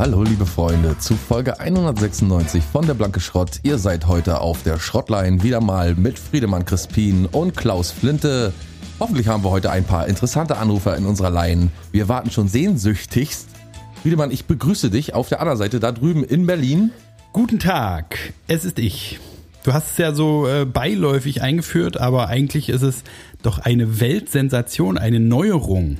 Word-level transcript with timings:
Hallo 0.00 0.22
liebe 0.22 0.46
Freunde, 0.46 0.96
zu 0.98 1.16
Folge 1.16 1.58
196 1.58 2.62
von 2.62 2.86
der 2.86 2.94
Blanke 2.94 3.18
Schrott. 3.18 3.58
Ihr 3.64 3.78
seid 3.78 4.06
heute 4.06 4.40
auf 4.40 4.62
der 4.62 4.78
Schrottline 4.78 5.42
wieder 5.42 5.60
mal 5.60 5.96
mit 5.96 6.20
Friedemann 6.20 6.64
Crispin 6.64 7.26
und 7.26 7.56
Klaus 7.56 7.90
Flinte. 7.90 8.52
Hoffentlich 9.00 9.26
haben 9.26 9.42
wir 9.42 9.50
heute 9.50 9.72
ein 9.72 9.82
paar 9.82 10.06
interessante 10.06 10.56
Anrufer 10.58 10.96
in 10.96 11.04
unserer 11.04 11.30
Line. 11.30 11.70
Wir 11.90 12.08
warten 12.08 12.30
schon 12.30 12.46
sehnsüchtigst. 12.46 13.48
Friedemann, 14.00 14.30
ich 14.30 14.44
begrüße 14.44 14.88
dich 14.88 15.14
auf 15.14 15.30
der 15.30 15.40
anderen 15.40 15.58
Seite 15.58 15.80
da 15.80 15.90
drüben 15.90 16.22
in 16.22 16.46
Berlin. 16.46 16.92
Guten 17.32 17.58
Tag, 17.58 18.34
es 18.46 18.64
ist 18.64 18.78
ich. 18.78 19.18
Du 19.64 19.72
hast 19.72 19.90
es 19.90 19.98
ja 19.98 20.14
so 20.14 20.46
äh, 20.46 20.64
beiläufig 20.64 21.42
eingeführt, 21.42 21.96
aber 21.96 22.28
eigentlich 22.28 22.68
ist 22.68 22.82
es 22.82 23.02
doch 23.42 23.58
eine 23.58 23.98
Weltsensation, 23.98 24.96
eine 24.96 25.18
Neuerung. 25.18 25.98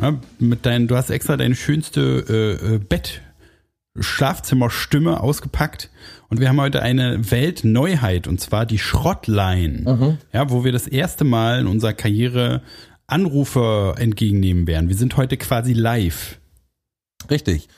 Ja, 0.00 0.16
mit 0.40 0.66
dein, 0.66 0.88
du 0.88 0.96
hast 0.96 1.10
extra 1.10 1.36
deine 1.36 1.54
schönste 1.54 2.24
äh, 2.28 2.74
äh 2.74 2.78
Bett 2.78 3.22
Schlafzimmerstimme 3.98 5.20
ausgepackt 5.20 5.90
und 6.28 6.40
wir 6.40 6.48
haben 6.48 6.60
heute 6.60 6.82
eine 6.82 7.30
Weltneuheit 7.30 8.26
und 8.28 8.40
zwar 8.40 8.66
die 8.66 8.78
Schrottline, 8.78 9.82
mhm. 9.90 10.18
ja, 10.32 10.50
wo 10.50 10.64
wir 10.64 10.72
das 10.72 10.86
erste 10.86 11.24
Mal 11.24 11.60
in 11.60 11.66
unserer 11.66 11.94
Karriere 11.94 12.62
Anrufe 13.06 13.94
entgegennehmen 13.98 14.66
werden. 14.66 14.88
Wir 14.88 14.96
sind 14.96 15.16
heute 15.16 15.36
quasi 15.36 15.72
live. 15.72 16.38
Richtig. 17.30 17.68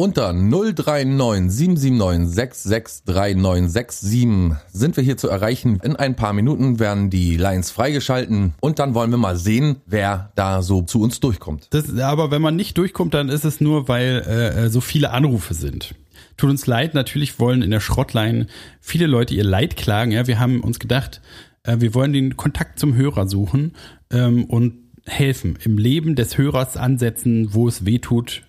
Unter 0.00 0.32
039 0.32 1.50
779 1.50 2.32
663967 2.32 4.56
sind 4.72 4.96
wir 4.96 5.02
hier 5.02 5.16
zu 5.16 5.28
erreichen. 5.28 5.80
In 5.82 5.96
ein 5.96 6.14
paar 6.14 6.32
Minuten 6.32 6.78
werden 6.78 7.10
die 7.10 7.36
Lines 7.36 7.72
freigeschalten 7.72 8.54
und 8.60 8.78
dann 8.78 8.94
wollen 8.94 9.10
wir 9.10 9.18
mal 9.18 9.36
sehen, 9.36 9.78
wer 9.86 10.30
da 10.36 10.62
so 10.62 10.82
zu 10.82 11.00
uns 11.00 11.18
durchkommt. 11.18 11.66
Das, 11.70 11.98
aber 11.98 12.30
wenn 12.30 12.40
man 12.40 12.54
nicht 12.54 12.78
durchkommt, 12.78 13.12
dann 13.12 13.28
ist 13.28 13.44
es 13.44 13.60
nur, 13.60 13.88
weil 13.88 14.22
äh, 14.24 14.66
äh, 14.66 14.68
so 14.68 14.80
viele 14.80 15.10
Anrufe 15.10 15.54
sind. 15.54 15.96
Tut 16.36 16.50
uns 16.50 16.68
leid, 16.68 16.94
natürlich 16.94 17.40
wollen 17.40 17.62
in 17.62 17.72
der 17.72 17.80
Schrottline 17.80 18.46
viele 18.80 19.08
Leute 19.08 19.34
ihr 19.34 19.42
Leid 19.42 19.76
klagen. 19.76 20.12
Ja, 20.12 20.28
wir 20.28 20.38
haben 20.38 20.60
uns 20.60 20.78
gedacht, 20.78 21.20
äh, 21.64 21.80
wir 21.80 21.92
wollen 21.94 22.12
den 22.12 22.36
Kontakt 22.36 22.78
zum 22.78 22.94
Hörer 22.94 23.26
suchen 23.26 23.72
ähm, 24.12 24.44
und 24.44 24.74
helfen, 25.06 25.58
im 25.64 25.76
Leben 25.76 26.14
des 26.14 26.38
Hörers 26.38 26.76
ansetzen, 26.76 27.52
wo 27.52 27.66
es 27.66 27.84
weh 27.84 27.98
tut, 27.98 28.42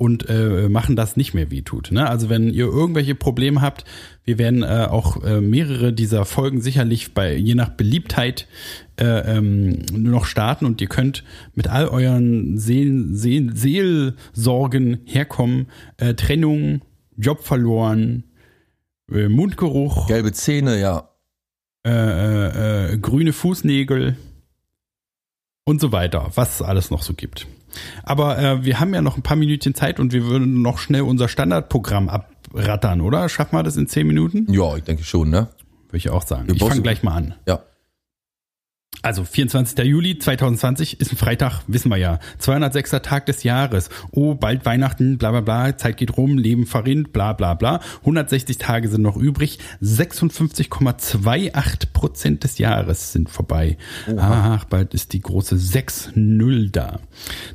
und 0.00 0.30
äh, 0.30 0.70
machen, 0.70 0.96
das 0.96 1.18
nicht 1.18 1.34
mehr 1.34 1.50
wehtut. 1.50 1.92
Ne? 1.92 2.08
Also 2.08 2.30
wenn 2.30 2.48
ihr 2.48 2.64
irgendwelche 2.64 3.14
Probleme 3.14 3.60
habt, 3.60 3.84
wir 4.24 4.38
werden 4.38 4.62
äh, 4.62 4.86
auch 4.88 5.22
äh, 5.22 5.42
mehrere 5.42 5.92
dieser 5.92 6.24
Folgen 6.24 6.62
sicherlich 6.62 7.12
bei 7.12 7.36
je 7.36 7.54
nach 7.54 7.68
Beliebtheit 7.68 8.48
äh, 8.98 9.04
ähm, 9.04 9.82
noch 9.92 10.24
starten 10.24 10.64
und 10.64 10.80
ihr 10.80 10.86
könnt 10.86 11.22
mit 11.54 11.68
all 11.68 11.86
euren 11.86 12.56
Seelen, 12.56 13.14
Seel, 13.14 13.54
Seelsorgen 13.54 15.00
herkommen. 15.04 15.66
Äh, 15.98 16.14
Trennung, 16.14 16.80
Job 17.18 17.44
verloren, 17.44 18.24
äh, 19.12 19.28
Mundgeruch, 19.28 20.06
gelbe 20.06 20.32
Zähne, 20.32 20.80
ja, 20.80 21.10
äh, 21.86 21.90
äh, 21.90 22.94
äh, 22.94 22.98
grüne 22.98 23.34
Fußnägel 23.34 24.16
und 25.66 25.78
so 25.78 25.92
weiter, 25.92 26.30
was 26.36 26.54
es 26.54 26.62
alles 26.62 26.90
noch 26.90 27.02
so 27.02 27.12
gibt. 27.12 27.46
Aber 28.02 28.38
äh, 28.38 28.64
wir 28.64 28.80
haben 28.80 28.94
ja 28.94 29.02
noch 29.02 29.16
ein 29.16 29.22
paar 29.22 29.36
Minütchen 29.36 29.74
Zeit 29.74 30.00
und 30.00 30.12
wir 30.12 30.26
würden 30.26 30.62
noch 30.62 30.78
schnell 30.78 31.02
unser 31.02 31.28
Standardprogramm 31.28 32.08
abrattern, 32.08 33.00
oder? 33.00 33.28
Schaffen 33.28 33.56
wir 33.56 33.62
das 33.62 33.76
in 33.76 33.86
zehn 33.86 34.06
Minuten? 34.06 34.52
Ja, 34.52 34.76
ich 34.76 34.84
denke 34.84 35.04
schon, 35.04 35.30
ne? 35.30 35.48
Würde 35.88 35.96
ich 35.98 36.10
auch 36.10 36.22
sagen. 36.22 36.46
Wir 36.46 36.54
ich 36.54 36.62
fange 36.62 36.82
gleich 36.82 37.02
mal 37.02 37.14
an. 37.14 37.34
Ja. 37.46 37.60
Also 39.02 39.24
24. 39.24 39.78
Juli 39.86 40.18
2020 40.18 41.00
ist 41.00 41.12
ein 41.12 41.16
Freitag, 41.16 41.62
wissen 41.66 41.88
wir 41.88 41.96
ja. 41.96 42.18
206. 42.38 42.90
Tag 43.02 43.24
des 43.26 43.44
Jahres. 43.44 43.88
Oh, 44.10 44.34
bald 44.34 44.66
Weihnachten, 44.66 45.16
bla 45.16 45.30
bla 45.30 45.40
bla, 45.40 45.76
Zeit 45.76 45.96
geht 45.96 46.18
rum, 46.18 46.36
Leben 46.36 46.66
verrinnt, 46.66 47.12
bla 47.12 47.32
bla 47.32 47.54
bla. 47.54 47.80
160 48.00 48.58
Tage 48.58 48.88
sind 48.88 49.02
noch 49.02 49.16
übrig. 49.16 49.60
56,28 49.82 51.92
Prozent 51.92 52.42
des 52.44 52.58
Jahres 52.58 53.12
sind 53.12 53.30
vorbei. 53.30 53.78
Oha. 54.06 54.58
Ach, 54.58 54.64
bald 54.64 54.92
ist 54.92 55.14
die 55.14 55.20
große 55.20 55.54
6-0 55.54 56.70
da. 56.70 57.00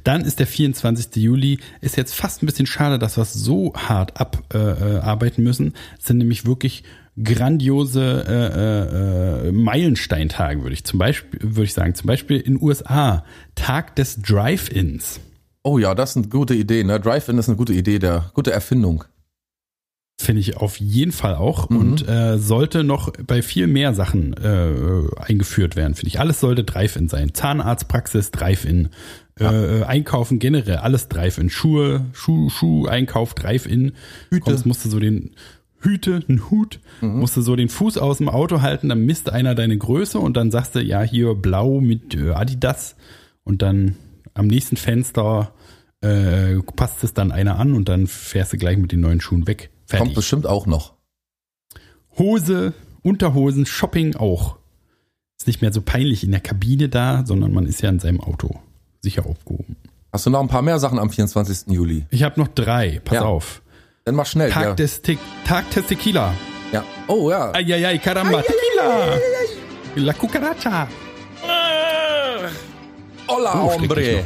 Dann 0.03 0.22
ist 0.22 0.40
der 0.40 0.47
24. 0.47 1.16
Juli. 1.18 1.59
Ist 1.81 1.97
jetzt 1.97 2.16
fast 2.16 2.41
ein 2.41 2.47
bisschen 2.47 2.66
schade, 2.66 2.97
dass 2.97 3.18
wir 3.18 3.25
so 3.25 3.74
hart 3.75 4.20
abarbeiten 4.20 5.41
äh, 5.41 5.47
müssen. 5.47 5.74
Es 6.00 6.06
sind 6.06 6.18
nämlich 6.18 6.46
wirklich 6.46 6.84
grandiose 7.22 8.26
äh, 8.28 9.46
äh, 9.46 9.48
äh, 9.48 9.52
Meilensteintage, 9.52 10.62
würde 10.62 10.74
ich 10.74 10.84
zum 10.84 11.00
Beispiel, 11.00 11.40
würde 11.42 11.64
ich 11.64 11.74
sagen. 11.74 11.96
Zum 11.96 12.08
Beispiel 12.08 12.40
in 12.40 12.62
USA, 12.62 13.24
Tag 13.56 13.96
des 13.96 14.22
Drive-Ins. 14.22 15.22
Oh 15.64 15.80
ja, 15.80 15.96
das 15.96 16.12
ist 16.12 16.18
eine 16.18 16.28
gute 16.28 16.53
Idee. 16.53 16.84
Ne? 16.84 17.00
Drive-In 17.00 17.38
ist 17.38 17.48
eine 17.48 17.58
gute 17.58 17.74
Idee, 17.74 18.00
der 18.00 18.31
gute 18.34 18.52
Erfindung. 18.52 19.06
Finde 20.18 20.40
ich 20.40 20.58
auf 20.58 20.80
jeden 20.80 21.12
Fall 21.12 21.36
auch 21.36 21.70
mhm. 21.70 21.78
und 21.78 22.08
äh, 22.08 22.38
sollte 22.38 22.86
noch 22.86 23.12
bei 23.28 23.42
viel 23.42 23.68
mehr 23.68 23.94
Sachen 23.94 24.34
äh, 24.34 25.22
eingeführt 25.22 25.76
werden, 25.76 25.94
finde 25.94 26.08
ich. 26.08 26.20
Alles 26.20 26.40
sollte 26.40 26.64
Drive-In 26.64 27.09
sein. 27.09 27.34
Zahnarztpraxis, 27.34 28.32
Drive-In, 28.32 28.90
ja. 29.40 29.52
äh, 29.52 29.84
Einkaufen 29.84 30.40
generell, 30.40 30.78
alles 30.78 31.09
Drive-In. 31.09 31.50
Schuhe, 31.50 32.06
Schuh, 32.14 32.50
Schuh, 32.50 32.86
Einkauf, 32.86 33.34
Drive-In. 33.34 33.92
Kommst, 34.40 34.66
musst 34.66 34.86
du 34.86 34.90
so 34.90 35.00
den 35.00 35.32
Hüte, 35.85 36.22
ein 36.28 36.50
Hut, 36.50 36.79
mhm. 37.01 37.19
musst 37.19 37.38
du 37.38 37.41
so 37.41 37.56
den 37.56 37.69
Fuß 37.69 37.97
aus 37.97 38.18
dem 38.18 38.28
Auto 38.28 38.62
halten, 38.62 38.90
dann 38.90 39.06
misst 39.06 39.29
einer 39.29 39.56
deine 39.56 39.78
Größe 39.78 40.19
und 40.19 40.35
dann 40.35 40.51
sagst 40.51 40.75
du, 40.75 40.81
ja, 40.81 41.01
hier 41.01 41.35
blau 41.35 41.79
mit 41.79 42.16
äh, 42.16 42.31
Adidas 42.31 42.96
und 43.44 43.62
dann 43.62 43.96
am 44.34 44.47
nächsten 44.47 44.75
Fenster 44.75 45.53
äh, 46.01 46.56
passt 46.75 47.03
es 47.03 47.13
dann 47.13 47.31
einer 47.31 47.57
an 47.59 47.73
und 47.73 47.88
dann 47.88 48.07
fährst 48.07 48.53
du 48.53 48.57
gleich 48.57 48.78
mit 48.78 48.91
den 48.91 49.00
neuen 49.00 49.22
Schuhen 49.22 49.47
weg. 49.47 49.69
Fertig. 49.85 50.03
Kommt 50.03 50.16
bestimmt 50.16 50.47
auch 50.47 50.66
noch. 50.66 50.94
Hose, 52.17 52.73
Unterhosen, 53.02 53.66
Shopping 53.66 54.16
auch. 54.16 54.57
Ist 55.38 55.47
nicht 55.47 55.62
mehr 55.62 55.73
so 55.73 55.81
peinlich 55.81 56.23
in 56.23 56.31
der 56.31 56.40
Kabine 56.40 56.90
da, 56.90 57.25
sondern 57.25 57.53
man 57.53 57.66
ist 57.66 57.81
ja 57.81 57.90
in 57.90 58.00
seinem 58.00 58.22
Auto 58.22 58.59
sicher 59.02 59.25
aufgehoben. 59.25 59.75
Hast 60.12 60.25
du 60.25 60.29
noch 60.29 60.40
ein 60.40 60.47
paar 60.47 60.62
mehr 60.62 60.79
Sachen 60.79 60.97
am 60.97 61.09
24. 61.09 61.73
Juli? 61.73 62.06
Ich 62.09 62.23
habe 62.23 62.40
noch 62.40 62.47
drei. 62.47 63.02
Pass 63.03 63.16
ja. 63.16 63.22
auf. 63.23 63.62
Dann 64.08 64.14
mach 64.14 64.28
schnell. 64.28 64.52
Tag, 64.52 64.64
ja. 64.64 64.74
des, 64.76 65.02
Te 65.02 65.18
Tag 65.48 65.68
des 65.72 65.88
Tequila. 65.88 66.32
Ja. 66.72 66.84
Oh 67.08 67.32
ja. 67.32 67.52
Ayayay, 67.54 67.98
caramba. 67.98 68.38
Ay, 68.38 68.44
Tequila. 68.44 69.04
Ay, 69.14 69.20
ay, 69.96 70.02
La 70.04 70.14
cucaracha. 70.14 70.88
Hola, 73.28 73.64
oh, 73.64 73.74
hombre. 73.74 74.24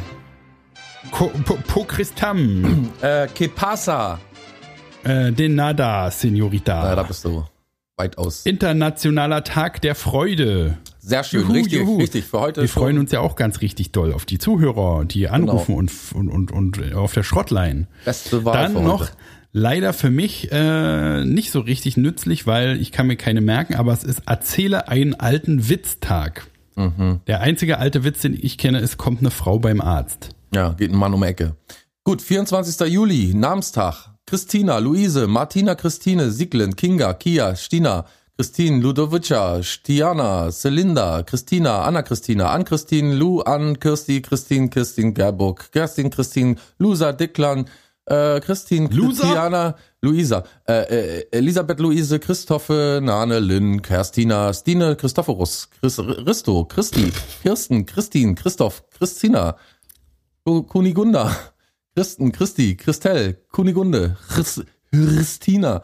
Po, 1.10 1.28
po, 1.46 1.56
po 1.66 1.84
Cristam. 1.84 2.92
Äh, 3.02 3.28
que 3.28 3.48
pasa? 3.48 4.18
Äh, 5.02 5.32
de 5.32 5.48
nada, 5.48 6.10
Senorita. 6.10 6.84
Ja, 6.84 6.96
da 6.96 7.02
bist 7.02 7.24
du 7.24 7.46
weit 7.96 8.18
aus. 8.18 8.44
Internationaler 8.44 9.44
Tag 9.44 9.80
der 9.80 9.94
Freude. 9.94 10.76
Sehr 10.98 11.24
schön, 11.24 11.40
juhu, 11.40 11.52
richtig, 11.52 11.80
juhu. 11.80 11.96
richtig. 11.96 12.26
Für 12.26 12.40
heute. 12.40 12.60
Wir 12.60 12.68
freuen 12.68 12.98
uns 12.98 13.12
ja 13.12 13.20
auch 13.20 13.34
ganz 13.34 13.62
richtig 13.62 13.92
doll 13.92 14.12
auf 14.12 14.26
die 14.26 14.36
Zuhörer, 14.36 15.06
die 15.06 15.28
anrufen 15.28 15.76
genau. 15.76 15.78
und, 15.78 16.30
und, 16.30 16.52
und, 16.52 16.78
und 16.78 16.94
auf 16.94 17.14
der 17.14 17.22
Schrottline. 17.22 17.86
Beste 18.04 18.44
Wahl 18.44 18.52
Dann 18.52 18.84
noch 18.84 19.00
heute. 19.00 19.12
Leider 19.52 19.92
für 19.92 20.10
mich 20.10 20.52
äh, 20.52 21.24
nicht 21.24 21.50
so 21.50 21.60
richtig 21.60 21.96
nützlich, 21.96 22.46
weil 22.46 22.80
ich 22.80 22.92
kann 22.92 23.08
mir 23.08 23.16
keine 23.16 23.40
merken, 23.40 23.74
aber 23.74 23.92
es 23.92 24.04
ist 24.04 24.22
Erzähle 24.26 24.88
einen 24.88 25.14
alten 25.14 25.68
Witztag. 25.68 26.46
Mhm. 26.76 27.20
Der 27.26 27.40
einzige 27.40 27.78
alte 27.78 28.04
Witz, 28.04 28.20
den 28.22 28.38
ich 28.40 28.58
kenne, 28.58 28.78
ist, 28.78 28.96
kommt 28.96 29.20
eine 29.20 29.30
Frau 29.30 29.58
beim 29.58 29.80
Arzt. 29.80 30.30
Ja, 30.54 30.70
geht 30.74 30.92
ein 30.92 30.96
Mann 30.96 31.14
um 31.14 31.22
Ecke. 31.22 31.56
Gut, 32.04 32.22
24. 32.22 32.88
Juli, 32.88 33.34
Namenstag. 33.34 34.10
Christina, 34.26 34.78
Luise, 34.78 35.26
Martina, 35.26 35.74
Christine, 35.74 36.30
Sieglin, 36.30 36.76
Kinga, 36.76 37.14
Kia, 37.14 37.56
Stina, 37.56 38.06
Christine, 38.36 38.80
Ludovica, 38.80 39.60
Stiana, 39.62 40.52
Celinda, 40.52 41.24
Christina, 41.24 41.82
Anna-Christina, 41.82 42.52
Ann-Christine, 42.52 43.16
Lu, 43.16 43.40
Ann, 43.40 43.80
Kirsti, 43.80 44.22
Christine, 44.22 44.70
Christine, 44.70 45.12
Gerburg, 45.12 45.72
Kerstin, 45.72 46.10
Christine, 46.10 46.56
Lusa, 46.78 47.12
Dicklan, 47.12 47.66
äh, 48.10 48.40
Christine, 48.40 48.88
Luisa? 48.88 49.22
Christiana, 49.22 49.76
Luisa, 50.02 50.44
äh, 50.68 51.20
äh, 51.20 51.26
Elisabeth 51.30 51.78
Luise, 51.78 52.18
Christophe, 52.18 53.00
Nane, 53.02 53.38
Lynn, 53.38 53.80
Kerstina, 53.82 54.52
Stine, 54.52 54.96
Christophorus, 54.96 55.70
Chris, 55.80 55.96
Christo, 55.96 56.64
Christi, 56.64 57.12
Kirsten, 57.42 57.86
Christine, 57.86 58.34
Christoph, 58.34 58.82
Christina, 58.90 59.56
Kunigunda, 60.44 61.34
Christen, 61.94 62.32
Christi, 62.32 62.76
Christel, 62.76 63.34
Kunigunde, 63.52 64.16
Chris, 64.28 64.62
Christina, 64.90 65.82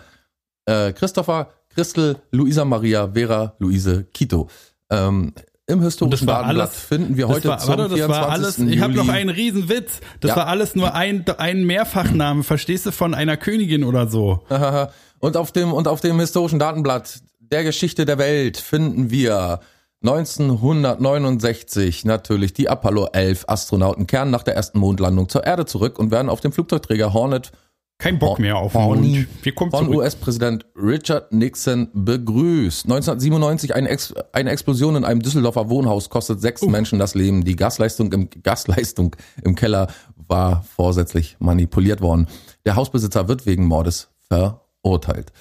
äh, 0.67 0.93
Christopher, 0.93 1.51
Christel, 1.69 2.17
Luisa 2.33 2.65
Maria, 2.65 3.07
Vera, 3.15 3.55
Luise, 3.59 4.05
Kito. 4.13 4.49
Ähm, 4.91 5.33
im 5.67 5.83
historischen 5.83 6.27
Datenblatt 6.27 6.73
finden 6.73 7.17
wir 7.17 7.29
heute 7.29 7.49
war, 7.49 7.59
zum 7.59 7.71
warte, 7.71 7.89
das 7.89 7.95
24. 7.95 8.09
War 8.09 8.29
alles, 8.31 8.59
ich 8.59 8.81
habe 8.81 8.95
noch 8.95 9.09
einen 9.09 9.31
Riesenwitz. 9.31 10.01
Das 10.21 10.29
ja. 10.31 10.37
war 10.37 10.47
alles 10.47 10.77
nur 10.77 10.95
ein, 10.95 11.25
ein 11.39 11.65
Mehrfachname, 11.65 12.45
verstehst 12.45 12.87
du, 12.87 12.93
von 12.93 13.15
einer 13.15 13.37
Königin 13.37 13.83
oder 13.83 14.09
so. 14.09 14.45
und 15.19 15.37
auf 15.37 15.51
dem 15.53 15.73
und 15.73 15.89
auf 15.89 16.01
dem 16.01 16.21
historischen 16.21 16.61
Datenblatt 16.61 17.21
der 17.41 17.65
Geschichte 17.65 18.05
der 18.05 18.19
Welt 18.19 18.59
finden 18.59 19.11
wir 19.11 19.59
1969 20.03 22.05
natürlich 22.05 22.53
die 22.53 22.69
Apollo 22.69 23.09
11 23.13 23.47
Astronauten 23.49 24.07
kehren 24.07 24.31
nach 24.31 24.45
der 24.45 24.55
ersten 24.55 24.79
Mondlandung 24.79 25.29
zur 25.29 25.45
Erde 25.45 25.67
zurück 25.67 25.99
und 25.99 26.13
werden 26.13 26.29
auf 26.29 26.41
dem 26.41 26.53
Flugzeugträger 26.53 27.13
Hornet 27.13 27.51
Kein 27.99 28.19
Bock 28.19 28.39
mehr 28.39 28.57
auf 28.59 28.73
den 28.73 28.83
Horny. 28.83 29.27
Wir 29.43 29.55
kommen 29.55 29.71
von. 29.71 29.89
US-Präsident 29.89 30.67
Richard 30.77 31.33
Nixon 31.33 31.89
begrüßt. 31.95 32.85
1997 32.85 33.75
eine, 33.75 33.89
Ex 33.89 34.15
eine 34.33 34.51
Explosion 34.51 34.97
in 34.97 35.05
einem 35.05 35.23
Düsseldorfer 35.23 35.71
Wohnhaus 35.71 36.11
kostet 36.11 36.41
sechs 36.41 36.63
Menschen 36.63 36.99
das 36.99 37.15
Leben. 37.15 37.45
Die 37.45 37.57
Gasleistung 37.57 38.13
im, 38.13 38.29
Gasleistung 38.43 39.17
im 39.43 39.55
Keller 39.55 39.89
war 40.15 40.63
vorsätzlich 40.77 41.37
manipuliert 41.39 42.03
worden. 42.03 42.27
Der 42.67 42.77
Hausbesitzer 42.77 43.29
wird 43.29 43.47
wegen 43.47 43.65
Mordes 43.65 44.09
verurteilt. 44.29 45.33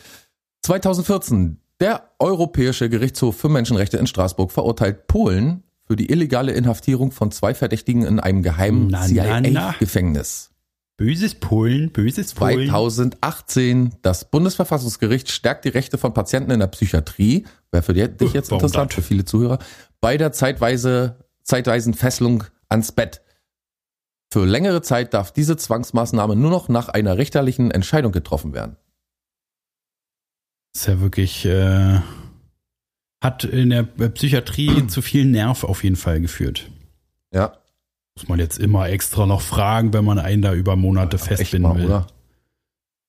2014 0.64 1.60
der 1.82 2.10
Europäische 2.20 2.90
Gerichtshof 2.90 3.36
für 3.36 3.50
Menschenrechte 3.50 3.98
in 3.98 4.08
Straßburg 4.08 4.52
verurteilt 4.52 5.08
Polen 5.08 5.64
für 5.84 5.98
die 5.98 6.10
illegale 6.10 6.54
Inhaftierung 6.54 7.12
von 7.12 7.32
zwei 7.32 7.54
Verdächtigen 7.54 8.06
in 8.06 8.20
einem 8.20 8.44
geheimen. 8.44 8.96
CIA-Gefängnis. 8.96 10.55
Böses 10.98 11.36
Polen, 11.36 11.92
böses 11.92 12.34
Polen. 12.34 12.70
2018, 12.70 13.96
das 14.02 14.32
Bundesverfassungsgericht 14.32 15.30
stärkt 15.30 15.66
die 15.66 15.70
Rechte 15.70 15.98
von 15.98 16.14
Patienten 16.14 16.52
in 16.52 16.62
der 16.62 16.68
Psychiatrie, 16.68 17.46
wäre 17.72 17.84
für 17.84 17.94
dich 17.94 18.32
jetzt 18.34 18.50
Warum 18.52 18.62
interessant, 18.62 18.92
das? 18.92 18.96
für 18.96 19.02
viele 19.02 19.26
Zuhörer, 19.26 19.60
bei 20.00 20.16
der 20.16 20.32
zeitweise, 20.32 21.26
zeitweisen 21.44 21.94
Fesselung 21.94 22.46
ans 22.70 22.94
Bett. 22.94 23.22
Für 24.32 24.46
längere 24.46 24.82
Zeit 24.82 25.14
darf 25.14 25.34
diese 25.34 25.58
Zwangsmaßnahme 25.58 26.36
nur 26.36 26.50
noch 26.50 26.70
nach 26.70 26.88
einer 26.88 27.18
richterlichen 27.18 27.72
Entscheidung 27.72 28.14
getroffen 28.14 28.54
werden. 28.54 28.78
Ist 30.74 30.88
ja 30.88 31.02
wirklich, 31.02 31.46
äh, 31.46 32.00
hat 33.22 33.44
in 33.44 33.70
der 33.70 33.84
Psychiatrie 33.84 34.88
zu 34.88 35.02
viel 35.02 35.26
Nerv 35.26 35.66
auf 35.66 35.84
jeden 35.84 35.96
Fall 35.98 36.22
geführt. 36.22 36.70
Ja, 37.34 37.58
Muss 38.18 38.30
man 38.30 38.40
jetzt 38.40 38.60
immer 38.60 38.88
extra 38.90 39.26
noch 39.26 39.42
fragen, 39.42 39.94
wenn 39.94 40.06
man 40.06 40.20
einen 40.20 40.42
da 40.42 40.54
über 40.54 40.76
Monate 40.76 41.18
echt 41.18 41.26
festbinden 41.26 41.72
mal, 41.72 41.78
will. 41.78 41.86
oder? 41.86 42.08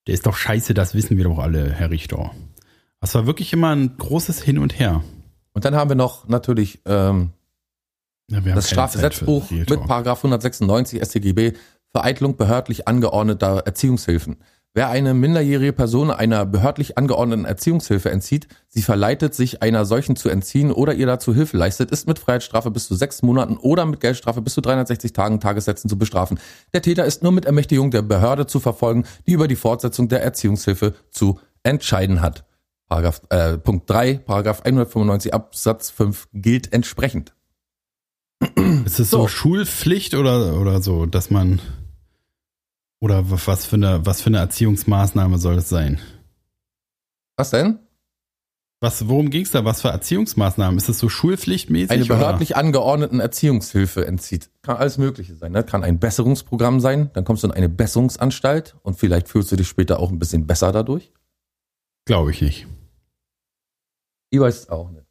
Der 0.06 0.14
ist 0.14 0.26
doch 0.26 0.36
scheiße, 0.36 0.74
das 0.74 0.94
wissen 0.94 1.16
wir 1.16 1.24
doch 1.24 1.38
alle, 1.38 1.72
Herr 1.72 1.90
Richter. 1.90 2.32
Das 3.00 3.14
war 3.14 3.26
wirklich 3.26 3.52
immer 3.52 3.74
ein 3.74 3.96
großes 3.96 4.42
Hin 4.42 4.58
und 4.58 4.78
Her. 4.78 5.04
Und 5.52 5.64
dann 5.64 5.74
haben 5.74 5.90
wir 5.90 5.96
noch 5.96 6.28
natürlich 6.28 6.80
ähm, 6.86 7.30
Ja, 8.30 8.44
wir 8.44 8.54
das 8.54 8.68
Strafgesetzbuch 8.68 9.50
mit 9.50 9.68
Paragraph 9.86 10.18
196 10.18 11.02
StGB 11.02 11.52
Vereitlung 11.92 12.36
behördlich 12.36 12.86
angeordneter 12.88 13.62
Erziehungshilfen. 13.64 14.36
Wer 14.76 14.90
eine 14.90 15.14
minderjährige 15.14 15.72
Person 15.72 16.10
einer 16.10 16.44
behördlich 16.44 16.98
angeordneten 16.98 17.46
Erziehungshilfe 17.46 18.10
entzieht, 18.10 18.46
sie 18.68 18.82
verleitet, 18.82 19.34
sich 19.34 19.62
einer 19.62 19.86
solchen 19.86 20.16
zu 20.16 20.28
entziehen 20.28 20.70
oder 20.70 20.92
ihr 20.92 21.06
dazu 21.06 21.34
Hilfe 21.34 21.56
leistet, 21.56 21.90
ist 21.90 22.06
mit 22.06 22.18
Freiheitsstrafe 22.18 22.70
bis 22.70 22.86
zu 22.86 22.94
sechs 22.94 23.22
Monaten 23.22 23.56
oder 23.56 23.86
mit 23.86 24.00
Geldstrafe 24.00 24.42
bis 24.42 24.52
zu 24.52 24.60
360 24.60 25.14
Tagen 25.14 25.40
Tagessätzen 25.40 25.88
zu 25.88 25.96
bestrafen. 25.96 26.38
Der 26.74 26.82
Täter 26.82 27.06
ist 27.06 27.22
nur 27.22 27.32
mit 27.32 27.46
Ermächtigung 27.46 27.90
der 27.90 28.02
Behörde 28.02 28.46
zu 28.46 28.60
verfolgen, 28.60 29.06
die 29.26 29.32
über 29.32 29.48
die 29.48 29.56
Fortsetzung 29.56 30.08
der 30.08 30.22
Erziehungshilfe 30.22 30.92
zu 31.10 31.40
entscheiden 31.62 32.20
hat. 32.20 32.44
Paragraph, 32.86 33.22
äh, 33.30 33.56
Punkt 33.56 33.88
3, 33.88 34.18
Paragraph 34.26 34.60
195 34.60 35.32
Absatz 35.32 35.88
5 35.88 36.28
gilt 36.34 36.74
entsprechend. 36.74 37.34
Ist 38.84 39.00
es 39.00 39.08
so, 39.08 39.22
So. 39.22 39.28
Schulpflicht 39.28 40.14
oder, 40.14 40.60
oder 40.60 40.82
so, 40.82 41.06
dass 41.06 41.30
man 41.30 41.60
oder 43.06 43.30
was 43.30 43.66
für 43.66 43.76
eine 43.76 44.04
was 44.04 44.20
für 44.20 44.26
eine 44.26 44.38
Erziehungsmaßnahme 44.38 45.38
soll 45.38 45.58
es 45.58 45.68
sein? 45.68 46.00
Was 47.36 47.50
denn? 47.50 47.78
Was, 48.80 49.08
worum 49.08 49.30
ging's 49.30 49.52
da? 49.52 49.64
Was 49.64 49.80
für 49.80 49.88
Erziehungsmaßnahmen? 49.88 50.76
Ist 50.76 50.88
es 50.88 50.98
so 50.98 51.08
schulpflichtmäßig? 51.08 51.90
eine 51.90 52.04
oder? 52.04 52.16
behördlich 52.16 52.56
angeordneten 52.56 53.20
Erziehungshilfe 53.20 54.06
entzieht. 54.06 54.50
Kann 54.62 54.76
alles 54.76 54.98
Mögliche 54.98 55.36
sein. 55.36 55.52
Ne? 55.52 55.62
Kann 55.62 55.84
ein 55.84 56.00
Besserungsprogramm 56.00 56.80
sein, 56.80 57.10
dann 57.14 57.24
kommst 57.24 57.44
du 57.44 57.46
in 57.46 57.54
eine 57.54 57.68
Besserungsanstalt 57.68 58.76
und 58.82 58.98
vielleicht 58.98 59.28
fühlst 59.28 59.52
du 59.52 59.56
dich 59.56 59.68
später 59.68 60.00
auch 60.00 60.10
ein 60.10 60.18
bisschen 60.18 60.46
besser 60.46 60.72
dadurch. 60.72 61.12
Glaube 62.06 62.32
ich 62.32 62.42
nicht. 62.42 62.66
Ich 64.30 64.40
weiß 64.40 64.58
es 64.58 64.68
auch 64.68 64.90
nicht. 64.90 65.06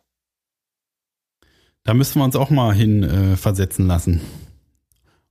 Da 1.83 1.93
müssen 1.93 2.19
wir 2.19 2.25
uns 2.25 2.35
auch 2.35 2.49
mal 2.49 2.73
hin 2.73 3.03
äh, 3.03 3.37
versetzen 3.37 3.87
lassen. 3.87 4.21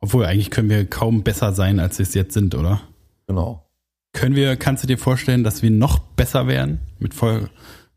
Obwohl, 0.04 0.26
eigentlich 0.26 0.50
können 0.50 0.68
wir 0.68 0.84
kaum 0.84 1.22
besser 1.22 1.54
sein, 1.54 1.80
als 1.80 1.96
wir 1.98 2.02
es 2.02 2.12
jetzt 2.12 2.34
sind, 2.34 2.54
oder? 2.54 2.82
Genau. 3.26 3.64
Können 4.12 4.36
wir, 4.36 4.54
kannst 4.56 4.82
du 4.82 4.86
dir 4.86 4.98
vorstellen, 4.98 5.44
dass 5.44 5.62
wir 5.62 5.70
noch 5.70 5.98
besser 5.98 6.46
werden 6.46 6.80
mit 6.98 7.14
Folge, 7.14 7.48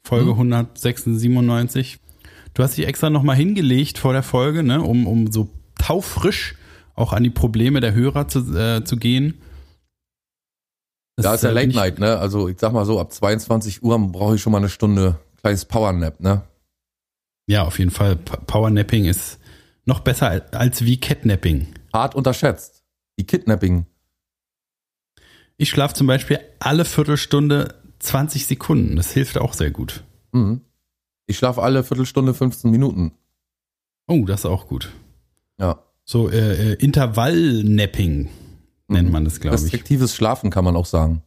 Folge 0.06 0.32
Hm. 0.32 0.54
196? 0.54 2.00
Du 2.54 2.64
hast 2.64 2.78
dich 2.78 2.88
extra 2.88 3.10
nochmal 3.10 3.36
hingelegt 3.36 3.98
vor 3.98 4.14
der 4.14 4.24
Folge, 4.24 4.64
ne, 4.64 4.82
um, 4.82 5.06
um 5.06 5.30
so 5.34 5.50
taufrisch 5.78 6.56
auch 6.96 7.12
an 7.12 7.24
die 7.24 7.30
Probleme 7.30 7.82
der 7.82 7.94
Hörer 7.94 8.30
zu, 8.30 8.40
äh, 8.58 8.86
zu 8.86 8.96
gehen. 8.96 9.34
Das, 11.18 11.26
Da 11.26 11.34
ist 11.36 11.44
ja 11.44 11.50
äh, 11.50 11.54
Late 11.54 11.76
Night, 11.76 12.00
ne? 12.00 12.18
Also 12.18 12.48
ich 12.48 12.58
sag 12.58 12.72
mal 12.72 12.86
so, 12.86 13.02
ab 13.02 13.12
22 13.12 13.84
Uhr 13.84 14.00
brauche 14.00 14.36
ich 14.36 14.42
schon 14.42 14.52
mal 14.54 14.60
eine 14.60 14.70
Stunde 14.70 15.20
kleines 15.42 15.66
Powernap, 15.66 16.22
ne? 16.22 16.44
Ja, 17.48 17.64
auf 17.66 17.78
jeden 17.80 17.92
Fall. 17.92 18.16
Powernapping 18.16 19.06
ist 19.06 19.40
noch 19.86 20.00
besser 20.00 20.30
als- 20.30 20.54
als 20.54 20.84
wie 20.86 20.98
Catnapping. 21.00 21.68
Hart 21.98 22.16
unterschätzt. 22.16 22.84
Die 23.20 23.26
Kidnapping. 23.26 23.86
Ich 25.58 25.70
schlafe 25.70 25.96
zum 25.96 26.08
Beispiel 26.08 26.40
alle 26.60 26.86
Viertelstunde 26.86 27.74
20 28.00 28.46
Sekunden. 28.46 28.96
Das 28.96 29.12
hilft 29.12 29.38
auch 29.38 29.54
sehr 29.54 29.72
gut. 29.72 30.04
Mhm. 30.32 30.62
Ich 31.26 31.38
schlafe 31.38 31.62
alle 31.64 31.84
Viertelstunde 31.84 32.34
15 32.34 32.70
Minuten. 32.70 33.12
Oh, 34.08 34.24
das 34.26 34.42
ist 34.42 34.46
auch 34.46 34.68
gut. 34.68 34.92
Ja. 35.60 35.84
So 36.06 36.30
äh, 36.30 36.74
äh, 36.74 36.74
Intervallnapping 36.76 38.30
nennt 38.88 39.12
man 39.12 39.26
das, 39.26 39.40
glaube 39.40 39.58
ich. 39.58 39.64
Restriktives 39.64 40.16
Schlafen 40.16 40.50
kann 40.52 40.64
man 40.64 40.76
auch 40.78 40.86
sagen. 40.86 41.24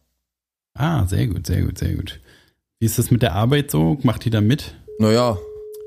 Ah, 0.74 1.06
sehr 1.06 1.26
gut, 1.26 1.46
sehr 1.46 1.62
gut, 1.62 1.76
sehr 1.78 1.94
gut. 1.94 2.20
Wie 2.78 2.86
ist 2.86 2.98
das 2.98 3.10
mit 3.10 3.20
der 3.20 3.34
Arbeit 3.34 3.70
so? 3.70 3.98
Macht 4.04 4.24
die 4.24 4.30
da 4.30 4.40
mit? 4.40 4.74
Naja, 4.98 5.36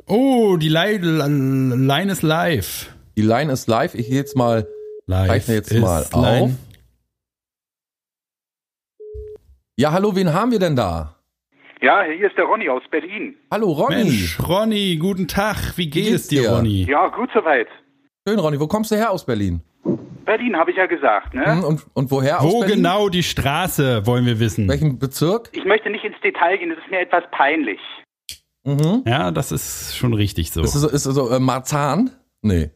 Oh, 0.05 0.57
die 0.57 0.67
Line, 0.69 1.25
Line 1.77 2.11
ist 2.11 2.21
live. 2.23 2.93
die 3.15 3.21
Line 3.21 3.51
ist 3.53 3.67
live. 3.67 3.95
Ich 3.95 4.07
gehe 4.07 4.17
jetzt 4.17 4.35
mal 4.35 4.67
Live 5.05 5.27
Zeichne 5.27 5.55
jetzt 5.55 5.73
mal 5.73 6.05
Line. 6.13 6.43
auf. 6.45 6.51
Ja, 9.77 9.91
hallo, 9.91 10.15
wen 10.15 10.33
haben 10.33 10.51
wir 10.51 10.59
denn 10.59 10.75
da? 10.75 11.15
Ja, 11.81 12.03
hier 12.03 12.27
ist 12.27 12.37
der 12.37 12.45
Ronny 12.45 12.69
aus 12.69 12.83
Berlin. 12.89 13.35
Hallo, 13.51 13.71
Ronny. 13.71 13.95
Mensch, 14.05 14.39
Ronny, 14.47 14.95
guten 14.97 15.27
Tag. 15.27 15.77
Wie 15.77 15.89
geht 15.89 16.05
geht's 16.05 16.21
es 16.23 16.27
dir? 16.27 16.49
Ronny? 16.51 16.85
Ja, 16.89 17.07
gut 17.09 17.29
soweit. 17.33 17.67
Schön, 18.27 18.39
Ronny. 18.39 18.59
Wo 18.59 18.67
kommst 18.67 18.91
du 18.91 18.95
her 18.95 19.11
aus 19.11 19.25
Berlin? 19.25 19.61
Berlin 20.23 20.55
habe 20.55 20.71
ich 20.71 20.77
ja 20.77 20.85
gesagt, 20.85 21.33
ne? 21.33 21.45
Hm, 21.45 21.63
Und, 21.65 21.85
und 21.93 22.09
woher 22.11 22.39
aus 22.39 22.45
Wo 22.53 22.59
Berlin? 22.61 22.77
genau 22.77 23.09
die 23.09 23.23
Straße, 23.23 24.05
wollen 24.05 24.25
wir 24.25 24.39
wissen. 24.39 24.69
Welchen 24.69 24.97
Bezirk? 24.97 25.49
Ich 25.51 25.65
möchte 25.65 25.89
nicht 25.89 26.05
ins 26.05 26.15
Detail 26.23 26.57
gehen, 26.57 26.69
das 26.69 26.79
ist 26.79 26.89
mir 26.89 27.01
etwas 27.01 27.23
peinlich. 27.31 27.79
Mhm. 28.63 29.03
Ja, 29.05 29.31
das 29.31 29.51
ist 29.51 29.97
schon 29.97 30.13
richtig 30.13 30.51
so. 30.51 30.61
Ist 30.63 30.75
es 30.75 30.81
so, 30.81 30.87
ist 30.87 31.05
es 31.05 31.13
so 31.15 31.29
äh, 31.29 31.39
Marzahn? 31.39 32.11
Nee. 32.41 32.71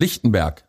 Lichtenberg. 0.00 0.65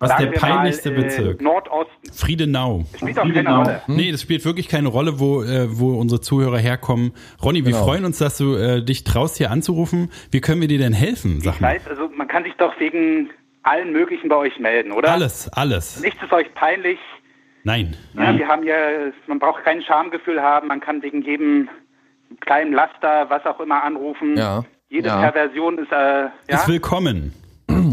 Was 0.00 0.10
ist 0.12 0.18
der 0.18 0.26
peinlichste 0.40 0.90
mal, 0.90 0.98
äh, 0.98 1.02
Bezirk? 1.02 1.40
Nordosten. 1.42 2.12
Friedenau. 2.12 2.84
Das 2.90 3.00
spielt 3.00 3.18
auch 3.18 3.32
keine 3.32 3.56
Rolle. 3.56 3.82
Hm? 3.86 3.96
Nee, 3.96 4.10
das 4.12 4.22
spielt 4.22 4.44
wirklich 4.46 4.66
keine 4.68 4.88
Rolle, 4.88 5.20
wo, 5.20 5.42
äh, 5.42 5.66
wo 5.78 5.98
unsere 5.98 6.22
Zuhörer 6.22 6.56
herkommen. 6.58 7.12
Ronny, 7.42 7.66
wir 7.66 7.72
Genau. 7.72 7.84
freuen 7.84 8.06
uns, 8.06 8.16
dass 8.16 8.38
du 8.38 8.54
äh, 8.56 8.82
dich 8.82 9.04
traust, 9.04 9.36
hier 9.36 9.50
anzurufen. 9.50 10.10
Wie 10.30 10.40
können 10.40 10.62
wir 10.62 10.68
dir 10.68 10.78
denn 10.78 10.94
helfen? 10.94 11.42
Sag 11.42 11.56
Ich 11.56 11.60
mal. 11.60 11.74
weiß, 11.74 11.86
also 11.88 12.08
man 12.16 12.28
kann 12.28 12.44
sich 12.44 12.54
doch 12.54 12.72
wegen 12.80 13.28
allen 13.62 13.92
möglichen 13.92 14.30
bei 14.30 14.36
euch 14.36 14.58
melden, 14.58 14.90
oder? 14.90 15.12
Alles, 15.12 15.50
alles. 15.52 16.00
Nichts 16.00 16.22
ist 16.22 16.32
euch 16.32 16.52
peinlich. 16.54 16.98
Nein. 17.62 17.94
Ja, 18.14 18.38
wir 18.38 18.48
haben 18.48 18.62
ja, 18.64 18.74
man 19.26 19.38
braucht 19.38 19.64
kein 19.64 19.82
Schamgefühl 19.82 20.40
haben, 20.40 20.68
man 20.68 20.80
kann 20.80 21.02
wegen 21.02 21.20
jedem 21.20 21.68
kleinen 22.40 22.72
Laster, 22.72 23.28
was 23.28 23.44
auch 23.44 23.60
immer 23.60 23.82
anrufen. 23.84 24.34
Ja. 24.38 24.64
Jede 24.88 25.08
ja. 25.08 25.20
Perversion 25.20 25.76
ist, 25.76 25.92
äh, 25.92 25.94
ja. 25.94 26.30
Ist 26.48 26.68
willkommen. 26.68 27.34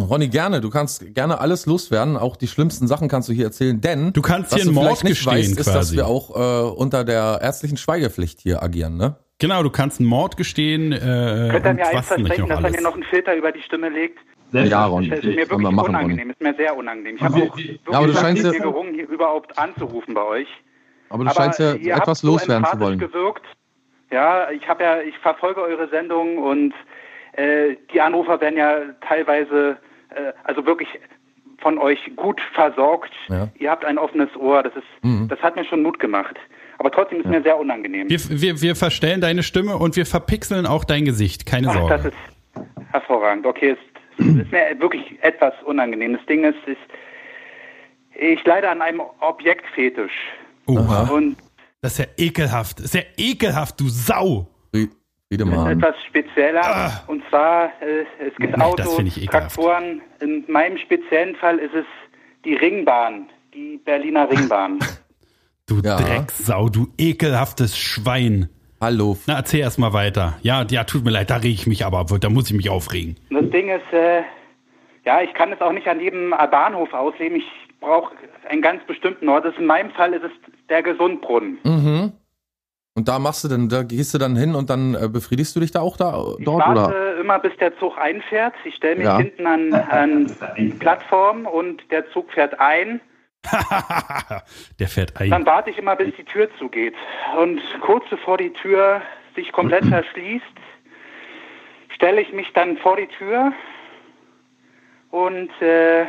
Ronny, 0.10 0.28
gerne. 0.30 0.62
Du 0.62 0.70
kannst 0.70 1.14
gerne 1.14 1.40
alles 1.40 1.66
loswerden. 1.66 2.18
Auch 2.18 2.36
die 2.36 2.48
schlimmsten 2.48 2.88
Sachen 2.88 3.08
kannst 3.08 3.30
du 3.30 3.34
hier 3.34 3.46
erzählen. 3.46 3.80
Denn 3.80 4.14
Du 4.14 4.22
kannst 4.22 4.52
was 4.52 4.62
hier 4.62 4.68
einen 4.68 4.76
du 4.76 4.82
Mord 4.82 4.88
vielleicht 5.00 5.04
nicht 5.04 5.16
gestehen 5.26 5.38
weißt, 5.38 5.60
ist, 5.60 5.68
dass 5.68 5.74
quasi. 5.76 5.96
wir 5.98 6.08
auch 6.08 6.36
äh, 6.36 6.70
unter 6.76 7.04
der 7.04 7.40
ärztlichen 7.42 7.78
Schweigepflicht 7.78 8.40
hier 8.40 8.64
agieren, 8.64 8.98
ne? 8.98 9.16
Genau, 9.40 9.62
du 9.62 9.70
kannst 9.70 10.00
einen 10.00 10.10
Mord 10.10 10.36
gestehen. 10.36 10.92
Äh, 10.92 10.98
Könnt 11.00 11.66
ihr 11.66 11.70
und 11.70 11.76
mir 11.76 11.88
eins 11.88 11.94
was 11.94 12.18
nicht 12.18 12.28
versprechen, 12.28 12.50
dass 12.50 12.64
er 12.64 12.72
mir 12.72 12.82
noch 12.82 12.94
einen 12.96 13.04
Filter 13.04 13.36
über 13.36 13.52
die 13.52 13.62
Stimme 13.62 13.90
legt? 13.90 14.18
Ja, 14.52 14.86
Ron, 14.86 15.10
Das 15.10 15.20
ist 15.20 15.26
mir 15.26 15.36
wirklich 15.38 15.60
wir 15.60 15.72
machen, 15.72 15.90
unangenehm, 15.90 16.20
Ron. 16.28 16.30
ist 16.32 16.42
mir 16.42 16.56
sehr 16.56 16.76
unangenehm. 16.76 17.18
Ich 17.18 17.22
habe 17.22 17.36
auch 17.36 17.40
ja, 17.40 17.44
wirklich 17.46 17.80
aber 17.86 18.08
du 18.08 18.14
scheinst 18.14 18.44
ja- 18.46 18.52
gerungen, 18.52 18.94
hier 18.96 19.08
überhaupt 19.10 19.58
anzurufen 19.60 20.14
bei 20.16 20.24
euch. 20.24 20.48
Aber 21.10 21.24
du 21.24 21.30
Aber 21.30 21.36
scheinst 21.40 21.60
ja 21.60 21.74
etwas 21.76 22.20
so 22.22 22.28
loswerden 22.28 22.66
zu 22.66 22.80
wollen. 22.80 22.98
gewirkt. 22.98 23.44
Ja, 24.12 24.50
ich 24.52 24.68
habe 24.68 24.84
ja, 24.84 25.02
ich 25.02 25.18
verfolge 25.20 25.62
eure 25.62 25.88
Sendung 25.90 26.38
und 26.38 26.72
äh, 26.72 26.76
die 27.94 28.02
Anrufer 28.02 28.40
werden 28.42 28.58
ja 28.58 28.80
teilweise, 29.08 29.78
äh, 30.10 30.34
also 30.44 30.66
wirklich 30.66 30.90
von 31.60 31.78
euch 31.78 32.00
gut 32.16 32.40
versorgt. 32.54 33.12
Ja. 33.30 33.48
Ihr 33.60 33.72
habt 33.72 33.86
ein 33.86 33.98
offenes 33.98 34.36
Ohr. 34.36 34.64
Das 34.64 34.76
ist, 34.76 34.84
Mhm. 35.04 35.28
das 35.28 35.40
hat 35.42 35.56
mir 35.56 35.66
schon 35.66 35.82
Mut 35.84 36.00
gemacht. 36.00 36.36
Aber 36.80 36.92
trotzdem 36.92 37.20
ist 37.22 37.26
mir 37.28 37.42
sehr 37.42 37.58
unangenehm. 37.58 38.08
Wir, 38.10 38.20
wir, 38.42 38.62
wir 38.62 38.76
verstellen 38.76 39.20
deine 39.22 39.42
Stimme 39.44 39.78
und 39.78 39.96
wir 39.96 40.06
verpixeln 40.06 40.68
auch 40.68 40.84
dein 40.84 41.06
Gesicht. 41.06 41.46
Keine 41.48 41.70
Ach, 41.70 41.74
Sorge. 41.74 41.96
das 41.96 42.06
ist 42.06 42.92
hervorragend. 42.92 43.46
Okay, 43.46 43.72
es 43.72 43.78
es 44.20 44.26
ist 44.36 44.52
mir 44.52 44.80
wirklich 44.80 45.04
etwas 45.22 45.54
unangenehm. 45.64 46.14
Das 46.18 46.26
Ding 46.26 46.44
ist, 46.44 46.58
ist 46.66 46.78
ich 48.20 48.44
leide 48.46 48.68
an 48.70 48.82
einem 48.82 49.02
Objektfetisch. 49.20 50.12
Oh, 50.66 50.80
Und 51.12 51.38
das 51.82 51.94
ist 51.94 52.00
ja 52.00 52.26
ekelhaft. 52.26 52.80
Das 52.80 52.86
ist 52.86 52.96
ja 52.96 53.02
ekelhaft, 53.18 53.80
du 53.80 53.88
Sau. 53.90 54.48
Das 55.30 55.40
ist 55.40 55.68
etwas 55.68 55.96
spezieller. 56.08 57.04
Und 57.08 57.22
zwar, 57.30 57.66
äh, 57.82 58.06
es 58.26 58.36
gibt 58.38 58.56
Nee, 58.56 58.64
Autos. 58.64 58.98
Traktoren. 59.30 60.02
In 60.22 60.46
meinem 60.48 60.78
speziellen 60.78 61.36
Fall 61.36 61.58
ist 61.60 61.74
es 61.74 61.86
die 62.46 62.54
Ringbahn, 62.56 63.28
die 63.54 63.78
Berliner 63.84 64.30
Ringbahn. 64.30 64.80
Du 65.70 65.82
Ja. 65.84 65.98
Drecksau, 65.98 66.70
du 66.70 66.88
ekelhaftes 66.98 67.78
Schwein. 67.78 68.48
Hallo. 68.80 69.18
Na, 69.28 69.36
erzähl 69.36 69.60
erst 69.60 69.78
mal 69.80 69.92
weiter. 69.92 70.38
Ja, 70.42 70.66
ja, 70.70 70.86
tut 70.86 71.04
mir 71.04 71.12
leid, 71.12 71.30
da 71.30 71.36
reg 71.36 71.52
ich 71.52 71.68
mich 71.68 71.86
aber, 71.86 72.06
da 72.22 72.30
muss 72.30 72.50
ich 72.50 72.56
mich 72.56 72.70
aufregen. 72.70 73.18
Das 73.30 73.50
Ding 73.50 73.68
ist, 73.70 73.92
äh, 73.92 74.22
ja, 75.04 75.22
ich 75.22 75.34
kann 75.34 75.52
es 75.52 75.60
auch 75.60 75.74
nicht 75.74 75.90
an 75.90 76.00
jedem 76.00 76.30
Bahnhof 76.30 76.94
ausleben. 76.94 77.40
Ich 77.40 77.80
brauche 77.82 78.14
einen 78.50 78.62
ganz 78.62 78.82
bestimmten 78.86 79.28
Ort. 79.28 79.44
Das 79.44 79.56
in 79.58 79.66
meinem 79.66 79.92
Fall 79.92 80.14
ist 80.14 80.24
es 80.24 80.32
der 80.70 80.84
Gesundbrunnen. 80.84 81.58
Mhm. 81.66 82.14
Und 82.98 83.08
da 83.08 83.20
machst 83.20 83.44
du 83.44 83.48
dann, 83.48 83.70
da 83.70 83.84
gehst 83.84 84.16
du 84.16 84.18
dann 84.18 84.36
hin 84.36 84.56
und 84.56 84.72
dann 84.72 84.96
äh, 84.96 85.08
befriedigst 85.08 85.56
du 85.56 85.60
dich 85.60 85.70
da 85.70 85.82
auch 85.82 85.98
da 85.98 86.20
Ich 86.40 86.46
dort 86.46 86.66
warte 86.66 86.82
oder? 86.88 87.18
immer, 87.20 87.38
bis 87.38 87.56
der 87.58 87.78
Zug 87.78 87.96
einfährt. 87.96 88.56
Ich 88.66 88.74
stelle 88.74 88.96
mich 88.96 89.06
Ja. 89.06 89.18
hinten 89.20 89.46
an, 89.46 89.72
an 89.72 90.36
die 90.58 90.70
Plattform 90.70 91.46
und 91.46 91.84
der 91.92 92.10
Zug 92.10 92.32
fährt 92.32 92.60
ein. 92.60 93.00
Der 94.80 94.88
fährt 94.88 95.16
ein. 95.22 95.30
Dann 95.30 95.46
warte 95.46 95.70
ich 95.70 95.78
immer, 95.78 95.96
bis 95.96 96.14
die 96.16 96.24
Tür 96.26 96.50
zugeht. 96.58 96.96
Und 97.40 97.62
kurz 97.82 98.04
bevor 98.10 98.38
die 98.38 98.52
Tür 98.52 99.04
sich 99.36 99.52
komplett 99.52 99.86
verschließt, 99.90 100.44
stelle 101.94 102.20
ich 102.20 102.34
mich 102.34 102.52
dann 102.54 102.78
vor 102.78 102.98
die 102.98 103.08
Tür 103.08 103.54
und 105.12 105.52
äh, 105.62 106.06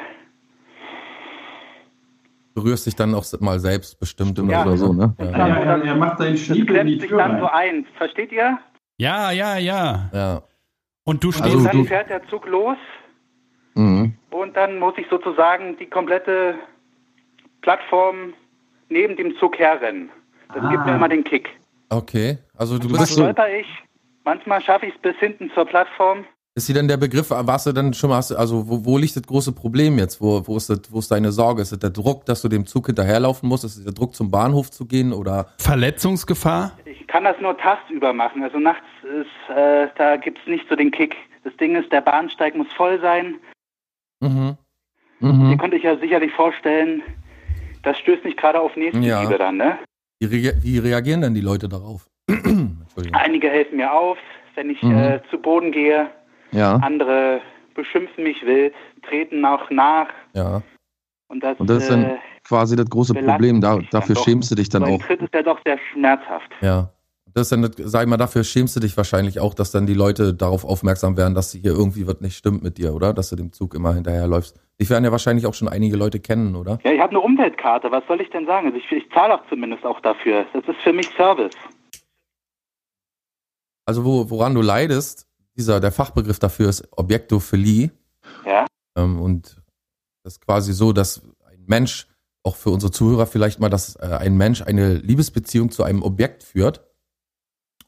Berührst 2.63 2.87
dich 2.87 2.97
dann 2.97 3.15
auch 3.15 3.25
mal 3.41 3.61
selbst 3.61 3.99
bestimmt 4.01 4.39
immer 4.39 4.53
Ja. 4.53 4.63
oder 4.65 4.77
so, 4.77 4.93
ne? 4.93 5.15
dann 5.19 5.33
Ja. 5.35 5.81
so 5.81 5.87
Er, 5.89 5.95
macht 5.97 6.19
seinen 6.19 6.37
Schniebel 6.37 6.77
in 6.77 6.87
die 6.87 6.97
klemmt 6.97 7.01
sich 7.03 7.09
Tür 7.11 7.19
dann 7.19 7.39
so 7.41 7.47
ein. 7.47 7.87
Versteht 7.97 8.33
ihr? 8.33 8.59
Ja, 8.97 9.31
ja, 9.31 9.57
ja. 9.59 10.11
ja. 10.13 10.43
Und 11.05 11.23
du 11.23 11.31
stehst 11.31 11.45
Also 11.45 11.59
und 11.59 11.65
dann 11.65 11.77
du- 11.79 11.85
fährt 11.85 12.11
der 12.11 12.27
Zug 12.29 12.47
los 12.47 12.77
Mhm. 13.75 14.15
und 14.31 14.57
dann 14.57 14.79
muss 14.79 14.95
ich 14.99 15.07
sozusagen 15.09 15.77
die 15.79 15.87
komplette 15.87 16.57
Plattform 17.63 18.35
neben 18.89 19.17
dem 19.17 19.37
Zug 19.37 19.59
herrennen. 19.59 20.11
Das 20.55 20.69
gibt 20.71 20.85
mir 20.87 20.95
immer 20.97 21.09
den 21.09 21.25
Kick. 21.25 21.49
Okay. 21.91 22.39
Also 22.57 22.75
du 22.79 22.85
Manchmal 22.89 23.01
bist 23.03 23.15
so. 23.15 23.23
stolper 23.23 23.49
ich, 23.51 23.67
manchmal 24.25 24.61
schaffe 24.63 24.87
ich 24.87 24.95
es 24.95 25.01
bis 25.01 25.17
hinten 25.19 25.51
zur 25.55 25.65
Plattform. 25.67 26.25
Ist 26.59 26.67
hier 26.67 26.75
denn 26.75 26.89
der 26.89 26.97
Begriff, 26.97 27.31
warst 27.31 27.67
du 27.69 27.73
denn 27.73 27.95
schon 27.95 28.11
mal, 28.11 28.17
hast 28.17 28.33
also 28.33 28.69
wo, 28.69 28.85
wo 28.85 28.99
liegt 28.99 29.15
das 29.15 29.23
große 29.23 29.53
Problem 29.53 29.97
jetzt? 29.97 30.21
Wo, 30.21 30.45
wo, 30.45 30.57
ist 30.57 30.69
das, 30.69 30.81
wo 30.91 30.99
ist 30.99 31.09
deine 31.09 31.31
Sorge? 31.31 31.63
Ist 31.63 31.71
es 31.71 31.79
der 31.79 31.91
Druck, 31.91 32.25
dass 32.27 32.43
du 32.43 32.49
dem 32.49 32.67
Zug 32.67 32.87
hinterherlaufen 32.87 33.49
musst? 33.49 33.63
Ist 33.63 33.77
es 33.77 33.85
der 33.85 33.93
Druck, 33.93 34.17
zum 34.17 34.29
Bahnhof 34.33 34.69
zu 34.73 34.85
gehen? 34.85 35.13
Oder 35.13 35.47
Verletzungsgefahr? 35.59 36.73
Ich 36.85 37.07
kann 37.07 37.23
das 37.23 37.37
nur 37.41 37.57
tagsüber 37.57 38.13
machen. 38.13 38.43
Also 38.43 38.59
nachts 38.59 38.83
ist, 39.05 39.57
äh, 39.57 39.87
da 39.97 40.17
gibt's 40.17 40.41
nicht 40.49 40.65
so 40.69 40.75
den 40.75 40.91
Kick. 40.91 41.15
Das 41.45 41.57
Ding 41.59 41.77
ist, 41.77 41.93
der 41.93 42.01
Bahnsteig 42.01 42.57
muss 42.57 42.67
voll 42.77 43.01
sein. 43.01 43.37
mhm. 44.21 44.57
Ihr 45.21 45.29
Mhm. 45.29 45.59
könnt 45.59 45.75
euch 45.75 45.85
ja 45.85 45.97
sicherlich 45.97 46.33
vorstellen, 46.33 47.03
das 47.85 47.97
stößt 47.99 48.25
nicht 48.25 48.37
gerade 48.37 48.59
auf 48.61 48.75
Nächstenliebe 48.75 49.09
Ja. 49.33 49.39
dann, 49.39 49.59
ne? 49.59 49.79
Wie, 50.19 50.27
rea 50.27 50.55
wie 50.61 50.79
reagieren 50.79 51.21
denn 51.21 51.35
die 51.35 51.41
Leute 51.41 51.69
darauf? 51.69 52.09
Einige 53.13 53.49
helfen 53.49 53.77
mir 53.77 53.93
auf, 53.93 54.19
wenn 54.57 54.71
ich 54.71 54.83
Mhm. 54.83 54.97
äh, 54.99 55.21
zu 55.31 55.39
Boden 55.39 55.71
gehe. 55.71 56.11
Ja, 56.53 56.77
Andere 56.77 57.41
beschimpfen 57.75 58.25
mich 58.25 58.45
wild, 58.45 58.75
treten 59.03 59.45
auch 59.45 59.71
nach. 59.71 60.09
ja. 60.35 60.63
Und 61.31 61.45
das, 61.45 61.61
Und 61.61 61.69
das 61.69 61.83
ist 61.83 61.91
äh, 61.91 61.93
dann 61.93 62.19
quasi 62.43 62.75
das 62.75 62.89
große 62.89 63.13
Problem. 63.13 63.61
Da, 63.61 63.81
dafür 63.91 64.15
doch. 64.15 64.25
schämst 64.25 64.51
du 64.51 64.55
dich 64.55 64.71
dann 64.71 64.83
ein 64.83 64.95
auch. 64.95 65.03
Tritt 65.03 65.21
ist 65.21 65.35
ja 65.35 65.43
doch 65.43 65.61
sehr 65.63 65.79
schmerzhaft. 65.93 66.51
Ja. 66.63 66.91
Das 67.35 67.43
ist 67.43 67.53
dann, 67.53 67.71
sag 67.77 68.03
ich 68.03 68.09
mal, 68.09 68.17
dafür 68.17 68.43
schämst 68.45 68.75
du 68.77 68.81
dich 68.81 68.97
wahrscheinlich 68.97 69.39
auch, 69.39 69.53
dass 69.53 69.71
dann 69.71 69.87
die 69.87 69.93
Leute 69.93 70.33
darauf 70.33 70.65
aufmerksam 70.65 71.19
werden, 71.19 71.35
dass 71.35 71.53
hier 71.53 71.73
irgendwie 71.73 72.07
was 72.07 72.23
nicht 72.23 72.35
stimmt 72.35 72.63
mit 72.63 72.79
dir, 72.79 72.95
oder? 72.95 73.13
Dass 73.13 73.29
du 73.29 73.37
dem 73.37 73.53
Zug 73.53 73.75
immer 73.75 73.93
hinterherläufst. 73.93 74.59
Ich 74.79 74.89
werden 74.89 75.05
ja 75.05 75.13
wahrscheinlich 75.13 75.47
auch 75.47 75.53
schon 75.53 75.69
einige 75.69 75.99
Leute 75.99 76.19
kennen, 76.19 76.57
oder? 76.57 76.79
Ja, 76.83 76.93
ich 76.93 77.01
habe 77.01 77.11
eine 77.11 77.21
Umweltkarte. 77.21 77.91
Was 77.91 78.05
soll 78.09 78.23
ich 78.23 78.31
denn 78.31 78.47
sagen? 78.47 78.69
Also 78.69 78.79
ich, 78.79 78.91
ich 78.91 79.11
zahle 79.13 79.35
auch 79.35 79.47
zumindest 79.51 79.85
auch 79.85 80.01
dafür. 80.01 80.47
Das 80.55 80.65
ist 80.67 80.81
für 80.83 80.95
mich 80.95 81.11
Service. 81.11 81.55
Also 83.85 84.05
wo, 84.07 84.31
woran 84.31 84.55
du 84.55 84.63
leidest, 84.63 85.28
dieser, 85.59 85.81
der 85.81 85.93
Fachbegriff 85.93 86.39
dafür 86.39 86.69
ist 86.69 86.89
Objektophilie. 86.93 87.91
Ja. 88.47 88.67
Ähm, 88.97 89.21
und 89.21 89.63
das 90.23 90.35
ist 90.35 90.41
quasi 90.41 90.73
so, 90.73 90.93
dass 90.93 91.23
ein 91.45 91.65
Mensch, 91.67 92.07
auch 92.45 92.57
für 92.57 92.71
unsere 92.71 92.93
Zuhörer 92.93 93.27
vielleicht 93.27 93.61
mal, 93.61 93.69
dass 93.69 93.97
äh, 93.97 94.07
ein 94.07 94.37
Mensch 94.37 94.63
eine 94.63 94.95
Liebesbeziehung 94.95 95.71
zu 95.71 95.83
einem 95.83 96.03
Objekt 96.03 96.43
führt. 96.43 96.85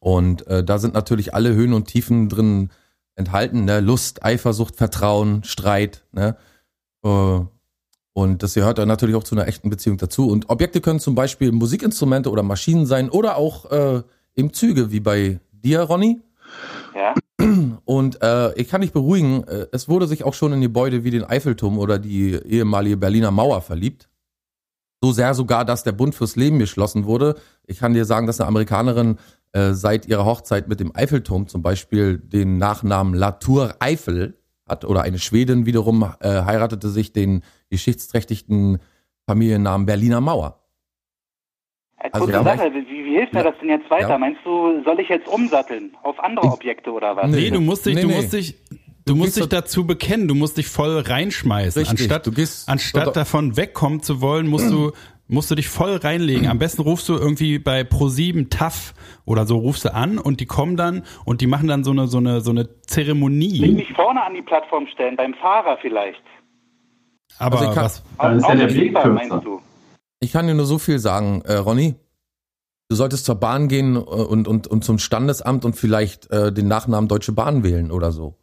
Und 0.00 0.47
äh, 0.47 0.65
da 0.65 0.79
sind 0.79 0.95
natürlich 0.95 1.35
alle 1.35 1.55
Höhen 1.55 1.73
und 1.73 1.87
Tiefen 1.87 2.29
drin 2.29 2.71
enthalten, 3.15 3.65
ne? 3.65 3.81
Lust, 3.81 4.25
Eifersucht, 4.25 4.77
Vertrauen, 4.77 5.45
Streit, 5.45 6.05
ne? 6.12 6.37
Äh, 7.05 7.41
und 8.12 8.43
das 8.43 8.55
gehört 8.55 8.79
dann 8.79 8.89
natürlich 8.89 9.15
auch 9.15 9.25
zu 9.25 9.35
einer 9.35 9.47
echten 9.47 9.71
Beziehung 9.71 9.97
dazu. 9.97 10.29
Und 10.29 10.50
Objekte 10.50 10.81
können 10.81 11.00
zum 11.00 11.15
Beispiel 11.15 11.53
Musikinstrumente 11.53 12.31
oder 12.31 12.43
Maschinen 12.43 12.87
sein 12.87 13.09
oder 13.09 13.37
auch 13.37 13.71
äh, 13.71 14.03
eben 14.35 14.53
Züge, 14.53 14.91
wie 14.91 15.00
bei 15.00 15.41
dir, 15.53 15.83
Ronny. 15.83 16.21
Ja. 16.95 17.14
Und 17.85 18.23
äh, 18.23 18.52
ich 18.54 18.69
kann 18.69 18.83
dich 18.83 18.92
beruhigen, 18.92 19.45
äh, 19.45 19.66
es 19.73 19.88
wurde 19.88 20.07
sich 20.07 20.25
auch 20.25 20.35
schon 20.35 20.52
in 20.52 20.61
Gebäude 20.61 21.04
wie 21.04 21.11
den 21.11 21.25
Eiffelturm 21.25 21.78
oder 21.78 21.99
die 21.99 22.33
ehemalige 22.33 22.97
Berliner 22.97 23.30
Mauer 23.30 23.62
verliebt. 23.62 24.09
So 25.02 25.12
sehr 25.12 25.33
sogar, 25.33 25.64
dass 25.64 25.83
der 25.83 25.92
Bund 25.92 26.14
fürs 26.14 26.37
Leben 26.37 26.59
geschlossen 26.59 27.07
wurde. 27.07 27.37
Ich 27.66 27.78
kann 27.78 27.95
dir 27.95 28.04
sagen, 28.04 28.26
dass 28.26 28.40
eine 28.40 28.49
Amerikanerin 28.49 29.16
äh, 29.52 29.73
seit 29.73 30.07
ihrer 30.07 30.26
Hochzeit 30.26 30.69
mit 30.69 30.80
dem 30.80 30.95
Eiffelturm 30.95 31.49
zum 31.49 31.62
Beispiel 31.62 32.19
den 32.19 32.59
Nachnamen 32.59 33.14
Latour 33.14 33.76
Eiffel 33.78 34.38
hat 34.69 34.85
oder 34.85 35.02
eine 35.02 35.19
Schwedin 35.19 35.66
wiederum 35.66 36.02
äh, 36.21 36.28
heiratete 36.28 36.90
sich 36.90 37.12
den 37.12 37.42
geschichtsträchtigen 37.71 38.78
Familiennamen 39.26 39.87
Berliner 39.87 40.21
Mauer. 40.21 40.61
Also 41.97 42.26
kurze 42.26 42.33
ja, 42.33 42.45
Sache, 42.45 42.71
wie, 43.11 43.17
hilft 43.17 43.35
mir 43.35 43.43
das 43.45 43.55
denn 43.61 43.69
jetzt 43.69 43.90
weiter? 43.90 44.11
Ja. 44.11 44.19
Meinst 44.19 44.40
du, 44.45 44.83
soll 44.85 45.00
ich 45.00 45.09
jetzt 45.09 45.29
umsatteln 45.29 45.97
auf 46.02 46.19
andere 46.23 46.47
Objekte 46.47 46.90
oder 46.93 47.17
was? 47.17 47.31
Nee. 47.31 47.50
Du 47.50 47.61
musst 47.61 47.87
dich, 47.87 47.95
Nee, 47.95 48.02
du 48.02 48.09
nee. 48.09 48.14
musst 48.17 48.33
dich, 48.33 48.55
du 49.07 49.14
musst 49.17 49.37
dich 49.37 49.47
dazu 49.49 49.87
bekennen, 49.87 50.29
du 50.29 50.35
musst 50.35 50.57
dich 50.59 50.69
voll 50.69 50.99
reinschmeißen. 51.00 51.81
Richtig, 51.81 52.00
anstatt 52.00 52.26
du 52.26 52.33
gehst- 52.33 52.69
anstatt 52.69 53.17
davon 53.17 53.57
wegkommen 53.57 54.02
zu 54.02 54.21
wollen, 54.21 54.47
musst 54.49 54.71
du, 54.71 54.93
musst 55.29 55.50
du 55.50 55.55
dich 55.55 55.69
voll 55.69 55.97
reinlegen. 55.97 56.49
Am 56.49 56.59
besten 56.59 56.83
rufst 56.83 57.09
du 57.09 57.14
irgendwie 57.14 57.59
bei 57.59 57.83
Pro7 57.83 58.50
TAF 58.50 58.95
oder 59.25 59.47
so 59.47 59.59
rufst 59.59 59.85
du 59.85 59.95
an 59.95 60.19
und 60.19 60.40
die 60.40 60.47
kommen 60.47 60.76
dann 60.76 61.02
und 61.25 61.40
die 61.40 61.47
machen 61.47 61.69
dann 61.69 61.85
so 61.85 61.90
eine, 61.93 62.07
so 62.09 62.19
eine, 62.19 62.40
so 62.40 62.50
eine 62.50 62.69
Zeremonie. 62.83 63.61
mich 63.73 63.93
vorne 63.95 64.23
an 64.23 64.35
die 64.35 64.43
Plattform 64.43 64.87
stellen, 64.93 65.17
beim 65.17 65.35
Fahrer 65.35 65.79
vielleicht? 65.81 66.21
Aber 67.38 67.59
Also 67.59 67.69
ich 67.71 67.75
kann- 67.76 67.85
was, 67.85 68.02
Dann 68.19 68.37
ist 68.38 68.49
ja 68.49 68.55
der 68.57 68.75
Weg 68.75 68.93
kürzer. 68.95 69.09
meinst 69.09 69.45
du? 69.45 69.61
Ich 70.23 70.33
kann 70.33 70.47
dir 70.47 70.55
nur 70.55 70.67
so 70.67 70.79
viel 70.79 70.99
sagen, 70.99 71.43
äh, 71.47 71.55
Ronny. 71.55 71.95
Du 72.91 72.97
solltest 72.97 73.25
zur 73.25 73.37
Bahn 73.37 73.69
gehen 73.69 73.95
äh, 73.95 74.01
und, 74.01 74.49
und, 74.49 74.67
und 74.67 74.85
zum 74.85 74.99
Standesamt 74.99 75.65
und 75.65 75.77
vielleicht 75.77 76.29
äh, 76.33 76.53
den 76.53 76.67
Nachnamen 76.67 77.09
Deutsche 77.09 77.31
Bahn 77.31 77.63
wählen 77.63 77.93
oder 77.93 78.11
so. 78.11 78.37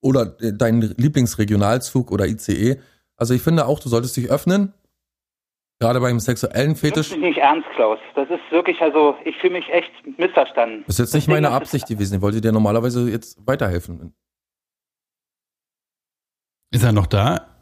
Oder 0.00 0.40
äh, 0.40 0.54
deinen 0.54 0.80
Lieblingsregionalzug 0.80 2.10
oder 2.10 2.26
ICE. 2.26 2.80
Also 3.16 3.34
ich 3.34 3.42
finde 3.42 3.66
auch, 3.66 3.78
du 3.78 3.90
solltest 3.90 4.16
dich 4.16 4.30
öffnen. 4.30 4.72
Gerade 5.80 6.00
beim 6.00 6.18
sexuellen 6.18 6.70
Das 6.70 6.80
Fetisch. 6.80 7.10
ist 7.12 7.18
nicht 7.18 7.36
ernst, 7.36 7.68
Klaus. 7.74 7.98
Das 8.14 8.26
ist 8.30 8.40
wirklich, 8.50 8.80
also 8.80 9.16
ich 9.26 9.36
fühle 9.36 9.52
mich 9.52 9.68
echt 9.68 9.90
missverstanden. 10.18 10.84
Das 10.86 10.94
ist 10.94 10.98
jetzt 10.98 11.14
nicht 11.14 11.26
Deswegen 11.28 11.42
meine 11.42 11.54
Absicht 11.54 11.86
gewesen. 11.86 12.14
Ich 12.14 12.20
wollte 12.22 12.40
dir 12.40 12.52
normalerweise 12.52 13.10
jetzt 13.10 13.46
weiterhelfen. 13.46 14.14
ist 16.72 16.84
er 16.84 16.92
noch 16.92 17.06
da? 17.06 17.54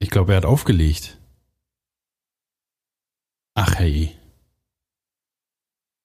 Ich 0.00 0.10
glaube, 0.10 0.32
er 0.32 0.36
hat 0.38 0.44
aufgelegt. 0.44 1.18
Ach 3.54 3.74
hey. 3.78 4.17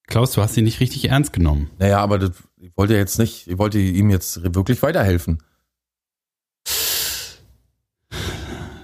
Klaus, 0.07 0.31
du 0.33 0.41
hast 0.41 0.57
ihn 0.57 0.65
nicht 0.65 0.79
richtig 0.79 1.05
ernst 1.09 1.33
genommen. 1.33 1.71
Naja, 1.79 1.99
aber 1.99 2.19
das, 2.19 2.31
ich 2.57 2.75
wollte 2.75 2.95
jetzt 2.95 3.19
nicht, 3.19 3.47
ich 3.47 3.57
wollte 3.57 3.79
ihm 3.79 4.09
jetzt 4.09 4.53
wirklich 4.55 4.81
weiterhelfen. 4.83 5.41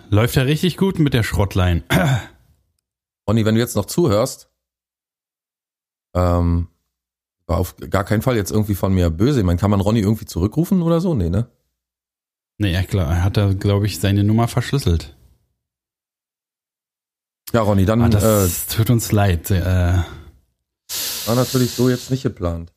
Läuft 0.09 0.35
ja 0.35 0.43
richtig 0.43 0.77
gut 0.77 0.97
mit 0.97 1.13
der 1.13 1.23
Schrottlein. 1.23 1.83
Ronny, 3.29 3.45
wenn 3.45 3.55
du 3.55 3.61
jetzt 3.61 3.75
noch 3.75 3.85
zuhörst, 3.85 4.49
ähm, 6.15 6.67
war 7.45 7.57
auf 7.57 7.75
gar 7.77 8.03
keinen 8.03 8.23
Fall 8.23 8.35
jetzt 8.35 8.51
irgendwie 8.51 8.75
von 8.75 8.93
mir 8.93 9.11
böse. 9.11 9.39
Ich 9.39 9.45
meine, 9.45 9.59
kann 9.59 9.69
man 9.69 9.81
Ronny 9.81 9.99
irgendwie 9.99 10.25
zurückrufen 10.25 10.81
oder 10.81 10.99
so? 10.99 11.13
Nee, 11.13 11.29
ne? 11.29 11.51
Nee, 12.57 12.73
ja, 12.73 12.83
klar, 12.83 13.11
er 13.11 13.23
hat 13.23 13.37
da, 13.37 13.53
glaube 13.53 13.85
ich, 13.85 13.99
seine 13.99 14.23
Nummer 14.23 14.47
verschlüsselt. 14.47 15.15
Ja, 17.53 17.61
Ronny, 17.61 17.85
dann 17.85 18.01
Ah, 18.01 18.07
äh, 18.07 18.11
das 18.11 18.67
tut 18.67 18.89
uns 18.89 19.11
leid. 19.11 19.49
Äh, 19.51 19.99
war 21.27 21.35
natürlich 21.35 21.71
so 21.71 21.89
jetzt 21.89 22.11
nicht 22.11 22.23
geplant. 22.23 22.71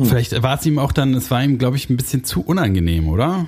Hm. 0.00 0.08
vielleicht 0.08 0.42
war 0.42 0.58
es 0.58 0.66
ihm 0.66 0.78
auch 0.78 0.92
dann, 0.92 1.14
es 1.14 1.30
war 1.30 1.42
ihm, 1.42 1.56
glaube 1.58 1.76
ich, 1.76 1.88
ein 1.88 1.96
bisschen 1.96 2.22
zu 2.24 2.42
unangenehm, 2.44 3.08
oder? 3.08 3.46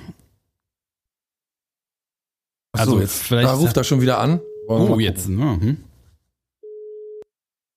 So, 2.75 2.81
Also 2.81 2.99
jetzt 2.99 3.23
vielleicht- 3.23 3.47
da 3.49 3.53
ruft 3.53 3.77
er 3.77 3.83
schon 3.83 4.01
wieder 4.01 4.19
an. 4.19 4.39
Wollen 4.67 4.87
wir 4.87 4.95
Oh, 4.95 4.99
jetzt. 4.99 5.27
ja, 5.27 5.35
hm. 5.35 5.83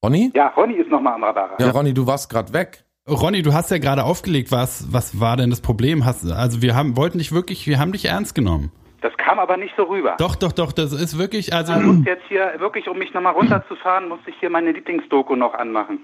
Ronny? 0.04 0.30
Ja, 0.34 0.48
Ronny 0.48 0.74
ist 0.74 0.90
nochmal 0.90 1.14
am 1.14 1.24
Radar. 1.24 1.58
Ja, 1.60 1.70
Ronny, 1.70 1.94
du 1.94 2.06
warst 2.06 2.28
gerade 2.28 2.52
weg. 2.52 2.84
Ronny, 3.08 3.42
du 3.42 3.52
hast 3.52 3.70
ja 3.70 3.78
gerade 3.78 4.04
aufgelegt, 4.04 4.50
was, 4.52 4.92
was 4.92 5.18
war 5.20 5.36
denn 5.36 5.50
das 5.50 5.60
Problem? 5.60 6.04
Hast, 6.04 6.24
also 6.30 6.62
wir 6.62 6.74
haben, 6.74 6.96
wollten 6.96 7.18
dich 7.18 7.32
wirklich, 7.32 7.66
wir 7.66 7.78
haben 7.78 7.92
dich 7.92 8.04
ernst 8.06 8.34
genommen. 8.34 8.70
Das 9.00 9.12
kam 9.16 9.38
aber 9.38 9.56
nicht 9.56 9.74
so 9.76 9.84
rüber. 9.84 10.14
Doch, 10.18 10.36
doch, 10.36 10.52
doch, 10.52 10.72
das 10.72 10.92
ist 10.92 11.18
wirklich, 11.18 11.52
also. 11.52 11.72
Ich 11.72 11.82
muss 11.82 12.06
jetzt 12.06 12.22
hier, 12.28 12.54
wirklich, 12.58 12.88
um 12.88 12.98
mich 12.98 13.12
nochmal 13.12 13.32
runterzufahren, 13.32 14.08
musste 14.08 14.30
ich 14.30 14.36
hier 14.38 14.50
meine 14.50 14.70
Lieblingsdoku 14.72 15.34
noch 15.34 15.54
anmachen. 15.54 16.00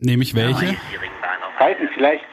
Nehme 0.00 0.22
ich 0.22 0.34
welche? 0.34 0.76
Weiß 1.58 1.78
nicht, 1.78 1.92
vielleicht. 1.94 2.24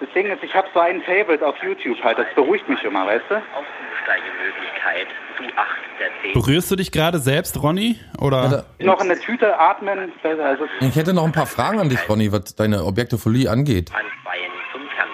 Das 0.00 0.08
Ding 0.14 0.26
ist, 0.26 0.42
ich 0.44 0.54
habe 0.54 0.68
so 0.72 0.78
einen 0.78 1.02
Favorite 1.02 1.44
auf 1.44 1.56
YouTube 1.62 2.00
halt, 2.04 2.18
das 2.18 2.26
beruhigt 2.36 2.68
mich 2.68 2.82
immer, 2.84 3.04
weißt 3.04 3.24
du? 3.28 3.34
Aufsteigemöglichkeit 3.34 5.08
zu 5.36 5.42
8 5.42 5.52
der 5.98 6.32
10. 6.32 6.40
Berührst 6.40 6.70
du 6.70 6.76
dich 6.76 6.92
gerade 6.92 7.18
selbst, 7.18 7.60
Ronny? 7.60 7.98
Oder? 8.20 8.66
Noch 8.78 9.00
in 9.00 9.08
der 9.08 9.18
Tüte 9.18 9.58
atmen, 9.58 10.12
also 10.22 10.66
Ich 10.80 10.94
hätte 10.94 11.12
noch 11.12 11.24
ein 11.24 11.32
paar 11.32 11.46
Fragen 11.46 11.80
an 11.80 11.88
dich, 11.88 12.08
Ronny, 12.08 12.30
was 12.30 12.54
deine 12.54 12.84
Objektophilie 12.84 13.50
angeht. 13.50 13.90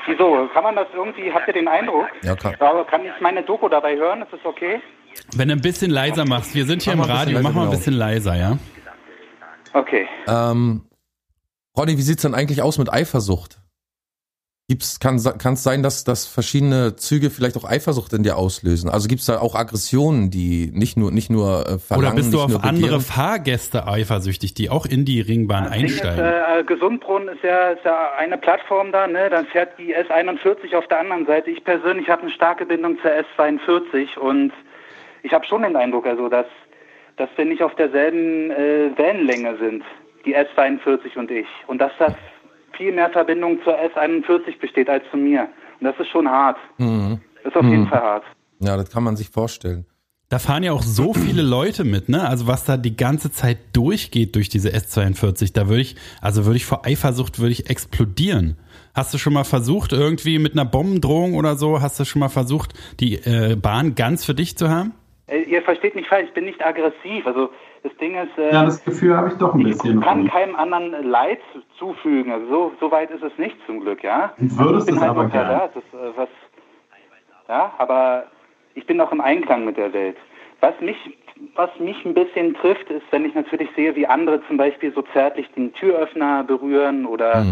Wieso? 0.06 0.49
Kann 0.52 0.64
man 0.64 0.76
das 0.76 0.88
irgendwie, 0.94 1.32
habt 1.32 1.49
ihr 1.49 1.54
den 1.54 1.66
Eindruck? 1.66 2.06
Ja, 2.23 2.37
klar. 2.37 2.54
Aber 2.61 2.84
kann 2.84 3.06
ich 3.06 3.12
meine 3.20 3.42
Doku 3.42 3.70
dabei 3.70 3.96
hören? 3.96 4.20
Ist 4.20 4.32
das 4.34 4.44
okay? 4.44 4.82
Wenn 5.34 5.49
du 5.49 5.54
ein 5.54 5.62
bisschen 5.62 5.90
leiser 5.90 6.26
machst, 6.26 6.54
wir 6.54 6.66
sind 6.66 6.82
hier 6.82 6.92
im 6.92 6.99
Mach 6.99 7.08
ein 7.08 7.16
Radio, 7.16 7.40
mach 7.40 7.52
mal 7.52 7.62
ein 7.62 7.66
leiser, 7.68 7.76
bisschen 7.78 7.94
leiser, 7.94 8.37
ja? 8.37 8.58
Okay. 9.73 10.06
Ähm, 10.28 10.82
Ronny, 11.76 11.99
wie 11.99 12.02
sieht's 12.02 12.23
denn 12.23 12.35
eigentlich 12.35 12.62
aus 12.62 12.78
mit 12.78 12.93
Eifersucht? 12.93 13.59
Gibt's, 14.66 14.99
kann 14.99 15.16
es 15.16 15.62
sein, 15.62 15.83
dass, 15.83 16.04
dass 16.04 16.25
verschiedene 16.26 16.97
Züge 16.97 17.28
vielleicht 17.28 17.59
auch 17.59 17.64
Eifersucht 17.64 18.14
in 18.14 18.23
dir 18.23 18.38
auslösen? 18.38 18.88
Also 18.88 19.09
gibt's 19.09 19.26
da 19.26 19.38
auch 19.38 19.54
Aggressionen, 19.54 20.31
die 20.31 20.71
nicht 20.73 20.97
nur 20.97 21.11
nicht 21.11 21.28
nur 21.28 21.69
äh, 21.69 21.78
verlangen, 21.78 22.07
Oder 22.07 22.16
bist 22.16 22.33
du 22.33 22.43
nicht 22.47 22.57
auf 22.57 22.64
andere? 22.64 23.00
Fahrgäste 23.00 23.87
eifersüchtig, 23.87 24.54
die 24.54 24.71
auch 24.71 24.87
in 24.87 25.04
die 25.04 25.21
Ringbahn 25.21 25.64
Das 25.64 25.73
Ding 25.75 25.85
ist, 25.85 26.02
einsteigen? 26.02 26.25
äh, 26.61 26.64
Gesundbrunnen 26.64 27.28
ist 27.28 27.43
ja, 27.43 27.73
ist 27.73 27.85
ja 27.85 28.12
eine 28.16 28.38
Plattform 28.38 28.90
da, 28.90 29.07
ne? 29.07 29.28
Dann 29.28 29.45
fährt 29.47 29.78
die 29.78 29.95
S41 29.95 30.75
auf 30.75 30.87
der 30.88 31.00
anderen 31.00 31.26
Seite. 31.26 31.50
Ich 31.50 31.62
persönlich 31.62 32.09
habe 32.09 32.23
eine 32.23 32.31
starke 32.31 32.64
Bindung 32.64 32.97
zur 33.02 33.11
S42 33.11 34.16
und 34.19 34.50
ich 35.23 35.33
habe 35.35 35.45
schon 35.45 35.61
den 35.61 35.76
Eindruck, 35.76 36.07
also 36.07 36.31
dass, 36.31 36.47
dass 37.19 37.28
wir 37.37 37.45
nicht 37.45 37.62
auf 37.62 37.75
derselben 37.75 38.50
äh, 38.50 38.97
Wellenlänge 38.97 39.59
sind, 39.59 39.85
die 40.25 40.37
S42 40.37 41.16
und 41.16 41.31
ich. 41.31 41.47
Und 41.66 41.78
dass 41.78 41.93
das 41.99 42.14
viel 42.76 42.93
mehr 42.93 43.11
Verbindung 43.11 43.62
zur 43.62 43.75
S41 43.75 44.59
besteht 44.61 44.88
als 44.88 45.04
zu 45.11 45.16
mir. 45.16 45.49
Und 45.81 45.87
das 45.87 45.99
ist 45.99 46.09
schon 46.09 46.28
hart. 46.28 46.59
Mhm. 46.78 47.21
Das 47.43 47.52
ist 47.52 47.57
auf 47.57 47.66
jeden 47.66 47.87
Fall 47.87 48.00
hart. 48.00 48.25
Ja, 48.61 48.76
das 48.76 48.90
kann 48.90 49.02
man 49.02 49.16
sich 49.16 49.28
vorstellen. 49.28 49.87
Da 50.31 50.38
fahren 50.38 50.62
ja 50.62 50.73
auch 50.73 50.83
so 50.83 51.12
viele 51.12 51.43
Leute 51.43 51.85
mit, 51.85 52.09
ne? 52.09 52.26
Also 52.26 52.47
was 52.47 52.64
da 52.64 52.76
die 52.76 52.97
ganze 52.97 53.31
Zeit 53.31 53.59
durchgeht 53.75 54.35
durch 54.35 54.49
diese 54.49 54.71
S42, 54.71 55.52
da 55.54 55.69
würde 55.69 55.83
ich, 55.83 55.97
also 56.23 56.47
würde 56.47 56.57
ich 56.57 56.64
vor 56.64 56.87
Eifersucht 56.87 57.38
würde 57.38 57.52
ich 57.52 57.69
explodieren. 57.69 58.57
Hast 58.95 59.12
du 59.12 59.19
schon 59.19 59.35
mal 59.35 59.45
versucht, 59.45 59.93
irgendwie 59.93 60.38
mit 60.38 60.54
einer 60.54 60.64
Bombendrohung 60.64 61.35
oder 61.35 61.57
so, 61.57 61.83
hast 61.83 62.00
du 62.00 62.04
schon 62.04 62.21
mal 62.21 62.31
versucht, 62.31 62.73
die 63.00 63.16
äh, 63.16 63.57
Bahn 63.57 63.95
ganz 63.95 64.25
für 64.25 64.35
dich 64.35 64.57
zu 64.57 64.71
haben? 64.71 64.95
Äh, 65.26 65.43
ihr 65.43 65.62
versteht 65.62 65.95
mich 65.95 66.09
falsch, 66.09 66.28
ich 66.28 66.35
bin 66.35 66.47
nicht 66.47 66.64
aggressiv. 66.64 67.26
Also 67.26 67.50
das 67.85 67.95
Ding 67.99 68.17
ist, 68.17 68.37
äh, 68.38 68.53
Ja, 68.53 68.64
das 68.64 68.83
Gefühl 68.85 69.17
habe 69.17 69.29
ich 69.29 69.35
doch 69.35 69.55
ein 69.55 69.61
ich 69.61 69.67
bisschen. 69.69 70.00
kann 70.00 70.19
Ronny. 70.19 70.31
keinem 70.31 70.57
anderen 70.57 71.05
Leid 71.09 71.38
zufügen. 71.79 72.33
Also 72.33 72.47
so, 72.49 72.73
so 72.81 72.91
weit 72.91 73.11
ist 73.12 73.23
es 73.23 73.37
nicht 73.38 73.57
zum 73.67 73.81
Glück, 73.81 74.03
ja. 74.03 74.33
Und 74.38 74.59
würdest 74.59 74.81
ich 74.88 74.95
bin 74.95 74.97
es 74.97 75.00
halt 75.03 75.11
aber 75.11 75.25
noch 75.25 75.33
da, 75.33 75.71
das, 75.73 75.85
äh, 75.93 76.12
was, 76.17 76.29
ja, 77.49 77.73
aber 77.79 78.25
ich 78.75 78.87
bin 78.87 79.00
auch 79.00 79.12
im 79.12 79.21
Einklang 79.21 79.64
mit 79.64 79.76
der 79.76 79.93
Welt. 79.93 80.17
Was 80.61 80.73
mich, 80.81 80.97
was 81.55 81.71
mich 81.79 82.03
ein 82.05 82.14
bisschen 82.14 82.55
trifft, 82.55 82.88
ist, 82.90 83.05
wenn 83.11 83.25
ich 83.27 83.35
natürlich 83.35 83.68
sehe, 83.77 83.94
wie 83.94 84.07
andere 84.07 84.40
zum 84.49 84.57
Beispiel 84.57 84.92
so 84.92 85.03
zärtlich 85.12 85.47
den 85.53 85.73
Türöffner 85.75 86.42
berühren 86.42 87.05
oder 87.07 87.44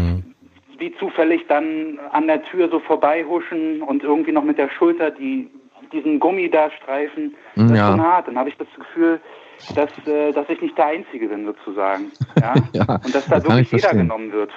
wie 0.79 0.95
zufällig 0.95 1.45
dann 1.47 1.99
an 2.11 2.25
der 2.27 2.41
Tür 2.43 2.69
so 2.69 2.79
vorbeihuschen 2.79 3.83
und 3.83 4.03
irgendwie 4.03 4.31
noch 4.31 4.43
mit 4.43 4.57
der 4.57 4.69
Schulter 4.69 5.11
die 5.11 5.49
diesen 5.91 6.19
Gummi 6.19 6.49
da 6.49 6.71
streifen. 6.71 7.35
Das 7.55 7.69
Ja. 7.69 7.75
ist 7.75 7.91
schon 7.91 8.01
hart. 8.01 8.27
Dann 8.27 8.35
habe 8.39 8.49
ich 8.49 8.57
das 8.57 8.67
Gefühl, 8.75 9.21
dass, 9.75 9.89
äh, 10.07 10.31
dass 10.31 10.47
ich 10.49 10.61
nicht 10.61 10.77
der 10.77 10.87
Einzige 10.87 11.27
bin, 11.29 11.45
sozusagen. 11.45 12.11
Ja? 12.39 12.53
Ja, 12.73 12.95
und 13.03 13.13
dass 13.15 13.25
da 13.25 13.35
das 13.35 13.43
wirklich 13.45 13.73
ich 13.73 13.81
jeder 13.83 13.93
genommen 13.95 14.31
wird. 14.31 14.51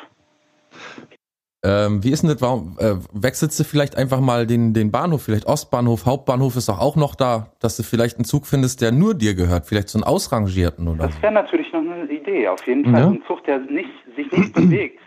Ähm, 1.65 2.05
wie 2.05 2.11
ist 2.13 2.23
denn 2.23 2.31
das? 2.31 2.41
Warum 2.41 2.77
äh, 2.79 2.95
wechselst 3.13 3.59
du 3.59 3.65
vielleicht 3.65 3.97
einfach 3.97 4.21
mal 4.21 4.47
den, 4.47 4.73
den 4.73 4.93
Bahnhof? 4.93 5.23
Vielleicht 5.23 5.47
Ostbahnhof, 5.47 6.07
Hauptbahnhof 6.07 6.55
ist 6.55 6.69
doch 6.69 6.79
auch 6.79 6.95
noch 6.97 7.15
da, 7.15 7.49
dass 7.61 7.77
du 7.77 7.83
vielleicht 7.83 8.17
einen 8.19 8.25
Zug 8.25 8.47
findest, 8.47 8.83
der 8.83 8.93
nur 8.93 9.15
dir 9.15 9.35
gehört. 9.35 9.67
Vielleicht 9.67 9.89
so 9.89 9.99
einen 9.99 10.05
ausrangierten 10.05 10.87
oder 10.87 11.05
so. 11.05 11.09
Das 11.09 11.23
wäre 11.23 11.33
natürlich 11.33 11.73
noch 11.73 11.81
eine 11.81 12.05
Idee. 12.05 12.47
Auf 12.49 12.65
jeden 12.67 12.85
Fall 12.85 13.01
Ja. 13.01 13.07
ein 13.09 13.23
Zug, 13.27 13.43
der 13.45 13.59
nicht, 13.59 13.91
sich 14.15 14.31
nicht 14.31 14.53
bewegt. 14.53 15.01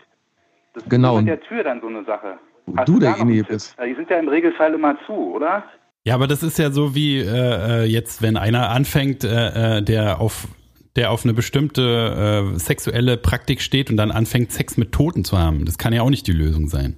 Das 0.74 0.82
ist 0.82 0.90
Genau. 0.90 1.12
nur 1.12 1.22
mit 1.22 1.28
der 1.28 1.40
Tür 1.40 1.62
dann 1.64 1.80
so 1.80 1.86
eine 1.86 2.04
Sache. 2.04 2.38
Wo 2.66 2.76
Hast 2.76 2.88
du 2.88 2.92
noch 2.94 3.00
derjenige 3.00 3.44
bist. 3.44 3.76
Die 3.84 3.94
sind 3.94 4.10
ja 4.10 4.18
im 4.18 4.28
Regelfall 4.28 4.74
immer 4.74 4.96
zu, 5.06 5.12
oder? 5.12 5.64
Ja, 6.04 6.14
aber 6.14 6.26
das 6.26 6.42
ist 6.42 6.58
ja 6.58 6.70
so 6.70 6.94
wie 6.94 7.18
äh, 7.18 7.82
äh, 7.82 7.84
jetzt, 7.84 8.22
wenn 8.22 8.36
einer 8.36 8.70
anfängt, 8.70 9.22
äh, 9.24 9.78
äh, 9.78 9.82
der 9.82 10.20
auf 10.20 10.48
der 10.96 11.12
auf 11.12 11.24
eine 11.24 11.34
bestimmte 11.34 12.52
äh, 12.54 12.58
sexuelle 12.58 13.16
Praktik 13.16 13.60
steht 13.62 13.90
und 13.90 13.96
dann 13.96 14.10
anfängt, 14.10 14.50
Sex 14.50 14.76
mit 14.76 14.90
Toten 14.92 15.24
zu 15.24 15.38
haben. 15.38 15.64
Das 15.64 15.78
kann 15.78 15.92
ja 15.92 16.02
auch 16.02 16.10
nicht 16.10 16.26
die 16.26 16.32
Lösung 16.32 16.68
sein. 16.68 16.96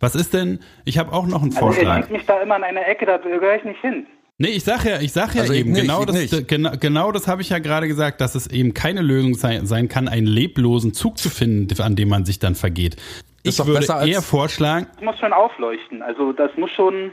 Was 0.00 0.14
ist 0.16 0.34
denn? 0.34 0.58
Ich 0.84 0.98
habe 0.98 1.12
auch 1.12 1.26
noch 1.26 1.42
einen 1.42 1.52
Also 1.52 1.66
Vorschlag. 1.66 1.94
lenkt 1.96 2.10
mich 2.10 2.24
da 2.26 2.40
immer 2.42 2.56
in 2.56 2.64
eine 2.64 2.84
Ecke, 2.86 3.06
da 3.06 3.18
gehöre 3.18 3.56
ich 3.56 3.64
nicht 3.64 3.80
hin. 3.80 4.06
Nee, 4.38 4.48
ich 4.48 4.64
sag 4.64 4.84
ja, 4.84 5.00
ich 5.00 5.12
sag 5.12 5.34
ja 5.34 5.42
Also 5.42 5.52
ich 5.52 5.60
eben, 5.60 5.72
nicht, 5.72 5.82
genau 5.82 6.00
ich 6.00 6.06
das, 6.06 6.16
nicht. 6.16 6.48
genau, 6.48 6.70
genau 6.80 7.12
das 7.12 7.28
habe 7.28 7.42
ich 7.42 7.50
ja 7.50 7.58
gerade 7.58 7.86
gesagt, 7.86 8.20
dass 8.22 8.34
es 8.34 8.46
eben 8.48 8.72
keine 8.74 9.02
Lösung 9.02 9.34
sein, 9.34 9.66
sein 9.66 9.88
kann, 9.88 10.08
einen 10.08 10.26
leblosen 10.26 10.92
Zug 10.94 11.18
zu 11.18 11.28
finden, 11.28 11.80
an 11.82 11.94
dem 11.94 12.08
man 12.08 12.24
sich 12.24 12.38
dann 12.38 12.54
vergeht. 12.54 12.96
Ich 13.42 13.58
doch 13.58 13.66
würde 13.66 13.86
eher 14.08 14.22
vorschlagen, 14.22 14.86
Das 14.94 15.04
muss 15.04 15.18
schon 15.18 15.32
aufleuchten. 15.34 16.02
Also 16.02 16.32
das 16.32 16.50
muss 16.56 16.70
schon. 16.72 17.12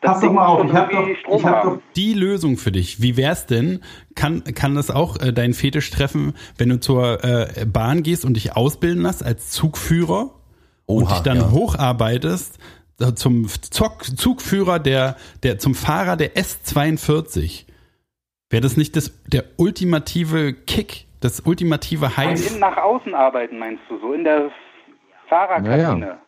Das 0.00 0.12
Pass 0.12 0.20
doch 0.20 0.32
mal 0.32 0.46
auf, 0.46 0.64
ich 0.64 0.72
habe 0.72 0.92
doch, 0.94 1.16
Strom 1.18 1.38
ich 1.38 1.44
hab 1.44 1.56
haben. 1.56 1.70
doch 1.70 1.82
die 1.96 2.14
Lösung 2.14 2.56
für 2.56 2.70
dich. 2.70 3.02
Wie 3.02 3.16
wär's 3.16 3.46
denn? 3.46 3.80
Kann, 4.14 4.44
kann 4.44 4.76
das 4.76 4.90
auch 4.90 5.16
äh, 5.16 5.32
deinen 5.32 5.54
Fetisch 5.54 5.90
treffen, 5.90 6.34
wenn 6.56 6.68
du 6.68 6.78
zur 6.78 7.24
äh, 7.24 7.66
Bahn 7.66 8.04
gehst 8.04 8.24
und 8.24 8.34
dich 8.34 8.56
ausbilden 8.56 9.02
lässt 9.02 9.24
als 9.24 9.50
Zugführer 9.50 10.30
und 10.86 11.04
Oha, 11.04 11.14
dich 11.14 11.22
dann 11.22 11.38
ja. 11.38 11.50
hocharbeitest 11.50 12.58
äh, 13.00 13.12
zum 13.14 13.48
Zug, 13.48 14.04
Zugführer 14.04 14.78
der, 14.78 15.16
der, 15.42 15.58
zum 15.58 15.74
Fahrer 15.74 16.16
der 16.16 16.36
S42? 16.36 17.64
Wäre 18.50 18.60
das 18.60 18.76
nicht 18.76 18.94
das, 18.94 19.12
der 19.26 19.44
ultimative 19.56 20.52
Kick, 20.52 21.06
das 21.20 21.40
ultimative 21.40 22.06
Ein 22.06 22.16
High 22.16 22.50
Innen 22.50 22.60
nach 22.60 22.76
außen 22.76 23.14
arbeiten, 23.14 23.58
meinst 23.58 23.82
du, 23.88 23.98
so 23.98 24.12
in 24.12 24.22
der 24.22 24.50
Fahrerkabine. 25.28 26.06
Ja, 26.06 26.18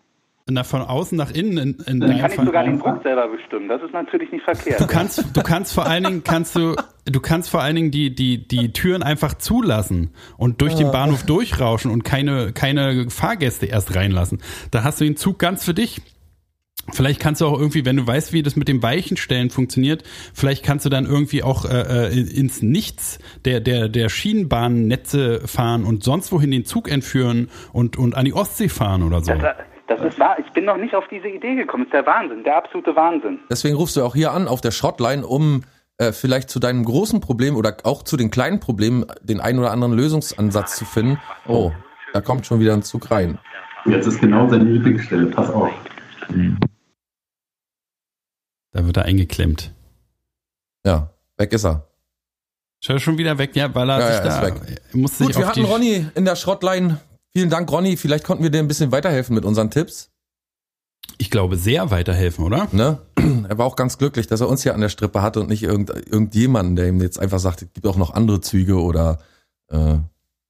na, 0.50 0.64
von 0.64 0.82
außen 0.82 1.16
nach 1.16 1.30
innen 1.30 1.58
in, 1.58 1.74
in 1.86 2.00
Dann 2.00 2.10
deinem 2.10 2.20
kann 2.20 2.30
ich 2.30 2.36
sogar 2.36 2.64
den 2.64 2.78
Druck 2.78 3.02
selber 3.02 3.28
bestimmen. 3.28 3.68
Das 3.68 3.82
ist 3.82 3.92
natürlich 3.92 4.30
nicht 4.32 4.44
verkehrt. 4.44 4.80
Du 4.80 4.86
kannst, 4.86 5.24
du 5.36 5.42
kannst 5.42 5.72
vor 5.72 5.86
allen 5.86 6.04
Dingen, 6.04 6.24
kannst 6.24 6.56
du, 6.56 6.76
du 7.04 7.20
kannst 7.20 7.50
vor 7.50 7.62
allen 7.62 7.76
Dingen 7.76 7.90
die, 7.90 8.14
die, 8.14 8.46
die 8.46 8.72
Türen 8.72 9.02
einfach 9.02 9.34
zulassen 9.34 10.10
und 10.36 10.60
durch 10.60 10.74
den 10.74 10.90
Bahnhof 10.90 11.24
durchrauschen 11.24 11.90
und 11.90 12.04
keine, 12.04 12.52
keine 12.52 13.10
Fahrgäste 13.10 13.66
erst 13.66 13.94
reinlassen. 13.94 14.38
Da 14.70 14.84
hast 14.84 15.00
du 15.00 15.04
den 15.04 15.16
Zug 15.16 15.38
ganz 15.38 15.64
für 15.64 15.74
dich. 15.74 16.02
Vielleicht 16.92 17.20
kannst 17.20 17.40
du 17.40 17.46
auch 17.46 17.58
irgendwie, 17.58 17.84
wenn 17.84 17.96
du 17.96 18.06
weißt, 18.06 18.32
wie 18.32 18.42
das 18.42 18.56
mit 18.56 18.68
dem 18.68 18.82
Weichenstellen 18.82 19.50
funktioniert, 19.50 20.02
vielleicht 20.34 20.64
kannst 20.64 20.86
du 20.86 20.90
dann 20.90 21.06
irgendwie 21.06 21.42
auch 21.42 21.64
äh, 21.64 22.08
äh, 22.08 22.20
ins 22.20 22.62
Nichts 22.62 23.18
der, 23.44 23.60
der, 23.60 23.88
der 23.88 24.08
Schienenbahnnetze 24.08 25.46
fahren 25.46 25.84
und 25.84 26.02
sonst 26.02 26.32
wohin 26.32 26.50
den 26.50 26.64
Zug 26.64 26.90
entführen 26.90 27.48
und, 27.72 27.96
und 27.96 28.16
an 28.16 28.24
die 28.24 28.32
Ostsee 28.32 28.68
fahren 28.68 29.02
oder 29.02 29.20
so. 29.20 29.32
Das, 29.34 29.56
das 29.90 30.00
ist 30.02 30.18
wahr. 30.20 30.38
Ich 30.38 30.50
bin 30.52 30.64
noch 30.64 30.76
nicht 30.76 30.94
auf 30.94 31.04
diese 31.08 31.26
Idee 31.28 31.56
gekommen. 31.56 31.86
Das 31.90 31.98
ist 32.00 32.06
der 32.06 32.12
Wahnsinn, 32.14 32.44
der 32.44 32.56
absolute 32.56 32.94
Wahnsinn. 32.94 33.40
Deswegen 33.50 33.76
rufst 33.76 33.96
du 33.96 34.04
auch 34.04 34.14
hier 34.14 34.30
an 34.32 34.46
auf 34.46 34.60
der 34.60 34.70
Schrottline, 34.70 35.26
um 35.26 35.64
äh, 35.98 36.12
vielleicht 36.12 36.48
zu 36.48 36.60
deinem 36.60 36.84
großen 36.84 37.20
Problem 37.20 37.56
oder 37.56 37.76
auch 37.82 38.04
zu 38.04 38.16
den 38.16 38.30
kleinen 38.30 38.60
Problemen 38.60 39.04
den 39.20 39.40
einen 39.40 39.58
oder 39.58 39.72
anderen 39.72 39.92
Lösungsansatz 39.92 40.76
zu 40.76 40.84
finden. 40.84 41.18
Oh, 41.48 41.72
da 42.12 42.20
kommt 42.20 42.46
schon 42.46 42.60
wieder 42.60 42.72
ein 42.72 42.82
Zug 42.82 43.10
rein. 43.10 43.38
Jetzt 43.84 44.06
ist 44.06 44.20
genau 44.20 44.48
seine 44.48 44.64
Lieblingsstelle. 44.64 45.26
Pass 45.26 45.50
auf. 45.50 45.70
Da 48.72 48.86
wird 48.86 48.96
er 48.96 49.04
eingeklemmt. 49.06 49.72
Ja, 50.86 51.10
weg 51.36 51.52
ist 51.52 51.64
er. 51.64 51.88
Schau 52.82 52.98
schon 52.98 53.18
wieder 53.18 53.36
weg, 53.38 53.56
ja, 53.56 53.74
weil 53.74 53.90
er 53.90 53.98
Ja, 53.98 54.06
sich 54.06 54.16
ja, 54.16 54.22
da 54.22 54.46
ist 54.46 54.62
weg. 54.62 54.94
muss 54.94 55.18
sich 55.18 55.26
Gut, 55.26 55.36
wir 55.36 55.46
hatten 55.46 55.60
die 55.60 55.66
Ronny 55.66 56.06
in 56.14 56.24
der 56.24 56.36
Schrottline. 56.36 56.98
Vielen 57.32 57.50
Dank, 57.50 57.70
Ronny. 57.70 57.96
Vielleicht 57.96 58.24
konnten 58.24 58.42
wir 58.42 58.50
dir 58.50 58.58
ein 58.58 58.68
bisschen 58.68 58.92
weiterhelfen 58.92 59.34
mit 59.34 59.44
unseren 59.44 59.70
Tipps. 59.70 60.10
ich 61.18 61.30
glaube, 61.30 61.56
sehr 61.56 61.90
weiterhelfen, 61.90 62.44
oder? 62.44 62.68
Ne? 62.72 62.98
Er 63.48 63.58
war 63.58 63.66
auch 63.66 63.76
ganz 63.76 63.98
glücklich, 63.98 64.26
dass 64.28 64.40
er 64.40 64.48
uns 64.48 64.62
hier 64.62 64.74
an 64.74 64.80
der 64.80 64.88
Strippe 64.88 65.22
hatte 65.22 65.40
und 65.40 65.48
nicht 65.48 65.62
irgend, 65.62 65.90
irgendjemanden, 65.90 66.76
der 66.76 66.88
ihm 66.88 67.00
jetzt 67.00 67.18
einfach 67.18 67.38
sagt, 67.40 67.62
es 67.62 67.72
gibt 67.72 67.86
auch 67.86 67.96
noch 67.96 68.12
andere 68.14 68.40
Züge 68.40 68.80
oder 68.80 69.18
äh, 69.68 69.96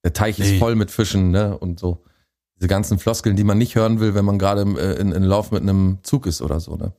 der 0.05 0.13
Teich 0.13 0.39
Nee. 0.39 0.53
ist 0.55 0.59
voll 0.59 0.75
mit 0.77 0.91
Fischen, 0.91 1.31
ne? 1.31 1.57
Und 1.59 1.79
so. 1.81 2.03
Diese 2.57 2.69
ganzen 2.69 2.99
Floskeln, 2.99 3.37
die 3.37 3.45
man 3.45 3.57
nicht 3.59 3.75
hören 3.75 4.01
will, 4.01 4.15
wenn 4.15 4.25
man 4.25 4.39
gerade 4.39 4.61
im, 4.63 4.77
äh, 4.77 4.93
in, 4.95 5.13
in 5.13 5.23
Lauf 5.23 5.51
mit 5.51 5.63
einem 5.63 5.99
Zug 6.03 6.27
ist 6.27 6.43
oder 6.43 6.61
so, 6.61 6.77
ne? 6.77 6.93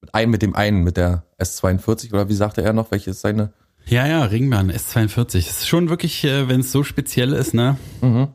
Mit 0.00 0.14
einem, 0.14 0.30
mit 0.30 0.42
dem 0.42 0.54
einen, 0.54 0.82
mit 0.84 0.96
der 0.96 1.24
S42 1.38 2.12
oder 2.12 2.28
wie 2.28 2.34
sagte 2.34 2.62
er 2.62 2.72
noch, 2.72 2.90
welche 2.90 3.10
ist 3.10 3.20
seine? 3.20 3.52
Ja, 3.86 4.06
ja, 4.06 4.24
Ringbahn, 4.24 4.70
S42. 4.72 5.32
Das 5.46 5.60
ist 5.60 5.68
schon 5.68 5.88
wirklich, 5.90 6.24
äh, 6.24 6.48
wenn 6.48 6.60
es 6.60 6.72
so 6.72 6.82
speziell 6.82 7.32
ist, 7.32 7.54
ne? 7.54 7.76
Mhm. 8.00 8.28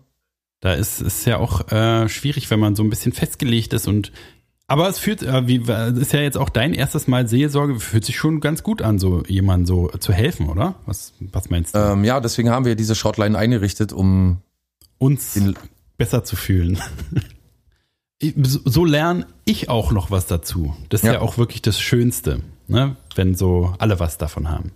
Da 0.61 0.73
ist 0.73 1.01
es 1.01 1.25
ja 1.25 1.37
auch 1.37 1.69
äh, 1.71 2.07
schwierig, 2.07 2.49
wenn 2.49 2.59
man 2.59 2.75
so 2.75 2.83
ein 2.83 2.89
bisschen 2.89 3.11
festgelegt 3.11 3.73
ist 3.73 3.87
und 3.87 4.11
aber 4.67 4.87
es 4.87 4.99
fühlt, 4.99 5.21
äh, 5.21 5.47
wie, 5.47 5.59
das 5.59 5.97
ist 5.97 6.13
ja 6.13 6.21
jetzt 6.21 6.37
auch 6.37 6.47
dein 6.47 6.73
erstes 6.73 7.05
Mal 7.09 7.27
Seelsorge, 7.27 7.77
fühlt 7.81 8.05
sich 8.05 8.15
schon 8.15 8.39
ganz 8.39 8.63
gut 8.63 8.81
an, 8.81 8.99
so 8.99 9.21
jemandem 9.27 9.65
so 9.65 9.89
zu 9.99 10.13
helfen, 10.13 10.47
oder? 10.47 10.75
Was, 10.85 11.11
was 11.19 11.49
meinst 11.49 11.75
du? 11.75 11.79
Ähm, 11.79 12.05
ja, 12.05 12.21
deswegen 12.21 12.49
haben 12.51 12.63
wir 12.63 12.75
diese 12.75 12.95
Shortline 12.95 13.37
eingerichtet, 13.37 13.91
um 13.91 14.37
Uns 14.97 15.37
besser 15.97 16.23
zu 16.23 16.37
fühlen. 16.37 16.79
So 18.23 18.85
lerne 18.85 19.25
ich 19.45 19.67
auch 19.69 19.91
noch 19.91 20.11
was 20.11 20.27
dazu. 20.27 20.75
Das 20.89 21.01
ist 21.01 21.07
ja, 21.07 21.13
Ja. 21.13 21.21
auch 21.21 21.39
wirklich 21.39 21.63
das 21.63 21.79
Schönste, 21.81 22.41
ne? 22.67 22.95
wenn 23.15 23.33
so 23.33 23.73
alle 23.79 23.99
was 23.99 24.19
davon 24.19 24.47
haben. 24.49 24.73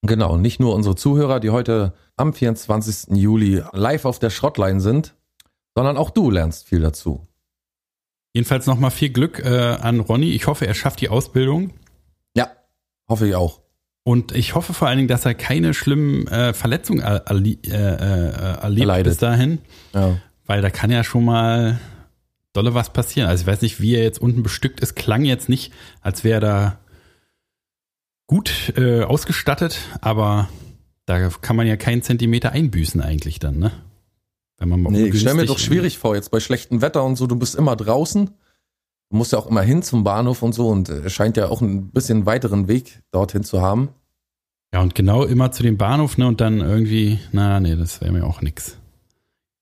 genau, 0.00 0.38
nicht 0.38 0.58
nur 0.58 0.74
unsere 0.74 0.96
Zuhörer, 0.96 1.40
die 1.40 1.50
heute 1.50 1.92
am 2.18 2.32
24. 2.32 3.16
Juli 3.16 3.62
live 3.72 4.04
auf 4.04 4.18
der 4.18 4.30
Schrottline 4.30 4.80
sind, 4.80 5.14
sondern 5.74 5.96
auch 5.96 6.10
du 6.10 6.30
lernst 6.30 6.66
viel 6.66 6.80
dazu. 6.80 7.26
Jedenfalls 8.34 8.66
nochmal 8.66 8.90
viel 8.90 9.10
Glück 9.10 9.40
äh, 9.44 9.76
an 9.80 10.00
Ronny. 10.00 10.30
Ich 10.32 10.46
hoffe, 10.46 10.66
er 10.66 10.74
schafft 10.74 11.00
die 11.00 11.08
Ausbildung. 11.08 11.72
Ja, 12.36 12.50
hoffe 13.08 13.26
ich 13.26 13.34
auch. 13.34 13.60
Und 14.04 14.32
ich 14.32 14.54
hoffe 14.54 14.74
vor 14.74 14.88
allen 14.88 14.98
Dingen, 14.98 15.08
dass 15.08 15.24
er 15.26 15.34
keine 15.34 15.74
schlimmen 15.74 16.26
äh, 16.28 16.54
Verletzungen 16.54 17.00
er, 17.00 17.30
äh, 17.30 17.34
äh, 17.34 18.60
erlebt 18.62 18.80
Erleidet. 18.80 19.04
bis 19.12 19.16
dahin. 19.18 19.58
Ja. 19.92 20.18
Weil 20.46 20.62
da 20.62 20.70
kann 20.70 20.90
ja 20.90 21.04
schon 21.04 21.24
mal 21.24 21.78
dolle 22.52 22.74
was 22.74 22.92
passieren. 22.92 23.28
Also 23.28 23.42
ich 23.42 23.46
weiß 23.46 23.62
nicht, 23.62 23.80
wie 23.80 23.94
er 23.94 24.02
jetzt 24.02 24.20
unten 24.20 24.42
bestückt 24.42 24.80
ist. 24.80 24.94
Klang 24.94 25.24
jetzt 25.24 25.48
nicht, 25.48 25.72
als 26.00 26.24
wäre 26.24 26.36
er 26.36 26.40
da 26.40 26.78
gut 28.26 28.72
äh, 28.76 29.02
ausgestattet, 29.02 29.78
aber 30.00 30.48
da 31.08 31.30
kann 31.30 31.56
man 31.56 31.66
ja 31.66 31.76
keinen 31.76 32.02
Zentimeter 32.02 32.52
einbüßen 32.52 33.00
eigentlich 33.00 33.38
dann, 33.38 33.58
ne? 33.58 33.72
Wenn 34.58 34.68
man 34.68 34.82
mal 34.82 34.92
Nee, 34.92 35.06
ich 35.06 35.20
stelle 35.20 35.36
mir 35.36 35.46
doch 35.46 35.58
schwierig 35.58 35.96
vor, 35.96 36.14
jetzt 36.14 36.30
bei 36.30 36.38
schlechtem 36.38 36.82
Wetter 36.82 37.02
und 37.02 37.16
so, 37.16 37.26
du 37.26 37.36
bist 37.36 37.54
immer 37.54 37.76
draußen, 37.76 38.26
du 38.26 39.16
musst 39.16 39.32
ja 39.32 39.38
auch 39.38 39.46
immer 39.46 39.62
hin 39.62 39.82
zum 39.82 40.04
Bahnhof 40.04 40.42
und 40.42 40.52
so 40.52 40.68
und 40.68 40.90
es 40.90 41.10
scheint 41.14 41.38
ja 41.38 41.48
auch 41.48 41.62
ein 41.62 41.88
bisschen 41.92 42.26
weiteren 42.26 42.68
Weg 42.68 43.00
dorthin 43.10 43.42
zu 43.42 43.62
haben. 43.62 43.88
Ja, 44.74 44.82
und 44.82 44.94
genau 44.94 45.24
immer 45.24 45.50
zu 45.50 45.62
dem 45.62 45.78
Bahnhof, 45.78 46.18
ne? 46.18 46.26
Und 46.26 46.42
dann 46.42 46.60
irgendwie, 46.60 47.18
na, 47.32 47.58
nee, 47.58 47.74
das 47.74 48.02
wäre 48.02 48.12
mir 48.12 48.24
auch 48.24 48.42
nix. 48.42 48.76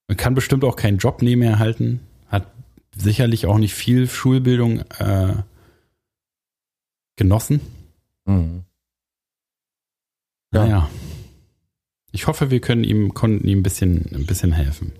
Man 0.09 0.17
kann 0.17 0.35
bestimmt 0.35 0.65
auch 0.65 0.75
keinen 0.75 0.99
Job 0.99 1.23
nebenher 1.23 1.61
halten, 1.61 2.01
hat 2.27 2.51
sicherlich 2.97 3.47
auch 3.47 3.59
nicht 3.59 3.75
viel 3.75 4.09
Schulbildung 4.09 4.81
äh, 4.99 5.35
genossen. 7.15 7.61
Mhm. 8.25 8.65
Ja. 10.53 10.65
Naja. 10.65 10.91
Ich 12.17 12.27
hoffe, 12.27 12.51
wir 12.51 12.61
können 12.61 12.83
ihm, 12.83 13.13
konnten 13.13 13.47
ihm 13.47 13.59
ein 13.59 13.63
bisschen, 13.63 14.07
ein 14.15 14.25
bisschen 14.25 14.51
helfen. 14.51 14.95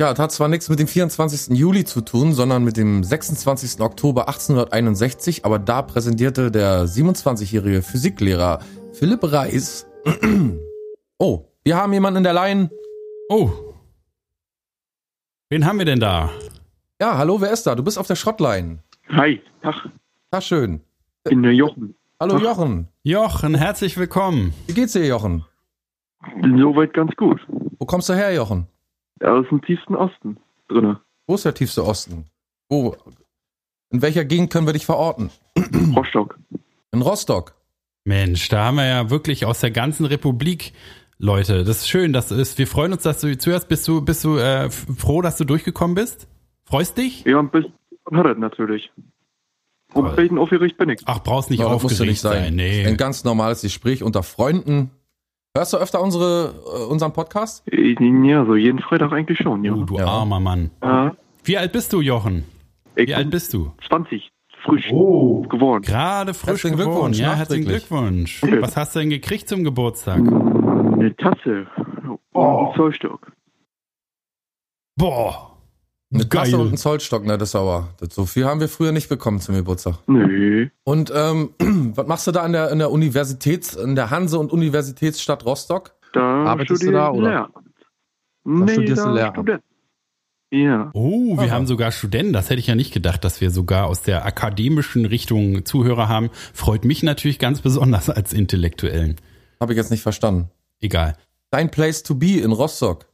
Ja, 0.00 0.08
das 0.08 0.18
hat 0.18 0.32
zwar 0.32 0.48
nichts 0.48 0.70
mit 0.70 0.78
dem 0.78 0.86
24. 0.88 1.54
Juli 1.54 1.84
zu 1.84 2.00
tun, 2.00 2.32
sondern 2.32 2.64
mit 2.64 2.78
dem 2.78 3.04
26. 3.04 3.82
Oktober 3.82 4.28
1861, 4.28 5.44
aber 5.44 5.58
da 5.58 5.82
präsentierte 5.82 6.50
der 6.50 6.86
27-jährige 6.86 7.82
Physiklehrer 7.82 8.60
Philipp 8.94 9.30
Reis. 9.30 9.86
oh, 11.18 11.44
wir 11.64 11.76
haben 11.76 11.92
jemanden 11.92 12.16
in 12.16 12.24
der 12.24 12.32
Line. 12.32 12.70
Oh. 13.28 13.50
Wen 15.50 15.66
haben 15.66 15.78
wir 15.78 15.84
denn 15.84 16.00
da? 16.00 16.30
Ja, 16.98 17.18
hallo, 17.18 17.42
wer 17.42 17.52
ist 17.52 17.64
da? 17.66 17.74
Du 17.74 17.82
bist 17.82 17.98
auf 17.98 18.06
der 18.06 18.16
Schrottline. 18.16 18.78
Hi, 19.10 19.42
Tag, 19.60 19.90
Ja, 20.32 20.40
schön. 20.40 20.80
ich 21.24 21.30
bin 21.30 21.42
der 21.42 21.52
Jochen. 21.52 21.94
Hallo 22.18 22.36
Ach. 22.38 22.42
Jochen. 22.42 22.88
Jochen, 23.02 23.54
herzlich 23.54 23.98
willkommen. 23.98 24.54
Wie 24.66 24.72
geht's 24.72 24.94
dir, 24.94 25.04
Jochen? 25.04 25.44
Soweit 26.42 26.92
ganz 26.94 27.14
gut. 27.16 27.40
Wo 27.78 27.86
kommst 27.86 28.08
du 28.08 28.14
her, 28.14 28.32
Jochen? 28.34 28.66
Aus 29.20 29.46
dem 29.48 29.62
tiefsten 29.62 29.94
Osten 29.94 30.38
drinne. 30.68 31.00
Wo 31.26 31.34
ist 31.34 31.44
der 31.44 31.54
tiefste 31.54 31.84
Osten? 31.84 32.26
Wo? 32.68 32.96
In 33.90 34.02
welcher 34.02 34.24
Gegend 34.24 34.52
können 34.52 34.66
wir 34.66 34.72
dich 34.72 34.86
verorten? 34.86 35.30
Rostock. 35.96 36.38
In 36.92 37.02
Rostock. 37.02 37.54
Mensch, 38.04 38.48
da 38.48 38.66
haben 38.66 38.76
wir 38.76 38.86
ja 38.86 39.10
wirklich 39.10 39.46
aus 39.46 39.60
der 39.60 39.70
ganzen 39.70 40.04
Republik 40.04 40.72
Leute. 41.18 41.64
Das 41.64 41.78
ist 41.78 41.88
schön, 41.88 42.12
das 42.12 42.30
ist. 42.30 42.58
Wir 42.58 42.66
freuen 42.66 42.92
uns, 42.92 43.02
dass 43.02 43.20
du 43.20 43.36
zuerst 43.38 43.68
bist 43.68 43.88
du 43.88 44.04
bist 44.04 44.24
du 44.24 44.36
äh, 44.36 44.68
froh, 44.70 45.22
dass 45.22 45.36
du 45.38 45.44
durchgekommen 45.44 45.94
bist. 45.94 46.28
Freust 46.64 46.98
dich? 46.98 47.24
Ja, 47.24 47.38
ein 47.38 47.50
bisschen 47.50 47.72
hat 48.12 48.26
er 48.26 48.34
natürlich. 48.34 48.90
Und 49.94 50.16
bisschen 50.16 50.38
aufgeregt 50.38 50.76
bin 50.76 50.90
ich. 50.90 51.00
Ach, 51.06 51.22
brauchst 51.22 51.50
nicht 51.50 51.60
das 51.60 51.68
aufgeregt 51.68 51.90
musst 51.90 52.00
du 52.00 52.04
nicht 52.04 52.20
sein. 52.20 52.44
sein. 52.44 52.56
Nee. 52.56 52.84
Ein 52.84 52.96
ganz 52.96 53.24
normales 53.24 53.62
Gespräch 53.62 54.02
unter 54.02 54.22
Freunden. 54.22 54.90
Hörst 55.56 55.72
du 55.72 55.76
öfter 55.76 56.02
unsere, 56.02 56.52
äh, 56.66 56.84
unseren 56.90 57.12
Podcast? 57.12 57.62
Ja, 57.70 58.44
so 58.44 58.56
jeden 58.56 58.80
Freitag 58.80 59.12
eigentlich 59.12 59.38
schon, 59.38 59.62
ja. 59.62 59.72
Du, 59.72 59.84
du 59.84 59.98
Ja. 59.98 60.06
armer 60.06 60.40
Mann. 60.40 60.70
ja. 60.82 61.14
Wie 61.44 61.56
alt 61.58 61.70
bist 61.72 61.92
du, 61.92 62.00
Jochen? 62.00 62.44
Ich 62.96 63.06
Wie 63.08 63.14
alt 63.14 63.30
bist 63.30 63.52
du? 63.52 63.70
20, 63.86 64.30
frisch 64.64 64.88
Oh, 64.90 65.42
geworden. 65.42 65.82
Gerade 65.82 66.32
frisch 66.34 66.64
Herzlichen 66.64 66.76
geboren. 66.78 67.12
Glückwunsch, 67.12 67.18
Ja, 67.20 67.34
herzlichen 67.34 67.64
nachträglich. 67.64 67.88
Glückwunsch. 67.88 68.42
Okay. 68.42 68.62
Was 68.62 68.76
hast 68.76 68.94
du 68.96 69.00
denn 69.00 69.10
gekriegt 69.10 69.48
zum 69.48 69.62
Geburtstag? 69.62 70.18
Eine 70.18 71.14
Tasse. 71.16 71.66
Oh. 72.32 72.70
Ein 72.70 72.76
Zollstock. 72.76 73.30
Boah. 74.96 75.53
Eine 76.14 76.28
Tasse 76.28 76.52
Geil. 76.52 76.60
und 76.60 76.72
ein 76.72 76.76
Zollstock, 76.76 77.26
ne, 77.26 77.36
das 77.36 77.50
ist 77.50 77.56
aber. 77.56 77.88
Das, 77.98 78.14
so 78.14 78.24
viel 78.24 78.44
haben 78.44 78.60
wir 78.60 78.68
früher 78.68 78.92
nicht 78.92 79.08
bekommen 79.08 79.40
zum 79.40 79.56
Geburtstag. 79.56 79.98
Nö. 80.06 80.68
Und 80.84 81.12
ähm, 81.14 81.50
was 81.94 82.06
machst 82.06 82.26
du 82.26 82.32
da 82.32 82.46
in 82.46 82.52
der, 82.52 82.70
in 82.70 82.78
der 82.78 82.90
Universitäts, 82.90 83.74
in 83.74 83.96
der 83.96 84.10
Hanse- 84.10 84.38
und 84.38 84.52
Universitätsstadt 84.52 85.44
Rostock? 85.44 85.94
Da 86.12 86.20
Arbeitest 86.20 86.84
du 86.84 86.92
da, 86.92 87.10
oder? 87.10 87.28
Lehramt. 87.28 87.54
Nee, 88.44 88.72
studierst 88.72 89.02
du 89.02 89.06
da 89.08 89.12
Lehramt? 89.12 89.36
Student. 89.36 89.62
Ja. 90.52 90.90
Oh, 90.94 91.36
wir 91.36 91.48
Aha. 91.48 91.50
haben 91.50 91.66
sogar 91.66 91.90
Studenten. 91.90 92.32
Das 92.32 92.48
hätte 92.48 92.60
ich 92.60 92.68
ja 92.68 92.76
nicht 92.76 92.94
gedacht, 92.94 93.24
dass 93.24 93.40
wir 93.40 93.50
sogar 93.50 93.86
aus 93.86 94.02
der 94.02 94.24
akademischen 94.24 95.04
Richtung 95.04 95.64
Zuhörer 95.64 96.08
haben. 96.08 96.30
Freut 96.52 96.84
mich 96.84 97.02
natürlich 97.02 97.40
ganz 97.40 97.60
besonders 97.60 98.08
als 98.08 98.32
Intellektuellen. 98.32 99.16
Habe 99.60 99.72
ich 99.72 99.76
jetzt 99.76 99.90
nicht 99.90 100.02
verstanden. 100.02 100.50
Egal. 100.80 101.16
Dein 101.50 101.70
Place 101.70 102.04
to 102.04 102.14
be 102.14 102.38
in 102.38 102.52
Rostock. 102.52 103.06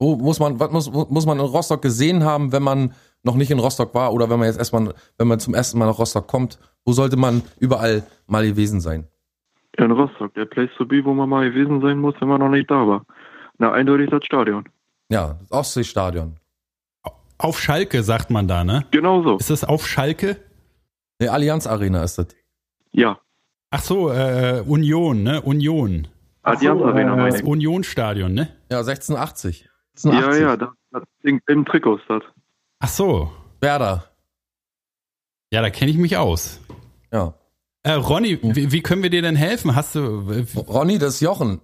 Wo 0.00 0.16
muss 0.16 0.40
man, 0.40 0.58
was 0.58 0.70
muss, 0.72 0.90
muss 1.10 1.26
man 1.26 1.38
in 1.38 1.44
Rostock 1.44 1.82
gesehen 1.82 2.24
haben, 2.24 2.52
wenn 2.52 2.62
man 2.62 2.94
noch 3.22 3.34
nicht 3.36 3.50
in 3.50 3.58
Rostock 3.58 3.94
war 3.94 4.12
oder 4.14 4.30
wenn 4.30 4.38
man 4.38 4.48
jetzt 4.48 4.56
erstmal, 4.58 4.94
wenn 5.18 5.28
man 5.28 5.38
zum 5.38 5.54
ersten 5.54 5.78
Mal 5.78 5.86
nach 5.86 5.98
Rostock 5.98 6.26
kommt? 6.26 6.58
Wo 6.86 6.92
sollte 6.92 7.16
man 7.18 7.42
überall 7.58 8.02
mal 8.26 8.46
gewesen 8.46 8.80
sein? 8.80 9.06
In 9.76 9.90
Rostock, 9.92 10.32
der 10.34 10.46
Place 10.46 10.70
to 10.78 10.86
be, 10.86 11.04
wo 11.04 11.12
man 11.12 11.28
mal 11.28 11.48
gewesen 11.50 11.80
sein 11.82 11.98
muss, 11.98 12.14
wenn 12.18 12.28
man 12.28 12.40
noch 12.40 12.48
nicht 12.48 12.70
da 12.70 12.86
war. 12.86 13.04
Na, 13.58 13.72
eindeutig 13.72 14.08
das 14.10 14.24
Stadion. 14.24 14.64
Ja, 15.10 15.36
das 15.40 15.52
Ostseestadion. 15.52 16.36
Auf 17.36 17.60
Schalke 17.60 18.02
sagt 18.02 18.30
man 18.30 18.48
da, 18.48 18.64
ne? 18.64 18.84
Genau 18.90 19.22
so. 19.22 19.36
Ist 19.36 19.50
das 19.50 19.64
auf 19.64 19.86
Schalke? 19.86 20.36
Die 21.20 21.28
Allianz 21.28 21.66
Arena 21.66 22.02
ist 22.02 22.18
das. 22.18 22.28
Ja. 22.92 23.18
Ach 23.70 23.80
so, 23.82 24.10
äh, 24.10 24.62
Union, 24.66 25.22
ne? 25.22 25.40
Union. 25.42 26.08
Allianz 26.42 26.82
Arena, 26.82 27.12
äh, 27.12 27.16
meine 27.16 27.30
Das 27.30 27.40
ich. 27.40 27.46
Unionsstadion, 27.46 28.32
ne? 28.32 28.48
Ja, 28.70 28.78
1680. 28.78 29.69
Ja, 30.04 30.34
ja, 30.36 30.56
das, 30.56 30.70
das 30.90 31.02
Ding 31.24 31.40
im 31.48 31.64
Trikot 31.64 31.96
ist 31.96 32.04
das. 32.08 32.22
Ach 32.78 32.88
so. 32.88 33.32
Werder. 33.60 34.04
Ja, 35.52 35.62
da 35.62 35.70
kenne 35.70 35.90
ich 35.90 35.98
mich 35.98 36.16
aus. 36.16 36.60
Ja. 37.12 37.34
Äh, 37.82 37.92
Ronny, 37.92 38.38
wie, 38.42 38.72
wie 38.72 38.82
können 38.82 39.02
wir 39.02 39.10
dir 39.10 39.22
denn 39.22 39.36
helfen? 39.36 39.74
Hast 39.74 39.94
du. 39.94 40.30
Äh, 40.30 40.44
Ronny, 40.58 40.98
das 40.98 41.14
ist 41.14 41.20
Jochen. 41.20 41.60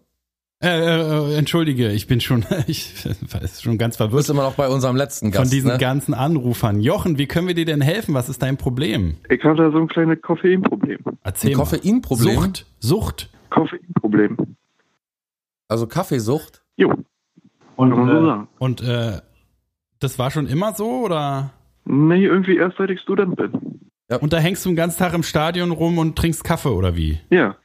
äh, 0.62 0.68
äh, 0.68 1.36
entschuldige, 1.36 1.92
ich 1.92 2.06
bin 2.06 2.20
schon, 2.20 2.44
ich 2.66 3.04
ist 3.04 3.62
schon 3.62 3.78
ganz 3.78 3.96
Du 3.96 4.04
bist 4.04 4.10
verwirrt 4.26 4.28
immer 4.30 4.42
noch 4.42 4.54
bei 4.54 4.68
unserem 4.68 4.96
letzten 4.96 5.30
Gast. 5.30 5.44
von 5.44 5.50
diesen 5.50 5.72
ne? 5.72 5.78
ganzen 5.78 6.14
Anrufern. 6.14 6.80
Jochen, 6.80 7.18
wie 7.18 7.26
können 7.26 7.46
wir 7.48 7.54
dir 7.54 7.66
denn 7.66 7.82
helfen? 7.82 8.14
Was 8.14 8.28
ist 8.28 8.42
dein 8.42 8.56
Problem? 8.56 9.16
Ich 9.28 9.42
hatte 9.44 9.70
so 9.70 9.78
ein 9.78 9.88
kleines 9.88 10.20
Koffeinproblem. 10.22 11.00
Erzähl 11.22 11.50
Ein. 11.50 11.56
Koffeinproblem? 11.56 12.34
Sucht, 12.34 12.66
Sucht. 12.80 13.30
Koffeinproblem. 13.50 14.56
Also 15.68 15.86
Kaffeesucht. 15.86 16.62
Jo, 16.76 16.92
Und 17.76 17.90
kann 17.90 17.98
man 17.98 18.08
so 18.08 18.22
äh, 18.22 18.26
sagen. 18.26 18.48
Und 18.58 18.82
äh, 18.82 19.20
das 20.00 20.18
war 20.18 20.30
schon 20.30 20.46
immer 20.46 20.74
so 20.74 21.04
oder? 21.04 21.50
Nee, 21.84 22.24
irgendwie 22.24 22.56
erst 22.56 22.78
seit 22.78 22.90
ich 22.90 23.00
Student 23.00 23.36
bin. 23.36 23.80
Und 24.20 24.32
da 24.32 24.38
hängst 24.38 24.64
du 24.64 24.70
den 24.70 24.76
ganzen 24.76 24.98
Tag 24.98 25.14
im 25.14 25.22
Stadion 25.22 25.70
rum 25.70 25.98
und 25.98 26.16
trinkst 26.16 26.44
Kaffee 26.44 26.68
oder 26.68 26.96
wie? 26.96 27.18
Ja. 27.30 27.56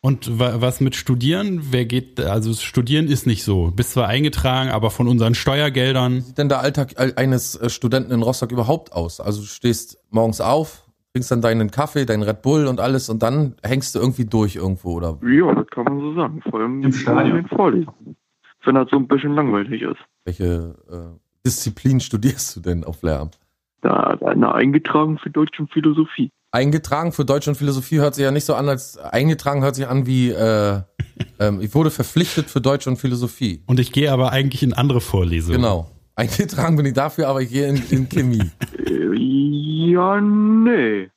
Und 0.00 0.38
wa 0.38 0.60
was 0.60 0.80
mit 0.80 0.94
Studieren? 0.94 1.60
Wer 1.70 1.84
geht, 1.84 2.20
also 2.20 2.52
Studieren 2.52 3.08
ist 3.08 3.26
nicht 3.26 3.42
so. 3.42 3.72
Bist 3.74 3.92
zwar 3.92 4.06
eingetragen, 4.06 4.70
aber 4.70 4.90
von 4.90 5.08
unseren 5.08 5.34
Steuergeldern. 5.34 6.18
Wie 6.18 6.20
sieht 6.20 6.38
denn 6.38 6.48
der 6.48 6.60
Alltag 6.60 6.94
eines 7.18 7.56
äh, 7.56 7.68
Studenten 7.68 8.12
in 8.12 8.22
Rostock 8.22 8.52
überhaupt 8.52 8.92
aus? 8.92 9.20
Also 9.20 9.40
du 9.40 9.46
stehst 9.46 9.98
morgens 10.10 10.40
auf, 10.40 10.84
trinkst 11.12 11.32
dann 11.32 11.42
deinen 11.42 11.72
Kaffee, 11.72 12.04
deinen 12.04 12.22
Red 12.22 12.42
Bull 12.42 12.68
und 12.68 12.78
alles 12.78 13.08
und 13.08 13.24
dann 13.24 13.56
hängst 13.64 13.96
du 13.96 13.98
irgendwie 13.98 14.24
durch 14.24 14.54
irgendwo 14.54 14.92
oder 14.92 15.18
Ja, 15.22 15.52
das 15.52 15.66
kann 15.66 15.84
man 15.84 15.98
so 15.98 16.14
sagen. 16.14 16.42
Vor 16.48 16.60
allem 16.60 16.80
Im 16.82 16.92
Stadion. 16.92 17.36
in 17.38 17.42
den 17.44 17.56
Vorlesungen. 17.56 18.16
Wenn 18.64 18.74
das 18.74 18.88
so 18.90 18.96
ein 18.96 19.08
bisschen 19.08 19.34
langweilig 19.34 19.82
ist. 19.82 20.00
welche 20.24 20.74
äh, 20.90 21.18
Disziplin 21.46 22.00
studierst 22.00 22.56
du 22.56 22.60
denn 22.60 22.84
auf 22.84 23.02
Lehramt? 23.02 23.38
Da 23.80 24.18
einer 24.20 24.54
eingetragen 24.54 25.18
für 25.18 25.30
Deutsch 25.30 25.58
und 25.60 25.72
Philosophie. 25.72 26.30
Eingetragen 26.50 27.12
für 27.12 27.24
Deutsch 27.24 27.46
und 27.46 27.54
Philosophie 27.54 27.98
hört 27.98 28.14
sich 28.14 28.24
ja 28.24 28.30
nicht 28.30 28.44
so 28.44 28.54
an, 28.54 28.68
als 28.68 28.98
eingetragen 28.98 29.62
hört 29.62 29.76
sich 29.76 29.86
an 29.86 30.06
wie 30.06 30.30
äh, 30.30 30.80
Ähm, 31.38 31.60
ich 31.60 31.74
wurde 31.74 31.90
verpflichtet 31.90 32.50
für 32.50 32.60
Deutsch 32.60 32.86
und 32.86 32.96
Philosophie. 32.96 33.62
Und 33.66 33.80
ich 33.80 33.92
gehe 33.92 34.12
aber 34.12 34.32
eigentlich 34.32 34.62
in 34.62 34.72
andere 34.72 35.00
Vorlesungen. 35.00 35.60
Genau. 35.60 35.90
Eingetragen 36.14 36.76
bin 36.76 36.86
ich 36.86 36.94
dafür, 36.94 37.28
aber 37.28 37.42
ich 37.42 37.50
gehe 37.50 37.68
in, 37.68 37.82
in 37.90 38.08
Chemie. 38.08 38.42
Äh, 38.86 39.90
Ja, 39.90 40.20
nee. 40.20 41.10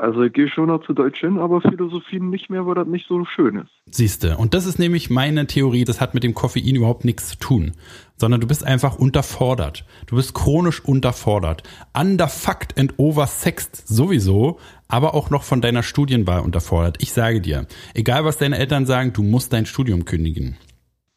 Also 0.00 0.22
ich 0.22 0.32
gehe 0.32 0.48
schon 0.48 0.68
noch 0.68 0.82
zu 0.86 0.94
Deutsch 0.94 1.20
hin, 1.20 1.38
aber 1.38 1.60
Philosophie 1.60 2.20
nicht 2.20 2.48
mehr, 2.48 2.64
weil 2.64 2.74
das 2.74 2.86
nicht 2.88 3.06
so 3.06 3.22
schön 3.26 3.56
ist. 3.56 3.68
Siehste. 3.94 4.38
Und 4.38 4.54
das 4.54 4.64
ist 4.64 4.78
nämlich 4.78 5.10
meine 5.10 5.46
Theorie, 5.46 5.84
das 5.84 6.00
hat 6.00 6.14
mit 6.14 6.24
dem 6.24 6.32
Koffein 6.32 6.74
überhaupt 6.74 7.04
nichts 7.04 7.28
zu 7.28 7.36
tun. 7.36 7.72
Sondern 8.16 8.40
du 8.40 8.46
bist 8.46 8.64
einfach 8.64 8.98
unterfordert. 8.98 9.84
Du 10.06 10.16
bist 10.16 10.32
chronisch 10.32 10.82
unterfordert. 10.82 11.64
Underfucked 11.94 12.78
and 12.78 12.94
oversexed 12.96 13.86
sowieso, 13.86 14.58
aber 14.88 15.12
auch 15.12 15.28
noch 15.28 15.42
von 15.42 15.60
deiner 15.60 15.82
Studienwahl 15.82 16.40
unterfordert. 16.40 16.96
Ich 17.02 17.12
sage 17.12 17.42
dir, 17.42 17.66
egal 17.92 18.24
was 18.24 18.38
deine 18.38 18.56
Eltern 18.56 18.86
sagen, 18.86 19.12
du 19.12 19.22
musst 19.22 19.52
dein 19.52 19.66
Studium 19.66 20.06
kündigen. 20.06 20.56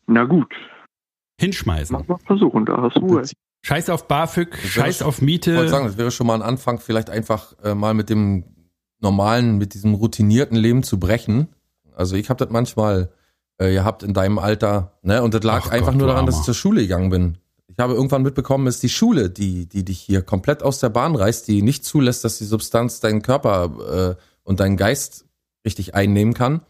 Na 0.08 0.26
gut, 0.26 0.54
Hinschmeißen. 1.39 1.96
mach 1.98 2.08
mal 2.08 2.19
versuchen, 2.26 2.65
da 2.65 2.82
hast 2.82 2.98
du. 2.98 3.22
Scheiß 3.65 3.89
auf 3.89 4.10
BAföG, 4.10 4.58
scheiß 4.58 5.04
auf 5.04 5.22
Ich 5.22 5.22
wollte 5.22 5.52
Miete. 5.54 5.69
sagen, 5.69 5.86
das 5.86 5.98
wäre 5.98 6.12
schon 6.12 6.28
mal 6.28 6.36
ein 6.36 6.41
Anfang, 6.41 6.80
vielleicht 6.82 7.10
einfach 7.10 7.54
äh, 7.63 7.74
mal 7.74 7.93
mit 7.93 8.10
dem 8.10 8.43
normalen, 9.03 9.57
mit 9.57 9.73
diesem 9.73 9.93
routinierten 9.93 10.57
Leben 10.57 10.83
zu 10.83 10.99
brechen. 10.99 11.49
Also 11.95 12.15
ich 12.15 12.29
habe 12.29 12.43
das 12.43 12.51
manchmal 12.51 13.11
äh, 13.57 13.71
gehabt 13.71 14.01
in 14.01 14.13
deinem 14.13 14.39
Alter, 14.39 14.93
ne? 15.03 15.21
Und 15.21 15.33
das 15.33 15.43
lag 15.43 15.65
Ach 15.67 15.71
einfach 15.71 15.91
Gott, 15.91 15.97
nur 15.97 16.07
daran, 16.07 16.25
dass 16.25 16.39
ich 16.39 16.43
zur 16.43 16.55
Schule 16.55 16.81
gegangen 16.81 17.09
bin. 17.09 17.37
Ich 17.67 17.77
habe 17.77 17.93
irgendwann 17.93 18.23
mitbekommen, 18.23 18.67
es 18.67 18.75
ist 18.75 18.83
die 18.83 18.89
Schule, 18.89 19.29
die, 19.29 19.67
die 19.67 19.83
dich 19.83 19.99
hier 19.99 20.21
komplett 20.21 20.63
aus 20.63 20.79
der 20.79 20.89
Bahn 20.89 21.15
reißt, 21.15 21.47
die 21.47 21.61
nicht 21.61 21.85
zulässt, 21.85 22.23
dass 22.23 22.37
die 22.37 22.45
Substanz 22.45 22.99
deinen 22.99 23.21
Körper 23.21 24.15
äh, 24.17 24.23
und 24.43 24.59
deinen 24.59 24.77
Geist 24.77 25.25
richtig 25.65 25.95
einnehmen 25.95 26.33
kann. 26.33 26.61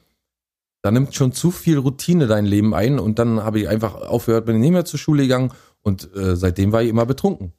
Da 0.81 0.91
nimmt 0.91 1.15
schon 1.15 1.31
zu 1.31 1.51
viel 1.51 1.77
Routine 1.77 2.27
dein 2.27 2.45
Leben 2.45 2.73
ein 2.73 2.99
und 2.99 3.19
dann 3.19 3.43
habe 3.43 3.59
ich 3.59 3.69
einfach 3.69 3.95
aufgehört, 3.95 4.45
bin 4.45 4.59
nicht 4.59 4.71
mehr 4.71 4.85
zur 4.85 4.99
Schule 4.99 5.23
gegangen 5.23 5.51
und 5.81 6.13
äh, 6.15 6.35
seitdem 6.35 6.71
war 6.71 6.83
ich 6.83 6.89
immer 6.89 7.05
betrunken. 7.05 7.53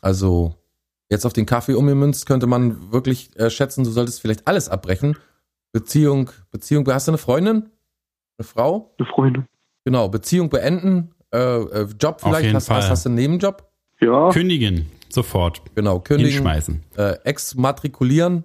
Also 0.00 0.54
jetzt 1.10 1.26
auf 1.26 1.32
den 1.32 1.46
Kaffee 1.46 1.74
umgemünzt 1.74 2.26
könnte 2.26 2.46
man 2.46 2.92
wirklich 2.92 3.30
äh, 3.38 3.50
schätzen, 3.50 3.84
du 3.84 3.90
solltest 3.90 4.20
vielleicht 4.20 4.46
alles 4.46 4.68
abbrechen. 4.68 5.16
Beziehung, 5.72 6.30
Beziehung, 6.50 6.86
hast 6.88 7.08
du 7.08 7.12
eine 7.12 7.18
Freundin? 7.18 7.70
Eine 8.38 8.46
Frau? 8.46 8.94
Eine 8.98 9.08
Freundin. 9.08 9.44
Genau, 9.84 10.08
Beziehung 10.08 10.48
beenden, 10.48 11.14
äh, 11.32 11.38
äh, 11.38 11.88
Job 12.00 12.16
Auf 12.16 12.22
vielleicht, 12.22 12.44
jeden 12.44 12.56
hast, 12.56 12.68
Fall. 12.68 12.78
hast, 12.82 12.90
hast 12.90 13.04
du 13.04 13.08
einen 13.10 13.16
Nebenjob? 13.16 13.68
Ja, 14.00 14.30
Kündigen. 14.30 14.90
Sofort. 15.08 15.62
Genau, 15.76 16.00
kündigen, 16.00 16.32
Hinschmeißen. 16.32 16.82
äh, 16.96 17.12
exmatrikulieren 17.24 18.44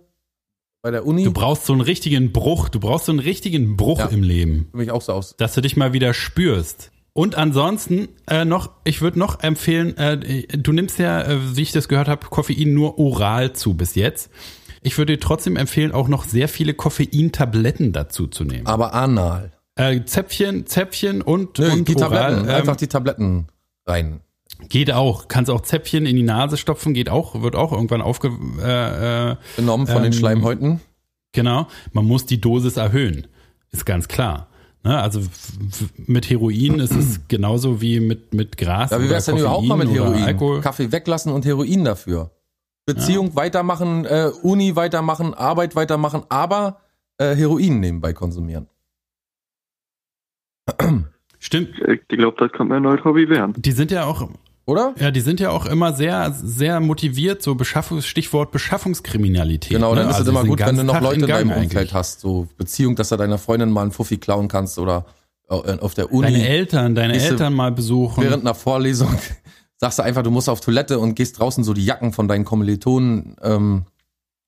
bei 0.84 0.92
der 0.92 1.06
Uni. 1.06 1.24
Du 1.24 1.34
brauchst 1.34 1.66
so 1.66 1.74
einen 1.74 1.82
richtigen 1.82 2.32
Bruch. 2.32 2.70
Du 2.70 2.80
brauchst 2.80 3.06
so 3.08 3.12
einen 3.12 3.20
richtigen 3.20 3.76
Bruch 3.76 4.00
Ja. 4.00 4.06
im 4.08 4.22
Leben. 4.22 4.68
für 4.72 4.78
mich 4.78 4.92
auch 4.92 5.02
so 5.02 5.14
aus. 5.14 5.36
dass 5.38 5.54
du 5.56 5.62
dich 5.62 5.76
mal 5.78 5.94
wieder 5.94 6.14
spürst. 6.14 6.92
Und 7.20 7.36
ansonsten 7.36 8.08
äh, 8.28 8.46
noch, 8.46 8.72
ich 8.86 9.02
würde 9.02 9.20
noch 9.20 9.44
empfehlen, 9.44 9.98
äh, 9.98 10.48
du 10.58 10.72
nimmst 10.72 11.00
ja, 11.00 11.22
äh, 11.22 11.38
wie 11.54 11.64
ich 11.64 11.74
das 11.74 11.90
gehört 11.90 12.08
habe, 12.08 12.26
Koffein 12.28 12.74
nur 12.74 12.98
oral 12.98 13.52
zu 13.52 13.74
bis 13.74 13.96
jetzt. 13.96 14.32
Ich 14.84 14.98
würde 14.98 15.18
dir 15.18 15.20
trotzdem 15.20 15.58
empfehlen, 15.58 15.92
auch 15.92 16.08
noch 16.08 16.24
sehr 16.24 16.48
viele 16.48 16.74
Koffeintabletten 16.74 17.92
dazu 17.92 18.28
zu 18.28 18.46
nehmen. 18.46 18.68
Aber 18.68 18.94
anal. 18.94 19.52
Äh, 19.76 20.06
Zäpfchen, 20.06 20.66
Zäpfchen 20.66 21.22
und, 21.22 21.60
Nö, 21.60 21.70
und 21.70 21.90
die 21.90 21.96
Tabletten, 21.96 22.44
oral, 22.44 22.56
einfach 22.56 22.76
ähm, 22.76 22.80
die 22.80 22.88
Tabletten 22.88 23.48
rein. 23.86 24.22
geht 24.70 24.94
auch. 24.94 25.28
Kannst 25.28 25.52
auch 25.52 25.60
Zäpfchen 25.60 26.06
in 26.06 26.16
die 26.16 26.24
Nase 26.24 26.56
stopfen, 26.56 26.94
geht 26.94 27.10
auch, 27.10 27.42
wird 27.42 27.58
auch 27.58 27.74
irgendwann 27.74 28.02
aufge... 28.02 28.32
Äh, 28.64 29.32
äh, 29.32 29.36
Genommen 29.58 29.88
von 29.88 30.04
den 30.04 30.14
ähm, 30.14 30.18
Schleimhäuten. 30.18 30.80
Genau, 31.34 31.68
man 31.92 32.06
muss 32.06 32.26
die 32.26 32.40
Dosis 32.40 32.78
erhöhen, 32.78 33.28
ist 33.72 33.86
ganz 33.86 34.08
klar. 34.08 34.48
Ne? 34.84 35.02
Also 35.02 35.22
mit 36.08 36.30
Heroin 36.30 36.80
ist 36.80 36.92
es 36.96 37.22
genauso 37.28 37.82
wie 37.82 38.00
mit, 38.00 38.34
mit 38.34 38.58
Gras. 38.58 38.92
Ja, 38.92 39.00
wie 39.00 39.04
oder 39.04 39.12
wär's 39.14 39.26
denn 39.26 39.38
überhaupt 39.38 39.68
mal 39.68 39.78
mit 39.78 39.90
Heroin? 39.90 40.24
Alkohol. 40.24 40.62
Kaffee 40.62 40.92
weglassen 40.92 41.32
und 41.34 41.46
Heroin 41.46 41.84
dafür. 41.84 42.32
Beziehung 42.86 43.36
weitermachen, 43.36 44.06
äh, 44.06 44.32
Uni 44.42 44.76
weitermachen, 44.76 45.34
Arbeit 45.36 45.76
weitermachen, 45.76 46.24
aber 46.30 46.80
äh, 47.20 47.36
Heroin 47.36 47.80
nebenbei 47.80 48.14
konsumieren. 48.14 48.68
Stimmt, 51.40 51.76
ich 51.80 52.08
glaube, 52.08 52.38
das 52.40 52.52
kann 52.52 52.68
mein 52.68 52.84
neues 52.84 53.04
Hobby 53.04 53.30
werden. 53.30 53.54
die 53.58 53.72
sind 53.72 53.92
ja 53.92 54.06
auch, 54.06 54.30
Oder? 54.70 54.94
ja, 55.00 55.12
die 55.12 55.22
sind 55.22 55.40
ja 55.40 55.50
auch 55.50 55.66
immer 55.66 55.94
sehr, 55.94 56.32
sehr 56.32 56.80
motiviert, 56.80 57.42
so 57.42 57.56
Beshaffungs, 57.56 58.06
Stichwort 58.06 58.52
Beschaffungskriminalität. 58.52 59.72
Genau, 59.72 59.96
dann 59.96 60.06
ne? 60.06 60.12
ist 60.12 60.18
Also 60.18 60.32
es 60.32 60.38
immer 60.38 60.48
gut, 60.48 60.60
wenn 60.60 60.78
du 60.78 60.84
noch 60.84 61.02
Leute 61.02 61.16
in 61.16 61.22
Tag 61.22 61.30
deinem 61.30 61.52
Umfeld 61.52 61.78
eigentlich. 61.78 61.94
hast, 61.94 62.20
so 62.22 62.48
Beziehung, 62.58 62.96
dass 62.96 63.10
du 63.10 63.18
deiner 63.18 63.38
Freundin 63.38 63.72
mal 63.72 63.82
einen 63.82 63.92
Fuffi 63.92 64.18
klauen 64.18 64.48
kannst 64.48 64.78
oder 64.78 65.06
äh, 65.50 65.80
auf 65.80 65.96
der 65.96 66.12
Uni 66.12 66.32
Deine 66.32 66.48
Eltern, 66.48 66.96
deine 66.96 67.20
Eltern 67.20 67.54
mal 67.54 67.72
besuchen. 67.72 68.24
während 68.24 68.44
einer 68.44 68.56
Vorlesung 68.56 69.10
sagst 69.78 70.00
du 70.00 70.04
einfach, 70.04 70.24
du 70.24 70.32
musst 70.32 70.50
auf 70.50 70.62
Toilette 70.62 71.00
und 71.00 71.16
gehst 71.16 71.40
draußen 71.40 71.64
so 71.64 71.74
die 71.74 71.86
Jacken 71.86 72.14
von 72.14 72.28
deinen 72.28 72.46
Kommilitonen 72.46 73.36
ähm, 73.42 73.86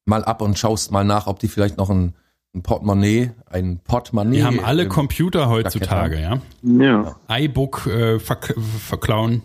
mal 0.06 0.24
ab 0.24 0.42
und 0.42 0.60
schaust 0.60 0.92
mal 0.92 1.04
nach, 1.04 1.28
ob 1.28 1.40
die 1.40 1.48
vielleicht 1.48 1.78
noch 1.78 1.90
ein, 1.90 2.14
ein 2.54 2.64
Portemonnaie, 2.64 3.32
ein 3.50 3.80
Portemonnaie. 3.84 4.38
die 4.38 4.44
haben 4.44 4.60
alle 4.60 4.88
Computer 4.88 5.50
heutzutage, 5.50 6.22
ja. 6.22 6.40
Ja. 6.64 7.16
iBook 7.30 7.88
äh, 7.88 8.20
verk 8.20 8.54
verklauen. 8.80 9.42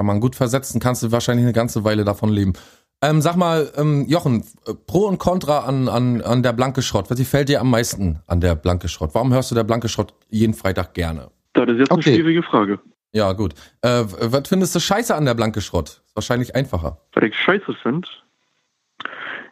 Kann 0.00 0.06
man 0.06 0.20
gut 0.20 0.34
versetzen, 0.34 0.80
kannst 0.80 1.02
du 1.02 1.12
wahrscheinlich 1.12 1.44
eine 1.44 1.52
ganze 1.52 1.84
Weile 1.84 2.04
davon 2.06 2.30
leben. 2.30 2.54
Ähm, 3.02 3.20
sag 3.20 3.36
mal, 3.36 3.70
ähm, 3.76 4.06
Jochen, 4.08 4.44
äh, 4.66 4.72
Pro 4.72 5.00
und 5.00 5.18
Contra 5.18 5.58
an, 5.66 5.90
an, 5.90 6.22
an 6.22 6.42
der 6.42 6.54
Blanke 6.54 6.80
Schrott. 6.80 7.10
Was 7.10 7.18
gefällt 7.18 7.50
dir 7.50 7.60
am 7.60 7.68
meisten 7.68 8.20
an 8.26 8.40
der 8.40 8.54
Blanke 8.54 8.88
Schrott? 8.88 9.10
Warum 9.12 9.30
hörst 9.30 9.50
du 9.50 9.54
der 9.54 9.64
Blanke 9.64 9.90
Schrott 9.90 10.14
jeden 10.30 10.54
Freitag 10.54 10.94
gerne? 10.94 11.28
Das 11.52 11.68
ist 11.68 11.80
jetzt 11.80 11.90
Okay. 11.90 12.08
eine 12.12 12.16
schwierige 12.16 12.42
Frage. 12.42 12.78
Ja, 13.12 13.30
gut. 13.34 13.52
Äh, 13.82 14.04
was 14.06 14.48
findest 14.48 14.74
du 14.74 14.80
scheiße 14.80 15.14
an 15.14 15.26
der 15.26 15.34
Blanke 15.34 15.60
Schrott? 15.60 16.00
Ist 16.06 16.16
wahrscheinlich 16.16 16.54
einfacher. 16.54 16.96
Was 17.12 17.22
ich 17.24 17.36
scheiße 17.36 17.74
finde, 17.82 18.08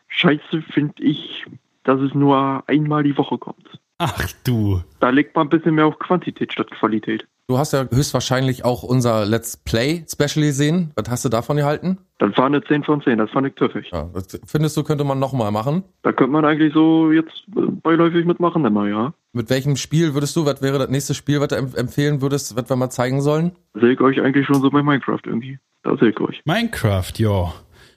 scheiße 0.06 0.62
finde 0.72 1.02
ich, 1.02 1.44
dass 1.84 2.00
es 2.00 2.14
nur 2.14 2.64
einmal 2.66 3.02
die 3.02 3.18
Woche 3.18 3.36
kommt. 3.36 3.78
Ach 3.98 4.32
du. 4.44 4.82
Da 5.00 5.10
legt 5.10 5.36
man 5.36 5.48
ein 5.48 5.50
bisschen 5.50 5.74
mehr 5.74 5.84
auf 5.84 5.98
Quantität 5.98 6.54
statt 6.54 6.70
Qualität. 6.70 7.28
Du 7.50 7.56
hast 7.56 7.72
ja 7.72 7.86
höchstwahrscheinlich 7.90 8.66
auch 8.66 8.82
unser 8.82 9.24
Let's 9.24 9.56
Play 9.56 10.04
Special 10.06 10.44
gesehen. 10.44 10.92
Was 10.96 11.08
hast 11.08 11.24
du 11.24 11.30
davon 11.30 11.56
gehalten? 11.56 11.96
Das 12.18 12.36
war 12.36 12.44
eine 12.44 12.62
10 12.62 12.84
von 12.84 13.00
10, 13.00 13.16
das 13.16 13.30
fand 13.30 13.46
ich 13.46 13.54
töffig. 13.54 13.88
Ja, 13.90 14.10
findest 14.44 14.76
du, 14.76 14.82
könnte 14.82 15.02
man 15.04 15.18
nochmal 15.18 15.50
machen? 15.50 15.82
Da 16.02 16.12
könnte 16.12 16.32
man 16.32 16.44
eigentlich 16.44 16.74
so 16.74 17.10
jetzt 17.10 17.32
äh, 17.56 17.60
beiläufig 17.82 18.26
mitmachen 18.26 18.66
immer, 18.66 18.86
ja. 18.86 19.14
Mit 19.32 19.48
welchem 19.48 19.76
Spiel 19.76 20.12
würdest 20.12 20.36
du, 20.36 20.44
was 20.44 20.60
wäre 20.60 20.78
das 20.78 20.90
nächste 20.90 21.14
Spiel, 21.14 21.40
was 21.40 21.48
du 21.48 21.56
em- 21.56 21.74
empfehlen 21.74 22.20
würdest, 22.20 22.54
was 22.54 22.68
wir 22.68 22.76
mal 22.76 22.90
zeigen 22.90 23.22
sollen? 23.22 23.52
Sehe 23.72 23.92
ich 23.92 24.00
euch 24.02 24.20
eigentlich 24.20 24.44
schon 24.46 24.60
so 24.60 24.68
bei 24.70 24.82
Minecraft 24.82 25.20
irgendwie. 25.24 25.58
Da 25.84 25.96
sehe 25.96 26.10
ich 26.10 26.20
euch. 26.20 26.42
Minecraft, 26.44 27.12
ja. 27.16 27.54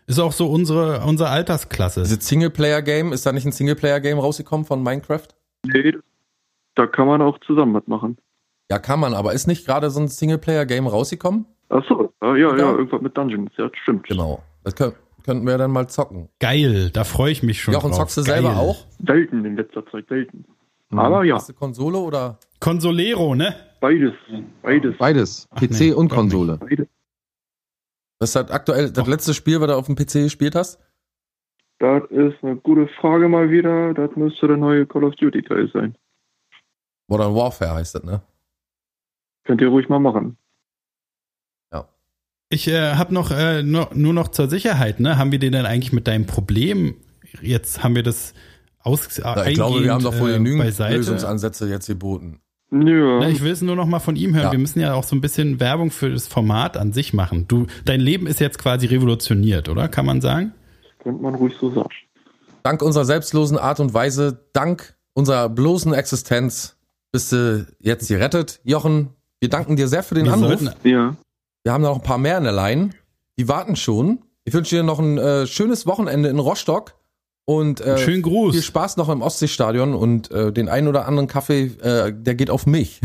Ist 0.07 0.19
auch 0.19 0.31
so 0.31 0.47
unsere, 0.49 1.01
unsere 1.01 1.29
Altersklasse. 1.29 2.03
Dieses 2.03 2.25
Singleplayer-Game, 2.25 3.11
ist 3.11 3.25
da 3.25 3.33
nicht 3.33 3.45
ein 3.45 3.51
Singleplayer-Game 3.51 4.17
rausgekommen 4.17 4.65
von 4.65 4.81
Minecraft? 4.81 5.27
Nee, 5.65 5.95
da 6.75 6.87
kann 6.87 7.07
man 7.07 7.21
auch 7.21 7.37
zusammen 7.41 7.73
mitmachen. 7.73 8.17
Ja, 8.71 8.79
kann 8.79 9.01
man, 9.01 9.13
aber 9.13 9.33
ist 9.33 9.47
nicht 9.47 9.65
gerade 9.65 9.89
so 9.89 9.99
ein 9.99 10.07
Singleplayer-Game 10.07 10.87
rausgekommen? 10.87 11.45
Achso, 11.67 12.13
ja, 12.21 12.35
ja, 12.37 12.51
Ja. 12.51 12.57
ja, 12.57 12.71
irgendwas 12.71 13.01
mit 13.01 13.17
Dungeons, 13.17 13.51
ja, 13.57 13.69
stimmt. 13.83 14.07
Genau. 14.07 14.41
Das 14.63 14.75
könnt, 14.75 14.95
könnten 15.25 15.45
wir 15.45 15.57
dann 15.57 15.71
mal 15.71 15.89
zocken. 15.89 16.29
Geil, 16.39 16.89
da 16.91 17.03
freue 17.03 17.33
ich 17.33 17.43
mich 17.43 17.61
schon 17.61 17.73
Jochen, 17.73 17.89
drauf. 17.89 17.99
zockst 17.99 18.15
du 18.19 18.23
Geil. 18.23 18.35
selber 18.43 18.55
auch? 18.55 18.85
Selten 19.05 19.43
in 19.43 19.57
letzter 19.57 19.85
Zeit, 19.87 20.07
selten. 20.07 20.45
Aber 20.91 21.25
ja, 21.25 21.35
Hast 21.35 21.49
du 21.49 21.53
Konsole 21.53 21.97
oder? 21.97 22.37
Consolero, 22.61 23.35
ne? 23.35 23.53
beides, 23.81 24.13
beides, 24.61 24.97
Beides. 24.97 25.47
Ach 25.51 25.59
PC 25.59 25.79
nee, 25.81 25.91
und 25.91 26.07
Konsole. 26.07 26.57
beides. 26.57 26.87
Das 28.19 28.29
ist 28.29 28.35
halt 28.37 28.51
aktuell 28.51 28.89
das 28.91 29.05
letzte 29.07 29.33
Spiel, 29.33 29.59
was 29.59 29.67
du 29.67 29.75
auf 29.75 29.85
dem 29.87 29.95
PC 29.97 30.13
gespielt 30.23 30.55
hast? 30.55 30.79
Das 31.79 32.03
ist 32.11 32.35
eine 32.41 32.55
gute 32.55 32.87
Frage 33.01 33.27
mal 33.27 33.49
wieder. 33.49 33.93
Das 33.95 34.15
müsste 34.15 34.47
der 34.47 34.55
neue 34.57 34.85
Call 34.85 35.03
of 35.03 35.15
Duty 35.15 35.41
Teil 35.41 35.69
sein. 35.73 35.95
Modern 37.07 37.35
Warfare 37.35 37.73
heißt 37.75 37.95
das, 37.95 38.03
ne? 38.03 38.21
Könnt 39.43 39.61
ihr 39.61 39.69
ruhig 39.69 39.89
mal 39.89 39.99
machen. 39.99 40.37
Ich 42.53 42.67
äh, 42.67 42.95
habe 42.95 43.13
noch 43.13 43.31
äh, 43.31 43.63
nur, 43.63 43.91
nur 43.93 44.11
noch 44.13 44.27
zur 44.27 44.49
Sicherheit, 44.49 44.99
ne? 44.99 45.17
Haben 45.17 45.31
wir 45.31 45.39
dir 45.39 45.51
denn 45.51 45.65
eigentlich 45.65 45.93
mit 45.93 46.05
deinem 46.05 46.25
Problem 46.25 46.95
jetzt 47.41 47.81
haben 47.81 47.95
wir 47.95 48.03
das 48.03 48.33
aus 48.79 49.17
Ja, 49.17 49.45
ich 49.45 49.55
glaube, 49.55 49.83
wir 49.83 49.93
haben 49.93 50.03
doch 50.03 50.19
wohl 50.19 50.31
äh, 50.31 50.33
genügend 50.33 50.63
beiseite. 50.63 50.97
Lösungsansätze 50.97 51.69
jetzt 51.69 51.87
geboten. 51.87 52.41
Ja, 52.71 53.19
Na, 53.19 53.29
ich 53.29 53.41
will 53.41 53.51
es 53.51 53.61
nur 53.61 53.77
noch 53.77 53.85
mal 53.85 53.99
von 53.99 54.17
ihm 54.17 54.33
hören. 54.33 54.45
Ja. 54.45 54.51
Wir 54.51 54.59
müssen 54.59 54.81
ja 54.81 54.93
auch 54.93 55.03
so 55.03 55.15
ein 55.15 55.21
bisschen 55.21 55.59
Werbung 55.61 55.91
für 55.91 56.09
das 56.09 56.27
Format 56.27 56.75
an 56.75 56.91
sich 56.91 57.13
machen. 57.13 57.47
Du, 57.47 57.67
dein 57.85 58.01
Leben 58.01 58.27
ist 58.27 58.39
jetzt 58.39 58.59
quasi 58.59 58.85
revolutioniert, 58.87 59.69
oder? 59.69 59.87
Kann 59.87 60.05
man 60.05 60.21
sagen? 60.21 60.53
könnte 60.99 61.21
man 61.21 61.35
ruhig 61.35 61.55
so 61.59 61.71
sagen. 61.71 61.89
Dank 62.63 62.81
unserer 62.81 63.05
selbstlosen 63.05 63.57
Art 63.57 63.79
und 63.79 63.93
Weise, 63.93 64.45
dank 64.53 64.95
unserer 65.13 65.49
bloßen 65.49 65.93
Existenz 65.93 66.77
bist 67.11 67.31
du 67.31 67.65
jetzt 67.79 68.07
gerettet. 68.07 68.61
Jochen, 68.63 69.09
wir 69.41 69.49
danken 69.49 69.75
dir 69.75 69.87
sehr 69.89 70.03
für 70.03 70.15
den 70.15 70.25
Wir 70.25 70.33
Anruf. 70.33 70.59
sollten, 70.59 70.87
Ja, 70.87 71.15
Wir 71.63 71.73
haben 71.73 71.81
noch 71.81 71.95
ein 71.95 72.03
paar 72.03 72.17
mehr 72.17 72.37
in 72.37 72.43
der 72.45 72.53
Line. 72.53 72.91
Die 73.37 73.47
warten 73.49 73.75
schon. 73.75 74.19
Ich 74.45 74.53
wünsche 74.53 74.75
dir 74.75 74.83
noch 74.83 74.99
ein 74.99 75.17
äh, 75.17 75.45
schönes 75.47 75.85
Wochenende 75.85 76.29
in 76.29 76.39
Rostock 76.39 76.95
Und 77.45 77.81
äh, 77.81 77.97
Schönen 77.97 78.21
Gruß. 78.21 78.53
viel 78.53 78.61
Spaß 78.63 78.97
noch 78.97 79.09
im 79.09 79.21
Ostseestadion 79.21 79.93
und 79.95 80.31
äh, 80.31 80.51
den 80.53 80.69
einen 80.69 80.87
oder 80.87 81.07
anderen 81.07 81.27
Kaffee, 81.27 81.65
äh, 81.81 82.13
der 82.13 82.35
geht 82.35 82.49
auf 82.49 82.65
mich, 82.67 83.01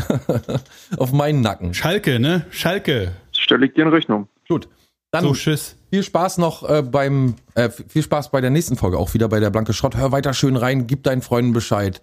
auf 0.99 1.13
meinen 1.13 1.41
Nacken. 1.41 1.75
Schalke, 1.75 2.19
ne? 2.21 2.45
Schalke. 2.51 3.13
Stelle 3.33 3.67
ich 3.67 3.75
dir 3.75 3.83
in 3.85 3.89
Rechnung. 3.89 4.29
Gut, 4.49 4.69
dann 5.11 5.25
So, 5.25 5.33
tschüss. 5.33 5.77
viel 5.91 6.03
Spaß 6.03 6.39
noch 6.39 6.69
äh, 6.69 6.83
beim, 6.83 7.37
äh, 7.55 7.71
viel 7.71 8.03
Spaß 8.03 8.31
bei 8.31 8.41
der 8.41 8.51
nächsten 8.51 8.77
Folge, 8.77 8.99
auch 8.99 9.15
wieder 9.15 9.29
bei 9.29 9.41
der 9.41 9.51
Blanke 9.51 9.73
Schrott. 9.73 9.97
Hör 9.97 10.13
weiter 10.13 10.35
schön 10.35 10.57
rein, 10.57 10.87
gib 10.87 11.03
deinen 11.03 11.23
Freunden 11.23 11.53
Bescheid. 11.53 12.01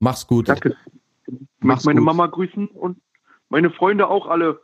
Mach's 0.00 0.26
gut. 0.26 0.48
Danke. 0.48 0.76
Möchte 1.60 1.86
meine 1.86 2.00
gut. 2.00 2.06
Mama 2.06 2.26
grüßen 2.26 2.68
und 2.68 2.98
meine 3.50 3.70
Freunde 3.70 4.08
auch 4.08 4.26
alle. 4.26 4.60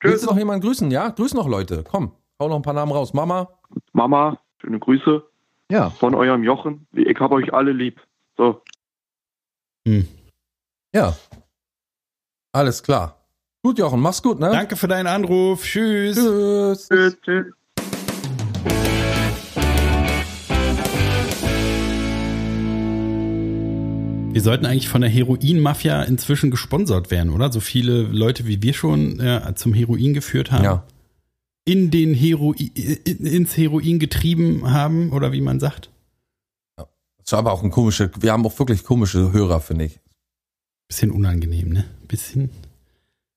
Willst 0.00 0.16
Tschüss. 0.16 0.20
du 0.22 0.26
noch 0.30 0.38
jemanden 0.38 0.66
grüßen? 0.66 0.90
Ja, 0.90 1.08
grüß 1.10 1.34
noch 1.34 1.46
Leute. 1.48 1.84
Komm, 1.88 2.12
hau 2.40 2.48
noch 2.48 2.56
ein 2.56 2.62
paar 2.62 2.74
Namen 2.74 2.92
raus. 2.92 3.14
Mama. 3.14 3.48
Mama, 3.92 4.38
schöne 4.60 4.78
Grüße 4.80 5.22
Ja. 5.70 5.90
von 5.90 6.14
eurem 6.14 6.42
Jochen. 6.42 6.86
Ich 6.92 7.18
habe 7.20 7.36
euch 7.36 7.54
alle 7.54 7.72
lieb. 7.72 8.00
So. 8.36 8.62
Hm. 9.86 10.08
Ja. 10.92 11.14
Alles 12.52 12.82
klar. 12.82 13.20
Gut, 13.62 13.78
Jochen, 13.78 14.00
mach's 14.00 14.22
gut, 14.22 14.38
ne? 14.40 14.50
Danke 14.50 14.76
für 14.76 14.88
deinen 14.88 15.06
Anruf. 15.06 15.62
Tschüss. 15.62 16.16
Tschüss. 16.16 16.88
Tschüss. 16.88 17.20
tschüss. 17.22 17.46
Wir 24.34 24.42
sollten 24.42 24.66
eigentlich 24.66 24.88
von 24.88 25.00
der 25.00 25.10
Heroin-Mafia 25.10 26.02
inzwischen 26.02 26.50
gesponsert 26.50 27.12
werden, 27.12 27.30
oder? 27.30 27.52
So 27.52 27.60
viele 27.60 28.02
Leute 28.02 28.46
wie 28.46 28.60
wir 28.62 28.74
schon 28.74 29.20
äh, 29.20 29.54
zum 29.54 29.72
Heroin 29.72 30.12
geführt 30.12 30.50
haben. 30.50 30.64
Ja. 30.64 30.84
In 31.64 31.92
den 31.92 32.14
Heroin, 32.14 32.56
in, 32.74 33.26
ins 33.26 33.56
Heroin 33.56 34.00
getrieben 34.00 34.72
haben, 34.72 35.12
oder 35.12 35.30
wie 35.30 35.40
man 35.40 35.60
sagt. 35.60 35.88
Das 36.76 36.86
ist 37.26 37.32
aber 37.32 37.52
auch 37.52 37.62
ein 37.62 37.70
komische, 37.70 38.10
wir 38.18 38.32
haben 38.32 38.44
auch 38.44 38.58
wirklich 38.58 38.82
komische 38.82 39.32
Hörer, 39.32 39.60
finde 39.60 39.84
ich. 39.84 40.00
Bisschen 40.88 41.12
unangenehm, 41.12 41.68
ne? 41.68 41.84
Bisschen. 42.08 42.50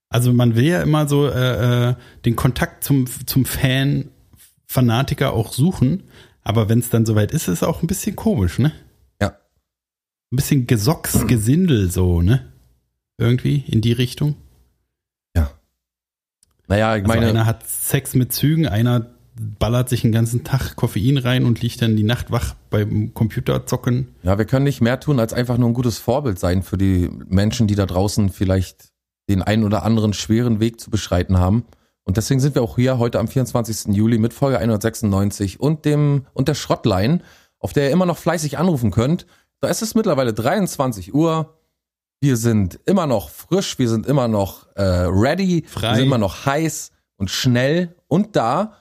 Also 0.10 0.34
man 0.34 0.56
will 0.56 0.66
ja 0.66 0.82
immer 0.82 1.08
so 1.08 1.28
äh, 1.28 1.90
äh, 1.90 1.96
den 2.26 2.36
Kontakt 2.36 2.84
zum, 2.84 3.06
zum 3.28 3.46
Fan, 3.46 4.10
Fanatiker 4.66 5.34
auch 5.34 5.54
suchen, 5.54 6.04
aber 6.44 6.70
wenn 6.70 6.80
es 6.80 6.90
dann 6.90 7.06
soweit 7.06 7.32
ist, 7.32 7.44
ist 7.44 7.62
es 7.62 7.64
auch 7.64 7.84
ein 7.84 7.88
bisschen 7.88 8.16
komisch, 8.16 8.58
ne? 8.58 8.72
Ja. 10.30 10.34
Ein 10.34 10.36
bisschen 10.36 10.68
Gesocks, 10.68 11.26
Gesindel 11.28 11.92
so, 11.92 12.22
ne? 12.22 12.52
Irgendwie 13.18 13.64
in 13.68 13.82
die 13.82 13.94
Richtung. 13.94 14.36
Naja, 16.68 16.96
ich 16.96 17.04
Also 17.04 17.14
meine, 17.14 17.30
einer 17.30 17.46
hat 17.46 17.68
Sex 17.68 18.14
mit 18.14 18.34
Zügen, 18.34 18.68
einer 18.68 19.08
ballert 19.60 19.88
sich 19.90 20.02
den 20.02 20.12
ganzen 20.12 20.44
Tag 20.44 20.76
Koffein 20.76 21.18
rein 21.18 21.46
und 21.46 21.62
liegt 21.62 21.82
dann 21.82 21.96
die 21.96 22.04
Nacht 22.04 22.32
wach 22.32 22.56
beim 22.70 23.14
Computer 23.14 23.66
zocken. 23.66 24.16
ja, 24.24 24.38
wir 24.38 24.46
können 24.46 24.66
nicht 24.66 24.82
mehr 24.82 25.00
tun, 25.00 25.20
als 25.20 25.32
einfach 25.32 25.58
nur 25.58 25.70
ein 25.70 25.76
gutes 25.76 26.00
Vorbild 26.00 26.40
sein 26.40 26.64
für 26.64 26.78
die 26.78 27.10
Menschen, 27.28 27.68
die 27.68 27.76
da 27.76 27.86
draußen 27.86 28.30
vielleicht 28.30 28.90
den 29.30 29.44
einen 29.44 29.64
oder 29.64 29.84
anderen 29.84 30.14
schweren 30.14 30.60
Weg 30.60 30.80
zu 30.82 30.90
beschreiten 30.90 31.38
haben. 31.38 31.66
Und 32.04 32.18
deswegen 32.18 32.40
sind 32.40 32.56
wir 32.56 32.64
auch 32.64 32.78
hier 32.78 32.98
heute 32.98 33.20
am 33.20 33.28
24. 33.28 33.94
Juli 33.96 34.18
mit 34.18 34.34
Folge 34.34 34.58
196 34.58 35.60
und 35.60 35.86
dem 35.86 36.26
und 36.34 36.48
der 36.48 36.56
Schrottline, 36.56 37.22
auf 37.60 37.74
der 37.74 37.86
ihr 37.86 37.92
immer 37.92 38.06
noch 38.06 38.18
fleißig 38.18 38.58
anrufen 38.58 38.92
könnt. 38.92 39.28
Da 39.60 39.70
ist 39.70 39.82
es 39.82 39.96
mittlerweile 39.96 40.34
23 40.34 41.14
Uhr. 41.14 41.54
Wir 42.20 42.38
sind 42.38 42.80
immer 42.86 43.06
noch 43.08 43.30
frisch, 43.30 43.78
wir 43.80 43.90
sind 43.90 44.06
immer 44.06 44.28
noch 44.28 44.68
äh, 44.76 44.82
ready, 44.84 45.64
Frei. 45.68 45.90
wir 45.90 45.96
sind 45.98 46.06
immer 46.06 46.18
noch 46.18 46.46
heiß 46.46 46.92
und 47.18 47.30
schnell 47.30 47.96
und 48.08 48.36
da 48.36 48.74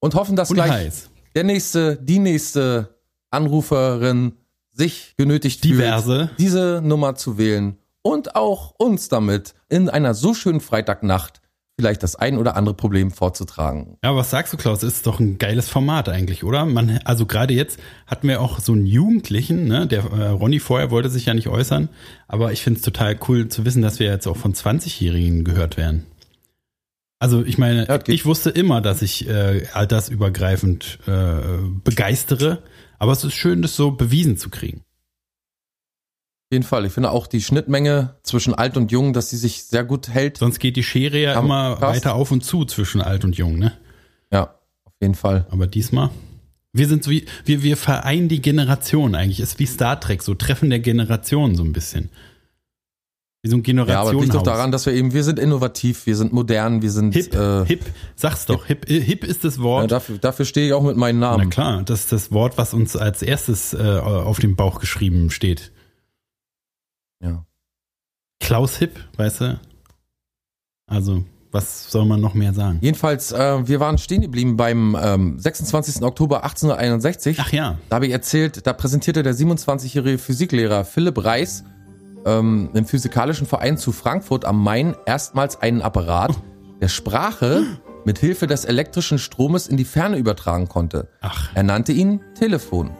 und 0.00 0.14
hoffen, 0.14 0.36
dass 0.36 0.50
Und 0.50 0.56
gleich 0.56 0.70
heiß. 0.70 1.10
der 1.34 1.44
nächste, 1.44 1.96
die 1.96 2.18
nächste 2.20 2.94
Anruferin 3.30 4.36
sich 4.72 5.14
genötigt 5.16 5.62
Diverse. 5.64 6.26
fühlt, 6.28 6.38
diese 6.38 6.80
Nummer 6.84 7.14
zu 7.16 7.36
wählen 7.38 7.78
und 8.02 8.36
auch 8.36 8.74
uns 8.78 9.08
damit 9.08 9.54
in 9.68 9.88
einer 9.88 10.14
so 10.14 10.34
schönen 10.34 10.60
Freitagnacht 10.60 11.40
vielleicht 11.78 12.02
das 12.02 12.16
ein 12.16 12.38
oder 12.38 12.56
andere 12.56 12.74
Problem 12.74 13.10
vorzutragen. 13.10 13.98
Ja, 14.04 14.14
was 14.14 14.30
sagst 14.30 14.52
du, 14.52 14.56
Klaus? 14.56 14.82
Ist 14.82 15.06
doch 15.06 15.18
ein 15.18 15.38
geiles 15.38 15.68
Format 15.68 16.08
eigentlich, 16.08 16.44
oder? 16.44 16.64
Man, 16.64 17.00
also 17.04 17.26
gerade 17.26 17.54
jetzt 17.54 17.80
hatten 18.06 18.28
wir 18.28 18.40
auch 18.40 18.60
so 18.60 18.72
einen 18.72 18.86
Jugendlichen, 18.86 19.66
ne? 19.66 19.86
Der 19.86 20.04
äh, 20.04 20.28
Ronny 20.28 20.60
vorher 20.60 20.90
wollte 20.90 21.08
sich 21.08 21.26
ja 21.26 21.34
nicht 21.34 21.48
äußern, 21.48 21.88
aber 22.28 22.52
ich 22.52 22.62
finde 22.62 22.78
es 22.78 22.84
total 22.84 23.18
cool 23.28 23.48
zu 23.48 23.64
wissen, 23.64 23.82
dass 23.82 23.98
wir 23.98 24.08
jetzt 24.08 24.26
auch 24.26 24.36
von 24.36 24.54
20-Jährigen 24.54 25.44
gehört 25.44 25.76
werden. 25.76 26.06
Also 27.18 27.44
ich 27.44 27.58
meine, 27.58 27.86
Ja, 27.88 27.98
ich 28.06 28.26
wusste 28.26 28.50
immer, 28.50 28.80
dass 28.80 29.02
ich 29.02 29.28
äh, 29.28 29.66
altersübergreifend 29.72 30.98
äh, 31.06 31.40
begeistere, 31.82 32.62
aber 32.98 33.12
es 33.12 33.24
ist 33.24 33.34
schön, 33.34 33.62
das 33.62 33.76
so 33.76 33.92
bewiesen 33.92 34.36
zu 34.36 34.50
kriegen. 34.50 34.82
Auf 36.46 36.52
jeden 36.52 36.64
Fall. 36.64 36.84
Ich 36.84 36.92
finde 36.92 37.10
auch 37.10 37.26
die 37.26 37.40
Schnittmenge 37.40 38.16
zwischen 38.22 38.54
alt 38.54 38.76
und 38.76 38.92
jung, 38.92 39.12
dass 39.12 39.30
sie 39.30 39.36
sich 39.36 39.64
sehr 39.64 39.82
gut 39.84 40.08
hält. 40.08 40.36
Sonst 40.38 40.58
geht 40.58 40.76
die 40.76 40.82
Schere 40.82 41.18
ja 41.18 41.32
Ja, 41.32 41.40
immer 41.40 41.76
krass. 41.76 41.96
weiter 41.96 42.14
auf 42.14 42.30
und 42.30 42.44
zu 42.44 42.64
zwischen 42.64 43.00
alt 43.00 43.24
und 43.24 43.36
jung, 43.36 43.58
ne? 43.58 43.72
Ja, 44.32 44.54
auf 44.84 44.92
jeden 45.00 45.14
Fall. 45.14 45.46
Aber 45.50 45.66
diesmal. 45.66 46.10
Wir 46.72 46.86
sind 46.88 47.02
so 47.04 47.10
wie, 47.10 47.24
wir, 47.44 47.62
wir 47.62 47.76
vereinen 47.76 48.28
die 48.28 48.42
Generation 48.42 49.14
eigentlich. 49.14 49.40
Ist 49.40 49.58
wie 49.58 49.66
Star 49.66 49.98
Trek, 50.00 50.22
so 50.22 50.34
Treffen 50.34 50.70
der 50.70 50.80
Generation 50.80 51.54
so 51.54 51.62
ein 51.64 51.72
bisschen. 51.72 52.10
Wie 53.42 53.50
so 53.50 53.56
ein 53.56 53.62
Ja, 53.88 54.00
aber 54.00 54.14
liegt 54.14 54.32
doch 54.34 54.42
daran, 54.42 54.72
dass 54.72 54.86
wir 54.86 54.94
eben, 54.94 55.12
wir 55.12 55.22
sind 55.22 55.38
innovativ, 55.38 56.06
wir 56.06 56.16
sind 56.16 56.32
modern, 56.32 56.80
wir 56.80 56.90
sind 56.90 57.12
hip, 57.14 57.34
äh, 57.34 57.64
hip, 57.66 57.84
sag's 58.16 58.46
doch, 58.46 58.64
hip, 58.66 58.88
hip 58.88 59.22
ist 59.22 59.44
das 59.44 59.56
ja, 59.58 59.62
Wort. 59.62 59.92
dafür, 59.92 60.16
dafür 60.16 60.46
stehe 60.46 60.66
ich 60.68 60.72
auch 60.72 60.82
mit 60.82 60.96
meinem 60.96 61.18
Na 61.20 61.32
Namen. 61.36 61.50
klar, 61.50 61.82
das 61.84 62.00
ist 62.00 62.12
das 62.12 62.32
Wort, 62.32 62.56
was 62.56 62.72
uns 62.72 62.96
als 62.96 63.20
erstes 63.22 63.74
äh, 63.74 63.78
auf 63.98 64.38
dem 64.40 64.56
Bauch 64.56 64.80
geschrieben 64.80 65.30
steht. 65.30 65.72
Ja. 67.24 67.44
Klaus 68.40 68.76
Hip, 68.76 68.98
weißt 69.16 69.40
du? 69.40 69.60
Also, 70.86 71.24
was 71.50 71.90
soll 71.90 72.04
man 72.04 72.20
noch 72.20 72.34
mehr 72.34 72.52
sagen? 72.52 72.78
Jedenfalls, 72.82 73.32
äh, 73.32 73.66
wir 73.66 73.80
waren 73.80 73.96
stehen 73.96 74.20
geblieben 74.20 74.56
beim 74.56 74.96
ähm, 75.00 75.38
26. 75.38 76.02
Oktober 76.02 76.44
1861. 76.44 77.38
Ach 77.40 77.52
ja, 77.52 77.78
Da 77.88 77.96
habe 77.96 78.06
ich 78.06 78.12
erzählt, 78.12 78.66
da 78.66 78.72
präsentierte 78.72 79.22
der 79.22 79.34
27-jährige 79.34 80.18
Physiklehrer 80.18 80.84
Philipp 80.84 81.24
Reis 81.24 81.64
ähm, 82.26 82.70
im 82.74 82.84
Physikalischen 82.84 83.46
Verein 83.46 83.78
zu 83.78 83.92
Frankfurt 83.92 84.44
am 84.44 84.62
Main 84.62 84.94
erstmals 85.06 85.60
einen 85.62 85.80
Apparat, 85.80 86.32
der 86.80 86.88
Sprache 86.88 87.62
mit 88.04 88.18
Hilfe 88.18 88.46
des 88.46 88.64
elektrischen 88.66 89.18
Stromes 89.18 89.66
in 89.66 89.76
die 89.78 89.84
Ferne 89.86 90.18
übertragen 90.18 90.68
konnte. 90.68 91.08
ach, 91.22 91.50
Er 91.54 91.62
nannte 91.62 91.92
ihn 91.92 92.20
Telefon. 92.34 92.90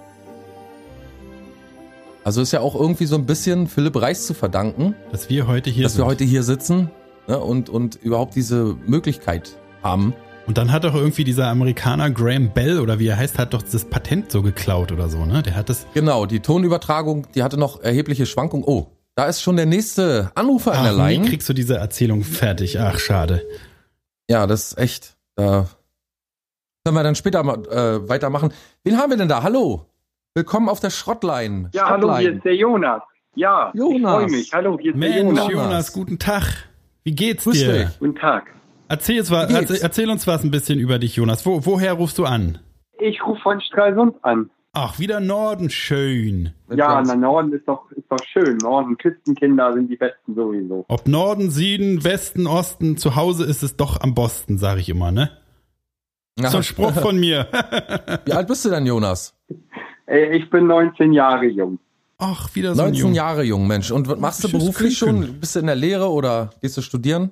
Also 2.24 2.40
ist 2.40 2.52
ja 2.52 2.60
auch 2.60 2.74
irgendwie 2.74 3.04
so 3.04 3.16
ein 3.16 3.26
bisschen 3.26 3.66
Philipp 3.66 4.00
Reis 4.00 4.26
zu 4.26 4.32
verdanken, 4.32 4.94
dass 5.12 5.28
wir 5.28 5.46
heute 5.46 5.68
hier 5.68 5.82
dass 5.84 5.92
sind. 5.92 6.02
wir 6.02 6.06
heute 6.06 6.24
hier 6.24 6.42
sitzen 6.42 6.90
ne, 7.28 7.38
und, 7.38 7.68
und 7.68 7.96
überhaupt 7.96 8.34
diese 8.34 8.76
Möglichkeit 8.86 9.58
haben. 9.82 10.14
Und 10.46 10.56
dann 10.56 10.72
hat 10.72 10.84
doch 10.84 10.94
irgendwie 10.94 11.24
dieser 11.24 11.48
Amerikaner 11.48 12.10
Graham 12.10 12.50
Bell 12.52 12.80
oder 12.80 12.98
wie 12.98 13.08
er 13.08 13.18
heißt, 13.18 13.38
hat 13.38 13.52
doch 13.52 13.62
das 13.62 13.84
Patent 13.84 14.30
so 14.32 14.40
geklaut 14.42 14.90
oder 14.90 15.08
so, 15.10 15.24
ne? 15.26 15.42
Der 15.42 15.54
hat 15.54 15.68
das. 15.68 15.86
Genau, 15.94 16.24
die 16.26 16.40
Tonübertragung, 16.40 17.26
die 17.34 17.42
hatte 17.42 17.58
noch 17.58 17.80
erhebliche 17.82 18.24
Schwankungen. 18.26 18.64
Oh, 18.66 18.86
da 19.14 19.26
ist 19.26 19.42
schon 19.42 19.56
der 19.56 19.66
nächste 19.66 20.32
Anrufer 20.34 20.72
an 20.72 20.84
der 20.84 20.92
Ach, 20.92 20.96
Line. 20.96 21.26
kriegst 21.28 21.48
du 21.48 21.52
diese 21.52 21.76
Erzählung 21.76 22.24
fertig. 22.24 22.80
Ach, 22.80 22.98
schade. 22.98 23.42
Ja, 24.30 24.46
das 24.46 24.72
ist 24.72 24.78
echt. 24.78 25.16
Da 25.36 25.68
können 26.84 26.96
wir 26.96 27.02
dann 27.02 27.14
später 27.16 27.42
mal 27.42 27.66
äh, 27.66 28.08
weitermachen. 28.08 28.52
Wen 28.82 28.98
haben 28.98 29.10
wir 29.10 29.16
denn 29.18 29.28
da? 29.28 29.42
Hallo. 29.42 29.86
Willkommen 30.36 30.68
auf 30.68 30.80
der 30.80 30.90
Schrottline. 30.90 31.70
Ja, 31.74 31.90
hallo, 31.90 32.08
hier 32.08 32.32
Schrottline. 32.32 32.36
ist 32.38 32.44
der 32.44 32.56
Jonas. 32.56 33.02
Ja, 33.36 33.70
Jonas. 33.72 33.94
ich 33.94 34.02
freue 34.02 34.26
mich. 34.26 34.52
Hallo, 34.52 34.78
hier 34.80 34.92
ist 34.92 35.00
der 35.00 35.08
Mensch, 35.10 35.38
Jonas. 35.38 35.52
Jonas. 35.52 35.92
guten 35.92 36.18
Tag. 36.18 36.42
Wie 37.04 37.14
geht's 37.14 37.44
Grüß 37.44 37.56
dir? 37.56 37.72
dich. 37.84 37.98
Guten 38.00 38.16
Tag. 38.16 38.46
Erzähl, 38.88 39.14
jetzt 39.14 39.30
erzähl, 39.30 39.78
erzähl 39.80 40.10
uns 40.10 40.26
was 40.26 40.42
ein 40.42 40.50
bisschen 40.50 40.80
über 40.80 40.98
dich, 40.98 41.14
Jonas. 41.14 41.46
Wo, 41.46 41.64
woher 41.64 41.92
rufst 41.92 42.18
du 42.18 42.24
an? 42.24 42.58
Ich 42.98 43.24
rufe 43.24 43.40
von 43.42 43.60
Stralsund 43.60 44.16
an. 44.24 44.50
Ach, 44.72 44.98
wieder 44.98 45.20
Norden, 45.20 45.70
schön. 45.70 46.52
Ja, 46.68 47.00
na, 47.00 47.14
Norden 47.14 47.52
ist 47.52 47.68
doch, 47.68 47.88
ist 47.92 48.10
doch 48.10 48.18
schön. 48.24 48.56
Norden, 48.56 48.98
Küstenkinder 48.98 49.72
sind 49.72 49.88
die 49.88 49.96
Besten 49.96 50.34
sowieso. 50.34 50.84
Ob 50.88 51.06
Norden, 51.06 51.52
Süden, 51.52 52.02
Westen, 52.02 52.48
Osten, 52.48 52.96
zu 52.96 53.14
Hause 53.14 53.44
ist 53.44 53.62
es 53.62 53.76
doch 53.76 54.00
am 54.00 54.14
Boston, 54.14 54.58
sag 54.58 54.78
ich 54.78 54.88
immer, 54.88 55.12
ne? 55.12 55.30
Ja. 56.40 56.48
So 56.50 56.56
ein 56.56 56.64
Spruch 56.64 56.90
von 56.92 57.16
mir. 57.20 57.46
Wie 58.24 58.32
alt 58.32 58.48
bist 58.48 58.64
du 58.64 58.70
denn, 58.70 58.84
Jonas? 58.84 59.32
Äh, 60.06 60.36
Ich 60.36 60.50
bin 60.50 60.66
19 60.66 61.12
Jahre 61.12 61.46
jung. 61.46 61.78
Ach, 62.18 62.54
wieder 62.54 62.74
so 62.74 62.82
ein 62.82 62.88
19 62.90 63.00
Jung. 63.06 63.14
Jahre 63.14 63.42
jung, 63.42 63.66
Mensch. 63.66 63.90
Und 63.90 64.08
was 64.08 64.18
machst 64.18 64.44
du 64.44 64.50
beruflich 64.50 64.96
schon? 64.96 65.40
Bist 65.40 65.56
du 65.56 65.60
in 65.60 65.66
der 65.66 65.74
Lehre 65.74 66.10
oder 66.10 66.50
gehst 66.62 66.76
du 66.76 66.82
studieren? 66.82 67.30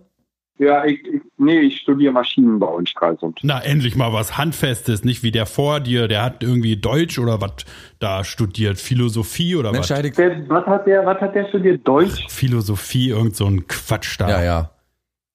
Ja, 0.59 0.85
ich, 0.85 1.03
ich, 1.07 1.23
nee, 1.39 1.61
ich 1.61 1.79
studiere 1.81 2.13
Maschinenbau 2.13 2.79
in 2.79 2.87
Stralsund. 2.87 3.41
Na, 3.43 3.61
endlich 3.61 3.97
mal 3.97 4.13
was 4.13 4.37
Handfestes, 4.37 5.03
nicht 5.03 5.23
wie 5.23 5.31
der 5.31 5.47
vor 5.47 5.81
dir, 5.81 6.09
der 6.09 6.23
hat 6.23 6.43
irgendwie 6.43 6.77
Deutsch 6.77 7.19
oder 7.19 7.41
was 7.41 7.53
da 7.99 8.23
studiert, 8.23 8.79
Philosophie 8.79 9.57
oder 9.57 9.73
Mensch, 9.73 9.91
was? 9.91 9.99
Was 9.99 10.67
hat 10.67 10.87
der, 10.87 11.07
was 11.07 11.21
hat 11.21 11.35
der 11.35 11.49
studiert? 11.49 11.89
Deutsch? 11.89 12.27
Philosophie, 12.29 13.09
irgend 13.09 13.35
so 13.35 13.47
ein 13.47 13.67
Quatsch 13.67 14.21
da. 14.21 14.29
Ja, 14.29 14.45
ja. 14.45 14.71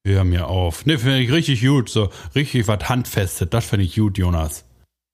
Hör 0.05 0.23
mir 0.23 0.47
auf. 0.47 0.85
Ne, 0.85 0.97
finde 0.97 1.19
ich 1.19 1.31
richtig 1.31 1.65
gut, 1.65 1.89
so 1.89 2.09
richtig 2.35 2.67
was 2.67 2.87
Handfestes, 2.87 3.49
das 3.49 3.65
finde 3.65 3.85
ich 3.85 3.95
gut, 3.95 4.17
Jonas. 4.17 4.65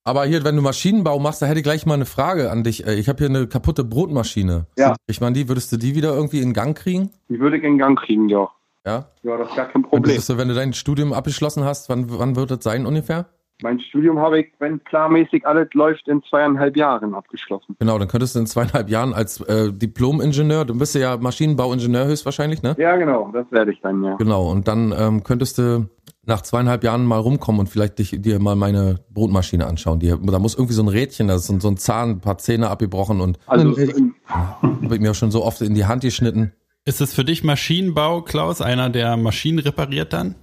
Aber 0.06 0.26
hier, 0.26 0.44
wenn 0.44 0.54
du 0.54 0.60
Maschinenbau 0.62 1.18
machst, 1.18 1.40
da 1.40 1.46
hätte 1.46 1.58
ich 1.60 1.64
gleich 1.64 1.86
mal 1.86 1.94
eine 1.94 2.04
Frage 2.04 2.50
an 2.50 2.62
dich. 2.62 2.86
Äh, 2.86 2.94
Ich 2.94 3.08
habe 3.08 3.18
hier 3.18 3.28
eine 3.28 3.46
kaputte 3.46 3.84
Brotmaschine. 3.84 4.66
Ja. 4.76 4.94
Ich 5.06 5.20
meine, 5.22 5.32
die 5.34 5.48
würdest 5.48 5.72
du 5.72 5.78
die 5.78 5.94
wieder 5.94 6.14
irgendwie 6.14 6.40
in 6.40 6.52
Gang 6.52 6.76
kriegen? 6.76 7.10
Die 7.30 7.40
würde 7.40 7.56
ich 7.56 7.64
in 7.64 7.78
Gang 7.78 7.98
kriegen, 7.98 8.28
ja. 8.28 8.50
Ja. 8.86 9.06
Ja, 9.22 9.36
das 9.38 9.48
ist 9.48 9.56
gar 9.56 9.66
kein 9.68 9.82
Problem. 9.82 10.20
Du, 10.20 10.36
wenn 10.36 10.48
du 10.48 10.54
dein 10.54 10.74
Studium 10.74 11.14
abgeschlossen 11.14 11.64
hast, 11.64 11.88
wann, 11.88 12.06
wann 12.18 12.36
wird 12.36 12.50
das 12.50 12.62
sein 12.62 12.84
ungefähr? 12.84 13.26
Mein 13.62 13.78
Studium 13.80 14.18
habe 14.18 14.40
ich, 14.40 14.52
wenn 14.58 14.80
planmäßig 14.80 15.46
alles 15.46 15.68
läuft, 15.74 16.08
in 16.08 16.22
zweieinhalb 16.28 16.76
Jahren 16.76 17.14
abgeschlossen. 17.14 17.76
Genau, 17.78 17.98
dann 17.98 18.08
könntest 18.08 18.34
du 18.34 18.40
in 18.40 18.46
zweieinhalb 18.46 18.90
Jahren 18.90 19.14
als 19.14 19.40
äh, 19.42 19.72
Diplom-Ingenieur, 19.72 20.64
du 20.64 20.76
bist 20.76 20.94
ja 20.94 21.16
Maschinenbauingenieur 21.16 22.06
höchstwahrscheinlich, 22.06 22.62
ne? 22.62 22.74
Ja, 22.78 22.96
genau, 22.96 23.30
das 23.32 23.46
werde 23.50 23.72
ich 23.72 23.80
dann, 23.80 24.02
ja. 24.02 24.16
Genau, 24.16 24.50
und 24.50 24.66
dann 24.66 24.92
ähm, 24.96 25.22
könntest 25.22 25.58
du 25.58 25.88
nach 26.26 26.40
zweieinhalb 26.40 26.82
Jahren 26.84 27.04
mal 27.04 27.18
rumkommen 27.18 27.60
und 27.60 27.68
vielleicht 27.68 27.98
dich, 27.98 28.16
dir 28.20 28.40
mal 28.40 28.56
meine 28.56 29.00
Brotmaschine 29.10 29.66
anschauen. 29.66 30.00
Die, 30.00 30.08
da 30.08 30.38
muss 30.38 30.54
irgendwie 30.54 30.74
so 30.74 30.82
ein 30.82 30.88
Rädchen, 30.88 31.28
da 31.28 31.36
ist 31.36 31.46
so, 31.46 31.58
so 31.60 31.68
ein 31.68 31.76
Zahn, 31.76 32.10
ein 32.10 32.20
paar 32.20 32.38
Zähne 32.38 32.70
abgebrochen 32.70 33.20
und 33.20 33.38
Also, 33.46 33.76
wird 33.76 35.00
mir 35.00 35.14
schon 35.14 35.30
so 35.30 35.44
oft 35.44 35.60
in 35.60 35.74
die 35.74 35.84
Hand 35.84 36.02
geschnitten. 36.02 36.52
Ist 36.86 37.00
es 37.00 37.14
für 37.14 37.24
dich 37.24 37.44
Maschinenbau, 37.44 38.22
Klaus, 38.22 38.60
einer, 38.60 38.90
der 38.90 39.16
Maschinen 39.16 39.58
repariert 39.58 40.12
dann? 40.12 40.34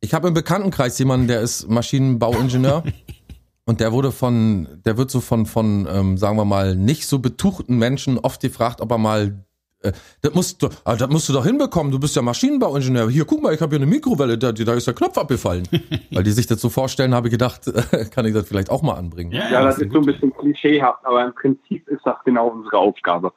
Ich 0.00 0.14
habe 0.14 0.28
im 0.28 0.34
Bekanntenkreis 0.34 0.98
jemanden, 0.98 1.28
der 1.28 1.40
ist 1.40 1.68
Maschinenbauingenieur 1.68 2.84
und 3.66 3.80
der 3.80 3.92
wurde 3.92 4.12
von, 4.12 4.66
der 4.84 4.96
wird 4.96 5.10
so 5.10 5.20
von, 5.20 5.46
von 5.46 5.86
ähm, 5.90 6.16
sagen 6.16 6.36
wir 6.36 6.44
mal, 6.46 6.74
nicht 6.74 7.06
so 7.06 7.18
betuchten 7.18 7.76
Menschen 7.78 8.18
oft 8.18 8.40
gefragt, 8.40 8.80
ob 8.80 8.90
er 8.92 8.98
mal 8.98 9.44
äh, 9.82 9.92
das 10.22 10.34
musst, 10.34 10.62
du, 10.62 10.68
ah, 10.84 10.96
das 10.96 11.08
musst 11.10 11.28
du 11.28 11.32
doch 11.34 11.44
hinbekommen, 11.44 11.92
du 11.92 11.98
bist 11.98 12.16
ja 12.16 12.22
Maschinenbauingenieur. 12.22 13.10
Hier, 13.10 13.24
guck 13.24 13.42
mal, 13.42 13.52
ich 13.54 13.60
habe 13.60 13.76
hier 13.76 13.82
eine 13.82 13.90
Mikrowelle, 13.90 14.38
da, 14.38 14.52
da 14.52 14.74
ist 14.74 14.86
der 14.86 14.94
Knopf 14.94 15.16
abgefallen. 15.18 15.66
Weil 16.10 16.22
die 16.22 16.32
sich 16.32 16.46
das 16.46 16.60
so 16.60 16.68
vorstellen, 16.70 17.14
habe 17.14 17.28
ich 17.28 17.32
gedacht, 17.32 17.62
kann 18.10 18.24
ich 18.26 18.34
das 18.34 18.48
vielleicht 18.48 18.70
auch 18.70 18.82
mal 18.82 18.94
anbringen. 18.94 19.32
ja, 19.32 19.62
das 19.62 19.78
ist 19.78 19.92
so 19.92 19.98
ein 19.98 20.06
bisschen 20.06 20.32
klischeehaft, 20.34 21.04
aber 21.04 21.24
im 21.26 21.34
Prinzip 21.34 21.86
ist 21.88 22.00
das 22.04 22.16
genau 22.24 22.48
unsere 22.48 22.78
Aufgabe. 22.78 23.32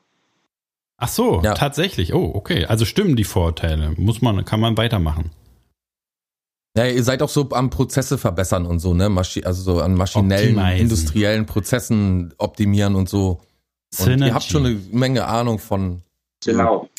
Ach 0.97 1.07
so, 1.09 1.41
Ja. 1.43 1.53
tatsächlich. 1.55 2.14
Oh, 2.14 2.32
okay. 2.34 2.66
Also 2.66 2.86
stimmen 2.86 3.16
die 3.18 3.26
Vorteile. 3.26 3.93
Muss 3.97 4.22
man, 4.22 4.45
kann 4.45 4.59
man 4.61 4.78
weitermachen. 4.78 5.32
Ja, 6.76 6.86
ihr 6.88 7.03
seid 7.03 7.21
auch 7.21 7.30
so 7.30 7.47
am 7.51 7.69
Prozesse 7.69 8.17
verbessern 8.17 8.65
und 8.65 8.80
so, 8.80 8.93
ne? 8.95 9.07
Maschi 9.09 9.43
also 9.43 9.61
so 9.61 9.82
an 9.82 9.93
maschinellen, 9.93 10.55
Optimizen. 10.57 10.82
industriellen 10.82 11.45
Prozessen 11.45 12.34
optimieren 12.39 12.95
und 12.95 13.07
so. 13.09 13.32
Und 13.32 13.39
Synergy. 13.91 14.26
ihr 14.26 14.34
habt 14.34 14.43
schon 14.45 14.65
eine 14.65 14.80
Menge 14.91 15.26
Ahnung 15.28 15.59
von. 15.59 16.01
Genau. 16.43 16.89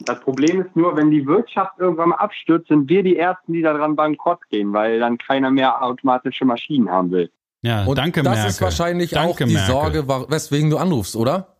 Das 0.00 0.20
Problem 0.20 0.60
ist 0.60 0.76
nur, 0.76 0.96
wenn 0.96 1.10
die 1.10 1.26
Wirtschaft 1.26 1.78
irgendwann 1.78 2.10
mal 2.10 2.16
abstürzt, 2.16 2.68
sind 2.68 2.88
wir 2.90 3.02
die 3.02 3.16
Ersten, 3.16 3.52
die 3.54 3.62
daran 3.62 3.96
bankrott 3.96 4.40
gehen, 4.50 4.72
weil 4.72 4.98
dann 4.98 5.16
keiner 5.16 5.50
mehr 5.50 5.82
automatische 5.82 6.44
Maschinen 6.44 6.90
haben 6.90 7.10
will. 7.12 7.30
Ja, 7.62 7.84
Und 7.84 7.96
danke, 7.96 8.22
das 8.22 8.34
Merkel. 8.34 8.50
ist 8.50 8.60
wahrscheinlich 8.60 9.10
Danke, 9.12 9.30
auch 9.30 9.36
die 9.36 9.54
Merkel. 9.54 9.72
Sorge, 9.72 10.08
weswegen 10.28 10.68
du 10.70 10.76
anrufst, 10.78 11.14
oder? 11.16 11.56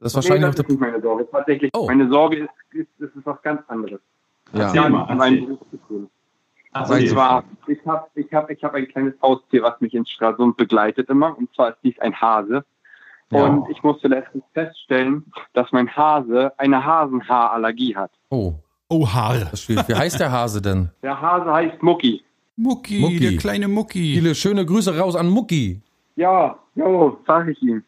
Das 0.00 0.12
ist 0.12 0.14
wahrscheinlich 0.16 0.40
nee, 0.40 0.46
auch 0.48 0.54
das 0.54 0.60
ist 0.60 0.68
der. 0.68 0.74
nicht 0.74 0.80
meine 0.80 1.02
Sorge. 1.02 1.28
Tatsächlich, 1.30 1.70
Oh. 1.74 1.86
meine 1.86 2.08
Sorge 2.08 2.36
ist, 2.38 2.48
ist, 2.72 2.88
ist, 2.98 3.14
ist 3.16 3.26
was 3.26 3.40
ganz 3.42 3.60
anderes. 3.68 4.00
Ja. 4.54 4.72
Ja, 4.74 4.88
mal, 4.88 5.06
erzähl. 5.10 5.58
Ach, 6.72 6.88
Und 6.88 7.08
zwar, 7.08 7.44
ich 7.66 7.78
habe 7.86 8.06
ich 8.16 8.32
hab, 8.32 8.50
ich 8.50 8.64
hab 8.64 8.74
ein 8.74 8.88
kleines 8.88 9.14
Haustier, 9.22 9.62
was 9.62 9.80
mich 9.80 9.94
in 9.94 10.06
Stralsund 10.06 10.56
begleitet 10.56 11.08
immer. 11.10 11.36
Und 11.36 11.52
zwar 11.54 11.70
ist 11.70 11.78
dies 11.84 11.98
ein 12.00 12.14
Hase. 12.18 12.64
Ja. 13.30 13.44
Und 13.44 13.68
ich 13.70 13.82
musste 13.82 14.08
letztens 14.08 14.44
feststellen, 14.54 15.24
dass 15.54 15.70
mein 15.72 15.94
Hase 15.94 16.52
eine 16.58 16.84
Hasenhaarallergie 16.84 17.96
hat. 17.96 18.10
Oh, 18.30 18.54
Oh, 18.88 19.06
Haar. 19.08 19.38
das 19.38 19.52
ist 19.54 19.62
schwierig. 19.62 19.88
Wie 19.88 19.94
heißt 19.94 20.20
der 20.20 20.30
Hase 20.30 20.60
denn? 20.60 20.90
Der 21.02 21.18
Hase 21.18 21.50
heißt 21.50 21.82
Mucki. 21.82 22.22
Mucki, 22.56 23.00
Mucki. 23.00 23.20
der 23.20 23.36
kleine 23.38 23.66
Mucki. 23.68 24.14
Viele 24.14 24.34
schöne 24.34 24.66
Grüße 24.66 24.98
raus 24.98 25.16
an 25.16 25.30
Mucki. 25.30 25.80
Ja, 26.16 26.58
jo, 26.74 27.18
sag 27.26 27.48
ich 27.48 27.62
ihm. 27.62 27.82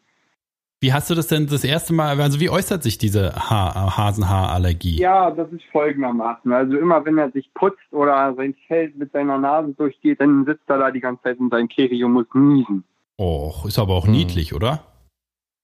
Wie 0.85 0.93
hast 0.93 1.09
du 1.09 1.15
das 1.15 1.25
denn 1.25 1.47
das 1.47 1.63
erste 1.63 1.95
Mal, 1.95 2.21
also 2.21 2.39
wie 2.39 2.47
äußert 2.47 2.83
sich 2.83 2.99
diese 2.99 3.33
ha 3.33 3.97
Hasenhaarallergie? 3.97 4.99
Ja, 4.99 5.31
das 5.31 5.51
ist 5.51 5.63
folgendermaßen. 5.71 6.53
Also 6.53 6.77
immer 6.77 7.03
wenn 7.05 7.17
er 7.17 7.31
sich 7.31 7.51
putzt 7.55 7.91
oder 7.91 8.35
sein 8.35 8.53
Fell 8.67 8.93
mit 8.95 9.11
seiner 9.11 9.39
Nase 9.39 9.73
durchgeht, 9.73 10.21
dann 10.21 10.45
sitzt 10.45 10.69
er 10.69 10.77
da 10.77 10.91
die 10.91 10.99
ganze 10.99 11.23
Zeit 11.23 11.39
in 11.39 11.49
seinem 11.49 11.69
Keri 11.69 12.03
und 12.03 12.11
muss 12.11 12.27
niesen. 12.35 12.83
Och, 13.19 13.65
ist 13.65 13.79
aber 13.79 13.95
auch 13.95 14.05
Hm. 14.05 14.11
niedlich, 14.11 14.53
oder? 14.53 14.81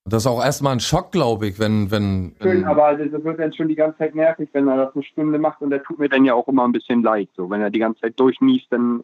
Das 0.06 0.24
ist 0.24 0.28
auch 0.28 0.44
erstmal 0.44 0.74
ein 0.74 0.80
Schock, 0.80 1.12
glaube 1.12 1.46
ich, 1.50 1.60
wenn, 1.60 1.92
wenn. 1.92 2.36
Schön, 2.42 2.64
wenn 2.64 2.66
aber 2.66 2.96
das 2.96 3.24
wird 3.24 3.40
dann 3.40 3.54
schon 3.54 3.68
die 3.68 3.76
ganze 3.76 4.00
Zeit 4.00 4.16
nervig, 4.16 4.50
wenn 4.54 4.68
er 4.68 4.86
das 4.86 4.96
eine 4.96 5.04
Stunde 5.04 5.38
macht 5.38 5.62
und 5.62 5.70
der 5.70 5.84
tut 5.84 6.00
mir 6.00 6.10
dann 6.10 6.26
ja 6.26 6.34
auch 6.34 6.48
immer 6.48 6.64
ein 6.64 6.72
bisschen 6.72 7.04
leid. 7.04 7.30
So, 7.38 7.48
wenn 7.52 7.62
er 7.62 7.70
die 7.70 7.78
ganze 7.78 8.02
Zeit 8.02 8.20
durchniest, 8.20 8.72
dann 8.72 9.04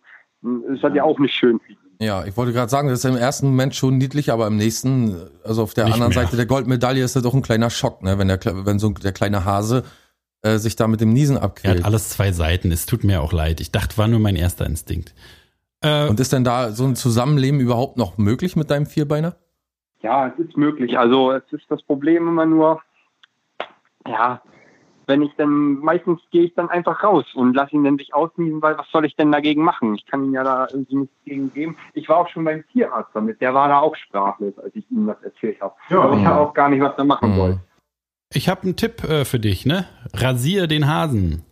ist 0.74 0.84
das 0.84 0.96
ja 0.96 1.04
auch 1.04 1.20
nicht 1.20 1.36
schön 1.36 1.60
für 1.60 1.74
ihn. 1.74 1.87
Ja, 2.00 2.26
ich 2.26 2.38
wollte 2.38 2.54
gerade 2.54 2.70
sagen, 2.70 2.88
das 2.90 3.00
ist 3.00 3.06
im 3.06 3.18
ersten 3.18 3.48
Moment 3.48 3.76
schon 3.76 3.98
niedlich, 3.98 4.32
aber 4.32 4.48
im 4.48 4.56
nächsten, 4.58 5.16
also 5.44 5.64
auf 5.64 5.74
der 5.74 5.86
Nicht 5.86 5.94
anderen 5.96 6.14
mehr. 6.14 6.24
Seite 6.24 6.36
der 6.36 6.46
Goldmedaille 6.46 7.04
ist 7.04 7.16
das 7.16 7.24
doch 7.24 7.34
ein 7.34 7.42
kleiner 7.42 7.70
Schock, 7.70 8.04
ne? 8.04 8.18
Wenn 8.20 8.28
der, 8.28 8.40
wenn 8.44 8.80
so 8.80 8.90
der 8.92 9.12
kleine 9.14 9.46
Hase 9.46 9.84
äh, 10.44 10.58
sich 10.58 10.76
da 10.76 10.88
mit 10.88 11.02
dem 11.02 11.12
Niesen 11.14 11.36
Er 11.38 11.42
hat 11.42 11.50
abquält. 11.52 11.86
alles 11.86 12.10
zwei 12.10 12.32
Seiten. 12.32 12.72
Es 12.72 12.86
tut 12.86 13.04
mir 13.04 13.22
auch 13.22 13.34
leid. 13.34 13.60
Ich 13.62 13.72
dachte, 13.72 13.98
war 13.98 14.08
nur 14.08 14.20
mein 14.20 14.36
erster 14.36 14.66
Instinkt. 14.66 15.16
Äh, 15.82 16.08
Und 16.08 16.20
ist 16.20 16.34
denn 16.34 16.44
da 16.44 16.72
so 16.72 16.86
ein 16.86 16.96
Zusammenleben 16.96 17.60
überhaupt 17.60 17.98
noch 17.98 18.18
möglich 18.18 18.56
mit 18.56 18.70
deinem 18.70 18.86
Vierbeiner? 18.86 19.36
Ja, 20.04 20.28
es 20.28 20.38
ist 20.46 20.56
möglich. 20.58 20.98
Also 21.00 21.32
es 21.32 21.44
ist 21.52 21.66
das 21.70 21.82
Problem 21.84 22.28
immer 22.28 22.46
nur, 22.46 22.82
ja, 24.08 24.42
wenn 25.08 25.22
ich 25.22 25.32
dann, 25.38 25.80
meistens 25.80 26.20
gehe 26.32 26.44
ich 26.44 26.54
dann 26.54 26.70
einfach 26.70 27.02
raus 27.04 27.26
und 27.34 27.54
lasse 27.56 27.72
ihn 27.76 27.84
dann 27.84 27.98
sich 27.98 28.14
ausniesen, 28.14 28.62
weil 28.62 28.78
was 28.78 28.86
soll 28.92 29.06
ich 29.06 29.16
denn 29.16 29.32
dagegen 29.32 29.64
machen? 29.64 29.96
Ich 29.96 30.06
kann 30.06 30.24
ihm 30.26 30.34
ja 30.34 30.44
da 30.44 30.68
irgendwie 30.70 30.96
nichts 30.98 31.16
gegen 31.26 31.54
geben. 31.54 31.78
Ich 31.94 32.08
war 32.10 32.18
auch 32.18 32.30
schon 32.30 32.44
beim 32.44 32.64
Tierarzt 32.72 33.10
damit, 33.14 33.42
der 33.42 33.54
war 33.54 33.68
da 33.70 33.80
auch 33.80 33.96
sprachlos, 33.96 34.54
als 34.60 34.76
ich 34.76 34.84
ihm 34.92 35.08
das 35.08 35.22
erzählt 35.24 35.60
habe. 35.62 35.74
Ja, 35.90 36.02
Aber 36.02 36.18
ich 36.18 36.26
habe 36.26 36.40
auch 36.42 36.54
gar 36.54 36.70
nicht, 36.70 36.82
was 36.82 36.98
er 36.98 37.06
machen 37.06 37.32
Mhm. 37.32 37.36
soll. 37.36 37.60
ich 38.34 38.50
habe 38.50 38.64
einen 38.64 38.76
Tipp 38.76 39.04
äh, 39.06 39.24
für 39.26 39.40
dich, 39.40 39.66
ne? 39.66 39.86
Rasier 40.14 40.68
den 40.68 40.88
Hasen. 40.88 41.44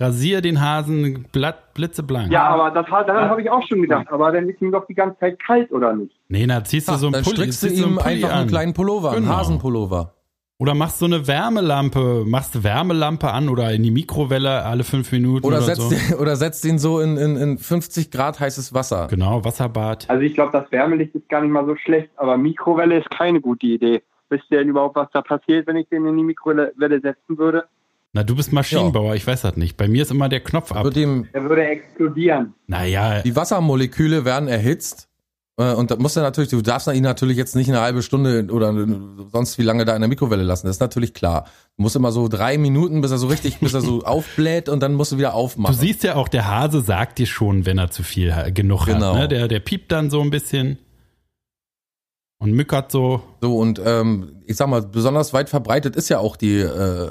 Rasier 0.00 0.40
den 0.42 0.60
Hasen 0.60 1.26
blatt, 1.32 1.74
blitzeblank. 1.74 2.30
Ja, 2.30 2.44
aber 2.48 2.70
das, 2.70 2.86
daran 2.86 3.28
habe 3.30 3.42
ich 3.42 3.50
auch 3.50 3.66
schon 3.66 3.82
gedacht. 3.82 4.06
Aber 4.10 4.30
dann 4.30 4.48
ist 4.48 4.62
ihm 4.62 4.70
doch 4.70 4.86
die 4.86 4.94
ganze 4.94 5.18
Zeit 5.18 5.40
kalt, 5.40 5.72
oder 5.72 5.92
nicht? 5.92 6.14
Nee, 6.28 6.46
na, 6.46 6.62
ziehst 6.62 6.88
du 6.88 6.94
so 6.94 7.06
einen 7.06 7.14
dann 7.14 7.24
Pulli, 7.24 7.36
strickst 7.50 7.62
du 7.64 7.68
ihm 7.68 7.96
Pulli 7.96 8.00
einfach 8.02 8.30
einen 8.30 8.42
an. 8.42 8.46
kleinen 8.48 8.74
Pullover, 8.74 9.10
einen 9.10 9.24
Genau. 9.24 9.36
Hasenpullover. 9.38 10.14
Oder 10.60 10.74
machst 10.74 10.98
so 10.98 11.04
eine 11.04 11.28
Wärmelampe, 11.28 12.24
machst 12.26 12.64
Wärmelampe 12.64 13.30
an 13.30 13.48
oder 13.48 13.70
in 13.72 13.84
die 13.84 13.92
Mikrowelle 13.92 14.64
alle 14.64 14.82
fünf 14.82 15.12
Minuten 15.12 15.46
Oder 15.46 15.58
oder, 15.58 15.66
setzt, 15.66 15.88
so. 15.88 15.94
ihn, 15.94 16.14
oder 16.20 16.34
setzt 16.34 16.64
ihn 16.64 16.80
so 16.80 16.98
in, 16.98 17.16
in, 17.16 17.36
in 17.36 17.58
50 17.58 18.10
Grad 18.10 18.40
heißes 18.40 18.74
Wasser. 18.74 19.06
Genau, 19.08 19.44
Wasserbad. 19.44 20.10
Also 20.10 20.22
ich 20.22 20.34
glaube, 20.34 20.50
das 20.50 20.70
Wärmelicht 20.72 21.14
ist 21.14 21.28
gar 21.28 21.42
nicht 21.42 21.52
mal 21.52 21.64
so 21.64 21.76
schlecht, 21.76 22.10
aber 22.16 22.36
Mikrowelle 22.36 22.98
ist 22.98 23.08
keine 23.10 23.40
gute 23.40 23.66
Idee. 23.66 24.02
Wisst 24.30 24.46
ihr 24.50 24.58
denn 24.58 24.68
überhaupt, 24.68 24.96
was 24.96 25.08
da 25.12 25.22
passiert, 25.22 25.68
wenn 25.68 25.76
ich 25.76 25.88
den 25.90 26.04
in 26.04 26.16
die 26.16 26.24
Mikrowelle 26.24 26.72
setzen 26.76 27.38
würde? 27.38 27.64
Na, 28.12 28.24
du 28.24 28.34
bist 28.34 28.52
Maschinenbauer, 28.52 29.14
ich 29.14 29.26
weiß 29.26 29.42
das 29.42 29.56
nicht. 29.56 29.76
Bei 29.76 29.86
mir 29.86 30.02
ist 30.02 30.10
immer 30.10 30.28
der 30.28 30.40
Knopf 30.40 30.72
ab. 30.72 30.86
Er 30.86 31.44
würde 31.44 31.64
explodieren. 31.66 32.54
Naja, 32.66 33.22
die 33.22 33.36
Wassermoleküle 33.36 34.24
werden 34.24 34.48
erhitzt. 34.48 35.07
Äh, 35.58 35.74
Und 35.74 35.90
da 35.90 35.96
musst 35.96 36.16
du 36.16 36.20
natürlich, 36.20 36.48
du 36.50 36.62
darfst 36.62 36.86
ihn 36.88 37.02
natürlich 37.02 37.36
jetzt 37.36 37.54
nicht 37.56 37.68
eine 37.68 37.80
halbe 37.80 38.02
Stunde 38.02 38.46
oder 38.50 38.72
sonst 39.30 39.58
wie 39.58 39.62
lange 39.62 39.84
da 39.84 39.94
in 39.94 40.00
der 40.00 40.08
Mikrowelle 40.08 40.42
lassen. 40.44 40.66
Das 40.66 40.76
ist 40.76 40.80
natürlich 40.80 41.12
klar. 41.12 41.44
Du 41.76 41.82
musst 41.82 41.96
immer 41.96 42.12
so 42.12 42.28
drei 42.28 42.56
Minuten, 42.56 43.00
bis 43.00 43.10
er 43.10 43.18
so 43.18 43.26
richtig, 43.26 43.58
bis 43.60 43.74
er 43.74 43.80
so 43.82 44.02
aufbläht 44.04 44.68
und 44.68 44.80
dann 44.82 44.94
musst 44.94 45.12
du 45.12 45.18
wieder 45.18 45.30
du 45.30 45.34
aufmachen. 45.34 45.74
siehst 45.76 46.02
ja 46.04 46.14
auch, 46.14 46.28
der 46.28 46.46
Hase 46.48 46.80
sagt 46.80 47.18
dir 47.18 47.26
schon, 47.26 47.66
wenn 47.66 47.76
er 47.78 47.90
zu 47.90 48.02
viel 48.02 48.32
genug 48.52 48.86
Genau. 48.86 49.14
hat. 49.14 49.20
Ne? 49.20 49.28
Der, 49.28 49.48
der 49.48 49.60
piept 49.60 49.92
dann 49.92 50.08
so 50.10 50.20
ein 50.22 50.30
bisschen 50.30 50.78
und 52.40 52.52
mückert 52.52 52.92
so. 52.92 53.22
So, 53.40 53.58
und 53.58 53.80
ähm, 53.84 54.42
ich 54.46 54.56
sag 54.56 54.68
mal, 54.68 54.82
besonders 54.82 55.32
weit 55.32 55.48
verbreitet 55.48 55.96
ist 55.96 56.08
ja 56.08 56.18
auch 56.20 56.36
die 56.36 56.58
äh, 56.58 57.10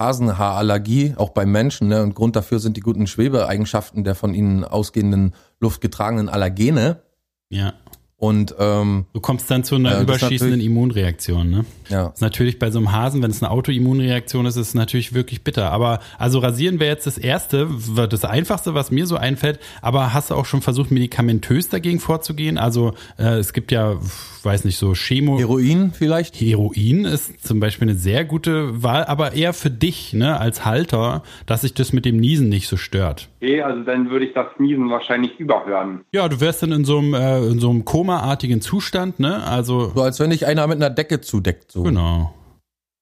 Hasenhaarallergie, 0.00 1.14
auch 1.16 1.30
beim 1.30 1.50
Menschen. 1.52 1.88
Ne? 1.88 2.02
Und 2.02 2.14
Grund 2.14 2.36
dafür 2.36 2.58
sind 2.58 2.76
die 2.76 2.80
guten 2.80 3.06
Schwebeeigenschaften 3.06 4.04
der 4.04 4.14
von 4.14 4.34
ihnen 4.34 4.64
ausgehenden 4.64 5.34
luftgetragenen 5.60 6.28
Allergene. 6.28 7.02
Ja. 7.50 7.74
Und 8.20 8.52
ähm, 8.58 9.06
Du 9.12 9.20
kommst 9.20 9.48
dann 9.48 9.62
zu 9.62 9.76
einer 9.76 9.98
ist 9.98 10.02
überschießenden 10.02 10.60
Immunreaktion, 10.60 11.50
ne? 11.50 11.64
ja, 11.88 12.08
ist 12.08 12.20
natürlich 12.20 12.58
bei 12.58 12.68
so 12.72 12.80
einem 12.80 12.90
Hasen, 12.90 13.22
wenn 13.22 13.30
es 13.30 13.40
eine 13.40 13.52
Autoimmunreaktion 13.52 14.44
ist, 14.46 14.56
ist 14.56 14.68
es 14.68 14.74
natürlich 14.74 15.14
wirklich 15.14 15.44
bitter. 15.44 15.70
Aber 15.70 16.00
also 16.18 16.40
rasieren 16.40 16.80
wäre 16.80 16.90
jetzt 16.90 17.06
das 17.06 17.16
erste, 17.16 17.68
das 18.10 18.24
einfachste, 18.24 18.74
was 18.74 18.90
mir 18.90 19.06
so 19.06 19.16
einfällt. 19.16 19.60
Aber 19.82 20.14
hast 20.14 20.30
du 20.30 20.34
auch 20.34 20.46
schon 20.46 20.62
versucht, 20.62 20.90
medikamentös 20.90 21.68
dagegen 21.68 22.00
vorzugehen? 22.00 22.58
Also 22.58 22.94
äh, 23.18 23.38
es 23.38 23.52
gibt 23.52 23.70
ja, 23.70 24.00
weiß 24.48 24.64
nicht, 24.64 24.78
so 24.78 24.94
Chemo. 24.94 25.38
Heroin 25.38 25.92
vielleicht? 25.92 26.40
Heroin 26.40 27.04
ist 27.04 27.46
zum 27.46 27.60
Beispiel 27.60 27.88
eine 27.88 27.98
sehr 27.98 28.24
gute 28.24 28.82
Wahl, 28.82 29.04
aber 29.04 29.34
eher 29.34 29.52
für 29.52 29.70
dich, 29.70 30.14
ne, 30.14 30.40
als 30.40 30.64
Halter, 30.64 31.22
dass 31.44 31.60
sich 31.60 31.74
das 31.74 31.92
mit 31.92 32.06
dem 32.06 32.16
Niesen 32.16 32.48
nicht 32.48 32.66
so 32.66 32.78
stört. 32.78 33.28
Okay, 33.42 33.60
also 33.60 33.82
dann 33.82 34.08
würde 34.08 34.24
ich 34.24 34.32
das 34.32 34.46
Niesen 34.58 34.88
wahrscheinlich 34.88 35.38
überhören. 35.38 36.00
Ja, 36.12 36.28
du 36.28 36.40
wärst 36.40 36.62
dann 36.62 36.72
in 36.72 36.86
so 36.86 36.98
einem, 36.98 37.12
äh, 37.12 37.46
in 37.46 37.58
so 37.58 37.68
einem 37.68 37.84
komaartigen 37.84 38.62
Zustand, 38.62 39.20
ne? 39.20 39.44
Also, 39.44 39.92
So 39.94 40.02
als 40.02 40.18
wenn 40.18 40.30
dich 40.30 40.46
einer 40.46 40.66
mit 40.66 40.76
einer 40.76 40.90
Decke 40.90 41.20
zudeckt. 41.20 41.70
So. 41.70 41.82
genau. 41.82 42.32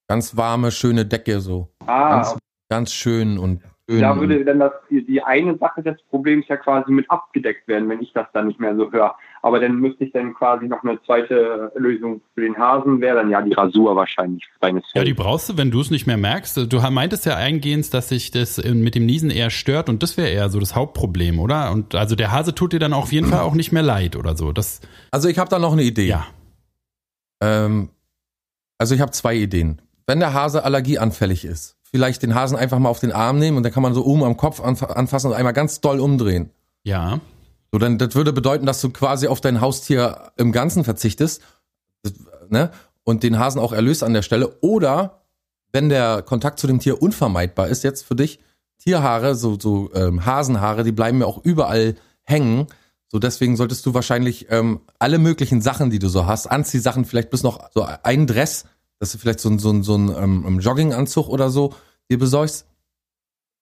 Ganz 0.08 0.36
warme, 0.36 0.72
schöne 0.72 1.06
Decke 1.06 1.38
so. 1.40 1.68
Ah, 1.86 2.16
Ganz, 2.16 2.38
ganz 2.68 2.92
schön 2.92 3.38
und 3.38 3.62
da 3.88 4.18
würde 4.18 4.44
dann 4.44 4.58
das, 4.58 4.72
die, 4.90 5.04
die 5.06 5.22
eine 5.22 5.56
Sache 5.58 5.80
des 5.82 6.02
Problems 6.10 6.48
ja 6.48 6.56
quasi 6.56 6.90
mit 6.90 7.08
abgedeckt 7.08 7.68
werden, 7.68 7.88
wenn 7.88 8.02
ich 8.02 8.12
das 8.12 8.26
dann 8.32 8.48
nicht 8.48 8.58
mehr 8.58 8.74
so 8.74 8.90
höre. 8.90 9.14
Aber 9.46 9.60
dann 9.60 9.76
müsste 9.76 10.02
ich 10.02 10.10
dann 10.10 10.34
quasi 10.34 10.66
noch 10.66 10.82
eine 10.82 11.00
zweite 11.04 11.70
Lösung 11.76 12.20
für 12.34 12.40
den 12.40 12.58
Hasen, 12.58 13.00
wäre 13.00 13.18
dann 13.18 13.30
ja 13.30 13.40
die 13.40 13.52
Rasur 13.52 13.94
wahrscheinlich 13.94 14.44
Ja, 14.96 15.04
die 15.04 15.14
brauchst 15.14 15.48
du, 15.48 15.56
wenn 15.56 15.70
du 15.70 15.80
es 15.80 15.92
nicht 15.92 16.04
mehr 16.04 16.16
merkst. 16.16 16.72
Du 16.72 16.80
meintest 16.90 17.26
ja 17.26 17.36
eingehend, 17.36 17.94
dass 17.94 18.08
sich 18.08 18.32
das 18.32 18.60
mit 18.64 18.96
dem 18.96 19.06
Niesen 19.06 19.30
eher 19.30 19.50
stört 19.50 19.88
und 19.88 20.02
das 20.02 20.16
wäre 20.16 20.30
eher 20.30 20.48
so 20.48 20.58
das 20.58 20.74
Hauptproblem, 20.74 21.38
oder? 21.38 21.70
Und 21.70 21.94
also 21.94 22.16
der 22.16 22.32
Hase 22.32 22.56
tut 22.56 22.72
dir 22.72 22.80
dann 22.80 22.92
auf 22.92 23.12
jeden 23.12 23.28
Fall 23.28 23.42
auch 23.42 23.54
nicht 23.54 23.70
mehr 23.70 23.84
leid 23.84 24.16
oder 24.16 24.36
so. 24.36 24.50
Das, 24.50 24.80
Also 25.12 25.28
ich 25.28 25.38
habe 25.38 25.48
da 25.48 25.60
noch 25.60 25.74
eine 25.74 25.84
Idee. 25.84 26.08
ja. 26.08 26.26
Ähm, 27.40 27.90
also 28.78 28.96
ich 28.96 29.00
habe 29.00 29.12
zwei 29.12 29.36
Ideen. 29.36 29.80
Wenn 30.08 30.18
der 30.18 30.34
Hase 30.34 30.64
allergieanfällig 30.64 31.44
ist, 31.44 31.76
vielleicht 31.84 32.24
den 32.24 32.34
Hasen 32.34 32.58
einfach 32.58 32.80
mal 32.80 32.88
auf 32.88 32.98
den 32.98 33.12
Arm 33.12 33.38
nehmen 33.38 33.56
und 33.56 33.62
dann 33.62 33.70
kann 33.70 33.84
man 33.84 33.94
so 33.94 34.04
oben 34.04 34.24
am 34.24 34.36
Kopf 34.36 34.60
anf 34.60 34.82
anfassen 34.82 35.28
und 35.30 35.36
einmal 35.36 35.52
ganz 35.52 35.80
doll 35.80 36.00
umdrehen. 36.00 36.50
Ja. 36.82 37.20
So, 37.72 37.78
dann, 37.78 37.98
das 37.98 38.14
würde 38.14 38.32
bedeuten, 38.32 38.66
dass 38.66 38.80
du 38.80 38.90
quasi 38.90 39.26
auf 39.26 39.40
dein 39.40 39.60
Haustier 39.60 40.32
im 40.36 40.52
Ganzen 40.52 40.84
verzichtest, 40.84 41.42
ne? 42.48 42.70
Und 43.04 43.22
den 43.22 43.38
Hasen 43.38 43.60
auch 43.60 43.72
erlöst 43.72 44.02
an 44.02 44.14
der 44.14 44.22
Stelle. 44.22 44.58
Oder 44.62 45.22
wenn 45.72 45.88
der 45.88 46.22
Kontakt 46.22 46.58
zu 46.58 46.66
dem 46.66 46.80
Tier 46.80 47.00
unvermeidbar 47.00 47.68
ist, 47.68 47.84
jetzt 47.84 48.04
für 48.04 48.16
dich, 48.16 48.40
Tierhaare, 48.78 49.34
so, 49.34 49.58
so 49.60 49.90
ähm, 49.94 50.26
Hasenhaare, 50.26 50.84
die 50.84 50.92
bleiben 50.92 51.20
ja 51.20 51.26
auch 51.26 51.44
überall 51.44 51.96
hängen. 52.22 52.66
So, 53.08 53.18
deswegen 53.18 53.56
solltest 53.56 53.86
du 53.86 53.94
wahrscheinlich 53.94 54.46
ähm, 54.50 54.80
alle 54.98 55.18
möglichen 55.18 55.62
Sachen, 55.62 55.90
die 55.90 55.98
du 55.98 56.08
so 56.08 56.26
hast, 56.26 56.48
Anziehsachen, 56.48 57.04
vielleicht 57.04 57.30
bis 57.30 57.42
noch 57.42 57.70
so 57.72 57.86
ein 58.02 58.26
Dress, 58.26 58.64
dass 58.98 59.12
du 59.12 59.18
vielleicht 59.18 59.40
so 59.40 59.48
ein, 59.48 59.58
so 59.58 59.70
ein, 59.70 59.82
so 59.82 59.96
ein 59.96 60.08
ähm, 60.08 60.60
Jogginganzug 60.60 61.28
oder 61.28 61.50
so 61.50 61.74
dir 62.10 62.18
besorgst. 62.18 62.66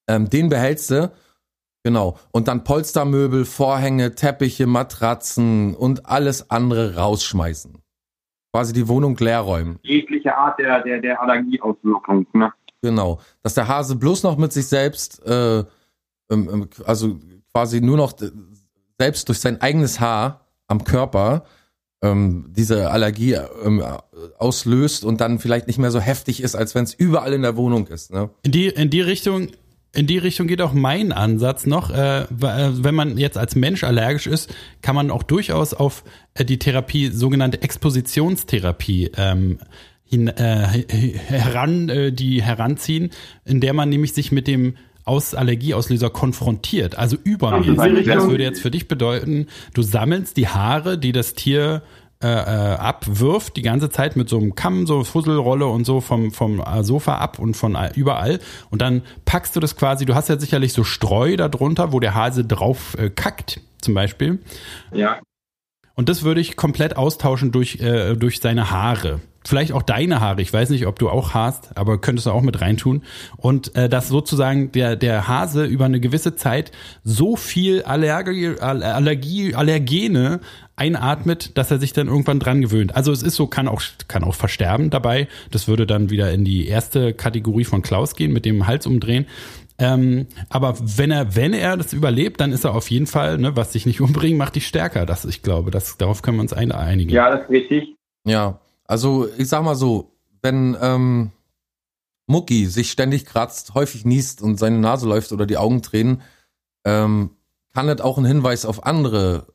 Ähm, 0.09 0.31
den 0.31 0.49
behältst 0.49 0.91
du. 0.91 1.13
Genau. 1.85 2.17
Und 2.33 2.49
dann 2.49 2.65
Polstermöbel, 2.65 3.45
Vorhänge, 3.45 4.15
Teppiche, 4.15 4.67
Matratzen 4.67 5.75
und 5.75 6.07
alles 6.07 6.51
andere 6.51 6.97
rausschmeißen. 6.97 7.79
Quasi 8.53 8.73
die 8.73 8.89
Wohnung 8.89 9.17
leer 9.19 9.41
räumen. 9.41 9.79
Jegliche 9.83 10.35
Art 10.35 10.59
der, 10.59 10.83
der, 10.83 11.01
der 11.01 11.21
Allergieauswirkung. 11.21 12.27
Ne? 12.33 12.53
Genau. 12.81 13.21
Dass 13.43 13.55
der 13.55 13.69
Hase 13.69 13.97
bloß 13.97 14.23
noch 14.23 14.39
mit 14.39 14.53
sich 14.53 14.67
selbst, 14.67 15.25
äh, 15.27 15.59
ähm, 15.59 15.67
ähm, 16.31 16.69
also 16.87 17.19
quasi 17.53 17.83
nur 17.83 17.99
noch 17.99 18.19
äh, 18.23 18.31
selbst 18.99 19.29
durch 19.29 19.41
sein 19.41 19.61
eigenes 19.61 20.01
Haar 20.01 20.47
am 20.69 20.85
Körper 20.85 21.45
ähm, 22.03 22.47
diese 22.57 22.91
Allergie 22.91 23.35
ähm, 23.63 23.83
auslöst 24.39 25.05
und 25.05 25.21
dann 25.21 25.39
vielleicht 25.39 25.67
nicht 25.67 25.79
mehr 25.79 25.91
so 25.91 26.01
heftig 26.01 26.43
ist, 26.43 26.55
als 26.55 26.75
wenn 26.75 26.85
es 26.85 26.95
überall 26.95 27.33
in 27.35 27.43
der 27.43 27.57
Wohnung 27.57 27.89
ist. 27.89 28.11
Ne? 28.13 28.31
In 28.43 28.53
die, 28.53 28.69
in 28.69 28.89
die 28.89 29.01
Richtung, 29.01 29.49
in 29.95 30.07
die 30.07 30.19
Richtung 30.19 30.47
geht 30.47 30.61
auch 30.61 30.73
mein 30.73 31.13
Ansatz 31.13 31.67
noch. 31.67 31.91
Äh, 31.91 32.27
wenn 32.31 32.95
man 32.95 33.17
jetzt 33.17 33.39
als 33.39 33.55
Mensch 33.55 33.85
allergisch 33.85 34.27
ist, 34.27 34.55
kann 34.83 34.95
man 34.95 35.11
auch 35.11 35.23
durchaus 35.23 35.75
auf 35.75 36.05
äh, 36.35 36.45
die 36.45 36.59
Therapie, 36.59 37.09
sogenannte 37.09 37.63
Expositionstherapie, 37.63 39.13
ähm, 39.17 39.59
hin, 40.05 40.29
äh, 40.29 40.85
heran, 41.29 41.89
äh, 41.89 42.13
die 42.13 42.43
heranziehen, 42.43 43.11
in 43.45 43.61
der 43.61 43.73
man 43.73 43.89
nämlich 43.89 44.13
sich 44.13 44.33
mit 44.33 44.47
dem 44.47 44.75
aus 45.05 45.35
Allergieauslöser 45.35 46.11
konfrontiert, 46.11 46.97
also 46.97 47.17
übermäßig. 47.23 48.07
Das 48.07 48.27
würde 48.27 48.43
jetzt 48.43 48.63
für 48.63 48.71
dich 48.71 48.89
bedeuten, 48.89 49.49
du 49.75 49.83
sammelst 49.83 50.37
die 50.37 50.49
Haare, 50.49 50.99
die 50.99 51.13
das 51.13 51.35
Tier 51.35 51.83
äh, 52.25 52.27
äh, 52.27 52.77
abwirft, 52.77 53.57
die 53.59 53.63
ganze 53.63 53.91
Zeit 53.91 54.17
mit 54.17 54.31
so 54.31 54.39
einem 54.39 54.55
Kamm, 54.55 54.87
so 54.87 55.05
Fusselrolle 55.05 55.67
und 55.67 55.85
so 55.85 56.01
vom, 56.01 56.33
vom 56.33 56.61
äh, 56.61 56.83
Sofa 56.83 57.19
ab 57.19 57.39
und 57.39 57.55
von 57.55 57.77
überall. 57.95 58.39
Und 58.71 58.81
dann 58.81 59.03
packst 59.27 59.55
du 59.55 59.61
das 59.61 59.77
quasi, 59.77 60.07
du 60.07 60.15
hast 60.15 60.31
ja 60.31 60.41
sicherlich 60.41 60.73
so 60.73 60.85
Streu 60.85 61.37
darunter, 61.37 61.93
wo 61.93 62.01
der 62.01 62.15
Hase 62.15 62.43
drauf 62.43 62.97
äh, 62.99 63.11
kackt, 63.11 63.61
zum 63.83 63.93
Beispiel. 63.93 64.39
Ja. 64.91 65.21
Und 65.95 66.09
das 66.09 66.23
würde 66.23 66.41
ich 66.41 66.57
komplett 66.57 66.97
austauschen 66.97 67.53
durch, 67.53 67.81
äh, 67.81 68.15
durch 68.15 68.41
seine 68.41 68.71
Haare. 68.71 69.21
Vielleicht 69.47 69.73
auch 69.73 69.83
deine 69.83 70.21
Haare. 70.21 70.41
Ich 70.41 70.53
weiß 70.53 70.71
nicht, 70.71 70.87
ob 70.87 70.99
du 70.99 71.11
auch 71.11 71.35
hast, 71.35 71.77
aber 71.77 72.01
könntest 72.01 72.27
du 72.27 72.31
auch 72.31 72.41
mit 72.41 72.63
reintun. 72.63 73.03
Und 73.37 73.77
äh, 73.77 73.91
dass 73.91 74.09
sozusagen 74.09 74.73
der, 74.73 74.97
der 74.97 75.29
Hase 75.29 75.65
über 75.67 75.85
eine 75.85 76.01
gewisse 76.01 76.35
Zeit 76.35 76.73
so 77.03 77.37
viel 77.37 77.83
Allergie, 77.83 78.59
Allergie, 78.59 79.55
Allergene 79.55 80.41
einatmet, 80.77 81.59
dass 81.59 81.71
er 81.71 81.79
sich 81.79 81.93
dann 81.93 82.09
irgendwann 82.09 82.41
dran 82.41 82.63
gewöhnt. 82.63 82.97
Also 82.97 83.13
es 83.13 83.23
ist 83.23 83.37
so, 83.37 83.47
kann 83.47 83.69
auch, 83.69 83.83
kann 84.09 84.25
auch 84.25 84.35
versterben 84.35 84.89
dabei. 84.89 85.29
Das 85.51 85.69
würde 85.69 85.87
dann 85.87 86.09
wieder 86.09 86.33
in 86.33 86.45
die 86.47 86.67
erste 86.67 87.13
Kategorie 87.13 87.65
von 87.65 87.83
Klaus 87.83 88.17
gehen, 88.17 88.33
mit 88.33 88.47
dem 88.47 88.67
Hals 88.67 88.87
umdrehen. 88.87 89.27
Ähm, 89.77 90.27
aber 90.49 90.77
wenn 90.81 91.11
er, 91.11 91.37
wenn 91.37 91.53
er 91.53 91.77
das 91.77 91.93
überlebt, 91.93 92.41
dann 92.41 92.53
ist 92.53 92.65
er 92.65 92.75
auf 92.75 92.91
jeden 92.91 93.07
Fall, 93.07 93.39
ne, 93.39 93.57
was 93.57 93.73
dich 93.73 93.87
nicht 93.87 94.01
umbringt, 94.01 94.39
macht 94.39 94.57
dich 94.57 94.67
stärker. 94.67 95.05
Das, 95.05 95.25
ich 95.25 95.43
glaube, 95.43 95.71
das, 95.71 95.99
darauf 95.99 96.23
können 96.23 96.39
wir 96.39 96.43
uns 96.43 96.53
ein, 96.53 96.73
einigen. 96.73 97.11
Ja, 97.11 97.31
das 97.31 97.43
ist 97.43 97.51
richtig. 97.51 97.95
Ja, 98.27 98.61
also 98.87 99.29
ich 99.39 99.49
sag 99.49 99.63
mal 99.65 99.75
so, 99.75 100.13
wenn 100.43 100.77
ähm, 100.81 101.31
Mucki 102.27 102.67
sich 102.67 102.91
ständig 102.91 103.27
kratzt, 103.27 103.75
häufig 103.75 104.05
niest 104.05 104.43
und 104.43 104.57
seine 104.57 104.79
Nase 104.79 105.09
läuft 105.09 105.33
oder 105.33 105.47
die 105.47 105.57
Augen 105.57 105.83
tränen, 105.83 106.23
ähm, 106.85 107.31
kann 107.75 107.87
das 107.87 108.01
auch 108.01 108.19
ein 108.19 108.25
Hinweis 108.25 108.65
auf 108.67 108.87
andere 108.87 109.47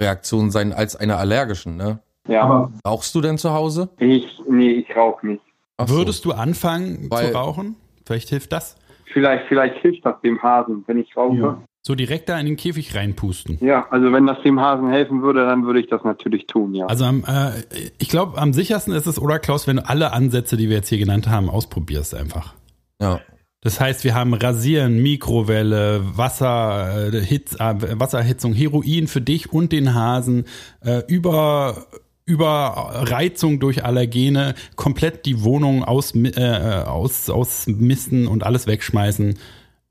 Reaktionen 0.00 0.50
sein 0.50 0.72
als 0.72 0.96
einer 0.96 1.18
allergischen, 1.18 1.76
ne? 1.76 2.00
Ja. 2.26 2.70
Rauchst 2.86 3.14
du 3.14 3.20
denn 3.20 3.36
zu 3.38 3.52
Hause? 3.52 3.90
Ich, 3.98 4.26
nee, 4.48 4.72
ich 4.72 4.96
rauche 4.96 5.26
nicht. 5.26 5.42
Ach 5.76 5.86
so. 5.86 5.96
Würdest 5.96 6.24
du 6.24 6.32
anfangen 6.32 7.10
Weil- 7.10 7.28
zu 7.30 7.34
rauchen? 7.36 7.76
Vielleicht 8.06 8.28
hilft 8.30 8.52
das. 8.52 8.76
Vielleicht, 9.12 9.46
vielleicht 9.48 9.76
hilft 9.82 10.04
das 10.04 10.20
dem 10.22 10.42
Hasen, 10.42 10.84
wenn 10.86 10.98
ich 10.98 11.16
rauche. 11.16 11.36
Ja. 11.36 11.62
So 11.86 11.94
direkt 11.94 12.30
da 12.30 12.40
in 12.40 12.46
den 12.46 12.56
Käfig 12.56 12.94
reinpusten. 12.94 13.58
Ja, 13.60 13.86
also 13.90 14.10
wenn 14.10 14.26
das 14.26 14.40
dem 14.42 14.58
Hasen 14.58 14.88
helfen 14.88 15.20
würde, 15.20 15.44
dann 15.44 15.66
würde 15.66 15.80
ich 15.80 15.86
das 15.86 16.02
natürlich 16.02 16.46
tun, 16.46 16.74
ja. 16.74 16.86
Also 16.86 17.04
am, 17.04 17.24
äh, 17.24 17.50
ich 17.98 18.08
glaube, 18.08 18.38
am 18.38 18.54
sichersten 18.54 18.94
ist 18.94 19.06
es, 19.06 19.20
oder 19.20 19.38
Klaus, 19.38 19.66
wenn 19.66 19.76
du 19.76 19.86
alle 19.86 20.14
Ansätze, 20.14 20.56
die 20.56 20.70
wir 20.70 20.76
jetzt 20.76 20.88
hier 20.88 20.96
genannt 20.96 21.28
haben, 21.28 21.50
ausprobierst 21.50 22.14
einfach. 22.14 22.54
Ja. 23.02 23.20
Das 23.60 23.80
heißt, 23.80 24.02
wir 24.02 24.14
haben 24.14 24.32
Rasieren, 24.32 25.02
Mikrowelle, 25.02 26.00
Wasser, 26.16 27.12
äh, 27.12 27.20
Hitz, 27.20 27.54
äh, 27.60 27.74
Wasserhitzung, 28.00 28.54
Heroin 28.54 29.06
für 29.06 29.20
dich 29.20 29.52
und 29.52 29.70
den 29.70 29.92
Hasen, 29.92 30.46
äh, 30.80 31.02
über 31.06 31.86
Überreizung 32.24 33.60
durch 33.60 33.84
Allergene, 33.84 34.54
komplett 34.76 35.26
die 35.26 35.44
Wohnung 35.44 35.84
aus, 35.84 36.14
äh, 36.14 36.82
aus, 36.86 37.28
ausmisten 37.28 38.26
und 38.26 38.44
alles 38.44 38.66
wegschmeißen. 38.66 39.38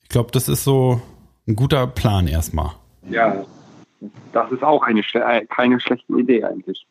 Ich 0.02 0.10
glaube, 0.10 0.32
das 0.32 0.50
ist 0.50 0.64
so 0.64 1.00
ein 1.48 1.56
guter 1.56 1.88
Plan 1.88 2.28
erstmal. 2.28 2.72
Ja, 3.10 3.44
das 4.32 4.52
ist 4.52 4.64
auch 4.64 4.84
eine 4.84 5.02
äh, 5.14 5.46
keine 5.46 5.80
schlechte 5.80 6.14
Idee 6.14 6.44
eigentlich. 6.44 6.86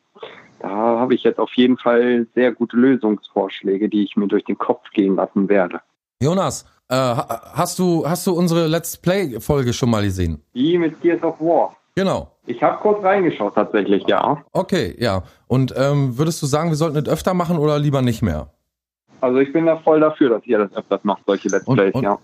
Da 0.59 0.69
habe 0.69 1.13
ich 1.15 1.23
jetzt 1.23 1.39
auf 1.39 1.53
jeden 1.55 1.77
Fall 1.77 2.27
sehr 2.35 2.51
gute 2.53 2.77
Lösungsvorschläge, 2.77 3.89
die 3.89 4.03
ich 4.03 4.15
mir 4.15 4.27
durch 4.27 4.45
den 4.45 4.57
Kopf 4.57 4.89
gehen 4.91 5.15
lassen 5.15 5.49
werde. 5.49 5.81
Jonas, 6.21 6.65
äh, 6.89 6.95
ha- 6.95 7.51
hast 7.53 7.79
du 7.79 8.07
hast 8.07 8.25
du 8.27 8.33
unsere 8.33 8.67
Let's 8.67 8.95
Play 8.97 9.39
Folge 9.41 9.73
schon 9.73 9.89
mal 9.89 10.03
gesehen? 10.03 10.41
Wie 10.53 10.77
mit 10.77 11.01
Gears 11.01 11.21
of 11.23 11.39
War. 11.39 11.75
Genau. 11.95 12.29
Ich 12.45 12.61
habe 12.63 12.77
kurz 12.81 13.03
reingeschaut 13.03 13.55
tatsächlich, 13.55 14.03
ja. 14.07 14.43
Okay, 14.51 14.95
ja. 14.97 15.23
Und 15.47 15.73
ähm, 15.77 16.17
würdest 16.17 16.41
du 16.41 16.45
sagen, 16.45 16.69
wir 16.69 16.75
sollten 16.75 16.97
es 16.97 17.07
öfter 17.07 17.33
machen 17.33 17.57
oder 17.57 17.77
lieber 17.77 18.01
nicht 18.01 18.21
mehr? 18.21 18.49
Also 19.21 19.37
ich 19.39 19.53
bin 19.53 19.65
da 19.65 19.77
voll 19.77 19.99
dafür, 19.99 20.29
dass 20.29 20.45
ihr 20.45 20.57
das 20.57 20.73
öfters 20.75 21.03
macht, 21.03 21.21
solche 21.25 21.49
Let's 21.49 21.67
Und- 21.67 21.75
Plays, 21.77 21.93
und- 21.93 22.03
ja. 22.03 22.17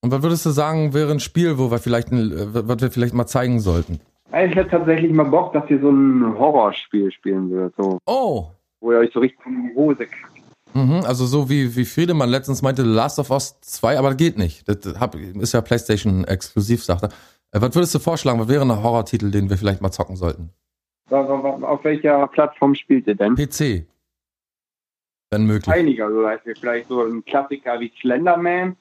Und 0.00 0.12
was 0.12 0.22
würdest 0.22 0.46
du 0.46 0.50
sagen, 0.50 0.94
wäre 0.94 1.10
ein 1.10 1.20
Spiel, 1.20 1.58
wo 1.58 1.70
wir 1.70 1.78
vielleicht, 1.78 2.12
ein, 2.12 2.30
äh, 2.32 2.68
was 2.68 2.80
wir 2.80 2.90
vielleicht 2.90 3.14
mal 3.14 3.26
zeigen 3.26 3.60
sollten? 3.60 4.00
Ich 4.28 4.54
hätte 4.54 4.68
tatsächlich 4.68 5.10
mal 5.12 5.24
Bock, 5.24 5.52
dass 5.54 5.68
ihr 5.70 5.80
so 5.80 5.90
ein 5.90 6.38
Horrorspiel 6.38 7.10
spielen 7.10 7.50
würdet, 7.50 7.74
so, 7.76 7.98
Oh, 8.06 8.48
wo 8.80 8.92
ihr 8.92 8.98
euch 8.98 9.10
so 9.12 9.20
richtig 9.20 9.44
in 9.46 9.70
die 9.70 9.74
Hose 9.74 10.06
kackt. 10.06 10.42
mhm, 10.74 11.00
also 11.04 11.24
so 11.26 11.48
wie, 11.50 11.74
wie 11.74 11.84
Friedemann 11.84 12.28
letztens 12.28 12.62
meinte, 12.62 12.82
Last 12.82 13.18
of 13.18 13.30
Us 13.30 13.58
2, 13.60 13.98
aber 13.98 14.08
das 14.10 14.18
geht 14.18 14.38
nicht. 14.38 14.68
Das 14.68 14.76
ist 14.84 15.52
ja 15.54 15.60
PlayStation 15.62 16.24
exklusiv, 16.24 16.84
sagt 16.84 17.04
er. 17.04 17.08
Äh, 17.52 17.60
was 17.62 17.74
würdest 17.74 17.94
du 17.94 17.98
vorschlagen? 17.98 18.38
Was 18.38 18.48
wäre 18.48 18.62
ein 18.62 18.82
Horrortitel, 18.82 19.30
den 19.30 19.48
wir 19.50 19.56
vielleicht 19.56 19.80
mal 19.80 19.90
zocken 19.90 20.16
sollten? 20.16 20.50
Auf 21.10 21.82
welcher 21.84 22.26
Plattform 22.28 22.74
spielt 22.74 23.06
ihr 23.06 23.14
denn? 23.14 23.34
PC. 23.34 23.86
Wenn 25.30 25.46
möglich. 25.46 25.74
Einige, 25.74 26.04
also 26.04 26.22
vielleicht 26.60 26.88
so 26.88 27.02
ein 27.02 27.24
Klassiker 27.24 27.80
wie 27.80 27.90
Slenderman. 28.00 28.76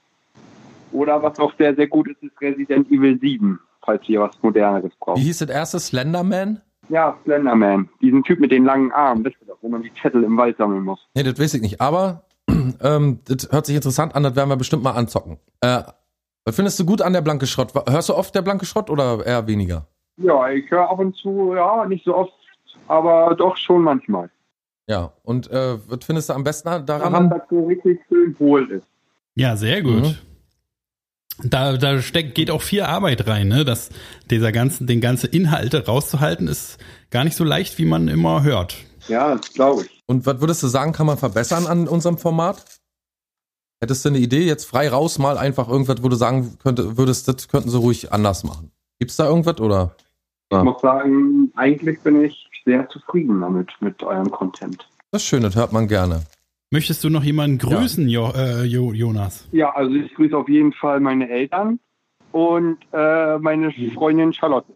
Oder 0.91 1.21
was 1.21 1.39
auch 1.39 1.53
sehr, 1.57 1.75
sehr 1.75 1.87
gut 1.87 2.07
ist, 2.07 2.21
ist 2.23 2.39
Resident 2.41 2.89
Evil 2.91 3.19
7, 3.19 3.59
falls 3.83 4.07
ihr 4.07 4.21
was 4.21 4.41
Moderneres 4.41 4.91
Wie 4.91 4.97
braucht. 4.99 5.19
hieß 5.19 5.39
das 5.39 5.49
erste? 5.49 5.79
Slenderman? 5.79 6.61
Ja, 6.89 7.17
Slenderman. 7.23 7.89
Diesen 8.01 8.23
Typ 8.23 8.39
mit 8.39 8.51
den 8.51 8.65
langen 8.65 8.91
Armen, 8.91 9.25
wisst 9.25 9.37
ihr 9.41 9.47
doch, 9.47 9.57
wo 9.61 9.69
man 9.69 9.81
die 9.81 9.93
Zettel 9.93 10.23
im 10.23 10.37
Wald 10.37 10.57
sammeln 10.57 10.83
muss. 10.83 10.99
Nee, 11.15 11.23
das 11.23 11.39
weiß 11.39 11.55
ich 11.55 11.61
nicht. 11.61 11.81
Aber 11.81 12.23
ähm, 12.81 13.19
das 13.25 13.49
hört 13.51 13.65
sich 13.65 13.75
interessant 13.75 14.15
an, 14.15 14.23
das 14.23 14.35
werden 14.35 14.49
wir 14.49 14.55
bestimmt 14.55 14.83
mal 14.83 14.91
anzocken. 14.91 15.37
Äh, 15.61 15.83
was 16.45 16.55
findest 16.55 16.79
du 16.79 16.85
gut 16.85 17.01
an 17.01 17.11
der 17.11 17.21
Blanke 17.21 17.45
Schrott? 17.45 17.73
Hörst 17.89 18.07
du 18.07 18.15
oft 18.15 18.33
der 18.33 18.41
Blanke 18.41 18.65
Schrott 18.65 18.89
oder 18.89 19.25
eher 19.25 19.47
weniger? 19.47 19.87
Ja, 20.15 20.49
ich 20.49 20.71
höre 20.71 20.89
ab 20.89 20.99
und 20.99 21.15
zu, 21.17 21.53
ja, 21.53 21.85
nicht 21.85 22.05
so 22.05 22.15
oft, 22.15 22.33
aber 22.87 23.35
doch 23.35 23.57
schon 23.57 23.81
manchmal. 23.81 24.29
Ja. 24.87 25.11
Und 25.23 25.51
äh, 25.51 25.77
was 25.89 26.05
findest 26.05 26.29
du 26.29 26.33
am 26.33 26.43
besten 26.43 26.69
daran? 26.69 26.85
Daran, 26.85 27.29
dass 27.29 27.41
so 27.49 27.65
richtig 27.65 27.99
schön 28.07 28.35
hohl 28.39 28.71
ist. 28.71 28.87
Ja, 29.35 29.55
sehr 29.57 29.81
gut. 29.81 30.03
Mhm. 30.03 30.15
Da, 31.43 31.77
da 31.77 32.01
steckt, 32.01 32.35
geht 32.35 32.49
auch 32.49 32.61
viel 32.61 32.81
Arbeit 32.81 33.27
rein, 33.27 33.47
ne? 33.47 33.63
Das, 33.63 33.89
dieser 34.29 34.51
ganzen, 34.51 34.87
den 34.87 35.01
ganze 35.01 35.27
Inhalte 35.27 35.85
rauszuhalten, 35.85 36.47
ist 36.47 36.77
gar 37.11 37.23
nicht 37.23 37.35
so 37.35 37.43
leicht, 37.43 37.77
wie 37.77 37.85
man 37.85 38.07
immer 38.07 38.43
hört. 38.43 38.75
Ja, 39.07 39.35
das 39.35 39.53
glaube 39.53 39.83
ich. 39.83 40.03
Und 40.07 40.25
was 40.25 40.41
würdest 40.41 40.63
du 40.63 40.67
sagen, 40.67 40.93
kann 40.93 41.05
man 41.05 41.17
verbessern 41.17 41.67
an 41.67 41.87
unserem 41.87 42.17
Format? 42.17 42.63
Hättest 43.79 44.03
du 44.03 44.09
eine 44.09 44.17
Idee, 44.17 44.45
jetzt 44.45 44.65
frei 44.65 44.89
raus 44.89 45.19
mal 45.19 45.37
einfach 45.37 45.67
irgendwas, 45.69 46.01
wo 46.01 46.09
du 46.09 46.15
sagen 46.15 46.57
könnte, 46.57 46.97
würdest, 46.97 47.27
das 47.27 47.47
könnten 47.47 47.69
sie 47.69 47.77
ruhig 47.77 48.11
anders 48.11 48.43
machen. 48.43 48.71
Gibt's 48.99 49.17
da 49.17 49.27
irgendwas 49.27 49.59
oder? 49.59 49.95
Ich 50.51 50.57
muss 50.57 50.81
sagen, 50.81 51.51
eigentlich 51.55 51.99
bin 52.01 52.23
ich 52.23 52.49
sehr 52.65 52.89
zufrieden 52.89 53.41
damit, 53.41 53.69
mit 53.79 54.01
eurem 54.01 54.31
Content. 54.31 54.87
Das 55.11 55.21
ist 55.21 55.27
schön, 55.27 55.43
das 55.43 55.55
hört 55.55 55.73
man 55.73 55.87
gerne. 55.87 56.23
Möchtest 56.69 57.03
du 57.03 57.09
noch 57.09 57.23
jemanden 57.23 57.59
grüßen, 57.59 58.09
jo, 58.09 58.29
äh, 58.35 58.63
jo, 58.63 58.91
Jonas? 58.91 59.47
Ja, 59.53 59.73
also 59.73 59.95
ich 59.95 60.13
grüße 60.15 60.35
auf 60.35 60.49
jeden 60.49 60.73
Fall 60.73 60.99
meine 60.99 61.29
Eltern 61.29 61.79
und 62.33 62.77
äh, 62.91 63.37
meine 63.37 63.71
Freundin 63.93 64.33
Charlotte. 64.33 64.73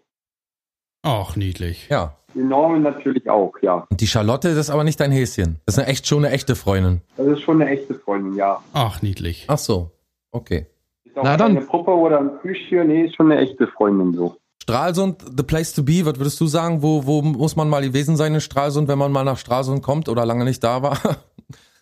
Ach, 1.03 1.35
niedlich. 1.35 1.89
Ja. 1.89 2.15
Die 2.33 2.39
Norman 2.39 2.83
natürlich 2.83 3.29
auch, 3.29 3.53
ja. 3.61 3.85
Und 3.89 3.99
die 3.99 4.07
Charlotte, 4.07 4.49
das 4.49 4.67
ist 4.67 4.69
aber 4.69 4.85
nicht 4.85 5.01
dein 5.01 5.11
Häschen. 5.11 5.59
Das 5.65 5.75
ist 5.75 5.79
eine 5.79 5.89
echt 5.89 6.07
schon 6.07 6.23
eine 6.23 6.33
echte 6.33 6.55
Freundin. 6.55 7.01
Das 7.17 7.27
ist 7.27 7.41
schon 7.41 7.61
eine 7.61 7.69
echte 7.69 7.95
Freundin, 7.95 8.35
ja. 8.35 8.61
Ach, 8.71 9.01
niedlich. 9.01 9.45
Ach 9.47 9.57
so. 9.57 9.91
Okay. 10.31 10.67
Ist 11.03 11.17
auch 11.17 11.23
Na 11.25 11.35
dann. 11.35 11.55
keine 11.55 11.65
Puppe 11.65 11.91
oder 11.91 12.19
ein 12.19 12.39
Plüschtier, 12.39 12.85
nee, 12.85 13.07
ist 13.07 13.15
schon 13.15 13.29
eine 13.29 13.41
echte 13.41 13.67
Freundin 13.67 14.13
so. 14.13 14.37
Stralsund, 14.63 15.23
the 15.35 15.43
place 15.43 15.73
to 15.73 15.83
be. 15.83 16.05
Was 16.05 16.17
würdest 16.17 16.39
du 16.39 16.45
sagen? 16.47 16.81
Wo, 16.81 17.05
wo 17.05 17.21
muss 17.21 17.55
man 17.55 17.67
mal 17.67 17.81
gewesen 17.81 18.15
sein 18.15 18.33
in 18.35 18.41
Stralsund, 18.41 18.87
wenn 18.87 18.99
man 18.99 19.11
mal 19.11 19.23
nach 19.23 19.37
Stralsund 19.37 19.81
kommt 19.81 20.07
oder 20.07 20.25
lange 20.25 20.45
nicht 20.45 20.63
da 20.63 20.81
war? 20.81 20.97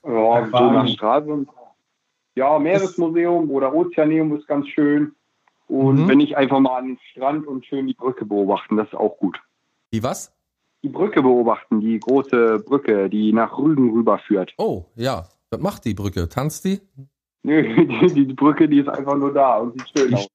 Ja, 0.06 0.48
so 0.52 0.72
nach 0.72 0.88
Straße. 0.88 1.46
Ja, 2.36 2.58
Meeresmuseum 2.60 3.50
oder 3.52 3.74
Ozeaneum 3.74 4.36
ist 4.38 4.48
ganz 4.48 4.68
schön. 4.70 5.14
Und 5.68 6.04
Mhm. 6.04 6.08
wenn 6.08 6.20
ich 6.20 6.36
einfach 6.38 6.60
mal 6.60 6.78
an 6.78 6.88
den 6.88 7.00
Strand 7.12 7.46
und 7.46 7.66
schön 7.66 7.86
die 7.88 7.94
Brücke 7.94 8.26
beobachten, 8.26 8.78
das 8.78 8.88
ist 8.88 8.96
auch 8.96 9.18
gut. 9.18 9.40
Die 9.94 10.02
was? 10.04 10.34
Die 10.84 10.90
Brücke 10.90 11.22
beobachten, 11.22 11.82
die 11.82 12.00
große 12.00 12.60
Brücke, 12.66 13.10
die 13.10 13.34
nach 13.34 13.58
Rügen 13.58 13.92
rüberführt. 13.92 14.54
Oh, 14.58 14.86
ja. 14.96 15.26
Was 15.52 15.60
macht 15.60 15.86
die 15.86 15.94
Brücke? 15.94 16.30
Tanzt 16.30 16.64
die? 16.66 16.80
Nö, 17.44 17.62
die, 18.14 18.26
die 18.28 18.34
Brücke, 18.34 18.70
die 18.70 18.80
ist 18.80 18.88
einfach 18.90 19.16
nur 19.18 19.34
da 19.34 19.58
und 19.58 19.74
sieht 19.74 19.92
schön 19.98 20.14
aus. 20.16 20.28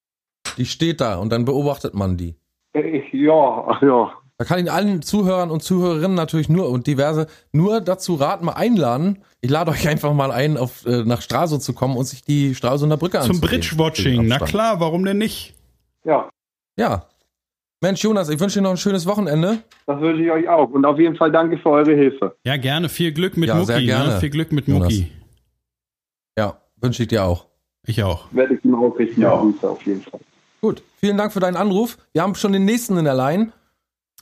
Die 0.57 0.67
steht 0.67 1.01
da 1.01 1.17
und 1.19 1.31
dann 1.33 1.45
beobachtet 1.45 1.95
man 1.95 2.17
die. 2.17 2.37
Äh, 2.75 3.03
Ja, 3.17 3.79
ja. 3.83 4.12
Da 4.37 4.45
kann 4.45 4.59
ich 4.64 4.70
allen 4.70 5.01
Zuhörern 5.03 5.51
und 5.51 5.62
Zuhörerinnen 5.62 6.14
natürlich 6.14 6.49
nur 6.49 6.68
und 6.68 6.87
diverse 6.89 7.28
nur 7.53 7.80
dazu 7.80 8.14
raten, 8.16 8.45
mal 8.47 8.53
einladen. 8.55 9.22
Ich 9.41 9.51
lade 9.51 9.70
euch 9.70 9.87
einfach 9.89 10.12
mal 10.12 10.32
ein, 10.32 10.57
auf, 10.57 10.85
äh, 10.87 11.05
nach 11.05 11.22
Stralsund 11.22 11.62
zu 11.62 11.72
kommen 11.72 11.97
und 11.97 12.05
sich 12.07 12.22
die 12.24 12.55
Stralsunder 12.55 12.97
Brücke 12.97 13.20
Zum 13.20 13.37
anzusehen. 13.37 13.49
Bridge-Watching. 13.49 14.16
Den 14.22 14.26
Na 14.26 14.39
klar, 14.41 14.80
warum 14.80 15.05
denn 15.05 15.18
nicht? 15.18 15.55
Ja, 16.05 16.28
Ja. 16.76 17.07
Mensch, 17.80 18.03
Jonas, 18.03 18.30
ich 18.30 18.41
wünsche 18.41 18.61
dir 18.61 18.62
noch 18.62 18.70
ein 18.70 18.76
schönes 18.78 19.05
Wochenende. 19.07 19.59
das 19.87 20.01
wünsche 20.01 20.22
ich 20.24 20.30
euch 20.30 20.49
auch. 20.49 20.70
Und 20.70 20.87
auf 20.87 20.99
jeden 20.99 21.16
Fall 21.16 21.30
danke 21.30 21.59
für 21.59 21.68
eure 21.68 21.95
Hilfe. 21.95 22.35
Ja, 22.43 22.57
gerne. 22.57 22.89
Viel 22.89 23.12
Glück 23.12 23.37
mit 23.37 23.49
Ja, 23.51 23.62
sehr 23.62 23.76
Mucki. 23.76 23.87
gerne, 23.87 24.14
Ne? 24.14 24.20
Viel 24.20 24.30
Glück 24.30 24.53
mit 24.53 24.66
Jonas. 24.66 24.91
Mucki. 24.91 25.12
Ja, 26.39 26.57
wünsche 26.80 27.03
ich 27.03 27.09
dir 27.11 27.24
auch. 27.24 27.45
Ich 27.87 28.03
auch. 28.03 28.26
Werde 28.32 28.55
ich 28.55 28.64
ihm 28.64 28.74
ausrichten, 28.74 29.20
ja. 29.20 29.32
Auf 29.32 29.82
jeden 29.87 30.01
Fall. 30.01 30.18
Gut, 30.62 30.82
vielen 30.97 31.18
Dank 31.18 31.32
für 31.35 31.41
deinen 31.41 31.57
Anruf. 31.57 31.99
Wir 32.14 32.22
haben 32.22 32.35
schon 32.35 32.53
den 32.55 32.64
nächsten 32.64 32.97
in 32.97 33.05
der 33.05 33.14
Line. 33.14 33.53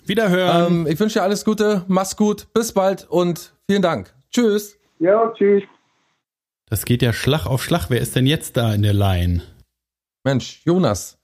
Wiederhören. 0.04 0.72
Ähm, 0.72 0.86
ich 0.86 0.98
wünsche 0.98 1.18
dir 1.18 1.22
alles 1.22 1.44
Gute, 1.44 1.84
mach's 1.88 2.16
gut, 2.16 2.52
bis 2.52 2.72
bald 2.72 3.08
und 3.08 3.52
vielen 3.68 3.82
Dank. 3.82 4.14
Tschüss. 4.30 4.76
Ja, 4.98 5.32
tschüss. 5.36 5.62
Das 6.66 6.84
geht 6.84 7.02
ja 7.02 7.12
Schlag 7.12 7.46
auf 7.46 7.62
Schlag. 7.62 7.86
Wer 7.90 8.00
ist 8.00 8.16
denn 8.16 8.26
jetzt 8.26 8.56
da 8.56 8.72
in 8.74 8.82
der 8.82 8.94
Line? 8.94 9.42
Mensch, 10.24 10.62
Jonas. 10.64 11.18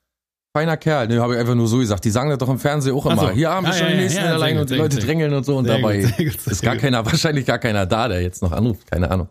Feiner 0.57 0.76
Kerl. 0.76 1.09
Ne, 1.09 1.20
habe 1.20 1.35
ich 1.35 1.41
einfach 1.41 1.55
nur 1.55 1.68
so 1.68 1.79
gesagt. 1.79 2.05
Die 2.05 2.11
sagen 2.11 2.31
das 2.31 2.39
doch 2.39 2.49
im 2.49 2.59
Fernsehen 2.59 2.95
auch 2.95 3.07
immer. 3.07 3.16
So. 3.16 3.31
Hier 3.31 3.51
haben 3.51 3.64
wir 3.66 3.70
Ah, 3.70 3.72
schon 3.74 3.87
ja, 3.87 3.89
den 3.93 3.97
ja, 3.99 4.03
nächsten 4.03 4.18
ja, 4.20 4.24
in 4.24 4.31
der 4.31 4.39
Line 4.39 4.53
gut, 4.55 4.61
und 4.62 4.70
die 4.70 4.74
Leute 4.76 4.97
gut, 4.97 5.07
drängeln 5.07 5.35
und 5.35 5.45
so 5.45 5.57
und 5.57 5.66
Sehr 5.66 5.76
dabei 5.76 6.01
gut, 6.01 6.14
sehr 6.16 6.26
gut, 6.26 6.41
sehr 6.41 6.53
ist 6.53 6.62
gar 6.62 6.74
gut. 6.74 6.81
keiner, 6.83 7.07
wahrscheinlich 7.07 7.47
gar 7.47 7.59
keiner 7.59 7.87
da, 7.87 8.09
der 8.09 8.22
jetzt 8.22 8.43
noch 8.43 8.53
anruft. 8.53 8.91
Keine 8.91 9.11
Ahnung. 9.11 9.29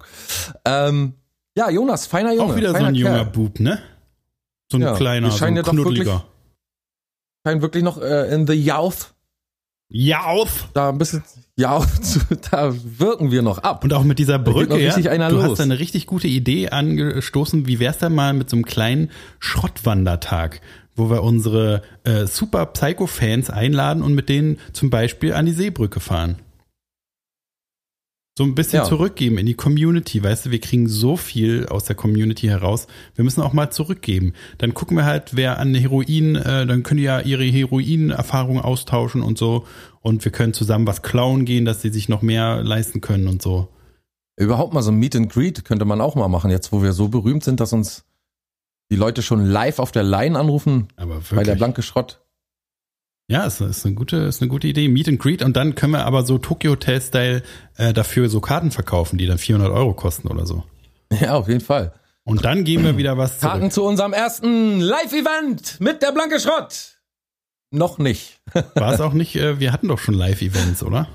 Ähm, 0.64 1.14
ja, 1.58 1.70
Jonas, 1.70 2.08
feiner 2.08 2.34
Junge. 2.34 2.54
Auch 2.54 2.56
wieder 2.56 2.70
so 2.72 2.84
ein 2.84 2.96
junger 2.96 3.16
Kerl. 3.16 3.26
Bub, 3.26 3.60
ne? 3.60 3.80
So 4.72 4.78
ein 4.78 4.82
Ja, 4.82 4.94
kleiner, 4.96 5.32
so 5.32 5.44
ein 5.44 5.56
ja 5.56 5.64
doch 5.64 5.72
knuddeliger. 5.72 6.24
Scheint 7.46 7.62
wirklich 7.62 7.84
noch 7.84 8.00
äh, 8.02 8.34
in 8.34 8.48
the 8.48 8.54
Youth. 8.54 9.14
Ja, 9.90 10.26
auf! 10.26 10.68
Da 10.74 10.90
ein 10.90 10.98
bisschen, 10.98 11.24
ja, 11.56 11.82
da 12.52 12.74
wirken 12.74 13.32
wir 13.32 13.42
noch 13.42 13.60
ab. 13.60 13.84
Und 13.84 13.94
auch 13.94 14.04
mit 14.04 14.20
dieser 14.20 14.38
Brücke, 14.38 14.80
ja, 14.80 14.94
einer 15.10 15.30
du 15.30 15.36
los. 15.36 15.52
hast 15.52 15.62
eine 15.62 15.80
richtig 15.80 16.08
gute 16.08 16.28
Idee 16.28 16.70
angestoßen. 16.70 17.68
Wie 17.68 17.80
wär's 17.80 18.00
denn 18.00 18.14
mal 18.14 18.34
mit 18.34 18.50
so 18.50 18.58
einem 18.58 18.66
kleinen 18.66 19.12
Schrottwandertag, 19.40 20.62
wo 20.96 21.10
wir 21.10 21.24
unsere 21.24 21.84
äh, 22.04 22.26
super 22.26 22.66
Psycho-Fans 22.66 23.50
einladen 23.50 24.04
und 24.04 24.14
mit 24.14 24.28
denen 24.30 24.60
zum 24.74 24.90
Beispiel 24.90 25.34
an 25.34 25.46
die 25.46 25.54
Seebrücke 25.54 26.00
fahren? 26.02 26.38
So 28.38 28.44
ein 28.44 28.54
bisschen 28.54 28.82
Ja. 28.82 28.84
zurückgeben 28.84 29.40
in 29.40 29.48
die 29.48 29.56
Community, 29.56 30.22
weißt 30.24 30.46
du, 30.46 30.52
wir 30.52 30.60
kriegen 30.62 30.88
so 30.88 31.18
viel 31.18 31.66
aus 31.66 31.86
der 31.86 31.96
Community 31.96 32.46
heraus. 32.46 32.86
Wir 33.16 33.24
müssen 33.24 33.42
auch 33.42 33.52
mal 33.52 33.72
zurückgeben. 33.72 34.34
Dann 34.60 34.76
gucken 34.76 34.96
wir 34.96 35.06
halt, 35.06 35.36
wer 35.36 35.58
an 35.58 35.74
Heroin, 35.74 36.36
äh, 36.36 36.68
dann 36.68 36.84
können 36.84 37.00
die 37.00 37.06
ja 37.06 37.20
ihre 37.20 37.44
Heroin-Erfahrungen 37.46 38.62
austauschen 38.62 39.24
und 39.24 39.40
so. 39.40 39.66
Und 40.02 40.24
wir 40.24 40.32
können 40.32 40.54
zusammen 40.54 40.86
was 40.86 41.02
klauen 41.02 41.46
gehen, 41.46 41.66
dass 41.66 41.82
sie 41.82 41.90
sich 41.90 42.10
noch 42.10 42.22
mehr 42.22 42.62
leisten 42.64 43.02
können 43.02 43.28
und 43.28 43.42
so. 43.42 43.70
Überhaupt 44.36 44.72
mal 44.72 44.84
so 44.84 44.92
ein 44.92 44.98
Meet 45.00 45.16
and 45.16 45.34
Greet 45.34 45.66
könnte 45.66 45.86
man 45.86 46.00
auch 46.00 46.14
mal 46.14 46.28
machen, 46.28 46.52
jetzt 46.52 46.72
wo 46.72 46.84
wir 46.84 46.94
so 46.94 47.08
berühmt 47.08 47.44
sind, 47.44 47.60
dass 47.60 47.74
uns 47.74 48.06
die 48.92 48.98
Leute 48.98 49.24
schon 49.24 49.44
live 49.48 49.80
auf 49.80 49.92
der 49.92 50.04
Line 50.04 50.38
anrufen 50.38 50.90
Aber 50.96 51.16
wirklich. 51.16 51.38
bei 51.38 51.44
der 51.44 51.56
blanke 51.56 51.82
Schrott. 51.82 52.22
Ja, 53.30 53.46
ist, 53.46 53.60
ist 53.60 53.86
eine 53.86 53.96
gute, 53.96 54.18
ist 54.18 54.42
eine 54.42 54.50
gute 54.50 54.68
Idee. 54.68 54.88
Meet 54.88 55.10
and 55.10 55.20
Greet 55.20 55.42
und 55.44 55.58
dann 55.58 55.76
können 55.76 55.94
wir 55.94 56.06
aber 56.06 56.26
so 56.26 56.38
Tokyo 56.38 56.72
Hotel 56.72 57.02
Style 57.02 57.44
äh, 57.76 57.94
dafür 57.94 58.30
so 58.30 58.40
Karten 58.40 58.72
verkaufen, 58.72 59.18
die 59.18 59.26
dann 59.26 59.38
400 59.38 59.70
Euro 59.72 59.94
kosten 59.94 60.30
oder 60.30 60.46
so. 60.46 60.64
Ja, 61.20 61.36
auf 61.36 61.48
jeden 61.48 61.62
Fall. 61.62 61.94
Und 62.24 62.46
dann 62.46 62.64
geben 62.64 62.84
wir 62.84 62.98
wieder 62.98 63.18
was 63.18 63.40
Karten 63.40 63.60
zurück. 63.60 63.74
zu 63.74 63.84
unserem 63.84 64.14
ersten 64.14 64.80
Live-Event 64.80 65.80
mit 65.80 66.02
der 66.02 66.12
blanke 66.12 66.40
Schrott. 66.40 67.00
Noch 67.72 67.98
nicht. 67.98 68.40
War 68.76 68.94
es 68.94 69.02
auch 69.02 69.14
nicht, 69.14 69.36
äh, 69.36 69.60
wir 69.60 69.74
hatten 69.74 69.90
doch 69.90 70.00
schon 70.00 70.14
Live-Events, 70.14 70.84
oder? 70.84 71.08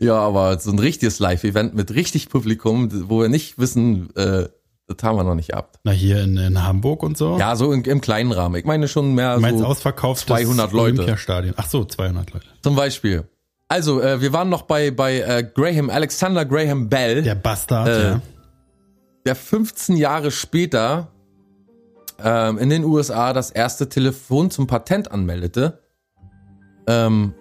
Ja, 0.00 0.16
aber 0.16 0.58
so 0.58 0.70
ein 0.70 0.78
richtiges 0.78 1.18
Live-Event 1.18 1.74
mit 1.74 1.94
richtig 1.94 2.30
Publikum, 2.30 3.08
wo 3.08 3.20
wir 3.20 3.28
nicht 3.28 3.58
wissen, 3.58 4.14
äh, 4.16 4.48
das 4.92 5.08
haben 5.08 5.16
wir 5.16 5.24
noch 5.24 5.34
nicht 5.34 5.50
gehabt. 5.50 5.78
Na, 5.84 5.92
hier 5.92 6.22
in, 6.22 6.36
in 6.36 6.62
Hamburg 6.62 7.02
und 7.02 7.16
so. 7.16 7.38
Ja, 7.38 7.56
so 7.56 7.72
in, 7.72 7.82
im 7.84 8.00
kleinen 8.00 8.32
Rahmen. 8.32 8.56
Ich 8.56 8.64
meine 8.64 8.88
schon 8.88 9.14
mehr 9.14 9.38
meinst 9.38 9.60
so 9.60 9.66
ausverkauftes 9.66 10.26
200 10.26 10.72
Leute. 10.72 11.00
Olympiastadion. 11.00 11.54
Ach 11.56 11.66
so, 11.68 11.84
200 11.84 12.32
Leute. 12.32 12.46
zum 12.62 12.76
Beispiel. 12.76 13.24
Also, 13.68 14.00
äh, 14.02 14.20
wir 14.20 14.32
waren 14.32 14.48
noch 14.50 14.62
bei, 14.62 14.90
bei 14.90 15.20
äh, 15.20 15.42
Graham, 15.54 15.88
Alexander 15.90 16.44
Graham 16.44 16.88
Bell. 16.88 17.22
Der 17.22 17.34
Bastard, 17.34 17.88
Äh, 17.88 18.02
ja. 18.02 18.20
der 19.24 19.34
15 19.34 19.96
Jahre 19.96 20.30
später 20.30 21.08
ähm, 22.22 22.58
in 22.58 22.68
den 22.68 22.84
USA 22.84 23.32
das 23.32 23.50
erste 23.50 23.88
Telefon 23.88 24.50
zum 24.50 24.66
Patent 24.66 25.10
anmeldete. 25.10 25.78
Ähm, 26.86 27.32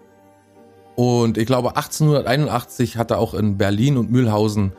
und 0.96 1.38
ich 1.38 1.46
glaube 1.46 1.76
1881 1.76 2.98
hat 2.98 3.12
er 3.12 3.18
auch 3.20 3.34
in 3.34 3.58
Berlin 3.58 3.98
und 3.98 4.12
Mühlhausen 4.12 4.72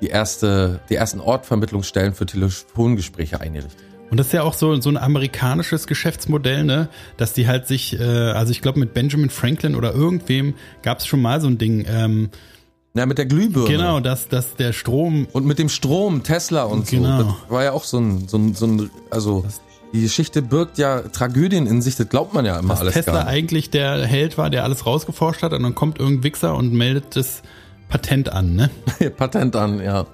die 0.00 0.08
erste, 0.08 0.80
die 0.90 0.94
ersten 0.94 1.20
Ortvermittlungsstellen 1.20 2.14
für 2.14 2.26
Telefongespräche 2.26 3.40
eingerichtet. 3.40 3.80
Und 4.10 4.16
das 4.18 4.28
ist 4.28 4.32
ja 4.32 4.42
auch 4.42 4.54
so, 4.54 4.80
so 4.80 4.88
ein 4.88 4.96
amerikanisches 4.96 5.86
Geschäftsmodell, 5.86 6.64
ne? 6.64 6.88
Dass 7.18 7.34
die 7.34 7.46
halt 7.46 7.66
sich, 7.66 7.98
äh, 8.00 8.02
also 8.02 8.52
ich 8.52 8.62
glaube 8.62 8.78
mit 8.78 8.94
Benjamin 8.94 9.28
Franklin 9.28 9.74
oder 9.74 9.92
irgendwem 9.92 10.54
gab 10.82 10.98
es 11.00 11.06
schon 11.06 11.20
mal 11.20 11.40
so 11.42 11.46
ein 11.48 11.58
Ding. 11.58 11.84
Ähm, 11.86 12.30
Ja, 12.94 13.04
mit 13.04 13.18
der 13.18 13.26
Glühbirne. 13.26 13.68
genau, 13.68 14.00
dass, 14.00 14.28
dass 14.28 14.54
der 14.54 14.72
Strom 14.72 15.28
Und 15.32 15.44
mit 15.44 15.58
dem 15.58 15.68
Strom, 15.68 16.22
Tesla 16.22 16.62
und 16.62 16.88
Genau. 16.88 17.18
so. 17.18 17.24
Das 17.24 17.50
war 17.50 17.64
ja 17.64 17.72
auch 17.72 17.84
so 17.84 17.98
ein, 17.98 18.28
so 18.28 18.38
ein, 18.38 18.54
so 18.54 18.66
ein 18.66 18.90
also 19.10 19.44
die 19.92 20.00
Geschichte 20.02 20.40
birgt 20.40 20.78
ja 20.78 21.00
Tragödien 21.02 21.66
in 21.66 21.82
sich, 21.82 21.96
das 21.96 22.08
glaubt 22.08 22.32
man 22.32 22.46
ja 22.46 22.58
immer 22.58 22.70
dass 22.70 22.80
alles 22.80 22.94
Tesla 22.94 23.12
gar 23.12 23.24
nicht. 23.24 23.32
eigentlich 23.32 23.70
der 23.70 24.06
Held 24.06 24.38
war, 24.38 24.48
der 24.48 24.64
alles 24.64 24.86
rausgeforscht 24.86 25.42
hat 25.42 25.52
und 25.52 25.62
dann 25.62 25.74
kommt 25.74 25.98
irgendein 25.98 26.24
Wichser 26.24 26.54
und 26.56 26.72
meldet 26.72 27.14
das 27.14 27.42
Patent 27.88 28.32
an, 28.32 28.54
ne? 28.54 28.70
Patent 29.16 29.56
an, 29.56 29.80
ja. 29.82 30.06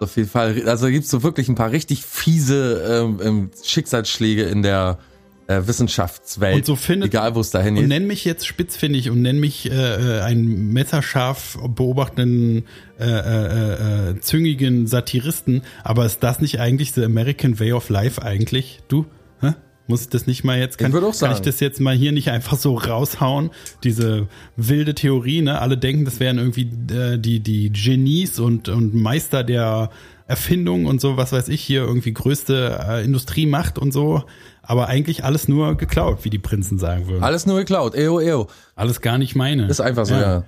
Auf 0.00 0.16
jeden 0.16 0.28
Fall. 0.28 0.68
Also 0.68 0.88
gibt 0.88 1.04
es 1.04 1.10
so 1.10 1.22
wirklich 1.22 1.48
ein 1.48 1.54
paar 1.54 1.70
richtig 1.70 2.04
fiese 2.04 2.82
ähm, 3.04 3.20
ähm, 3.22 3.50
Schicksalsschläge 3.62 4.42
in 4.42 4.62
der 4.62 4.98
äh, 5.46 5.62
Wissenschaftswelt. 5.66 6.56
Und 6.56 6.66
so 6.66 6.76
findet- 6.76 7.08
Egal, 7.10 7.34
wo 7.34 7.40
es 7.40 7.50
dahin 7.50 7.74
Und 7.74 7.80
geht. 7.82 7.88
nenn 7.88 8.06
mich 8.06 8.24
jetzt 8.24 8.46
spitzfindig 8.46 9.10
und 9.10 9.22
nenn 9.22 9.38
mich 9.40 9.70
äh, 9.70 10.18
äh, 10.18 10.20
einen 10.20 10.72
messerscharf 10.72 11.58
beobachtenden, 11.74 12.64
äh, 12.98 13.04
äh, 13.06 14.10
äh, 14.10 14.20
züngigen 14.20 14.86
Satiristen. 14.86 15.62
Aber 15.84 16.04
ist 16.06 16.22
das 16.22 16.40
nicht 16.40 16.60
eigentlich 16.60 16.92
the 16.92 17.04
American 17.04 17.58
Way 17.60 17.72
of 17.72 17.88
Life 17.88 18.20
eigentlich? 18.22 18.80
Du? 18.88 19.06
Hä? 19.40 19.52
Muss 19.86 20.02
ich 20.02 20.08
das 20.08 20.26
nicht 20.26 20.44
mal 20.44 20.58
jetzt? 20.58 20.78
Kann, 20.78 20.90
Ich 20.90 21.02
auch 21.02 21.18
kann 21.18 21.32
ich 21.32 21.40
das 21.40 21.60
jetzt 21.60 21.78
mal 21.78 21.94
hier 21.94 22.12
nicht 22.12 22.30
einfach 22.30 22.56
so 22.56 22.76
raushauen? 22.76 23.50
Diese 23.82 24.28
wilde 24.56 24.94
Theorie, 24.94 25.42
ne? 25.42 25.60
Alle 25.60 25.76
denken, 25.76 26.04
das 26.06 26.20
wären 26.20 26.38
irgendwie 26.38 26.70
äh, 26.92 27.18
die, 27.18 27.40
die 27.40 27.70
Genies 27.70 28.38
und, 28.38 28.68
und 28.70 28.94
Meister 28.94 29.44
der 29.44 29.90
Erfindung 30.26 30.86
und 30.86 31.02
so, 31.02 31.18
was 31.18 31.32
weiß 31.32 31.48
ich, 31.48 31.60
hier 31.60 31.82
irgendwie 31.82 32.14
größte 32.14 32.78
äh, 32.88 33.04
Industriemacht 33.04 33.78
und 33.78 33.92
so. 33.92 34.24
Aber 34.62 34.86
eigentlich 34.86 35.22
alles 35.22 35.48
nur 35.48 35.76
geklaut, 35.76 36.20
wie 36.22 36.30
die 36.30 36.38
Prinzen 36.38 36.78
sagen 36.78 37.06
würden. 37.06 37.22
Alles 37.22 37.44
nur 37.44 37.58
geklaut. 37.58 37.94
Eo, 37.94 38.20
eo. 38.20 38.46
Alles 38.74 39.02
gar 39.02 39.18
nicht 39.18 39.34
meine. 39.34 39.66
Ist 39.66 39.80
einfach 39.80 40.06
so, 40.06 40.14
ja. 40.14 40.44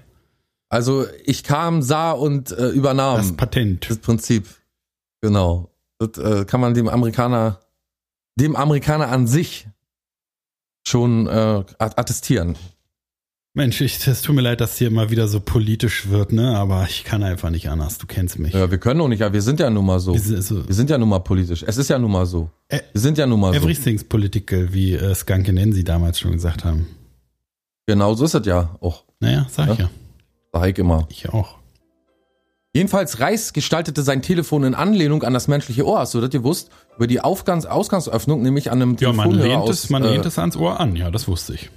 Also 0.70 1.05
ich 1.24 1.45
kam, 1.45 1.82
sah 1.82 2.12
und 2.12 2.51
äh, 2.53 2.68
übernahm. 2.68 3.18
Das 3.18 3.37
Patent. 3.37 3.89
Das 3.91 3.99
Prinzip. 3.99 4.49
Genau. 5.20 5.70
Das 5.99 6.18
äh, 6.18 6.45
kann 6.47 6.61
man 6.61 6.72
dem 6.74 6.89
Amerikaner, 6.89 7.61
dem 8.37 8.55
Amerikaner 8.57 9.09
an 9.09 9.26
sich 9.26 9.66
schon 10.87 11.26
äh, 11.26 11.64
attestieren. 11.78 12.57
Mensch, 13.55 13.80
ich, 13.80 14.07
es 14.07 14.20
tut 14.20 14.34
mir 14.37 14.43
leid, 14.43 14.61
dass 14.61 14.76
hier 14.76 14.91
mal 14.91 15.09
wieder 15.11 15.28
so 15.28 15.41
politisch 15.41 16.11
wird, 16.11 16.30
ne? 16.30 16.59
Aber 16.59 16.84
ich 16.91 17.05
kann 17.05 17.22
einfach 17.22 17.49
nicht 17.49 17.70
anders. 17.70 17.97
Du 17.97 18.07
kennst 18.07 18.39
mich. 18.39 18.53
Ja, 18.53 18.70
wir 18.70 18.76
können 18.76 19.01
auch 19.01 19.09
nicht, 19.09 19.22
aber 19.22 19.32
wir 19.32 19.41
sind 19.41 19.61
ja 19.61 19.70
nun 19.70 19.87
mal 19.87 19.99
so. 19.99 20.12
Wir 20.12 20.20
sind 20.20 20.43
so- 20.45 20.68
Wir 20.68 20.74
sind 20.74 20.91
ja 20.91 20.99
nun 20.99 21.09
mal 21.09 21.20
politisch. 21.20 21.62
Es 21.66 21.78
ist 21.78 21.89
ja 21.89 21.99
nun 21.99 22.12
mal 22.12 22.26
so. 22.26 22.51
Ä- 22.70 22.82
Wir 22.93 23.01
sind 23.01 23.16
ja 23.16 23.26
nun 23.26 23.41
mal 23.41 23.55
so. 23.55 23.61
Everything's 23.61 24.05
political, 24.05 24.72
wie 24.74 24.93
äh, 24.93 25.14
Skanke 25.14 25.55
Nancy 25.55 25.82
damals 25.84 26.20
schon 26.20 26.32
gesagt 26.32 26.66
haben. 26.66 26.87
Genau 27.87 28.12
so 28.14 28.26
ist 28.26 28.34
es 28.34 28.45
ja 28.47 28.76
auch. 28.80 29.05
Naja, 29.20 29.47
sag 29.51 29.70
ich 29.72 29.78
ja. 29.78 29.91
Sag 30.53 30.68
ich 30.68 30.78
immer. 30.78 31.07
Ich 31.09 31.26
auch. 31.30 31.55
Jedenfalls 32.77 33.20
Reis 33.20 33.55
gestaltete 33.55 34.03
sein 34.03 34.20
Telefon 34.20 34.62
in 34.62 34.74
Anlehnung 34.74 35.22
an 35.22 35.33
das 35.33 35.49
menschliche 35.49 35.87
Ohr. 35.87 36.01
Hast 36.01 36.12
du 36.12 36.20
das 36.20 36.29
gewusst? 36.29 36.68
Über 36.97 37.07
die 37.07 37.22
Aufgangs 37.22 37.64
Ausgangsöffnung, 37.64 38.43
nämlich 38.43 38.70
an 38.70 38.83
einem 38.83 38.97
Ja, 39.01 39.14
man 39.14 39.31
lehnt, 39.31 39.62
aus, 39.62 39.85
es, 39.85 39.89
man 39.89 40.05
äh, 40.05 40.11
lehnt 40.11 40.27
es 40.27 40.39
ans 40.39 40.59
Ohr 40.59 40.79
an, 40.79 40.95
ja, 40.95 41.11
das 41.11 41.27
wusste 41.27 41.55
ich. 41.55 41.70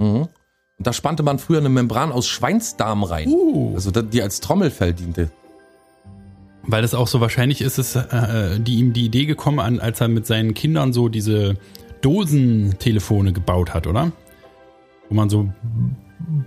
Mhm. 0.00 0.26
Und 0.26 0.86
da 0.86 0.92
spannte 0.92 1.22
man 1.22 1.38
früher 1.38 1.58
eine 1.58 1.68
Membran 1.68 2.10
aus 2.10 2.26
Schweinsdarm 2.26 3.04
rein. 3.04 3.28
Uh. 3.28 3.74
Also 3.76 3.92
die 3.92 4.22
als 4.22 4.40
Trommelfell 4.40 4.92
diente. 4.92 5.30
Weil 6.64 6.82
das 6.82 6.94
auch 6.94 7.06
so 7.06 7.20
wahrscheinlich 7.20 7.60
ist, 7.60 7.78
ist 7.78 7.94
äh, 7.94 8.58
die 8.58 8.74
ihm 8.74 8.92
die 8.92 9.04
Idee 9.04 9.26
gekommen, 9.26 9.60
an, 9.60 9.78
als 9.78 10.00
er 10.00 10.08
mit 10.08 10.26
seinen 10.26 10.54
Kindern 10.54 10.92
so 10.92 11.08
diese 11.08 11.58
Dosentelefone 12.00 13.32
gebaut 13.32 13.72
hat, 13.72 13.86
oder? 13.86 14.10
Wo 15.08 15.14
man 15.14 15.30
so 15.30 15.48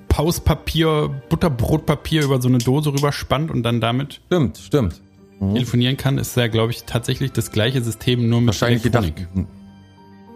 Pauspapier, 0.07 1.09
Butterbrotpapier 1.30 2.24
über 2.24 2.41
so 2.41 2.47
eine 2.47 2.59
Dose 2.59 2.93
rüberspannt 2.93 3.51
und 3.51 3.63
dann 3.63 3.82
damit 3.82 4.21
Stimmt, 4.28 4.57
stimmt. 4.57 5.01
Mhm. 5.39 5.55
telefonieren 5.55 5.97
kann, 5.97 6.17
ist 6.17 6.38
ja, 6.38 6.47
glaube 6.47 6.71
ich, 6.71 6.84
tatsächlich 6.84 7.32
das 7.32 7.51
gleiche 7.51 7.82
System, 7.82 8.30
nur 8.30 8.39
mit 8.41 8.47
Wahrscheinlich 8.49 8.84
gedacht, 8.84 9.05
Elektronik. 9.05 9.34
hm, 9.34 9.47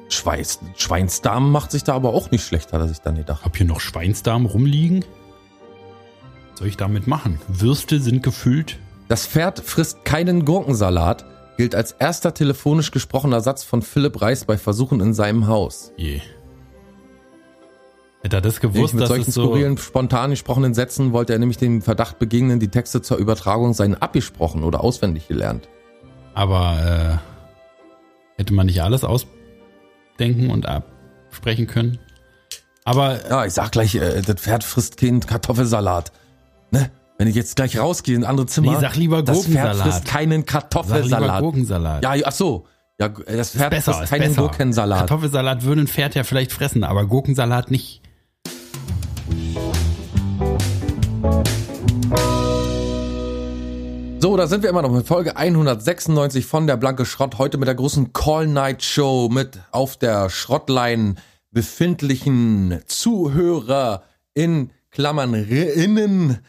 Schweiß, 0.10 0.60
Schweinsdarm 0.78 1.52
macht 1.52 1.72
sich 1.72 1.84
da 1.84 1.94
aber 1.94 2.14
auch 2.14 2.32
nicht 2.32 2.46
schlecht, 2.46 2.74
hat 2.74 2.82
er 2.82 2.88
sich 2.88 3.00
dann 3.00 3.16
gedacht. 3.16 3.44
Hab 3.44 3.58
hier 3.58 3.66
noch 3.66 3.80
Schweinsdarm 3.80 4.46
rumliegen? 4.46 5.04
Was 6.52 6.60
soll 6.60 6.68
ich 6.70 6.78
damit 6.78 7.08
machen? 7.08 7.40
Würste 7.48 8.00
sind 8.00 8.24
gefüllt. 8.24 8.80
Das 9.10 9.28
Pferd 9.28 9.60
frisst 9.60 10.06
keinen 10.06 10.46
Gurkensalat 10.46 11.26
gilt 11.58 11.76
als 11.76 11.92
erster 11.94 12.34
telefonisch 12.34 12.92
gesprochener 12.92 13.42
Satz 13.42 13.64
von 13.64 13.82
Philipp 13.82 14.22
Reis 14.22 14.46
bei 14.46 14.58
Versuchen 14.58 15.00
in 15.02 15.14
seinem 15.14 15.48
Haus. 15.48 15.92
Je. 15.98 16.22
Hätte 18.28 18.40
er 18.40 18.42
das 18.42 18.62
Nämlich 18.62 18.74
gewusst, 18.74 18.94
mit 18.94 19.04
dass 19.04 19.08
solchen 19.08 19.30
es 19.30 19.36
so... 19.36 19.46
skurrilen, 19.46 19.78
spontan 19.78 20.32
gesprochenen 20.32 20.74
Sätzen 20.74 21.14
wollte 21.14 21.32
er 21.32 21.40
nämlich 21.40 21.56
dem 21.58 21.82
Verdacht 21.82 22.20
begegnen, 22.20 22.60
die 22.60 22.68
Texte 22.68 23.02
zur 23.02 23.16
Übertragung 23.20 23.74
seien 23.74 23.96
abgesprochen 23.96 24.66
oder 24.66 24.84
auswendig 24.84 25.30
gelernt. 25.30 25.70
Aber 26.34 27.22
äh, 28.36 28.38
hätte 28.38 28.54
man 28.54 28.66
nicht 28.66 28.84
alles 28.84 29.06
ausdenken 29.06 30.50
und 30.50 30.66
absprechen 30.66 31.68
können? 31.68 32.00
Aber 32.84 33.30
Ja, 33.30 33.46
ich 33.46 33.54
sag 33.54 33.72
gleich, 33.72 33.96
äh, 33.96 34.22
das 34.22 34.42
Pferd 34.42 34.66
frisst 34.66 34.98
keinen 34.98 35.22
Kartoffelsalat. 35.22 36.12
Ne? 36.72 36.92
Wenn 37.18 37.30
ich 37.30 37.36
jetzt 37.36 37.56
gleich 37.56 37.80
rausgehe 37.80 38.14
in 38.18 38.26
ein 38.26 38.30
anderes 38.30 38.52
Zimmer. 38.52 38.74
Nee, 38.74 38.82
sag 38.82 38.98
lieber 38.98 39.24
Das 39.24 39.46
Pferd 39.46 39.54
Gurkensalat. 39.54 39.88
frisst 39.88 40.06
keinen 40.06 40.42
sag 40.42 40.50
lieber 40.50 40.60
Kartoffelsalat. 40.60 41.42
Gurkensalat. 41.44 42.04
Ja, 42.04 42.14
ach 42.26 42.34
so. 42.34 42.68
Ja, 43.00 43.08
das 43.08 43.52
Pferd 43.52 43.70
besser, 43.70 43.94
frisst 43.94 44.12
ist 44.12 44.20
keinen. 44.20 44.36
Gurkensalat. 44.36 45.00
Kartoffelsalat 45.00 45.64
würde 45.64 45.84
ein 45.84 45.88
Pferd 45.88 46.14
ja 46.16 46.26
vielleicht 46.26 46.52
fressen, 46.52 46.84
aber 46.84 47.06
Gurkensalat 47.06 47.72
nicht. 47.72 48.02
So, 54.20 54.36
da 54.36 54.48
sind 54.48 54.64
wir 54.64 54.70
immer 54.70 54.82
noch 54.82 54.92
mit 54.92 55.08
Folge 55.08 55.38
196 55.38 56.46
von 56.46 56.68
der 56.68 56.76
Blanke 56.76 57.06
Schrott. 57.06 57.38
Heute 57.38 57.58
mit 57.58 57.68
der 57.68 57.76
großen 57.76 58.14
Call 58.14 58.48
Night 58.48 58.84
Show 58.84 59.30
mit 59.32 59.60
auf 59.72 59.96
der 59.96 60.30
Schrottline 60.30 61.16
befindlichen 61.52 62.82
Zuhörer 62.88 64.04
in 64.34 64.72
Klammern 64.92 65.34
innen, 65.34 66.40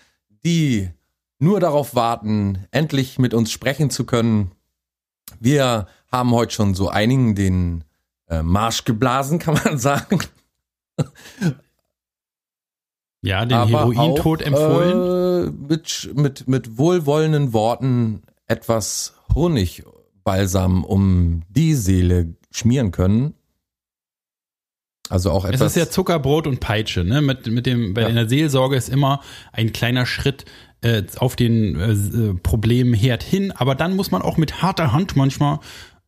die 0.45 0.91
nur 1.39 1.61
darauf 1.61 1.95
warten, 1.95 2.67
endlich 2.71 3.19
mit 3.19 3.35
uns 3.35 3.53
sprechen 3.53 3.91
zu 3.91 4.05
können. 4.05 4.53
Wir 5.39 5.87
haben 6.11 6.31
heute 6.31 6.55
schon 6.55 6.75
so 6.75 6.89
einigen 6.89 7.35
den 7.35 7.85
äh, 8.29 8.43
Marsch 8.43 8.85
geblasen, 8.85 9.39
kann 9.39 9.61
man 9.63 9.79
sagen. 9.79 10.21
Ja, 13.23 13.45
den 13.45 13.67
Herointod 13.67 14.43
empfohlen. 14.43 15.49
Äh, 15.49 15.51
mit, 15.69 16.11
mit, 16.15 16.49
mit 16.49 16.79
wohlwollenden 16.79 17.53
Worten 17.53 18.23
etwas 18.47 19.15
Honigbalsam 19.35 20.85
um 20.85 21.43
die 21.49 21.75
Seele 21.75 22.35
schmieren 22.51 22.91
können. 22.93 23.35
Also 25.11 25.31
auch 25.31 25.45
es 25.45 25.53
etwas. 25.53 25.73
ist 25.75 25.77
ja 25.77 25.91
Zuckerbrot 25.91 26.47
und 26.47 26.61
Peitsche, 26.61 27.03
ne? 27.03 27.23
Mit, 27.23 27.47
mit 27.47 27.67
dem, 27.67 27.95
bei 27.95 28.03
Ja. 28.03 28.11
der 28.11 28.29
Seelsorge 28.29 28.77
ist 28.77 28.89
immer 28.91 29.21
ein 29.53 29.73
kleiner 29.73 30.05
Schritt 30.05 30.45
äh, 30.83 31.03
auf 31.17 31.35
den 31.35 31.77
äh, 31.81 31.93
äh, 31.93 32.35
Problemherd 32.35 33.23
hin, 33.23 33.51
aber 33.53 33.75
dann 33.75 33.97
muss 33.97 34.11
man 34.11 34.21
auch 34.23 34.37
mit 34.37 34.61
harter 34.63 34.93
Hand 34.93 35.17
manchmal 35.17 35.61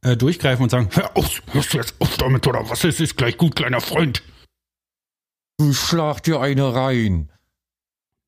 äh, 0.03 0.17
durchgreifen 0.17 0.63
und 0.63 0.69
sagen, 0.71 0.89
hör 0.93 1.17
auf, 1.17 1.43
hörst 1.51 1.73
du 1.73 1.79
jetzt 1.79 1.95
auf 1.99 2.17
damit 2.19 2.47
oder 2.47 2.69
was 2.69 2.85
ist, 2.85 3.01
ist 3.01 3.17
gleich 3.17 3.37
gut, 3.39 3.57
kleiner 3.57 3.81
Freund. 3.81 4.23
Du 5.61 5.75
schlag 5.75 6.23
dir 6.23 6.41
eine 6.41 6.75
rein. 6.75 7.31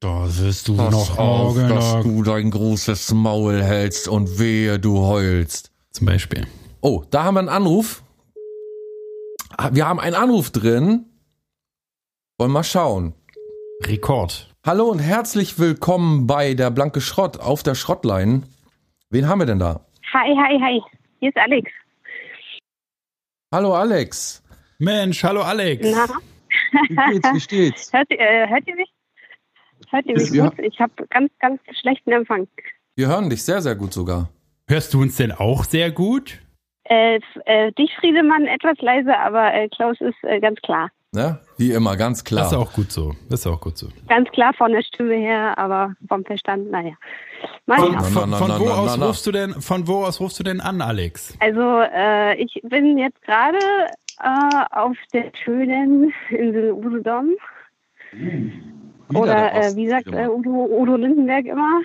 Da 0.01 0.27
wirst 0.37 0.69
du 0.69 0.77
Pass 0.77 0.93
noch 0.93 1.19
auf, 1.19 1.57
dass 1.57 2.03
du 2.03 2.23
dein 2.23 2.51
großes 2.51 3.13
Maul 3.15 3.63
hältst 3.63 4.07
und 4.07 4.39
wehe, 4.39 4.79
du 4.79 4.99
heulst. 4.99 5.73
Zum 5.91 6.07
Beispiel. 6.07 6.47
Oh, 6.83 7.05
da 7.11 7.25
haben 7.25 7.35
wir 7.35 7.41
einen 7.41 7.49
Anruf. 7.49 8.03
Ah, 9.57 9.71
Wir 9.73 9.89
haben 9.89 10.01
einen 10.01 10.15
Anruf 10.17 10.51
drin. 10.51 11.07
Wollen 12.39 12.51
mal 12.51 12.65
schauen. 12.65 13.15
Rekord. 13.85 14.51
Hallo 14.67 14.85
und 14.91 14.99
herzlich 14.99 15.59
willkommen 15.59 16.27
bei 16.27 16.55
der 16.55 16.71
Blanke 16.71 17.01
Schrott 17.01 17.41
auf 17.41 17.63
der 17.63 17.75
Schrottline. 17.75 18.43
Wen 19.11 19.29
haben 19.29 19.39
wir 19.39 19.47
denn 19.47 19.59
da? 19.59 19.87
Hi, 20.13 20.35
hi, 20.37 20.59
hi. 20.61 20.83
Hier 21.21 21.31
ist 21.31 21.39
Alex. 21.39 21.71
Hallo 23.53 23.75
Alex. 23.75 24.43
Mensch, 24.79 25.25
hallo 25.25 25.43
Alex. 25.43 25.87
Na, 25.91 26.07
Wie 26.73 27.13
geht's? 27.13 27.33
Wie 27.35 27.41
steht's? 27.41 27.93
hört, 27.93 28.11
äh, 28.11 28.49
hört 28.49 28.67
ihr 28.67 28.77
mich? 28.77 28.93
Hört 29.91 30.07
ihr 30.07 30.15
mich 30.15 30.31
Ja. 30.31 30.49
gut? 30.49 30.59
Ich 30.61 30.81
habe 30.81 30.93
ganz, 31.11 31.31
ganz 31.41 31.61
schlechten 31.81 32.13
Empfang. 32.13 32.49
Wir 32.97 33.09
hören 33.09 33.31
dich 33.31 33.43
sehr, 33.43 33.61
sehr 33.63 33.75
gut 33.75 33.93
sogar. 33.93 34.29
Hörst 34.69 34.95
du 34.95 35.01
uns 35.01 35.17
denn 35.17 35.33
auch 35.33 35.65
sehr 35.65 35.91
gut? 35.91 36.41
Äh, 36.85 37.21
äh, 37.45 37.73
dich, 37.73 37.95
Friedemann, 38.01 38.47
etwas 38.47 38.79
leise, 38.81 39.17
aber 39.19 39.53
äh, 39.55 39.69
Klaus 39.69 40.01
ist 40.01 40.23
äh, 40.23 40.41
ganz 40.41 40.61
klar. 40.63 40.91
Ne? 41.15 41.39
Wie 41.59 41.73
immer, 41.73 41.97
ganz 41.97 42.25
klar. 42.25 42.45
Das 42.45 42.53
ist 42.53 42.59
auch 42.59 42.73
gut 42.73 42.91
so. 42.91 43.15
Das 43.29 43.41
ist 43.41 43.47
auch 43.47 43.61
gut 43.61 43.77
so. 43.77 43.89
Ganz 44.09 44.31
klar 44.31 44.55
von 44.55 44.73
der 44.73 44.83
Stimme 44.83 45.15
her, 45.15 45.59
aber 45.59 45.95
vom 46.09 46.25
Verstand, 46.25 46.71
naja. 46.71 46.95
Von, 47.67 48.61
wo 48.61 48.69
aus 48.71 48.99
rufst 48.99 49.27
du 49.27 49.33
denn, 49.33 49.53
von 49.61 49.87
wo 49.87 50.05
aus 50.05 50.21
rufst 50.21 50.39
du 50.39 50.43
denn 50.43 50.61
an, 50.61 50.81
Alex? 50.81 51.37
Also, 51.41 51.81
äh, 51.81 52.37
ich 52.37 52.61
bin 52.65 52.97
jetzt 52.97 53.21
gerade 53.23 53.59
äh, 54.21 54.65
auf 54.71 54.97
der 55.13 55.33
schönen 55.45 56.13
Insel 56.31 56.73
Usedom. 56.73 57.31
Wieder 58.13 59.21
Oder 59.21 59.35
der 59.35 59.55
äh, 59.55 59.77
wie 59.77 59.89
sagt 59.89 60.09
äh, 60.09 60.29
Udo, 60.29 60.67
Udo 60.71 60.97
Lindenberg 60.97 61.47
immer? 61.47 61.83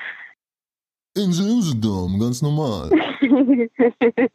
Insel 1.16 1.50
Usedom, 1.50 2.20
ganz 2.20 2.42
normal. 2.42 2.92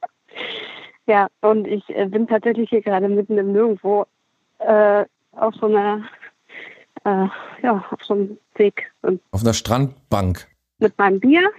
ja, 1.06 1.28
und 1.40 1.66
ich 1.66 1.88
äh, 1.90 2.06
bin 2.06 2.26
tatsächlich 2.26 2.70
hier 2.70 2.82
gerade 2.82 3.08
mitten 3.08 3.38
im 3.38 3.52
Nirgendwo 3.52 4.06
äh, 4.58 5.04
auf 5.32 5.54
so 5.60 5.66
einer, 5.66 6.04
äh, 7.04 7.26
ja, 7.62 7.84
auf 7.90 8.02
so 8.02 8.14
einem 8.14 8.38
Weg 8.56 8.90
und 9.02 9.20
Auf 9.30 9.42
einer 9.42 9.54
Strandbank. 9.54 10.48
mit 10.78 10.96
meinem 10.98 11.20
Bier. 11.20 11.50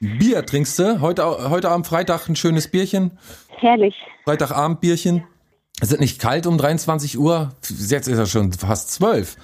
Bier 0.00 0.44
trinkst 0.44 0.78
du? 0.78 1.00
Heute, 1.00 1.50
heute 1.50 1.70
am 1.70 1.84
Freitag 1.84 2.28
ein 2.28 2.36
schönes 2.36 2.68
Bierchen? 2.68 3.16
Herrlich. 3.48 3.94
Freitagabendbierchen? 4.24 5.24
Es 5.80 5.92
ist 5.92 6.00
nicht 6.00 6.20
kalt 6.20 6.46
um 6.46 6.56
23 6.58 7.18
Uhr. 7.18 7.52
Jetzt 7.62 8.08
ist 8.08 8.18
ja 8.18 8.26
schon 8.26 8.52
fast 8.52 8.92
12. 8.92 9.36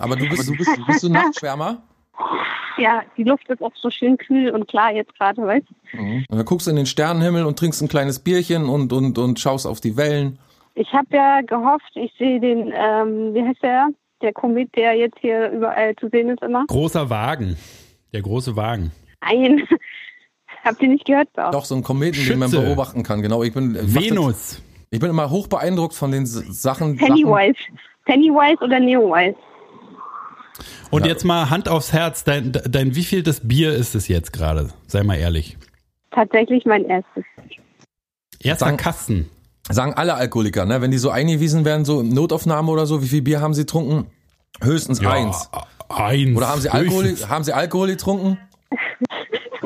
Aber 0.00 0.16
du 0.16 0.28
bist, 0.28 0.48
du 0.48 0.56
bist, 0.56 0.70
bist 0.86 1.02
du 1.02 1.08
Nachtschwärmer? 1.08 1.82
Ja, 2.80 3.02
die 3.16 3.24
Luft 3.24 3.48
ist 3.48 3.60
auch 3.60 3.72
so 3.74 3.90
schön 3.90 4.16
kühl 4.16 4.50
und 4.50 4.68
klar 4.68 4.92
jetzt 4.92 5.12
gerade, 5.18 5.42
weißt 5.42 5.66
du? 5.90 5.98
Und 5.98 6.24
dann 6.28 6.44
guckst 6.44 6.68
du 6.68 6.70
in 6.70 6.76
den 6.76 6.86
Sternenhimmel 6.86 7.44
und 7.44 7.58
trinkst 7.58 7.82
ein 7.82 7.88
kleines 7.88 8.20
Bierchen 8.20 8.68
und, 8.68 8.92
und, 8.92 9.18
und 9.18 9.40
schaust 9.40 9.66
auf 9.66 9.80
die 9.80 9.96
Wellen. 9.96 10.38
Ich 10.76 10.92
habe 10.92 11.08
ja 11.10 11.40
gehofft, 11.40 11.90
ich 11.96 12.12
sehe 12.16 12.38
den, 12.38 12.72
ähm, 12.72 13.34
wie 13.34 13.42
heißt 13.42 13.64
der? 13.64 13.88
Der 14.22 14.32
Komet, 14.32 14.76
der 14.76 14.94
jetzt 14.94 15.18
hier 15.20 15.50
überall 15.50 15.96
zu 15.96 16.08
sehen 16.08 16.28
ist 16.28 16.40
immer. 16.40 16.66
Großer 16.68 17.10
Wagen. 17.10 17.56
Der 18.12 18.22
große 18.22 18.54
Wagen. 18.54 18.92
Ein. 19.22 19.66
Habt 20.64 20.80
ihr 20.80 20.88
nicht 20.88 21.04
gehört? 21.04 21.30
Doch. 21.34 21.50
Doch, 21.50 21.64
so 21.64 21.74
ein 21.74 21.82
Kometen, 21.82 22.24
den 22.28 22.38
man 22.38 22.48
Schütze. 22.48 22.62
beobachten 22.62 23.02
kann. 23.02 23.22
Genau, 23.22 23.42
ich 23.42 23.52
bin, 23.52 23.74
das- 23.74 23.92
Venus. 23.92 24.62
Ich 24.90 25.00
bin 25.00 25.10
immer 25.10 25.30
hoch 25.30 25.46
beeindruckt 25.46 25.94
von 25.94 26.10
den 26.10 26.22
S- 26.24 26.32
Sachen. 26.32 26.52
Sachen 26.52 26.96
Pennywise. 26.96 27.58
Pennywise 28.04 28.58
oder 28.62 28.80
Neowise? 28.80 29.36
Und 30.90 31.02
Ja. 31.02 31.08
jetzt 31.12 31.24
mal 31.24 31.50
Hand 31.50 31.68
aufs 31.68 31.92
Herz, 31.92 32.24
dein, 32.24 32.52
dein 32.52 32.94
wievieltes 32.94 33.46
Bier 33.46 33.72
ist 33.74 33.94
es 33.94 34.08
jetzt 34.08 34.32
gerade? 34.32 34.70
Sei 34.86 35.02
mal 35.02 35.16
ehrlich. 35.16 35.56
Tatsächlich 36.10 36.64
mein 36.64 36.84
erstes. 36.86 37.24
Erster 38.40 38.66
Sagen- 38.66 38.76
Kasten. 38.78 39.30
sagen 39.70 39.92
alle 39.94 40.14
Alkoholiker, 40.14 40.64
ne? 40.64 40.80
Wenn 40.80 40.90
die 40.90 40.98
so 40.98 41.10
eingewiesen 41.10 41.64
werden, 41.66 41.84
so 41.84 42.00
in 42.00 42.08
Notaufnahme 42.08 42.70
oder 42.72 42.86
so, 42.86 43.02
wie 43.02 43.08
viel 43.08 43.22
Bier 43.22 43.40
haben 43.40 43.52
sie 43.54 43.62
getrunken? 43.62 44.06
Höchstens 44.62 45.04
eins. 45.04 45.50
Eins. 45.90 46.36
Oder 46.36 46.48
haben 46.48 46.60
sie 46.60 46.70
Alkohol, 46.70 47.04
höchstens. 47.04 47.28
haben 47.28 47.44
sie 47.44 47.52
Alkohol 47.52 47.88
getrunken? 47.88 48.38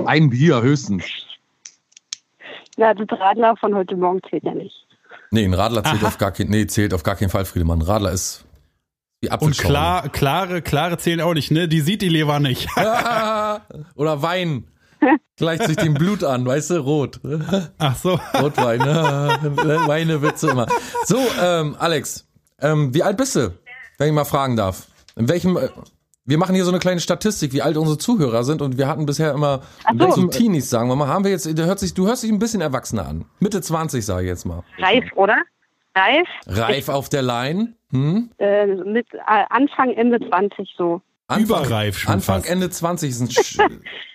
Ein 0.04 0.30
Bier 0.30 0.60
höchstens. 0.62 1.04
Na, 2.76 2.92
das 2.94 3.06
Radler 3.18 3.54
von 3.56 3.74
heute 3.74 3.96
Morgen 3.96 4.20
zählt 4.28 4.42
ja 4.44 4.54
nicht. 4.54 4.74
Nee, 5.32 5.44
ein 5.44 5.54
Radler 5.54 5.82
zählt 5.82 6.02
Aha. 6.02 6.08
auf 6.08 6.18
gar 6.18 6.30
keinen, 6.30 6.50
nee, 6.50 6.66
zählt 6.66 6.92
auf 6.92 7.02
gar 7.02 7.16
keinen 7.16 7.30
Fall, 7.30 7.46
Friedemann. 7.46 7.80
Ein 7.80 7.86
Radler 7.86 8.12
ist 8.12 8.44
wie 9.22 9.30
Und 9.30 9.56
klar, 9.56 10.08
klare, 10.08 10.62
klare 10.62 10.98
zählen 10.98 11.20
auch 11.20 11.32
nicht, 11.32 11.50
ne? 11.50 11.68
Die 11.68 11.80
sieht 11.80 12.02
die 12.02 12.08
Leber 12.08 12.38
nicht. 12.38 12.68
Oder 13.94 14.20
Wein. 14.20 14.64
Gleicht 15.36 15.64
sich 15.64 15.76
dem 15.76 15.94
Blut 15.94 16.22
an, 16.22 16.44
weißt 16.44 16.70
du, 16.70 16.76
rot. 16.78 17.20
Ach 17.78 17.96
so. 17.96 18.20
Rotwein. 18.34 18.80
Meine 19.86 20.22
Witze 20.22 20.50
immer. 20.50 20.66
So, 21.06 21.18
ähm, 21.40 21.76
Alex, 21.78 22.28
ähm, 22.60 22.92
wie 22.94 23.02
alt 23.02 23.16
bist 23.16 23.36
du, 23.36 23.52
wenn 23.98 24.08
ich 24.08 24.14
mal 24.14 24.24
fragen 24.24 24.56
darf? 24.56 24.88
In 25.16 25.28
welchem, 25.28 25.56
äh, 25.56 25.68
wir 26.24 26.38
machen 26.38 26.54
hier 26.54 26.64
so 26.64 26.70
eine 26.70 26.78
kleine 26.78 27.00
Statistik, 27.00 27.52
wie 27.52 27.62
alt 27.62 27.76
unsere 27.76 27.98
Zuhörer 27.98 28.44
sind 28.44 28.62
und 28.62 28.78
wir 28.78 28.86
hatten 28.88 29.06
bisher 29.06 29.32
immer, 29.32 29.62
so. 29.92 29.98
welchem 29.98 30.30
Teenies, 30.30 30.70
sagen 30.70 30.88
wir 30.88 30.96
mal, 30.96 31.08
haben 31.08 31.24
wir 31.24 31.30
jetzt, 31.32 31.46
du 31.46 31.64
hörst 31.64 31.82
dich, 31.82 31.94
du 31.94 32.06
hörst 32.06 32.22
dich 32.22 32.30
ein 32.30 32.38
bisschen 32.38 32.60
erwachsener 32.60 33.06
an. 33.08 33.24
Mitte 33.40 33.60
20, 33.60 34.04
sage 34.04 34.22
ich 34.22 34.28
jetzt 34.28 34.44
mal. 34.44 34.62
Reif, 34.78 35.04
oder? 35.16 35.36
Reif? 35.94 36.28
Reif 36.46 36.88
auf 36.88 37.08
der 37.08 37.22
Line. 37.22 37.74
Hm? 37.90 38.30
Äh, 38.38 38.66
mit 38.66 39.06
äh, 39.14 39.18
Anfang, 39.50 39.90
Ende 39.94 40.18
20 40.28 40.74
so. 40.78 41.02
Anfang, 41.28 41.44
Überreif 41.44 41.98
schon 41.98 42.12
Anfang, 42.14 42.40
fast. 42.40 42.50
Ende 42.50 42.70
20 42.70 43.10
ist 43.10 43.20
ein 43.20 43.30
Sch 43.30 43.58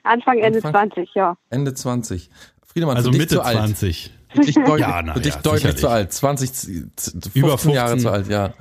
Anfang, 0.04 0.40
Ende 0.40 0.60
Anfang- 0.64 0.92
20, 0.92 1.10
ja. 1.14 1.36
Ende 1.50 1.74
20. 1.74 2.30
Friedemann, 2.66 2.98
Also 2.98 3.10
für 3.12 3.14
dich 3.14 3.22
Mitte 3.22 3.36
zu 3.36 3.42
alt. 3.42 3.58
20. 3.58 4.14
Für 4.34 4.42
dich, 4.42 4.56
deut 4.66 4.80
Ja, 4.80 5.02
na 5.04 5.14
für 5.14 5.20
dich 5.22 5.34
ja, 5.36 5.42
deutlich 5.42 5.62
sicherlich. 5.62 5.82
zu 5.82 5.88
alt. 5.90 6.14
20, 6.14 6.54
z- 6.54 6.92
z- 6.96 7.14
15 7.34 7.42
Über 7.42 7.50
Jahre 7.74 7.90
15. 7.90 8.00
zu 8.00 8.10
alt, 8.12 8.28
ja. 8.28 8.54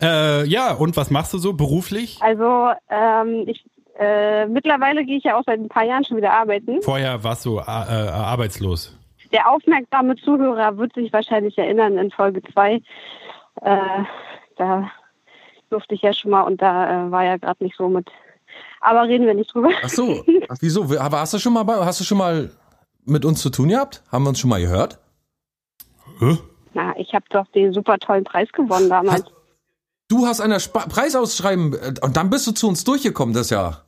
Äh, 0.00 0.46
ja, 0.46 0.72
und 0.74 0.96
was 0.96 1.10
machst 1.10 1.32
du 1.32 1.38
so 1.38 1.54
beruflich? 1.54 2.18
Also, 2.20 2.70
ähm, 2.90 3.44
ich, 3.46 3.64
äh, 3.98 4.46
mittlerweile 4.46 5.04
gehe 5.04 5.18
ich 5.18 5.24
ja 5.24 5.38
auch 5.38 5.44
seit 5.46 5.58
ein 5.58 5.68
paar 5.68 5.84
Jahren 5.84 6.04
schon 6.04 6.16
wieder 6.18 6.32
arbeiten. 6.32 6.82
Vorher 6.82 7.22
warst 7.24 7.44
du 7.46 7.58
äh, 7.58 7.62
äh, 7.62 8.08
arbeitslos. 8.10 8.96
Der 9.32 9.50
aufmerksame 9.50 10.16
Zuhörer 10.16 10.76
wird 10.76 10.94
sich 10.94 11.12
wahrscheinlich 11.12 11.56
erinnern 11.58 11.98
in 11.98 12.10
Folge 12.10 12.42
2. 12.42 12.74
Äh, 12.74 13.78
da 14.56 14.90
durfte 15.70 15.94
ich 15.94 16.02
ja 16.02 16.12
schon 16.12 16.30
mal 16.30 16.42
und 16.42 16.60
da 16.62 17.06
äh, 17.06 17.10
war 17.10 17.24
ja 17.24 17.36
gerade 17.36 17.64
nicht 17.64 17.76
so 17.76 17.88
mit. 17.88 18.08
Aber 18.80 19.02
reden 19.04 19.26
wir 19.26 19.34
nicht 19.34 19.52
drüber. 19.52 19.70
Ach 19.82 19.88
so, 19.88 20.24
Ach, 20.48 20.56
wieso? 20.60 20.84
Aber 20.98 21.20
hast 21.20 21.34
du 21.34 21.38
schon 21.38 21.52
mal 21.52 21.64
bei, 21.64 21.74
hast 21.84 22.00
du 22.00 22.04
schon 22.04 22.18
mal 22.18 22.50
mit 23.04 23.24
uns 23.24 23.40
zu 23.40 23.50
tun 23.50 23.68
gehabt? 23.68 24.02
Haben 24.12 24.24
wir 24.24 24.28
uns 24.30 24.38
schon 24.38 24.50
mal 24.50 24.60
gehört? 24.60 24.98
Hä? 26.20 26.38
Na, 26.74 26.94
ich 26.96 27.14
habe 27.14 27.24
doch 27.30 27.46
den 27.48 27.72
super 27.72 27.98
tollen 27.98 28.24
Preis 28.24 28.50
gewonnen 28.52 28.88
damals. 28.88 29.24
Du 30.08 30.26
hast 30.26 30.40
eine 30.40 30.60
Spa 30.60 30.86
Preisausschreiben 30.86 31.74
äh, 31.74 31.94
und 32.00 32.16
dann 32.16 32.30
bist 32.30 32.46
du 32.46 32.52
zu 32.52 32.68
uns 32.68 32.84
durchgekommen, 32.84 33.34
das 33.34 33.50
Jahr. 33.50 33.84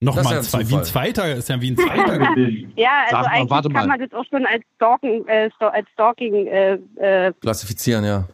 Das 0.00 0.16
Nochmal 0.16 0.24
ist 0.24 0.30
ja 0.32 0.42
zwei, 0.42 0.58
ein 0.60 0.68
wie 0.68 0.74
ein 0.76 0.84
zweiter, 0.84 1.34
ist 1.34 1.48
ja 1.48 1.60
wie 1.60 1.70
ein 1.70 1.76
zweiter. 1.76 2.18
Ja, 2.76 2.90
also 3.04 3.16
mal, 3.16 3.26
eigentlich 3.26 3.50
warte 3.50 3.68
kann 3.68 3.88
mal. 3.88 3.98
man 3.98 4.00
das 4.00 4.18
auch 4.18 4.24
schon 4.28 4.46
als 4.46 4.64
Stalking, 4.76 5.26
äh, 5.28 5.50
als 5.60 5.88
Stalking 5.90 6.46
äh, 6.46 6.74
äh, 6.96 7.32
Klassifizieren, 7.40 8.04
ja. 8.04 8.26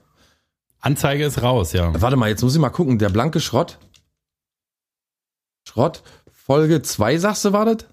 Anzeige 0.80 1.24
ist 1.24 1.42
raus, 1.42 1.72
ja. 1.72 1.92
Warte 2.00 2.16
mal, 2.16 2.28
jetzt 2.28 2.42
muss 2.42 2.54
ich 2.54 2.60
mal 2.60 2.70
gucken. 2.70 2.98
Der 2.98 3.08
blanke 3.10 3.40
Schrott. 3.40 3.78
Schrott. 5.66 6.02
Folge 6.32 6.80
2, 6.80 7.18
sagst 7.18 7.44
du, 7.44 7.52
war 7.52 7.66
das? 7.66 7.86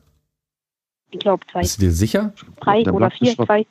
ich 1.11 1.19
glaube 1.19 1.45
zwei, 1.51 1.61
Bist 1.61 1.77
du 1.77 1.81
dir 1.85 1.91
sicher? 1.91 2.33
drei 2.61 2.83
der 2.83 2.93
oder 2.93 3.07
blanke 3.07 3.17
vier, 3.17 3.33
Schrott. 3.33 3.47
zwei. 3.47 3.65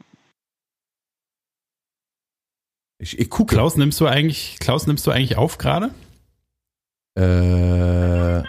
Ich, 2.99 3.19
ich 3.19 3.29
gucke. 3.31 3.55
Klaus, 3.55 3.77
nimmst 3.77 4.01
du 4.01 4.07
eigentlich, 4.07 4.59
Klaus, 4.61 4.87
nimmst 4.87 5.07
du 5.07 5.11
eigentlich 5.11 5.37
auf 5.37 5.59
gerade? 5.59 5.91
Äh, 7.19 8.43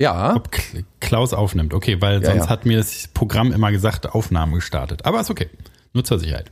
ja. 0.00 0.34
Ob 0.36 0.50
Klaus 1.00 1.32
aufnimmt, 1.32 1.72
okay, 1.74 2.00
weil 2.00 2.22
Ja, 2.22 2.30
sonst 2.30 2.44
ja. 2.44 2.48
hat 2.50 2.66
mir 2.66 2.78
das 2.78 3.08
Programm 3.08 3.52
immer 3.52 3.70
gesagt, 3.70 4.06
Aufnahme 4.14 4.56
gestartet. 4.56 5.04
Aber 5.06 5.20
ist 5.20 5.30
okay. 5.30 5.48
Nur 5.92 6.04
zur 6.04 6.18
Sicherheit. 6.18 6.50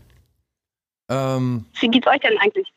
Ähm, 1.11 1.67
Wie 1.81 1.89
geht's 1.89 2.07
euch 2.07 2.21
denn 2.21 2.39
eigentlich? 2.39 2.73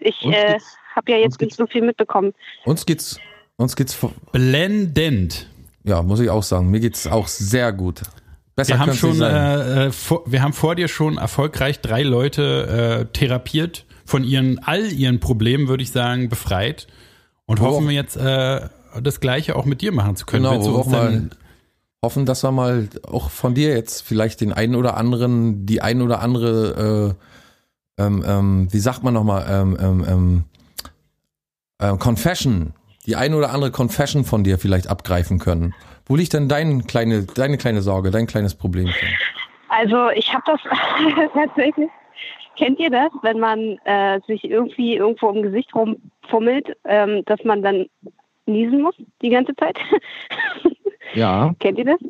Ich 0.00 0.24
äh, 0.24 0.58
habe 0.96 1.12
ja 1.12 1.18
jetzt 1.18 1.40
nicht 1.40 1.54
so 1.54 1.66
viel 1.66 1.82
mitbekommen. 1.82 2.32
uns 2.64 2.86
geht's, 2.86 3.20
uns 3.56 3.76
geht's, 3.76 3.94
vor- 3.94 4.12
Blendend. 4.32 5.48
ja, 5.84 6.02
muss 6.02 6.20
ich 6.20 6.30
auch 6.30 6.42
sagen. 6.42 6.70
Mir 6.70 6.80
geht's 6.80 7.06
auch 7.06 7.28
sehr 7.28 7.72
gut. 7.72 8.02
Besser 8.56 8.74
Wir 8.74 8.78
haben 8.80 8.94
schon, 8.94 9.14
sein. 9.14 9.34
äh, 9.34 9.86
äh, 9.86 9.92
vor, 9.92 10.22
wir 10.26 10.42
haben 10.42 10.52
vor 10.54 10.74
dir 10.74 10.88
schon 10.88 11.18
erfolgreich 11.18 11.80
drei 11.80 12.02
Leute 12.02 13.06
äh, 13.10 13.12
therapiert, 13.12 13.84
von 14.08 14.24
ihren 14.24 14.58
all 14.60 14.90
ihren 14.90 15.20
Problemen, 15.20 15.68
würde 15.68 15.82
ich 15.82 15.92
sagen, 15.92 16.30
befreit 16.30 16.86
und 17.44 17.60
hoffen 17.60 17.86
wir 17.86 17.94
jetzt 17.94 18.16
äh, 18.16 18.60
das 19.02 19.20
Gleiche 19.20 19.54
auch 19.54 19.66
mit 19.66 19.82
dir 19.82 19.92
machen 19.92 20.16
zu 20.16 20.24
können. 20.24 20.44
Genau, 20.44 20.64
wir 20.64 20.72
auch 20.72 20.86
mal 20.86 21.28
hoffen, 22.02 22.24
dass 22.24 22.42
wir 22.42 22.50
mal 22.50 22.88
auch 23.06 23.28
von 23.28 23.54
dir 23.54 23.74
jetzt 23.74 24.00
vielleicht 24.00 24.40
den 24.40 24.54
einen 24.54 24.76
oder 24.76 24.96
anderen, 24.96 25.66
die 25.66 25.82
ein 25.82 26.00
oder 26.00 26.20
andere, 26.20 27.16
äh, 27.98 28.02
ähm, 28.02 28.24
ähm, 28.26 28.68
wie 28.72 28.78
sagt 28.78 29.04
man 29.04 29.12
nochmal, 29.12 29.44
ähm, 29.46 29.76
ähm, 29.78 30.04
ähm, 30.08 30.44
äh, 31.78 31.94
Confession, 31.98 32.72
die 33.04 33.14
ein 33.14 33.34
oder 33.34 33.52
andere 33.52 33.70
Confession 33.70 34.24
von 34.24 34.42
dir 34.42 34.58
vielleicht 34.58 34.88
abgreifen 34.88 35.38
können. 35.38 35.74
Wo 36.06 36.16
liegt 36.16 36.32
denn 36.32 36.48
dein 36.48 36.86
kleine, 36.86 37.24
deine 37.24 37.58
kleine 37.58 37.82
Sorge, 37.82 38.10
dein 38.10 38.26
kleines 38.26 38.54
Problem? 38.54 38.88
Also 39.68 40.08
ich 40.16 40.32
habe 40.32 40.44
das 40.46 40.60
tatsächlich. 41.34 41.90
Kennt 42.58 42.80
ihr 42.80 42.90
das, 42.90 43.12
wenn 43.22 43.38
man 43.38 43.78
äh, 43.84 44.20
sich 44.26 44.42
irgendwie 44.42 44.96
irgendwo 44.96 45.30
im 45.30 45.42
Gesicht 45.42 45.72
rumfummelt, 45.76 46.76
ähm, 46.84 47.24
dass 47.26 47.44
man 47.44 47.62
dann 47.62 47.86
niesen 48.46 48.82
muss 48.82 48.96
die 49.22 49.30
ganze 49.30 49.54
Zeit? 49.56 49.78
Ja. 51.14 51.54
Kennt 51.58 51.78
ihr 51.78 51.86
das? 51.86 52.00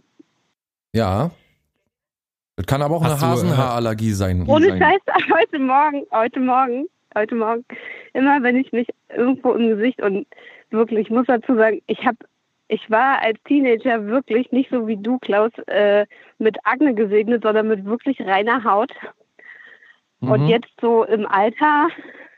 Ja. 0.92 1.30
Das 2.56 2.66
kann 2.66 2.82
aber 2.82 2.96
auch 2.96 3.04
Hast 3.04 3.22
eine 3.22 3.32
äh, 3.32 3.34
Hasenhaarallergie 3.36 4.10
sein. 4.10 4.44
Ohne. 4.48 4.76
Scheiß, 4.76 5.00
heute 5.32 5.60
Morgen, 5.60 6.04
heute 6.10 6.40
Morgen, 6.40 6.88
heute 7.14 7.36
Morgen, 7.36 7.64
immer 8.12 8.42
wenn 8.42 8.56
ich 8.56 8.72
mich 8.72 8.88
irgendwo 9.14 9.52
im 9.52 9.68
Gesicht 9.68 10.02
und 10.02 10.26
wirklich, 10.70 11.06
ich 11.06 11.10
muss 11.10 11.26
dazu 11.26 11.54
sagen, 11.54 11.80
ich 11.86 12.04
habe, 12.04 12.18
ich 12.66 12.90
war 12.90 13.22
als 13.22 13.38
Teenager 13.44 14.04
wirklich 14.06 14.50
nicht 14.50 14.70
so 14.70 14.88
wie 14.88 14.96
du, 14.96 15.18
Klaus, 15.20 15.52
äh, 15.68 16.04
mit 16.38 16.56
Akne 16.64 16.94
gesegnet, 16.94 17.44
sondern 17.44 17.68
mit 17.68 17.84
wirklich 17.84 18.20
reiner 18.20 18.64
Haut. 18.64 18.90
Und 20.20 20.42
Mhm. 20.42 20.48
jetzt 20.48 20.70
so 20.80 21.04
im 21.04 21.26
Alter, 21.26 21.88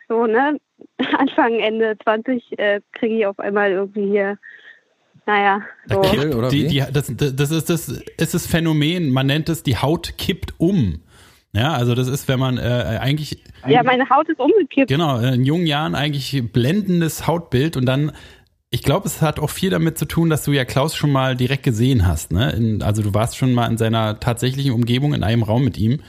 so, 0.08 0.26
ne, 0.26 0.58
Anfang, 1.18 1.58
Ende 1.60 1.96
20, 2.02 2.58
äh, 2.58 2.80
kriege 2.92 3.18
ich 3.18 3.26
auf 3.26 3.38
einmal 3.38 3.70
irgendwie 3.70 4.06
hier, 4.10 4.38
naja, 5.26 5.62
so. 5.86 6.00
kippt- 6.00 6.34
Oder 6.34 6.48
die, 6.48 6.66
die, 6.66 6.78
das, 6.92 7.12
das 7.16 7.50
ist 7.50 7.70
das 7.70 7.88
ist 7.88 8.34
das 8.34 8.46
Phänomen, 8.46 9.10
man 9.10 9.26
nennt 9.26 9.48
es, 9.48 9.62
die 9.62 9.76
Haut 9.76 10.14
kippt 10.18 10.54
um. 10.58 11.00
Ja, 11.52 11.72
also 11.72 11.94
das 11.94 12.06
ist, 12.06 12.28
wenn 12.28 12.38
man 12.38 12.58
äh, 12.58 12.98
eigentlich, 13.00 13.42
Ja, 13.66 13.82
meine 13.82 14.08
Haut 14.08 14.28
ist 14.28 14.38
umgekippt. 14.38 14.88
genau, 14.88 15.18
in 15.18 15.44
jungen 15.44 15.66
Jahren 15.66 15.94
eigentlich 15.96 16.42
blendendes 16.52 17.26
Hautbild 17.26 17.76
und 17.76 17.86
dann, 17.86 18.12
ich 18.70 18.82
glaube, 18.84 19.06
es 19.08 19.20
hat 19.20 19.40
auch 19.40 19.50
viel 19.50 19.70
damit 19.70 19.98
zu 19.98 20.04
tun, 20.06 20.30
dass 20.30 20.44
du 20.44 20.52
ja 20.52 20.64
Klaus 20.64 20.94
schon 20.94 21.10
mal 21.10 21.34
direkt 21.36 21.64
gesehen 21.64 22.06
hast. 22.06 22.30
Ne? 22.32 22.52
In, 22.52 22.82
also 22.82 23.02
du 23.02 23.14
warst 23.14 23.36
schon 23.36 23.52
mal 23.52 23.66
in 23.68 23.78
seiner 23.78 24.20
tatsächlichen 24.20 24.72
Umgebung 24.72 25.12
in 25.12 25.24
einem 25.24 25.42
Raum 25.42 25.64
mit 25.64 25.76
ihm 25.76 26.00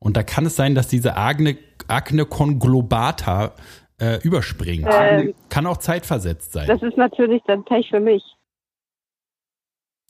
und 0.00 0.16
da 0.16 0.22
kann 0.22 0.46
es 0.46 0.56
sein, 0.56 0.74
dass 0.74 0.88
diese 0.88 1.16
Akne, 1.16 1.56
Akne 1.86 2.24
conglobata 2.24 3.52
äh, 4.00 4.18
überspringt. 4.22 4.88
Ähm, 4.90 5.34
kann 5.50 5.66
auch 5.66 5.76
zeitversetzt 5.76 6.52
sein. 6.52 6.66
Das 6.66 6.82
ist 6.82 6.96
natürlich 6.96 7.42
dann 7.46 7.64
Pech 7.64 7.90
für 7.90 8.00
mich. 8.00 8.22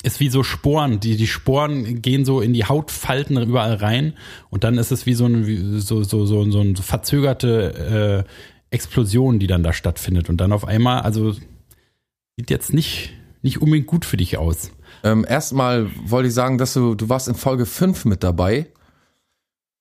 ist 0.04 0.20
wie 0.20 0.28
so 0.28 0.44
Sporen. 0.44 1.00
Die, 1.00 1.16
die 1.16 1.26
Sporen 1.26 2.00
gehen 2.00 2.24
so 2.24 2.40
in 2.40 2.52
die 2.52 2.64
Hautfalten 2.64 3.36
überall 3.42 3.74
rein 3.74 4.14
und 4.48 4.62
dann 4.64 4.78
ist 4.78 4.92
es 4.92 5.06
wie 5.06 5.14
so 5.14 5.24
eine 5.24 5.44
so, 5.80 6.04
so, 6.04 6.24
so, 6.24 6.48
so 6.50 6.60
eine 6.60 6.76
verzögerte 6.76 8.24
äh, 8.26 8.74
Explosion, 8.74 9.40
die 9.40 9.48
dann 9.48 9.64
da 9.64 9.72
stattfindet. 9.72 10.30
Und 10.30 10.40
dann 10.40 10.52
auf 10.52 10.66
einmal, 10.66 11.00
also 11.00 11.32
sieht 11.32 12.50
jetzt 12.50 12.72
nicht, 12.72 13.12
nicht 13.42 13.60
unbedingt 13.60 13.88
gut 13.88 14.04
für 14.04 14.16
dich 14.16 14.38
aus. 14.38 14.70
Ähm, 15.02 15.26
erstmal 15.28 15.88
wollte 16.04 16.28
ich 16.28 16.34
sagen, 16.34 16.58
dass 16.58 16.74
du, 16.74 16.94
du 16.94 17.08
warst 17.08 17.26
in 17.26 17.34
Folge 17.34 17.66
5 17.66 18.04
mit 18.04 18.22
dabei. 18.22 18.68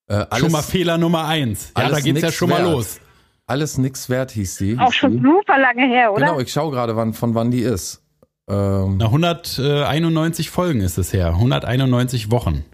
Äh, 0.10 0.26
alles, 0.30 0.40
schon 0.40 0.52
mal 0.52 0.64
Fehler 0.64 0.98
Nummer 0.98 1.26
eins. 1.26 1.72
Ja, 1.78 1.90
da 1.90 2.00
geht's 2.00 2.22
ja 2.22 2.32
schon 2.32 2.50
mal 2.50 2.64
wert. 2.64 2.72
los. 2.72 3.00
alles 3.46 3.78
nix 3.78 4.10
wert 4.10 4.32
hieß 4.32 4.56
sie. 4.56 4.78
Auch 4.80 4.92
schon 4.92 5.22
super 5.22 5.60
lange 5.60 5.86
her, 5.88 6.12
oder? 6.12 6.26
Genau, 6.26 6.40
ich 6.40 6.52
schaue 6.52 6.72
gerade, 6.72 6.96
wann, 6.96 7.14
von 7.14 7.36
wann 7.36 7.52
die 7.52 7.62
ist. 7.62 8.02
Ähm, 8.50 8.98
Na, 8.98 9.06
191 9.06 10.50
Folgen 10.50 10.82
ist 10.82 10.98
es 10.98 11.14
her. 11.14 11.28
191 11.28 12.32
Wochen. 12.32 12.66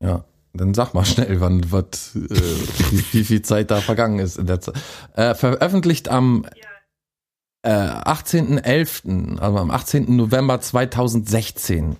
Ja, 0.00 0.24
dann 0.52 0.72
sag 0.74 0.94
mal 0.94 1.04
schnell, 1.04 1.40
wann, 1.40 1.72
was, 1.72 2.14
äh, 2.14 2.20
wie, 2.30 3.04
wie 3.12 3.24
viel 3.24 3.42
Zeit 3.42 3.72
da 3.72 3.80
vergangen 3.80 4.20
ist 4.20 4.38
in 4.38 4.46
der 4.46 4.60
Zeit. 4.60 4.76
Äh, 5.14 5.34
veröffentlicht 5.34 6.08
am 6.08 6.46
äh, 7.62 7.70
18.11., 7.70 9.38
also 9.40 9.58
am 9.58 9.72
18. 9.72 10.14
November 10.14 10.60
2016. 10.60 11.96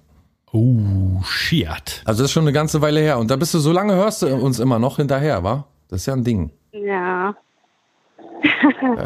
Oh, 0.52 1.22
shit. 1.24 2.02
Also 2.04 2.22
das 2.22 2.30
ist 2.30 2.32
schon 2.32 2.44
eine 2.44 2.52
ganze 2.52 2.80
Weile 2.80 3.00
her. 3.00 3.18
Und 3.18 3.30
da 3.30 3.36
bist 3.36 3.54
du, 3.54 3.58
so 3.58 3.72
lange 3.72 3.94
hörst 3.94 4.22
du 4.22 4.34
uns 4.34 4.58
immer 4.58 4.78
noch 4.78 4.96
hinterher, 4.96 5.42
wa? 5.44 5.66
Das 5.88 6.00
ist 6.00 6.06
ja 6.06 6.14
ein 6.14 6.24
Ding. 6.24 6.50
Ja. 6.72 7.34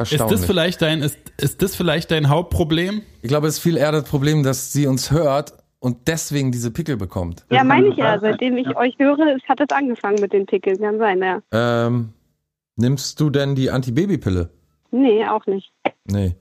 Ist 0.02 0.20
das 0.20 0.44
vielleicht 0.44 0.82
dein, 0.82 1.00
ist, 1.00 1.18
ist 1.38 1.62
das 1.62 1.74
vielleicht 1.74 2.10
dein 2.10 2.28
Hauptproblem? 2.28 3.02
Ich 3.22 3.28
glaube, 3.28 3.46
es 3.46 3.54
ist 3.54 3.60
viel 3.60 3.76
eher 3.76 3.92
das 3.92 4.04
Problem, 4.04 4.42
dass 4.42 4.72
sie 4.72 4.86
uns 4.86 5.10
hört 5.10 5.54
und 5.78 6.06
deswegen 6.06 6.52
diese 6.52 6.70
Pickel 6.70 6.96
bekommt. 6.96 7.44
Ja, 7.50 7.64
meine 7.64 7.88
ich 7.88 7.96
ja. 7.96 8.18
Seitdem 8.20 8.56
ich 8.56 8.76
euch 8.76 8.94
höre, 8.98 9.34
es 9.34 9.42
hat 9.48 9.60
es 9.60 9.74
angefangen 9.74 10.20
mit 10.20 10.32
den 10.32 10.46
Pickeln. 10.46 10.78
Kann 10.78 10.98
sein, 10.98 11.20
ja. 11.20 11.42
Ähm, 11.52 12.12
nimmst 12.76 13.18
du 13.20 13.30
denn 13.30 13.54
die 13.54 13.70
Antibabypille? 13.70 14.50
Nee, 14.90 15.26
auch 15.26 15.46
nicht. 15.46 15.72
Nee. 16.04 16.36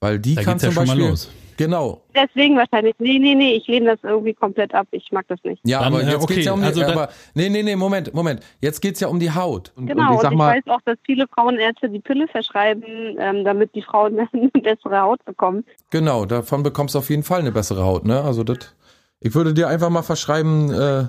Weil 0.00 0.18
die 0.18 0.34
Da 0.34 0.42
kann 0.42 0.54
geht's 0.54 0.64
ja 0.64 0.68
zum 0.70 0.86
schon 0.86 0.98
mal 0.98 1.08
Beispiel. 1.08 1.30
Genau. 1.64 2.02
Deswegen 2.14 2.56
wahrscheinlich. 2.56 2.94
Nee, 2.98 3.18
nee, 3.18 3.34
nee, 3.34 3.52
ich 3.54 3.66
lehne 3.68 3.86
das 3.92 3.98
irgendwie 4.02 4.34
komplett 4.34 4.74
ab. 4.74 4.86
Ich 4.90 5.12
mag 5.12 5.26
das 5.28 5.38
nicht. 5.44 5.60
Ja, 5.64 5.78
Dann, 5.80 5.94
aber 5.94 6.02
äh, 6.02 6.10
jetzt 6.10 6.22
okay, 6.24 6.34
geht's 6.34 6.46
ja 6.46 6.52
um 6.52 6.60
die, 6.60 6.66
also 6.66 6.80
dann- 6.80 6.90
aber, 6.92 7.08
nee, 7.34 7.48
nee, 7.48 7.62
nee, 7.62 7.76
Moment, 7.76 8.12
Moment. 8.14 8.40
Jetzt 8.60 8.80
geht's 8.80 9.00
ja 9.00 9.08
um 9.08 9.20
die 9.20 9.30
Haut. 9.30 9.72
Und, 9.76 9.86
Genau, 9.86 10.02
und 10.02 10.08
und 10.08 10.12
ich 10.14 10.16
ich, 10.16 10.22
sag 10.22 10.32
mal, 10.34 10.56
weiß 10.56 10.66
auch, 10.68 10.80
dass 10.84 10.98
viele 11.04 11.26
Frauenärzte 11.28 11.88
die 11.88 12.00
Pille 12.00 12.26
verschreiben, 12.28 12.82
ähm, 13.18 13.44
damit 13.44 13.74
die 13.74 13.82
Frauen 13.82 14.18
eine 14.32 14.48
bessere 14.62 15.00
Haut 15.00 15.24
bekommen. 15.24 15.64
Genau, 15.90 16.24
davon 16.24 16.62
bekommst 16.62 16.94
du 16.94 16.98
auf 16.98 17.08
jeden 17.10 17.22
Fall 17.22 17.40
eine 17.40 17.52
bessere 17.52 17.84
Haut, 17.84 18.04
ne? 18.04 18.20
Also 18.22 18.42
das, 18.44 18.74
ich 19.20 19.34
würde 19.34 19.54
dir 19.54 19.68
einfach 19.68 19.90
mal 19.90 20.02
verschreiben, 20.02 20.72
äh, 20.72 21.04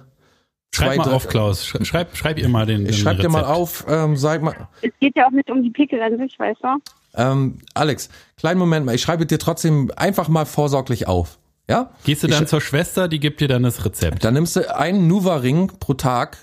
Schreib 0.75 0.97
mal 0.97 1.13
auf, 1.13 1.27
Klaus. 1.27 1.63
Sch- 1.67 1.85
Schreib, 1.85 2.15
schreib 2.17 2.39
ihr 2.39 2.49
mal 2.49 2.65
den. 2.65 2.81
Ich 2.87 2.95
den 2.95 2.95
schreib 2.95 3.19
dir 3.19 3.29
mal 3.29 3.45
auf, 3.45 3.85
ähm, 3.87 4.17
sag 4.17 4.41
mal, 4.41 4.55
Es 4.81 4.89
geht 4.99 5.15
ja 5.15 5.27
auch 5.27 5.31
nicht 5.31 5.49
um 5.51 5.61
die 5.61 5.69
Pickel 5.69 6.01
an 6.01 6.17
sich, 6.17 6.37
weißt 6.39 6.63
du? 6.63 6.67
Ähm, 7.15 7.59
Alex, 7.73 8.09
kleinen 8.37 8.59
Moment 8.59 8.85
mal, 8.85 8.95
ich 8.95 9.01
schreibe 9.01 9.25
dir 9.25 9.39
trotzdem 9.39 9.91
einfach 9.95 10.27
mal 10.27 10.45
vorsorglich 10.45 11.07
auf. 11.07 11.39
Ja? 11.69 11.91
Gehst 12.03 12.23
du 12.23 12.27
Ich 12.27 12.33
dann 12.33 12.43
sch- 12.45 12.47
zur 12.47 12.61
Schwester, 12.61 13.07
die 13.07 13.19
gibt 13.19 13.39
dir 13.41 13.47
dann 13.47 13.63
das 13.63 13.85
Rezept. 13.85 14.23
Dann 14.23 14.33
nimmst 14.33 14.55
du 14.55 14.75
einen 14.75 15.07
Nuva-Ring 15.07 15.71
pro 15.79 15.93
Tag 15.93 16.37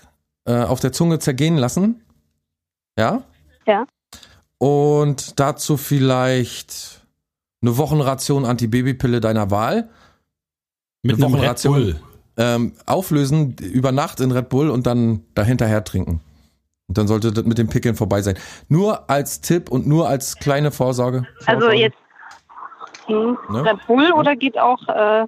äh, 0.47 0.55
auf 0.63 0.81
der 0.81 0.93
Zunge 0.93 1.19
zergehen 1.19 1.57
lassen. 1.57 2.03
Ja? 2.99 3.23
Ja. 3.67 3.87
Und 4.59 5.39
dazu 5.41 5.77
vielleicht 5.77 7.03
eine 7.63 7.77
Wochenration 7.77 8.45
Antibabypille 8.45 9.21
deiner 9.21 9.51
Wahl. 9.51 9.89
Mit 11.03 11.17
eine 11.17 11.25
einem 11.27 11.35
Red 11.35 11.41
Wochenration. 11.43 11.75
Bull. 11.75 12.01
Ähm, 12.37 12.73
auflösen 12.87 13.57
über 13.59 13.93
Nacht 13.93 14.21
in 14.21 14.31
Red 14.31 14.49
Bull 14.49 14.71
und 14.71 14.87
dann 14.87 15.25
dahinterher 15.35 15.85
trinken. 15.85 16.21
Und 16.91 16.99
dann 16.99 17.07
sollte 17.07 17.31
das 17.31 17.45
mit 17.45 17.57
den 17.57 17.69
Pickeln 17.69 17.95
vorbei 17.95 18.21
sein. 18.21 18.35
Nur 18.69 19.09
als 19.09 19.41
Tipp 19.41 19.71
und 19.71 19.87
nur 19.87 20.09
als 20.09 20.35
kleine 20.39 20.73
Vorsorge. 20.73 21.25
Also 21.47 21.61
Vorsorge. 21.61 21.77
jetzt 21.77 21.97
hm, 23.07 23.39
Ne? 23.49 23.65
Red 23.65 23.87
Bull 23.87 24.11
oder 24.13 24.35
geht 24.35 24.59
auch, 24.59 24.81
äh, 24.89 25.23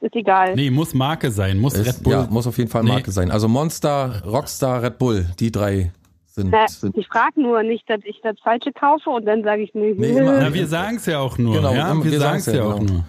ist 0.00 0.16
egal. 0.16 0.56
Nee, 0.56 0.68
muss 0.70 0.94
Marke 0.94 1.30
sein. 1.30 1.58
Muss 1.60 1.74
Ist, 1.74 1.86
Red 1.86 2.02
Bull. 2.02 2.12
Ja, 2.12 2.26
muss 2.28 2.48
auf 2.48 2.58
jeden 2.58 2.68
Fall 2.70 2.82
Nee. 2.82 2.90
Marke 2.90 3.12
sein. 3.12 3.30
Also 3.30 3.46
Monster, 3.46 4.20
Rockstar, 4.26 4.82
Red 4.82 4.98
Bull, 4.98 5.26
die 5.38 5.52
drei 5.52 5.92
sind. 6.26 6.50
Na, 6.50 6.66
sind 6.66 6.96
ich 6.96 7.06
frage 7.06 7.40
nur 7.40 7.62
nicht, 7.62 7.88
dass 7.88 8.00
ich 8.02 8.20
das 8.24 8.34
Falsche 8.42 8.72
kaufe 8.72 9.08
und 9.10 9.26
dann 9.26 9.44
sage 9.44 9.62
ich 9.62 9.74
nee, 9.74 9.94
Nee, 9.96 10.08
immer- 10.18 10.38
Na, 10.40 10.52
wir 10.52 10.66
sagen 10.66 10.96
es 10.96 11.06
ja 11.06 11.20
auch 11.20 11.38
nur. 11.38 11.54
Genau, 11.54 11.72
ja, 11.72 11.94
wir, 11.94 12.04
wir 12.10 12.18
sagen 12.18 12.38
es 12.38 12.46
ja 12.46 12.54
ja, 12.56 12.64
auch 12.64 12.80
genau. 12.80 12.92
nur. 12.94 13.04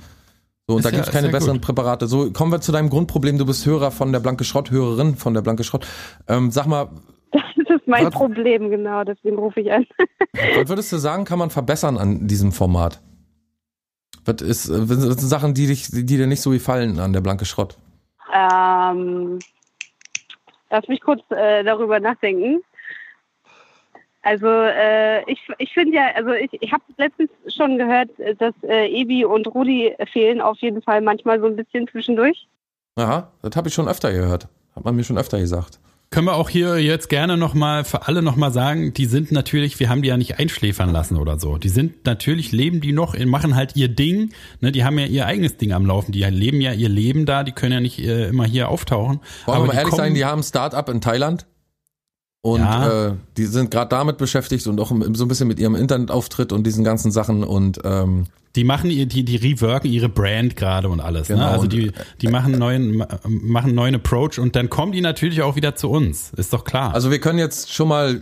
So, 0.67 0.73
und 0.75 0.79
Ist 0.81 0.85
da 0.85 0.89
ja- 0.89 0.95
gibt's 0.97 1.07
ist 1.09 1.13
keine 1.15 1.27
ja 1.27 1.31
besseren 1.33 1.57
gut. 1.57 1.65
Präparate. 1.65 2.05
So, 2.05 2.31
kommen 2.31 2.51
wir 2.51 2.61
zu 2.61 2.71
deinem 2.71 2.91
Grundproblem. 2.91 3.39
Du 3.39 3.45
bist 3.47 3.65
Hörer 3.65 3.89
von 3.89 4.11
der 4.11 4.19
Blanke 4.19 4.43
Schrott, 4.43 4.69
Hörerin 4.69 5.15
von 5.15 5.33
der 5.33 5.41
Blanke 5.41 5.63
Schrott. 5.63 5.87
Ähm, 6.27 6.51
sag 6.51 6.67
mal, 6.67 6.89
mein 7.87 8.05
Was? 8.05 8.13
Problem, 8.13 8.69
genau, 8.69 9.03
deswegen 9.03 9.37
rufe 9.37 9.61
ich 9.61 9.71
an. 9.71 9.85
was 10.33 10.69
würdest 10.69 10.91
du 10.91 10.97
sagen, 10.97 11.25
kann 11.25 11.39
man 11.39 11.49
verbessern 11.49 11.97
an 11.97 12.27
diesem 12.27 12.51
Format? 12.51 13.01
Was 14.25 14.41
ist, 14.41 14.69
äh, 14.69 14.89
was 14.89 15.01
sind 15.01 15.19
Sachen, 15.19 15.53
die 15.53 15.67
dich, 15.67 15.89
die 15.89 16.05
dir 16.05 16.27
nicht 16.27 16.41
so 16.41 16.51
gefallen 16.51 16.99
an 16.99 17.13
der 17.13 17.21
Blanke 17.21 17.45
Schrott? 17.45 17.77
Ähm, 18.33 19.39
lass 20.69 20.87
mich 20.87 21.01
kurz 21.01 21.21
äh, 21.31 21.63
darüber 21.63 21.99
nachdenken. 21.99 22.61
Also 24.27 24.47
äh, 24.47 25.23
ich, 25.31 25.39
ich 25.57 25.73
finde 25.73 25.95
ja, 25.95 26.07
also 26.15 26.31
ich, 26.31 26.51
ich 26.61 26.73
habe 26.73 26.83
letztens 26.97 27.29
schon 27.47 27.77
gehört, 27.77 28.19
äh, 28.19 28.35
dass 28.35 28.53
äh, 28.63 28.87
Ebi 28.87 29.23
und 29.23 29.47
Rudi 29.47 29.95
fehlen 30.11 30.41
auf 30.41 30.57
jeden 30.59 30.81
Fall 30.81 30.99
manchmal 30.99 31.39
so 31.39 31.45
ein 31.45 31.55
bisschen 31.55 31.87
zwischendurch. 31.87 32.47
Aha, 32.97 33.31
das 33.41 33.55
habe 33.55 33.69
ich 33.69 33.73
schon 33.73 33.87
öfter 33.87 34.11
gehört. 34.11 34.49
Hat 34.75 34.83
man 34.83 34.97
mir 34.97 35.05
schon 35.05 35.17
öfter 35.17 35.39
gesagt. 35.39 35.79
Können 36.09 36.25
wir 36.27 36.35
auch 36.35 36.49
hier 36.49 36.77
jetzt 36.81 37.09
gerne 37.09 37.35
nochmal 37.35 37.83
für 37.83 38.07
alle 38.07 38.21
nochmal 38.21 38.53
sagen, 38.53 38.93
die 38.93 39.05
sind 39.05 39.31
natürlich, 39.33 39.77
wir 39.79 39.89
haben 39.89 40.01
die 40.01 40.07
ja 40.07 40.15
nicht 40.15 40.39
einschläfern 40.39 40.89
lassen 40.91 41.17
oder 41.17 41.37
so. 41.37 41.57
Die 41.57 41.67
sind 41.67 42.05
natürlich, 42.05 42.53
leben 42.53 42.79
die 42.79 42.93
noch, 42.93 43.17
machen 43.25 43.55
halt 43.55 43.75
ihr 43.75 43.89
Ding, 43.89 44.31
ne, 44.61 44.71
die 44.71 44.85
haben 44.85 44.97
ja 44.99 45.05
ihr 45.05 45.25
eigenes 45.25 45.57
Ding 45.57 45.73
am 45.73 45.85
Laufen, 45.85 46.13
die 46.13 46.23
leben 46.23 46.61
ja 46.61 46.71
ihr 46.71 46.87
Leben 46.87 47.25
da, 47.25 47.43
die 47.43 47.51
können 47.51 47.73
ja 47.73 47.79
nicht 47.81 47.99
äh, 47.99 48.29
immer 48.29 48.45
hier 48.45 48.69
auftauchen. 48.69 49.19
Wollen 49.45 49.61
wir 49.63 49.67
mal 49.67 49.73
ehrlich 49.73 49.89
kommen- 49.89 49.97
sein, 49.97 50.13
die 50.13 50.23
haben 50.23 50.39
ein 50.39 50.43
Start-up 50.43 50.87
in 50.87 51.01
Thailand. 51.01 51.45
Und 52.41 52.61
Ja. 52.61 53.07
äh, 53.09 53.13
die 53.35 53.45
sind 53.45 53.71
gerade 53.71 53.89
damit 53.89 54.17
beschäftigt 54.17 54.65
und 54.67 54.79
auch 54.79 54.89
so 55.13 55.25
ein 55.25 55.27
bisschen 55.27 55.49
mit 55.49 55.59
ihrem 55.59 55.75
Internetauftritt 55.75 56.53
und 56.53 56.65
diesen 56.65 56.85
ganzen 56.85 57.11
Sachen 57.11 57.43
und 57.43 57.81
ähm, 57.83 58.27
Die 58.57 58.63
machen 58.65 58.89
ihr, 58.91 59.05
die, 59.05 59.23
die 59.23 59.37
reworken 59.37 59.89
ihre 59.89 60.09
Brand 60.09 60.55
gerade 60.57 60.89
und 60.89 60.99
alles. 60.99 61.27
Genau, 61.29 61.41
ne? 61.41 61.47
Also 61.47 61.67
die, 61.67 61.91
die 62.21 62.27
machen 62.27 62.53
einen 62.53 62.59
neuen, 62.59 62.97
ma- 62.97 63.07
machen 63.23 63.67
einen 63.67 63.75
neuen 63.75 63.95
Approach 63.95 64.39
und 64.39 64.55
dann 64.57 64.69
kommen 64.69 64.91
die 64.91 64.99
natürlich 65.01 65.41
auch 65.43 65.55
wieder 65.55 65.75
zu 65.75 65.89
uns. 65.89 66.31
Ist 66.35 66.51
doch 66.51 66.63
klar. 66.65 66.93
Also 66.93 67.11
wir 67.11 67.19
können 67.19 67.39
jetzt 67.39 67.71
schon 67.71 67.87
mal 67.87 68.21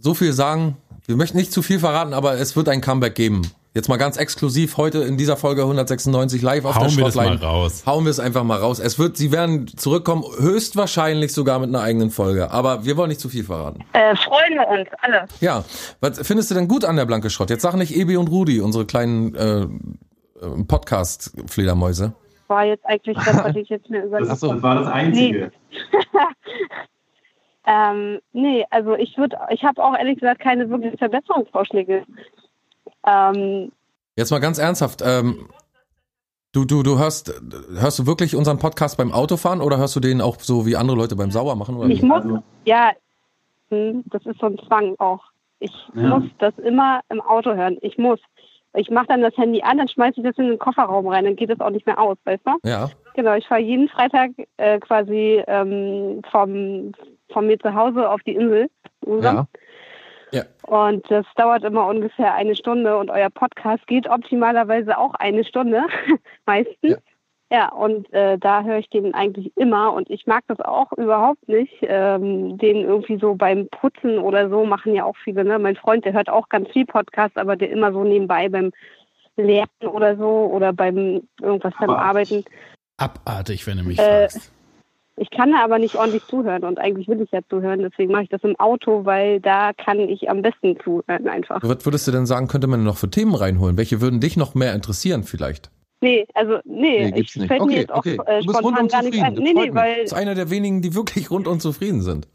so 0.00 0.14
viel 0.14 0.32
sagen. 0.32 0.76
Wir 1.06 1.16
möchten 1.16 1.36
nicht 1.36 1.52
zu 1.52 1.60
viel 1.62 1.78
verraten, 1.78 2.14
aber 2.14 2.38
es 2.40 2.56
wird 2.56 2.68
ein 2.68 2.80
Comeback 2.80 3.14
geben. 3.14 3.42
Jetzt 3.76 3.88
mal 3.88 3.96
ganz 3.96 4.16
exklusiv 4.16 4.76
heute 4.76 4.98
in 5.00 5.16
dieser 5.16 5.36
Folge 5.36 5.62
196 5.62 6.40
live 6.42 6.64
auf 6.64 6.76
Hauen 6.76 6.86
der 6.86 6.96
wir 6.96 7.04
das 7.06 7.14
Schrottline. 7.14 7.40
mal 7.40 7.44
raus. 7.44 7.82
Hauen 7.84 8.04
wir 8.04 8.10
es 8.10 8.20
einfach 8.20 8.44
mal 8.44 8.58
raus. 8.60 8.78
Es 8.78 9.00
wird, 9.00 9.16
sie 9.16 9.32
werden 9.32 9.66
zurückkommen, 9.66 10.22
höchstwahrscheinlich 10.38 11.32
sogar 11.32 11.58
mit 11.58 11.70
einer 11.70 11.80
eigenen 11.80 12.10
Folge. 12.10 12.52
Aber 12.52 12.84
wir 12.84 12.96
wollen 12.96 13.08
nicht 13.08 13.20
zu 13.20 13.28
viel 13.28 13.42
verraten. 13.42 13.84
Äh, 13.92 14.14
freuen 14.14 14.54
wir 14.54 14.68
uns 14.68 14.88
alle. 15.02 15.26
Ja, 15.40 15.64
was 16.00 16.24
findest 16.24 16.52
du 16.52 16.54
denn 16.54 16.68
gut 16.68 16.84
an 16.84 16.94
der 16.94 17.04
Blanke 17.04 17.30
Schrott? 17.30 17.50
Jetzt 17.50 17.62
sag 17.62 17.74
nicht 17.74 17.96
Ebi 17.96 18.16
und 18.16 18.28
Rudi, 18.28 18.60
unsere 18.60 18.86
kleinen 18.86 19.34
äh, 19.34 19.62
äh, 19.62 19.66
Podcast-Fledermäuse. 20.68 22.14
War 22.46 22.64
jetzt 22.66 22.86
eigentlich 22.86 23.18
das, 23.24 23.42
was 23.42 23.56
ich 23.56 23.68
jetzt 23.70 23.90
mir 23.90 24.04
überlegt 24.04 24.30
Das, 24.30 24.38
das 24.38 24.62
war 24.62 24.76
das 24.76 24.86
Einzige. 24.86 25.50
Ähm, 27.66 28.20
nee, 28.34 28.62
also 28.68 28.94
ich 28.94 29.16
würde, 29.16 29.38
ich 29.48 29.64
habe 29.64 29.82
auch 29.82 29.96
ehrlich 29.96 30.18
gesagt 30.20 30.40
keine 30.40 30.68
wirklichen 30.68 30.98
Verbesserungsvorschläge. 30.98 32.04
Ähm, 33.06 33.72
Jetzt 34.16 34.30
mal 34.30 34.38
ganz 34.40 34.58
ernsthaft. 34.58 35.02
Ähm, 35.04 35.48
du, 36.52 36.64
du, 36.64 36.82
du 36.82 36.98
hörst, 36.98 37.32
hörst 37.78 37.98
du 37.98 38.06
wirklich 38.06 38.36
unseren 38.36 38.58
Podcast 38.58 38.96
beim 38.96 39.12
Autofahren 39.12 39.60
oder 39.60 39.76
hörst 39.78 39.96
du 39.96 40.00
den 40.00 40.20
auch 40.20 40.38
so 40.40 40.66
wie 40.66 40.76
andere 40.76 40.96
Leute 40.96 41.16
beim 41.16 41.30
Saubermachen? 41.30 41.76
Oder 41.76 41.88
ich 41.88 42.02
wie? 42.02 42.06
muss, 42.06 42.22
ja, 42.64 42.92
hm, 43.70 44.04
das 44.06 44.24
ist 44.26 44.38
so 44.40 44.46
ein 44.46 44.58
Zwang 44.66 44.94
auch. 44.98 45.22
Ich 45.60 45.72
Ja. 45.94 46.02
muss 46.02 46.24
das 46.38 46.54
immer 46.58 47.00
im 47.10 47.20
Auto 47.20 47.54
hören. 47.54 47.78
Ich 47.80 47.98
muss. 47.98 48.20
Ich 48.76 48.90
mache 48.90 49.06
dann 49.06 49.22
das 49.22 49.36
Handy 49.36 49.62
an, 49.62 49.78
dann 49.78 49.86
schmeiße 49.86 50.18
ich 50.20 50.26
das 50.26 50.36
in 50.36 50.48
den 50.48 50.58
Kofferraum 50.58 51.06
rein, 51.06 51.24
dann 51.24 51.36
geht 51.36 51.48
das 51.48 51.60
auch 51.60 51.70
nicht 51.70 51.86
mehr 51.86 51.96
aus, 52.00 52.16
weißt 52.24 52.42
du? 52.44 52.68
Ja, 52.68 52.90
Genau, 53.14 53.34
ich 53.34 53.46
fahre 53.46 53.60
jeden 53.60 53.88
Freitag 53.88 54.32
äh, 54.56 54.80
quasi 54.80 55.40
ähm, 55.46 56.20
vom, 56.32 56.90
von 57.32 57.46
mir 57.46 57.56
zu 57.60 57.72
Hause 57.72 58.10
auf 58.10 58.20
die 58.26 58.34
Insel. 58.34 58.68
rüber. 59.06 59.46
Ja. 60.34 60.42
Und 60.66 61.08
das 61.10 61.26
dauert 61.36 61.64
immer 61.64 61.86
ungefähr 61.86 62.34
eine 62.34 62.56
Stunde 62.56 62.96
und 62.98 63.10
euer 63.10 63.30
Podcast 63.30 63.86
geht 63.86 64.08
optimalerweise 64.08 64.98
auch 64.98 65.14
eine 65.14 65.44
Stunde, 65.44 65.82
meistens. 66.46 66.76
Ja. 66.82 66.96
Ja, 67.52 67.68
und 67.68 68.12
äh, 68.12 68.36
da 68.38 68.64
höre 68.64 68.78
ich 68.78 68.88
den 68.88 69.14
eigentlich 69.14 69.52
immer 69.56 69.92
und 69.92 70.10
ich 70.10 70.26
mag 70.26 70.42
das 70.48 70.58
auch 70.60 70.90
überhaupt 70.92 71.46
nicht, 71.46 71.72
ähm, 71.82 72.58
den 72.58 72.78
irgendwie 72.78 73.18
so 73.18 73.34
beim 73.34 73.68
Putzen 73.68 74.18
oder 74.18 74.48
so 74.48 74.64
machen 74.64 74.94
ja 74.94 75.04
auch 75.04 75.16
viele. 75.22 75.44
Ne? 75.44 75.58
Mein 75.58 75.76
Freund, 75.76 76.04
der 76.04 76.14
hört 76.14 76.28
auch 76.28 76.48
ganz 76.48 76.70
viel 76.70 76.86
Podcast, 76.86 77.36
aber 77.36 77.54
der 77.54 77.70
immer 77.70 77.92
so 77.92 78.02
nebenbei 78.02 78.48
beim 78.48 78.72
Lernen 79.36 79.86
oder 79.86 80.16
so 80.16 80.50
oder 80.52 80.72
beim 80.72 81.28
irgendwas 81.40 81.74
beim 81.78 81.90
Arbeiten. 81.90 82.44
Abartig, 82.96 83.66
wenn 83.66 83.78
du 83.78 83.84
mich 83.84 83.98
Äh, 83.98 84.28
fragst. 84.28 84.53
Ich 85.16 85.30
kann 85.30 85.52
da 85.52 85.62
aber 85.62 85.78
nicht 85.78 85.94
ordentlich 85.94 86.24
zuhören 86.26 86.64
und 86.64 86.78
eigentlich 86.78 87.06
will 87.06 87.20
ich 87.20 87.30
ja 87.30 87.40
zuhören, 87.48 87.80
deswegen 87.80 88.10
mache 88.10 88.24
ich 88.24 88.28
das 88.30 88.42
im 88.42 88.56
Auto, 88.58 89.04
weil 89.04 89.40
da 89.40 89.72
kann 89.72 90.00
ich 90.00 90.28
am 90.28 90.42
besten 90.42 90.76
zuhören 90.82 91.28
einfach. 91.28 91.60
Was 91.62 91.84
würdest 91.84 92.06
du 92.08 92.10
denn 92.12 92.26
sagen, 92.26 92.48
könnte 92.48 92.66
man 92.66 92.82
noch 92.82 92.96
für 92.96 93.08
Themen 93.08 93.34
reinholen? 93.34 93.76
Welche 93.76 94.00
würden 94.00 94.18
dich 94.20 94.36
noch 94.36 94.54
mehr 94.54 94.74
interessieren 94.74 95.22
vielleicht? 95.22 95.70
Nee, 96.00 96.26
also 96.34 96.58
nee, 96.64 97.10
Nee, 97.10 97.20
ich 97.20 97.36
nicht. 97.36 97.46
fällt 97.46 97.60
mir 97.60 97.66
Okay, 97.66 97.76
jetzt 97.80 97.92
auch 97.92 97.98
okay. 97.98 98.18
äh, 98.26 98.40
Du 98.40 98.46
bist 98.46 98.58
spontan 98.58 98.88
gar 98.88 99.02
zufrieden. 99.02 99.24
ein. 99.24 99.34
Nee, 99.34 99.52
nee, 99.54 99.74
weil 99.74 99.94
Das 100.02 100.04
ist 100.06 100.14
einer 100.14 100.34
der 100.34 100.50
wenigen, 100.50 100.82
die 100.82 100.94
wirklich 100.94 101.30
rundum 101.30 101.60
zufrieden 101.60 102.02
sind. 102.02 102.28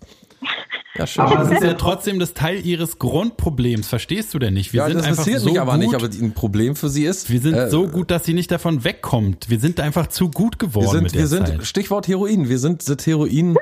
Ja, 0.96 1.08
schön. 1.08 1.24
Aber 1.24 1.36
das 1.38 1.52
ist 1.52 1.64
ja 1.64 1.74
trotzdem 1.78 2.20
das 2.20 2.34
Teil 2.34 2.66
ihres 2.66 3.00
Grundproblems, 3.00 3.88
verstehst 3.88 4.34
du 4.34 4.40
denn 4.40 4.54
nicht? 4.54 4.74
Wir 4.74 4.80
ja, 4.80 4.88
sind 4.88 4.98
das 4.98 5.06
einfach 5.06 5.28
interessiert 5.28 5.42
so 5.42 5.50
mich 5.50 5.62
aber 5.62 5.74
gut, 5.74 5.82
nicht, 5.82 5.96
aber 5.96 6.06
ein 6.06 6.34
Problem 6.34 6.76
für 6.76 6.90
sie 6.90 7.06
ist. 7.06 7.30
wir 7.30 7.40
sind 7.40 7.56
äh, 7.56 7.70
so 7.70 7.88
gut, 7.88 8.12
dass 8.12 8.26
sie 8.26 8.34
nicht 8.34 8.52
davon 8.52 8.84
wegkommt. 8.84 9.50
Wir 9.50 9.60
sind 9.60 9.80
einfach 9.80 10.08
zu 10.08 10.30
gut 10.30 10.60
geworden 10.60 10.86
Wir 10.86 10.92
sind, 10.92 11.04
mit 11.04 11.14
der 11.14 11.22
wir 11.22 11.28
sind 11.28 11.48
Zeit. 11.48 11.66
Stichwort 11.66 12.08
Heroin. 12.08 12.50
Wir 12.50 12.60
sind 12.60 12.88
das 12.88 13.06
Heroin 13.06 13.56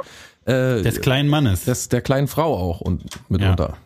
äh, 0.46 0.82
Des 0.82 1.02
kleinen 1.02 1.30
Mannes. 1.30 1.66
des, 1.66 1.90
der 1.90 2.02
kleinen 2.02 2.28
Frau 2.28 2.56
auch 2.56 2.82
und 2.82 3.04
mitunter. 3.30 3.78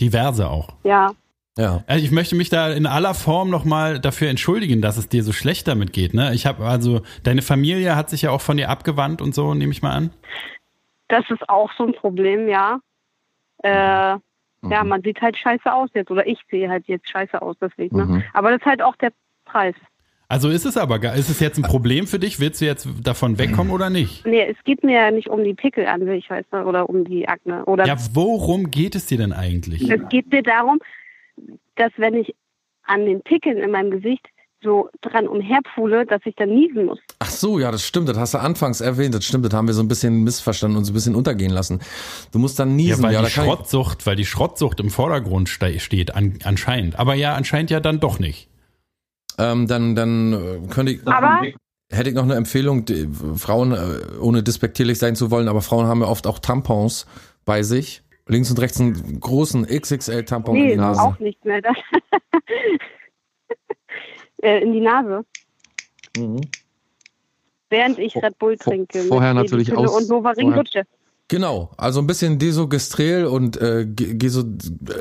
Diverse 0.00 0.48
auch. 0.48 0.74
Ja. 0.82 1.12
Ja. 1.56 1.84
Also 1.86 2.04
ich 2.04 2.10
möchte 2.10 2.34
mich 2.34 2.48
da 2.48 2.72
in 2.72 2.86
aller 2.86 3.14
Form 3.14 3.48
nochmal 3.48 4.00
dafür 4.00 4.28
entschuldigen, 4.28 4.82
dass 4.82 4.96
es 4.96 5.08
dir 5.08 5.22
so 5.22 5.32
schlecht 5.32 5.68
damit 5.68 5.92
geht. 5.92 6.12
Ne? 6.12 6.34
Ich 6.34 6.46
habe 6.46 6.66
also, 6.66 7.02
deine 7.22 7.42
Familie 7.42 7.94
hat 7.94 8.10
sich 8.10 8.22
ja 8.22 8.30
auch 8.30 8.40
von 8.40 8.56
dir 8.56 8.70
abgewandt 8.70 9.22
und 9.22 9.34
so, 9.34 9.54
nehme 9.54 9.72
ich 9.72 9.80
mal 9.80 9.92
an. 9.92 10.10
Das 11.20 11.30
ist 11.30 11.48
auch 11.48 11.70
so 11.76 11.86
ein 11.86 11.92
Problem, 11.94 12.48
ja. 12.48 12.80
Äh, 13.62 14.16
Ja, 14.66 14.82
Mhm. 14.82 14.88
man 14.88 15.02
sieht 15.02 15.20
halt 15.20 15.36
scheiße 15.36 15.70
aus 15.70 15.90
jetzt. 15.92 16.10
Oder 16.10 16.26
ich 16.26 16.38
sehe 16.50 16.70
halt 16.70 16.86
jetzt 16.88 17.10
scheiße 17.10 17.40
aus, 17.42 17.54
deswegen. 17.60 17.96
Mhm. 17.98 18.16
Ne? 18.16 18.24
Aber 18.32 18.50
das 18.50 18.60
ist 18.60 18.66
halt 18.66 18.80
auch 18.80 18.96
der 18.96 19.12
Preis. 19.44 19.74
Also 20.26 20.48
ist 20.48 20.64
es 20.64 20.78
aber, 20.78 20.98
gar- 20.98 21.14
ist 21.14 21.28
es 21.28 21.38
jetzt 21.38 21.58
ein 21.58 21.64
Problem 21.64 22.06
für 22.06 22.18
dich? 22.18 22.40
Willst 22.40 22.62
du 22.62 22.64
jetzt 22.64 22.88
davon 23.02 23.38
wegkommen 23.38 23.70
oder 23.70 23.90
nicht? 23.90 24.24
Nee, 24.26 24.42
es 24.48 24.56
geht 24.64 24.82
mir 24.82 24.94
ja 24.94 25.10
nicht 25.10 25.28
um 25.28 25.44
die 25.44 25.52
Pickel 25.52 25.86
an 25.86 26.06
sich, 26.06 26.30
weißt 26.30 26.48
du, 26.50 26.56
oder 26.62 26.88
um 26.88 27.04
die 27.04 27.28
Akne. 27.28 27.66
Oder 27.66 27.84
Ja, 27.84 27.96
worum 28.14 28.70
geht 28.70 28.94
es 28.94 29.04
dir 29.04 29.18
denn 29.18 29.34
eigentlich? 29.34 29.88
es 29.90 30.00
geht 30.08 30.32
mir 30.32 30.42
darum, 30.42 30.78
dass 31.76 31.92
wenn 31.98 32.14
ich 32.14 32.34
an 32.84 33.04
den 33.04 33.20
Pickeln 33.20 33.58
in 33.58 33.70
meinem 33.70 33.90
Gesicht 33.90 34.26
so 34.64 34.88
dran 35.02 35.28
umherpfuhle, 35.28 36.04
dass 36.06 36.20
ich 36.24 36.34
dann 36.34 36.48
niesen 36.48 36.86
muss. 36.86 36.98
Ach 37.20 37.30
so, 37.30 37.60
ja, 37.60 37.70
das 37.70 37.86
stimmt. 37.86 38.08
Das 38.08 38.18
hast 38.18 38.34
du 38.34 38.38
anfangs 38.38 38.80
erwähnt. 38.80 39.14
Das 39.14 39.24
stimmt. 39.24 39.44
Das 39.44 39.52
haben 39.54 39.68
wir 39.68 39.74
so 39.74 39.82
ein 39.82 39.88
bisschen 39.88 40.24
missverstanden 40.24 40.76
und 40.78 40.84
so 40.84 40.90
ein 40.90 40.94
bisschen 40.94 41.14
untergehen 41.14 41.52
lassen. 41.52 41.80
Du 42.32 42.40
musst 42.40 42.58
dann 42.58 42.70
Ja, 42.70 42.74
niesen. 42.76 43.02
weil 43.04 43.12
Ja, 43.12 43.20
die 43.20 43.28
ich, 43.28 43.34
Schrottsucht, 43.34 44.06
weil 44.06 44.16
die 44.16 44.24
Schrottsucht 44.26 44.80
im 44.80 44.90
Vordergrund 44.90 45.48
ste 45.48 45.78
steht, 45.78 46.14
an, 46.16 46.38
anscheinend. 46.42 46.98
Aber 46.98 47.14
ja, 47.14 47.34
anscheinend 47.34 47.70
ja 47.70 47.78
dann 47.78 48.00
doch 48.00 48.18
nicht. 48.18 48.48
ähm, 49.38 49.66
dann, 49.68 49.94
dann 49.94 50.32
äh, 50.32 50.68
könnte 50.68 50.92
ich, 50.92 51.06
Aber 51.06 51.42
hätte 51.92 52.08
ich 52.08 52.14
noch 52.16 52.24
eine 52.24 52.34
Empfehlung. 52.34 52.84
Die, 52.86 53.08
Frauen, 53.36 53.72
äh, 53.72 54.18
ohne 54.20 54.42
despektierlich 54.42 54.98
sein 54.98 55.14
zu 55.14 55.30
wollen, 55.30 55.46
aber 55.48 55.60
Frauen 55.62 55.86
haben 55.86 56.00
ja 56.00 56.08
oft 56.08 56.26
auch 56.26 56.38
Tampons 56.40 57.06
bei 57.44 57.62
sich. 57.62 58.02
Links 58.26 58.50
und 58.50 58.58
rechts 58.58 58.80
einen 58.80 59.20
großen 59.20 59.66
XXL-Tampon 59.66 60.56
in 60.56 60.62
nee, 60.62 60.70
die 60.70 60.76
Nase. 60.76 61.02
auch 61.02 61.18
nicht 61.18 61.44
mehr. 61.44 61.60
Äh, 64.44 64.60
in 64.62 64.72
die 64.72 64.80
Nase, 64.80 65.24
Mhm. 66.16 66.40
während 67.70 67.98
ich 67.98 68.14
Red 68.16 68.38
Bull 68.38 68.56
trinke. 68.56 69.00
vorher 69.04 69.34
natürlich 69.34 69.72
aus- 69.74 69.90
Und 69.96 70.08
Novarin 70.08 70.50
Lutsche. 70.50 70.82
Genau, 71.28 71.70
also 71.78 72.00
ein 72.00 72.06
bisschen 72.06 72.38
Desogestrel 72.38 73.24
und 73.24 73.56
äh, 73.56 73.86
Ge- 73.86 74.12
Geso, 74.14 74.42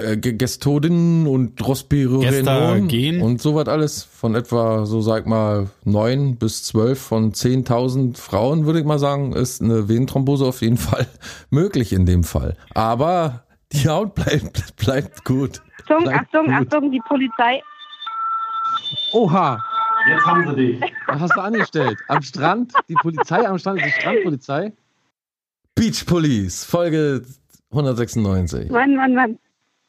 äh, 0.02 0.16
Ge- 0.16 0.34
Gestodin 0.38 1.28
und 1.28 1.58
Gestagen. 1.58 3.22
und 3.22 3.42
sowas 3.42 3.68
alles 3.68 4.04
von 4.04 4.34
etwa, 4.34 4.86
so 4.86 5.02
sag 5.02 5.28
mal, 5.28 5.68
neun 5.84 6.38
bis 6.38 6.64
zwölf 6.64 6.98
von 7.00 7.34
10.000 7.34 8.18
Frauen, 8.18 8.66
würde 8.66 8.80
ich 8.80 8.86
mal 8.86 9.00
sagen, 9.00 9.34
ist 9.34 9.62
eine 9.62 9.90
Venenthrombose 9.90 10.46
auf 10.46 10.62
jeden 10.62 10.78
Fall 11.06 11.08
möglich 11.50 11.92
in 11.92 12.06
dem 12.06 12.24
Fall. 12.24 12.56
Aber 12.74 13.44
die 13.74 13.90
Haut 13.90 14.16
bleibt, 14.16 14.78
bleibt 14.78 15.26
gut. 15.26 15.62
Achtung, 15.82 16.04
Bleibt 16.06 16.20
Achtung, 16.34 16.46
gut. 16.46 16.56
Achtung, 16.56 16.92
die 16.92 17.02
Polizei. 17.06 17.62
Oha, 19.12 19.64
Jetzt 20.08 20.26
haben 20.26 20.48
sie 20.50 20.56
dich. 20.56 20.82
was 21.08 21.22
hast 21.22 21.36
du 21.36 21.42
angestellt? 21.42 21.98
Am 22.08 22.22
Strand? 22.22 22.74
Die 22.90 22.96
Polizei 22.96 23.48
am 23.48 23.58
Strand 23.58 23.80
ist 23.80 23.86
die 23.88 24.02
Strandpolizei? 24.02 24.74
Beach 25.76 26.06
Police, 26.06 26.66
Folge 26.66 27.24
196. 27.72 28.70
Mann, 28.70 28.96
Mann, 28.96 29.16
Mann. 29.16 29.40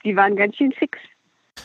Die 0.05 0.15
waren 0.17 0.37
ganz 0.37 0.57
schön 0.57 0.73
fix. 0.73 0.99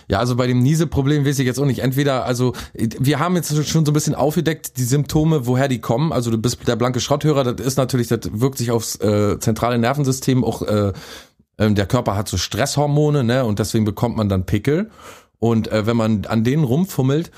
Ja, 0.08 0.20
also 0.20 0.36
bei 0.36 0.48
dem 0.48 0.60
Niese-Problem 0.60 1.26
weiß 1.26 1.40
ich 1.40 1.46
jetzt 1.46 1.60
auch 1.60 1.66
nicht. 1.66 1.80
Entweder, 1.80 2.26
also 2.26 2.54
wir 2.74 3.20
haben 3.20 3.36
jetzt 3.36 3.50
schon 3.68 3.86
so 3.86 3.92
ein 3.92 3.94
bisschen 3.94 4.16
aufgedeckt, 4.16 4.78
die 4.78 4.84
Symptome, 4.84 5.46
woher 5.46 5.68
die 5.68 5.82
kommen. 5.82 6.12
Also 6.12 6.32
du 6.32 6.38
bist 6.38 6.68
der 6.68 6.76
blanke 6.76 7.00
Schrotthörer, 7.00 7.44
das 7.44 7.66
ist 7.66 7.78
natürlich, 7.78 8.08
das 8.08 8.22
wirkt 8.24 8.58
sich 8.58 8.72
aufs 8.72 8.96
äh, 8.98 9.40
zentrale 9.40 9.78
Nervensystem. 9.78 10.44
Auch 10.44 10.62
äh, 10.64 10.94
ähm, 11.58 11.76
der 11.76 11.86
Körper 11.86 12.16
hat 12.16 12.28
so 12.28 12.38
Stresshormone, 12.38 13.24
ne? 13.24 13.46
Und 13.46 13.60
deswegen 13.60 13.86
bekommt 13.86 14.16
man 14.18 14.30
dann 14.30 14.46
Pickel. 14.46 14.90
Und 15.40 15.72
äh, 15.72 15.86
wenn 15.86 15.98
man 15.98 16.26
an 16.26 16.44
denen 16.44 16.64
rumfummelt, 16.64 17.32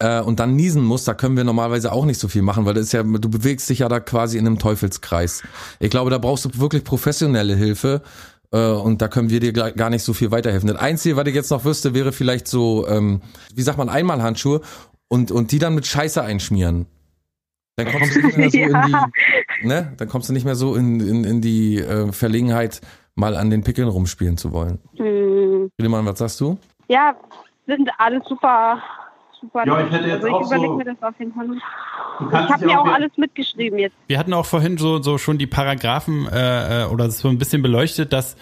äh, 0.00 0.20
und 0.20 0.40
dann 0.40 0.56
niesen 0.56 0.82
muss, 0.82 1.04
da 1.04 1.14
können 1.14 1.36
wir 1.36 1.44
normalerweise 1.44 1.92
auch 1.92 2.04
nicht 2.06 2.18
so 2.18 2.26
viel 2.28 2.42
machen, 2.42 2.64
weil 2.64 2.74
das 2.74 2.86
ist 2.86 2.92
ja, 2.92 3.02
du 3.04 3.28
bewegst 3.28 3.68
dich 3.70 3.80
ja 3.80 3.88
da 3.88 4.00
quasi 4.00 4.36
in 4.38 4.46
einem 4.46 4.58
Teufelskreis. 4.58 5.42
Ich 5.78 5.90
glaube, 5.90 6.10
da 6.10 6.18
brauchst 6.18 6.44
du 6.44 6.50
wirklich 6.58 6.82
professionelle 6.82 7.54
Hilfe 7.54 8.02
äh, 8.50 8.70
und 8.72 9.00
da 9.00 9.06
können 9.08 9.30
wir 9.30 9.38
dir 9.38 9.52
gar 9.52 9.90
nicht 9.90 10.02
so 10.02 10.12
viel 10.12 10.32
weiterhelfen. 10.32 10.68
Das 10.68 10.78
Einzige, 10.78 11.16
was 11.16 11.26
ich 11.28 11.34
jetzt 11.36 11.50
noch 11.50 11.64
wüsste, 11.64 11.94
wäre 11.94 12.10
vielleicht 12.12 12.48
so, 12.48 12.86
ähm, 12.88 13.20
wie 13.54 13.62
sagt 13.62 13.78
man, 13.78 13.88
Einmalhandschuhe 13.88 14.60
und, 15.06 15.30
und 15.30 15.52
die 15.52 15.60
dann 15.60 15.76
mit 15.76 15.86
Scheiße 15.86 16.20
einschmieren. 16.20 16.86
Dann 17.76 17.86
kommst 17.92 18.16
du 18.16 18.26
nicht 18.26 18.38
mehr 18.38 18.50
so 18.50 18.56
in 18.64 18.70
Ja. 18.72 19.06
die, 19.62 19.66
ne? 19.68 19.92
Dann 19.98 20.08
kommst 20.08 20.28
du 20.28 20.32
nicht 20.32 20.44
mehr 20.44 20.56
so 20.56 20.74
in, 20.74 20.98
in, 20.98 21.22
in 21.24 21.40
die 21.40 21.76
äh, 21.78 22.10
Verlegenheit, 22.10 22.80
mal 23.14 23.36
an 23.36 23.50
den 23.50 23.62
Pickeln 23.62 23.86
rumspielen 23.88 24.36
zu 24.36 24.52
wollen. 24.52 24.78
Hm. 24.96 25.70
Friedemann, 25.78 26.04
was 26.06 26.18
sagst 26.18 26.40
du? 26.40 26.58
Ja, 26.88 27.14
sind 27.66 27.88
alles 27.98 28.22
super, 28.28 28.80
super. 29.40 29.66
Ja, 29.66 29.80
ich 29.86 29.92
hätte 29.92 30.06
jetzt 30.06 30.24
also 30.24 30.28
ich 30.28 30.32
auch 30.34 30.46
überlege 30.46 30.68
so- 30.68 30.76
mir 30.76 30.84
das 30.84 31.02
auf 31.02 31.14
jeden 31.18 31.32
Fall. 31.32 31.46
Ich 32.20 32.32
habe 32.52 32.66
mir 32.66 32.80
auch 32.80 32.86
wie- 32.86 32.90
alles 32.90 33.10
mitgeschrieben 33.16 33.78
jetzt. 33.78 33.94
Wir 34.06 34.18
hatten 34.18 34.32
auch 34.32 34.46
vorhin 34.46 34.78
so, 34.78 35.02
so 35.02 35.18
schon 35.18 35.38
die 35.38 35.46
Paragraphen 35.46 36.26
äh, 36.28 36.84
äh, 36.84 36.86
oder 36.86 37.10
so 37.10 37.28
ein 37.28 37.38
bisschen 37.38 37.62
beleuchtet, 37.62 38.12
dass 38.12 38.36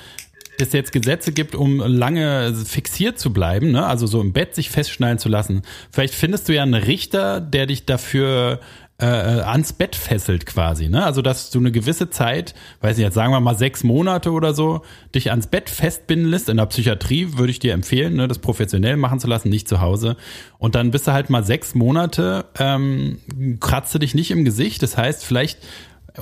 es 0.60 0.72
jetzt 0.72 0.92
Gesetze 0.92 1.32
gibt, 1.32 1.56
um 1.56 1.78
lange 1.80 2.54
fixiert 2.54 3.18
zu 3.18 3.32
bleiben, 3.32 3.72
ne? 3.72 3.84
also 3.86 4.06
so 4.06 4.20
im 4.20 4.32
Bett 4.32 4.54
sich 4.54 4.70
festschnallen 4.70 5.18
zu 5.18 5.28
lassen. 5.28 5.62
Vielleicht 5.90 6.14
findest 6.14 6.48
du 6.48 6.54
ja 6.54 6.62
einen 6.62 6.74
Richter, 6.74 7.40
der 7.40 7.66
dich 7.66 7.86
dafür 7.86 8.60
äh, 9.02 9.06
äh, 9.06 9.40
ans 9.40 9.72
Bett 9.72 9.96
fesselt 9.96 10.46
quasi, 10.46 10.88
ne? 10.88 11.04
Also 11.04 11.20
dass 11.20 11.50
du 11.50 11.58
eine 11.58 11.72
gewisse 11.72 12.10
Zeit, 12.10 12.54
weiß 12.80 12.96
ich 12.96 13.02
jetzt, 13.02 13.14
sagen 13.14 13.32
wir 13.32 13.40
mal 13.40 13.56
sechs 13.56 13.82
Monate 13.82 14.30
oder 14.30 14.54
so, 14.54 14.82
dich 15.12 15.30
ans 15.30 15.48
Bett 15.48 15.68
festbinden 15.68 16.28
lässt. 16.28 16.48
In 16.48 16.58
der 16.58 16.66
Psychiatrie 16.66 17.36
würde 17.36 17.50
ich 17.50 17.58
dir 17.58 17.72
empfehlen, 17.72 18.14
ne, 18.14 18.28
das 18.28 18.38
professionell 18.38 18.96
machen 18.96 19.18
zu 19.18 19.26
lassen, 19.26 19.48
nicht 19.48 19.66
zu 19.66 19.80
Hause. 19.80 20.16
Und 20.58 20.76
dann 20.76 20.92
bist 20.92 21.08
du 21.08 21.12
halt 21.12 21.28
mal 21.28 21.42
sechs 21.42 21.74
Monate, 21.74 22.44
ähm, 22.60 23.18
kratzt 23.58 23.92
du 23.96 23.98
dich 23.98 24.14
nicht 24.14 24.30
im 24.30 24.44
Gesicht. 24.44 24.80
Das 24.80 24.96
heißt, 24.96 25.24
vielleicht 25.24 25.58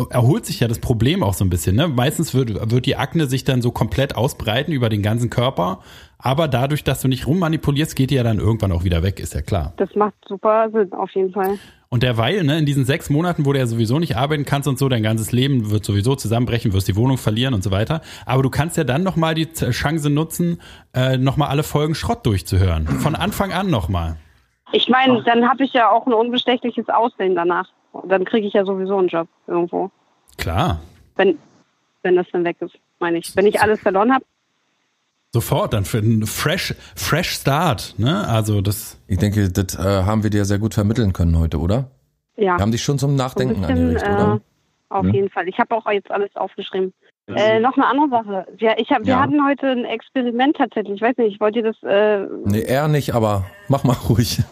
erholt 0.08 0.46
sich 0.46 0.60
ja 0.60 0.68
das 0.68 0.78
Problem 0.78 1.22
auch 1.22 1.34
so 1.34 1.44
ein 1.44 1.50
bisschen. 1.50 1.76
Ne? 1.76 1.88
Meistens 1.88 2.32
wird, 2.32 2.70
wird 2.70 2.86
die 2.86 2.96
Akne 2.96 3.26
sich 3.26 3.44
dann 3.44 3.60
so 3.60 3.70
komplett 3.70 4.16
ausbreiten 4.16 4.72
über 4.72 4.88
den 4.88 5.02
ganzen 5.02 5.28
Körper. 5.28 5.80
Aber 6.16 6.48
dadurch, 6.48 6.84
dass 6.84 7.02
du 7.02 7.08
nicht 7.08 7.26
rummanipulierst, 7.26 7.96
geht 7.96 8.10
die 8.10 8.14
ja 8.14 8.22
dann 8.22 8.38
irgendwann 8.38 8.72
auch 8.72 8.84
wieder 8.84 9.02
weg, 9.02 9.20
ist 9.20 9.34
ja 9.34 9.42
klar. 9.42 9.74
Das 9.76 9.94
macht 9.94 10.14
super 10.26 10.70
Sinn, 10.72 10.92
auf 10.94 11.10
jeden 11.10 11.32
Fall. 11.32 11.58
Und 11.92 12.02
derweil, 12.02 12.42
ne, 12.42 12.58
in 12.58 12.64
diesen 12.64 12.86
sechs 12.86 13.10
Monaten, 13.10 13.44
wo 13.44 13.52
du 13.52 13.58
ja 13.58 13.66
sowieso 13.66 13.98
nicht 13.98 14.16
arbeiten 14.16 14.46
kannst 14.46 14.66
und 14.66 14.78
so, 14.78 14.88
dein 14.88 15.02
ganzes 15.02 15.30
Leben 15.30 15.70
wird 15.70 15.84
sowieso 15.84 16.14
zusammenbrechen, 16.14 16.72
wirst 16.72 16.88
die 16.88 16.96
Wohnung 16.96 17.18
verlieren 17.18 17.52
und 17.52 17.62
so 17.62 17.70
weiter. 17.70 18.00
Aber 18.24 18.42
du 18.42 18.48
kannst 18.48 18.78
ja 18.78 18.84
dann 18.84 19.02
nochmal 19.02 19.34
die 19.34 19.52
Chance 19.52 20.08
nutzen, 20.08 20.62
äh, 20.94 21.18
nochmal 21.18 21.50
alle 21.50 21.62
Folgen 21.62 21.94
Schrott 21.94 22.24
durchzuhören. 22.24 22.86
Von 22.86 23.14
Anfang 23.14 23.52
an 23.52 23.68
nochmal. 23.68 24.16
Ich 24.72 24.88
meine, 24.88 25.22
dann 25.24 25.46
habe 25.46 25.64
ich 25.64 25.74
ja 25.74 25.90
auch 25.90 26.06
ein 26.06 26.14
unbestechliches 26.14 26.88
Aussehen 26.88 27.34
danach. 27.34 27.68
Dann 28.08 28.24
kriege 28.24 28.46
ich 28.46 28.54
ja 28.54 28.64
sowieso 28.64 28.96
einen 28.96 29.08
Job 29.08 29.28
irgendwo. 29.46 29.90
Klar. 30.38 30.80
Wenn, 31.16 31.36
wenn 32.02 32.16
das 32.16 32.26
dann 32.32 32.44
weg 32.44 32.56
ist, 32.60 32.74
meine 33.00 33.18
ich. 33.18 33.36
Wenn 33.36 33.46
ich 33.46 33.60
alles 33.60 33.80
verloren 33.80 34.14
habe, 34.14 34.24
Sofort, 35.34 35.72
dann 35.72 35.84
für 35.86 35.98
einen 35.98 36.26
fresh, 36.26 36.74
fresh 36.94 37.30
Start, 37.30 37.94
ne? 37.96 38.28
Also 38.28 38.60
das. 38.60 38.98
Ich 39.08 39.16
denke, 39.18 39.48
das 39.50 39.74
äh, 39.78 40.04
haben 40.04 40.22
wir 40.22 40.28
dir 40.30 40.44
sehr 40.44 40.58
gut 40.58 40.74
vermitteln 40.74 41.12
können 41.14 41.38
heute, 41.38 41.58
oder? 41.58 41.90
ja. 42.36 42.56
Wir 42.56 42.62
haben 42.62 42.72
dich 42.72 42.82
schon 42.82 42.98
zum 42.98 43.16
Nachdenken 43.16 43.60
bisschen, 43.62 43.76
angeregt, 43.76 44.02
oder? 44.08 44.34
äh, 44.34 44.94
auf 44.94 45.06
Ja. 45.06 45.12
jeden 45.12 45.30
Fall. 45.30 45.48
Ich 45.48 45.58
habe 45.58 45.74
auch 45.74 45.90
jetzt 45.90 46.10
alles 46.10 46.34
aufgeschrieben. 46.36 46.92
Äh, 47.28 47.60
noch 47.60 47.76
eine 47.76 47.86
andere 47.86 48.10
Sache. 48.10 48.46
Ja, 48.58 48.74
ich 48.76 48.90
hab, 48.90 49.06
wir 49.06 49.14
Ja. 49.14 49.20
hatten 49.22 49.42
heute 49.46 49.68
ein 49.68 49.84
Experiment 49.86 50.56
tatsächlich. 50.56 50.96
Ich 50.96 51.00
weiß 51.02 51.16
nicht, 51.16 51.40
wollt 51.40 51.56
ihr 51.56 51.62
das 51.62 51.76
äh, 51.82 52.26
Nee, 52.44 52.62
eher 52.62 52.88
nicht, 52.88 53.14
aber 53.14 53.46
mach 53.68 53.84
mal 53.84 53.92
ruhig. 54.10 54.42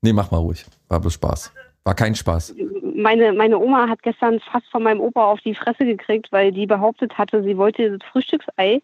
nee, 0.00 0.12
mach 0.14 0.30
mal 0.30 0.38
ruhig. 0.38 0.64
War 0.88 1.00
bloß 1.00 1.12
Spaß. 1.14 1.52
War 1.84 1.94
kein 1.94 2.14
Spaß. 2.14 2.54
meine, 2.96 3.32
meine 3.34 3.58
Oma 3.58 3.88
hat 3.88 4.02
gestern 4.02 4.40
fast 4.50 4.66
von 4.70 4.84
meinem 4.84 5.00
Opa 5.00 5.24
auf 5.24 5.40
die 5.40 5.54
Fresse 5.54 5.84
gekriegt, 5.84 6.28
weil 6.30 6.50
die 6.52 6.66
behauptet 6.66 7.18
hatte, 7.18 7.42
sie 7.42 7.58
wollte 7.58 7.98
das 7.98 8.08
Frühstücksei, 8.10 8.80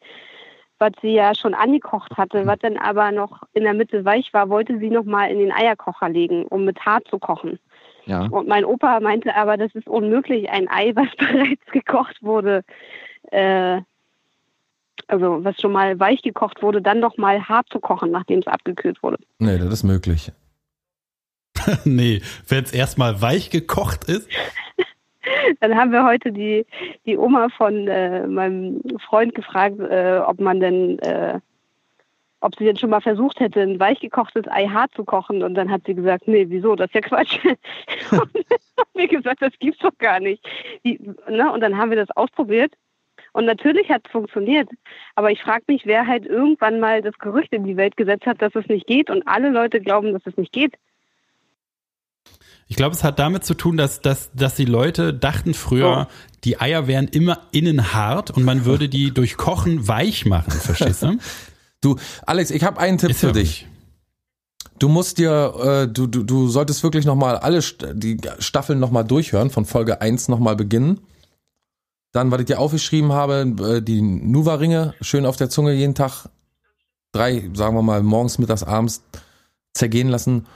was 0.78 0.92
sie 1.02 1.12
ja 1.12 1.34
schon 1.34 1.54
angekocht 1.54 2.16
hatte, 2.16 2.46
was 2.46 2.58
dann 2.60 2.76
aber 2.76 3.12
noch 3.12 3.42
in 3.52 3.64
der 3.64 3.74
Mitte 3.74 4.04
weich 4.04 4.32
war, 4.32 4.48
wollte 4.48 4.78
sie 4.78 4.90
noch 4.90 5.04
mal 5.04 5.30
in 5.30 5.38
den 5.38 5.52
Eierkocher 5.52 6.08
legen, 6.08 6.44
um 6.46 6.64
mit 6.64 6.80
hart 6.84 7.06
zu 7.08 7.18
kochen. 7.18 7.58
Ja. 8.06 8.22
Und 8.26 8.48
mein 8.48 8.64
Opa 8.64 9.00
meinte 9.00 9.34
aber, 9.34 9.56
das 9.56 9.74
ist 9.74 9.86
unmöglich, 9.86 10.48
ein 10.50 10.68
Ei, 10.68 10.92
was 10.94 11.08
bereits 11.18 11.64
gekocht 11.72 12.22
wurde, 12.22 12.64
äh, 13.30 13.80
also 15.06 15.44
was 15.44 15.60
schon 15.60 15.72
mal 15.72 15.98
weich 15.98 16.22
gekocht 16.22 16.62
wurde, 16.62 16.82
dann 16.82 17.00
noch 17.00 17.16
mal 17.16 17.48
hart 17.48 17.68
zu 17.70 17.80
kochen, 17.80 18.10
nachdem 18.10 18.40
es 18.40 18.46
abgekühlt 18.46 19.02
wurde. 19.02 19.18
Nee, 19.38 19.58
das 19.58 19.72
ist 19.72 19.84
möglich. 19.84 20.32
nee, 21.84 22.22
wenn 22.46 22.64
es 22.64 22.72
erstmal 22.72 23.20
weich 23.20 23.50
gekocht 23.50 24.04
ist. 24.04 24.28
dann 25.60 25.76
haben 25.76 25.92
wir 25.92 26.04
heute 26.04 26.32
die, 26.32 26.66
die 27.06 27.16
Oma 27.16 27.48
von 27.48 27.88
äh, 27.88 28.26
meinem 28.26 28.80
Freund 29.06 29.34
gefragt, 29.34 29.78
äh, 29.80 30.20
ob 30.24 30.40
man 30.40 30.60
denn, 30.60 30.98
äh, 31.00 31.40
ob 32.40 32.54
sie 32.56 32.64
denn 32.64 32.76
schon 32.76 32.90
mal 32.90 33.00
versucht 33.00 33.40
hätte, 33.40 33.60
ein 33.60 33.80
weichgekochtes 33.80 34.46
Ei 34.48 34.66
hart 34.66 34.92
zu 34.94 35.04
kochen. 35.04 35.42
Und 35.42 35.54
dann 35.54 35.70
hat 35.70 35.82
sie 35.86 35.94
gesagt, 35.94 36.28
nee, 36.28 36.46
wieso, 36.48 36.76
das 36.76 36.86
ist 36.86 36.94
ja 36.94 37.00
Quatsch. 37.00 37.38
und 38.10 38.30
wir 38.94 39.08
gesagt, 39.08 39.42
das 39.42 39.52
gibt's 39.58 39.80
doch 39.80 39.96
gar 39.98 40.20
nicht. 40.20 40.46
Die, 40.84 41.00
ne? 41.28 41.52
Und 41.52 41.60
dann 41.60 41.76
haben 41.76 41.90
wir 41.90 41.96
das 41.96 42.16
ausprobiert. 42.16 42.72
Und 43.32 43.44
natürlich 43.44 43.88
hat 43.90 44.02
es 44.04 44.10
funktioniert. 44.10 44.68
Aber 45.14 45.30
ich 45.30 45.42
frage 45.42 45.64
mich, 45.68 45.84
wer 45.86 46.06
halt 46.06 46.26
irgendwann 46.26 46.80
mal 46.80 47.02
das 47.02 47.18
Gerücht 47.18 47.52
in 47.52 47.64
die 47.64 47.76
Welt 47.76 47.96
gesetzt 47.96 48.26
hat, 48.26 48.40
dass 48.40 48.54
es 48.54 48.66
nicht 48.68 48.86
geht 48.86 49.10
und 49.10 49.26
alle 49.26 49.50
Leute 49.50 49.80
glauben, 49.80 50.12
dass 50.12 50.26
es 50.26 50.36
nicht 50.36 50.52
geht. 50.52 50.74
Ich 52.68 52.76
glaube, 52.76 52.94
es 52.94 53.02
hat 53.02 53.18
damit 53.18 53.44
zu 53.44 53.54
tun, 53.54 53.76
dass, 53.76 54.00
dass, 54.02 54.30
dass 54.34 54.54
die 54.54 54.66
Leute 54.66 55.14
dachten 55.14 55.54
früher, 55.54 56.06
die 56.44 56.60
Eier 56.60 56.86
wären 56.86 57.08
immer 57.08 57.40
innen 57.50 57.94
hart 57.94 58.30
und 58.30 58.44
man 58.44 58.66
würde 58.66 58.88
die 58.88 59.12
durch 59.12 59.36
Kochen 59.36 59.88
weich 59.88 60.26
machen, 60.26 60.52
verstehst 60.52 61.02
du? 61.02 61.18
Du, 61.80 61.94
Alex, 62.26 62.50
ich 62.50 62.64
habe 62.64 62.80
einen 62.80 62.98
Tipp 62.98 63.10
Ist 63.10 63.20
für 63.20 63.30
dich. 63.30 63.68
Du 64.80 64.88
musst 64.88 65.18
dir, 65.18 65.54
äh, 65.62 65.86
du, 65.88 66.08
du, 66.08 66.24
du 66.24 66.48
solltest 66.48 66.82
wirklich 66.82 67.04
nochmal 67.04 67.36
alle 67.36 67.60
die 67.94 68.16
Staffeln 68.40 68.80
nochmal 68.80 69.04
durchhören, 69.04 69.50
von 69.50 69.64
Folge 69.64 70.00
1 70.00 70.26
nochmal 70.26 70.56
beginnen. 70.56 70.98
Dann, 72.10 72.32
was 72.32 72.40
ich 72.40 72.46
dir 72.46 72.58
aufgeschrieben 72.58 73.12
habe, 73.12 73.54
äh, 73.60 73.80
die 73.80 74.02
Nuva-Ringe 74.02 74.94
schön 75.00 75.24
auf 75.24 75.36
der 75.36 75.50
Zunge 75.50 75.72
jeden 75.72 75.94
Tag 75.94 76.28
drei, 77.12 77.48
sagen 77.54 77.76
wir 77.76 77.82
mal, 77.82 78.02
morgens, 78.02 78.38
mittags, 78.38 78.64
abends 78.64 79.02
zergehen 79.72 80.08
lassen. 80.08 80.46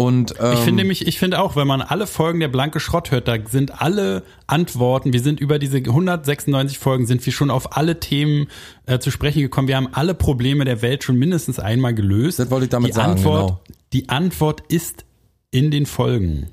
Und 0.00 0.36
ähm, 0.40 0.54
Ich 0.54 0.60
finde 0.60 0.84
mich, 0.84 1.06
ich 1.06 1.18
finde 1.18 1.42
auch, 1.42 1.56
wenn 1.56 1.66
man 1.66 1.82
alle 1.82 2.06
Folgen 2.06 2.40
der 2.40 2.48
Blanke 2.48 2.80
Schrott 2.80 3.10
hört, 3.10 3.28
da 3.28 3.36
sind 3.46 3.82
alle 3.82 4.22
Antworten, 4.46 5.12
wir 5.12 5.20
sind 5.20 5.40
über 5.40 5.58
diese 5.58 5.76
196 5.76 6.78
Folgen, 6.78 7.04
sind 7.04 7.26
wir 7.26 7.34
schon 7.34 7.50
auf 7.50 7.76
alle 7.76 8.00
Themen 8.00 8.48
äh, 8.86 8.98
zu 8.98 9.10
sprechen 9.10 9.42
gekommen. 9.42 9.68
Wir 9.68 9.76
haben 9.76 9.90
alle 9.92 10.14
Probleme 10.14 10.64
der 10.64 10.80
Welt 10.80 11.04
schon 11.04 11.18
mindestens 11.18 11.58
einmal 11.58 11.92
gelöst. 11.92 12.38
Das 12.38 12.50
wollte 12.50 12.64
ich 12.64 12.70
damit 12.70 12.88
die 12.88 12.92
sagen, 12.94 13.12
Antwort, 13.12 13.48
genau. 13.66 13.76
Die 13.92 14.08
Antwort 14.08 14.62
ist 14.68 15.04
in 15.50 15.70
den 15.70 15.84
Folgen. 15.84 16.48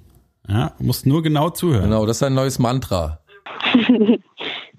Ja, 0.49 0.73
musst 0.79 1.05
nur 1.05 1.23
genau 1.23 1.49
zuhören. 1.49 1.83
Genau, 1.83 2.05
das 2.05 2.17
ist 2.17 2.23
ein 2.23 2.33
neues 2.33 2.59
Mantra. 2.59 3.21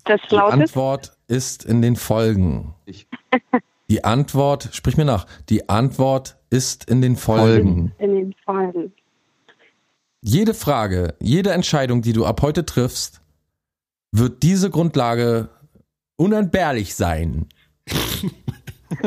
Das 0.04 0.20
Die 0.30 0.36
lautet, 0.36 0.60
Antwort 0.60 1.12
ist 1.26 1.64
in 1.66 1.82
den 1.82 1.94
Folgen. 1.96 2.74
Die 3.90 4.04
Antwort, 4.04 4.70
sprich 4.72 4.96
mir 4.96 5.04
nach, 5.04 5.26
die 5.50 5.68
Antwort 5.68 6.37
ist 6.50 6.88
in 6.88 7.00
den 7.02 7.16
Folgen. 7.16 7.92
in 7.98 8.14
den 8.14 8.34
Folgen. 8.44 8.92
Jede 10.20 10.54
Frage, 10.54 11.14
jede 11.20 11.52
Entscheidung, 11.52 12.02
die 12.02 12.12
du 12.12 12.24
ab 12.26 12.42
heute 12.42 12.64
triffst, 12.66 13.20
wird 14.12 14.42
diese 14.42 14.70
Grundlage 14.70 15.48
unentbehrlich 16.16 16.94
sein. 16.94 17.46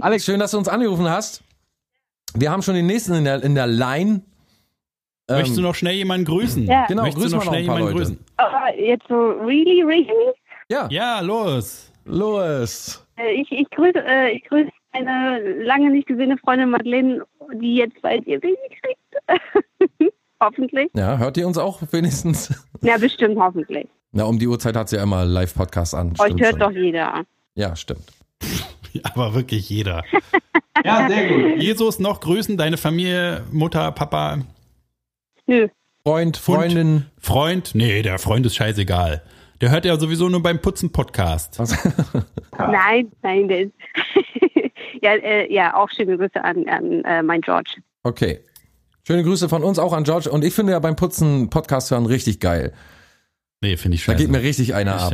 Alex, 0.00 0.24
schön, 0.24 0.40
dass 0.40 0.50
du 0.52 0.58
uns 0.58 0.68
angerufen 0.68 1.08
hast. 1.08 1.42
Wir 2.34 2.50
haben 2.50 2.62
schon 2.62 2.74
den 2.74 2.86
nächsten 2.86 3.14
in 3.14 3.24
der, 3.24 3.42
in 3.42 3.54
der 3.54 3.66
Line. 3.66 4.22
Ähm, 5.28 5.36
Möchtest 5.36 5.58
du 5.58 5.62
noch 5.62 5.74
schnell 5.74 5.94
jemanden 5.94 6.24
grüßen? 6.24 6.66
Ja. 6.66 6.86
Genau, 6.86 7.02
Möchtest 7.02 7.22
grüß 7.22 7.32
noch 7.32 7.44
noch 7.44 7.50
schnell 7.52 7.60
ein 7.62 7.66
paar 7.66 7.78
jemanden 7.78 7.98
Leute. 7.98 8.10
grüßen? 8.10 8.24
Aber 8.36 8.78
jetzt 8.78 9.06
so 9.08 9.14
really, 9.44 9.82
really? 9.82 10.08
Ja, 10.68 10.88
Ja, 10.90 11.20
los. 11.20 11.92
Louis. 12.04 13.04
Äh, 13.16 13.40
Ich, 13.40 13.52
ich 13.52 13.70
grüße, 13.70 13.98
äh, 14.04 14.32
ich 14.32 14.44
grüße 14.44 14.70
eine 14.92 15.62
lange 15.64 15.90
nicht 15.90 16.06
gesehene 16.06 16.36
Freundin 16.38 16.70
Madeleine, 16.70 17.24
die 17.54 17.76
jetzt 17.76 18.00
bald 18.02 18.26
ihr 18.26 18.40
Baby 18.40 18.56
kriegt. 18.80 20.12
hoffentlich. 20.40 20.90
Ja, 20.94 21.18
hört 21.18 21.36
ihr 21.36 21.46
uns 21.46 21.58
auch 21.58 21.80
wenigstens? 21.90 22.52
Ja, 22.84 22.98
bestimmt 22.98 23.38
hoffentlich. 23.38 23.86
Na, 24.10 24.24
um 24.24 24.40
die 24.40 24.48
Uhrzeit 24.48 24.74
hat 24.74 24.88
sie 24.88 24.96
ja 24.96 25.04
immer 25.04 25.24
Live-Podcast 25.24 25.94
an. 25.94 26.14
Euch 26.18 26.26
Stimmt 26.26 26.40
hört 26.40 26.50
schon. 26.50 26.60
doch 26.60 26.70
jeder. 26.72 27.24
Ja, 27.54 27.76
stimmt. 27.76 28.02
Aber 29.14 29.34
wirklich 29.34 29.70
jeder. 29.70 30.02
Ja, 30.84 31.08
sehr 31.08 31.28
gut. 31.28 31.62
Jesus 31.62 32.00
noch 32.00 32.18
grüßen, 32.18 32.56
deine 32.56 32.76
Familie, 32.76 33.44
Mutter, 33.52 33.92
Papa, 33.92 34.38
Nö. 35.46 35.68
Freund, 36.04 36.36
Freundin. 36.36 37.06
Freund. 37.20 37.76
Nee, 37.76 38.02
der 38.02 38.18
Freund 38.18 38.44
ist 38.46 38.56
scheißegal. 38.56 39.22
Der 39.60 39.70
hört 39.70 39.84
ja 39.84 39.96
sowieso 39.96 40.28
nur 40.28 40.42
beim 40.42 40.60
Putzen 40.60 40.90
Podcast. 40.90 41.60
Nein, 42.58 43.12
nein, 43.22 43.46
der 43.46 43.60
ist. 43.60 43.72
Ja, 45.02 45.12
äh, 45.14 45.52
ja, 45.52 45.74
auch 45.76 45.90
schöne 45.90 46.16
Grüße 46.16 46.42
an, 46.42 46.66
an 46.68 47.04
äh, 47.04 47.22
mein 47.22 47.40
George. 47.42 47.76
Okay. 48.02 48.40
Schöne 49.06 49.22
Grüße 49.24 49.48
von 49.48 49.62
uns 49.64 49.78
auch 49.78 49.92
an 49.92 50.04
George. 50.04 50.30
Und 50.30 50.44
ich 50.44 50.54
finde 50.54 50.72
ja 50.72 50.78
beim 50.78 50.96
Putzen 50.96 51.50
Podcast 51.50 51.90
hören 51.90 52.06
richtig 52.06 52.38
geil. 52.40 52.72
Nee, 53.60 53.76
finde 53.76 53.96
ich 53.96 54.04
Da 54.04 54.12
scheiße. 54.12 54.22
geht 54.24 54.30
mir 54.32 54.42
richtig 54.42 54.74
einer 54.74 55.00
ab. 55.00 55.12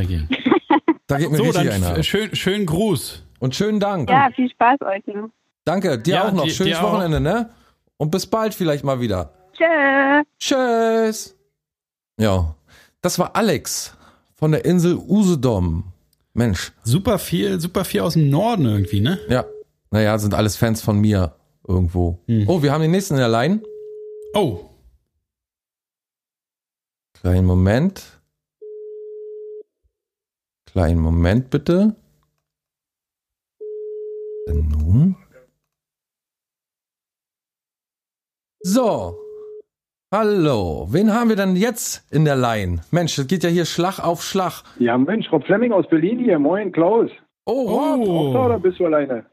Da 1.07 1.17
geht 1.17 1.31
mir 1.31 1.37
So, 1.37 1.43
richtig 1.43 1.63
dann 1.63 1.71
einer 1.83 1.97
ab. 1.97 2.05
schön, 2.05 2.35
schönen 2.35 2.65
Gruß. 2.67 3.23
Und 3.39 3.55
schönen 3.55 3.79
Dank. 3.79 4.09
Ja, 4.09 4.29
viel 4.35 4.49
Spaß 4.49 4.81
euch 4.81 5.05
noch. 5.07 5.29
Danke, 5.65 5.97
dir 5.97 6.15
Ja, 6.15 6.27
auch 6.27 6.31
noch. 6.33 6.43
dir- 6.43 6.51
Schönes 6.51 6.77
dir 6.77 6.83
auch. 6.83 6.93
Wochenende, 6.93 7.19
ne? 7.19 7.49
Und 7.97 8.11
bis 8.11 8.25
bald 8.27 8.53
vielleicht 8.53 8.83
mal 8.83 8.99
wieder. 9.01 9.33
Tschö. 9.53 10.23
Tschüss. 10.37 11.35
Ja, 12.19 12.55
das 13.01 13.17
war 13.17 13.35
Alex 13.35 13.95
von 14.35 14.51
der 14.51 14.65
Insel 14.65 14.95
Usedom. 14.95 15.83
Mensch, 16.33 16.71
Super 16.83 17.17
viel, 17.17 17.59
super 17.59 17.83
viel 17.85 18.01
aus 18.01 18.13
dem 18.13 18.29
Norden 18.29 18.65
irgendwie, 18.65 19.01
ne? 19.01 19.19
ja. 19.29 19.45
Naja, 19.91 20.17
sind 20.17 20.33
alles 20.33 20.55
Fans 20.55 20.81
von 20.81 20.99
mir 20.99 21.35
irgendwo. 21.67 22.19
Hm. 22.27 22.45
Oh, 22.47 22.61
wir 22.61 22.71
haben 22.71 22.81
den 22.81 22.91
nächsten 22.91 23.15
in 23.15 23.19
der 23.19 23.29
Line. 23.29 23.61
Oh, 24.33 24.69
Kleinen 27.21 27.45
Moment. 27.45 28.21
Kleinen 30.71 31.01
Moment 31.01 31.49
bitte. 31.49 31.95
Denn 34.47 34.69
nun? 34.69 35.17
So. 38.61 39.17
Hallo. 40.13 40.87
Wen 40.91 41.13
haben 41.13 41.27
wir 41.27 41.35
denn 41.35 41.57
jetzt 41.57 42.09
in 42.09 42.23
der 42.23 42.37
Line? 42.37 42.83
Mensch, 42.91 43.17
das 43.17 43.27
geht 43.27 43.43
ja 43.43 43.49
hier 43.49 43.65
Schlag 43.65 43.99
auf 43.99 44.23
Schlag. 44.23 44.63
Ja, 44.79 44.97
Mensch, 44.97 45.29
Rob 45.33 45.43
Fleming 45.43 45.73
aus 45.73 45.89
Berlin 45.89 46.19
hier. 46.19 46.39
Moin, 46.39 46.71
Klaus. 46.71 47.11
Oh, 47.45 47.67
Rob. 47.67 48.07
Auch 48.07 48.33
da, 48.33 48.39
oh. 48.39 48.45
oder 48.45 48.59
bist 48.59 48.79
du 48.79 48.85
alleine? 48.85 49.25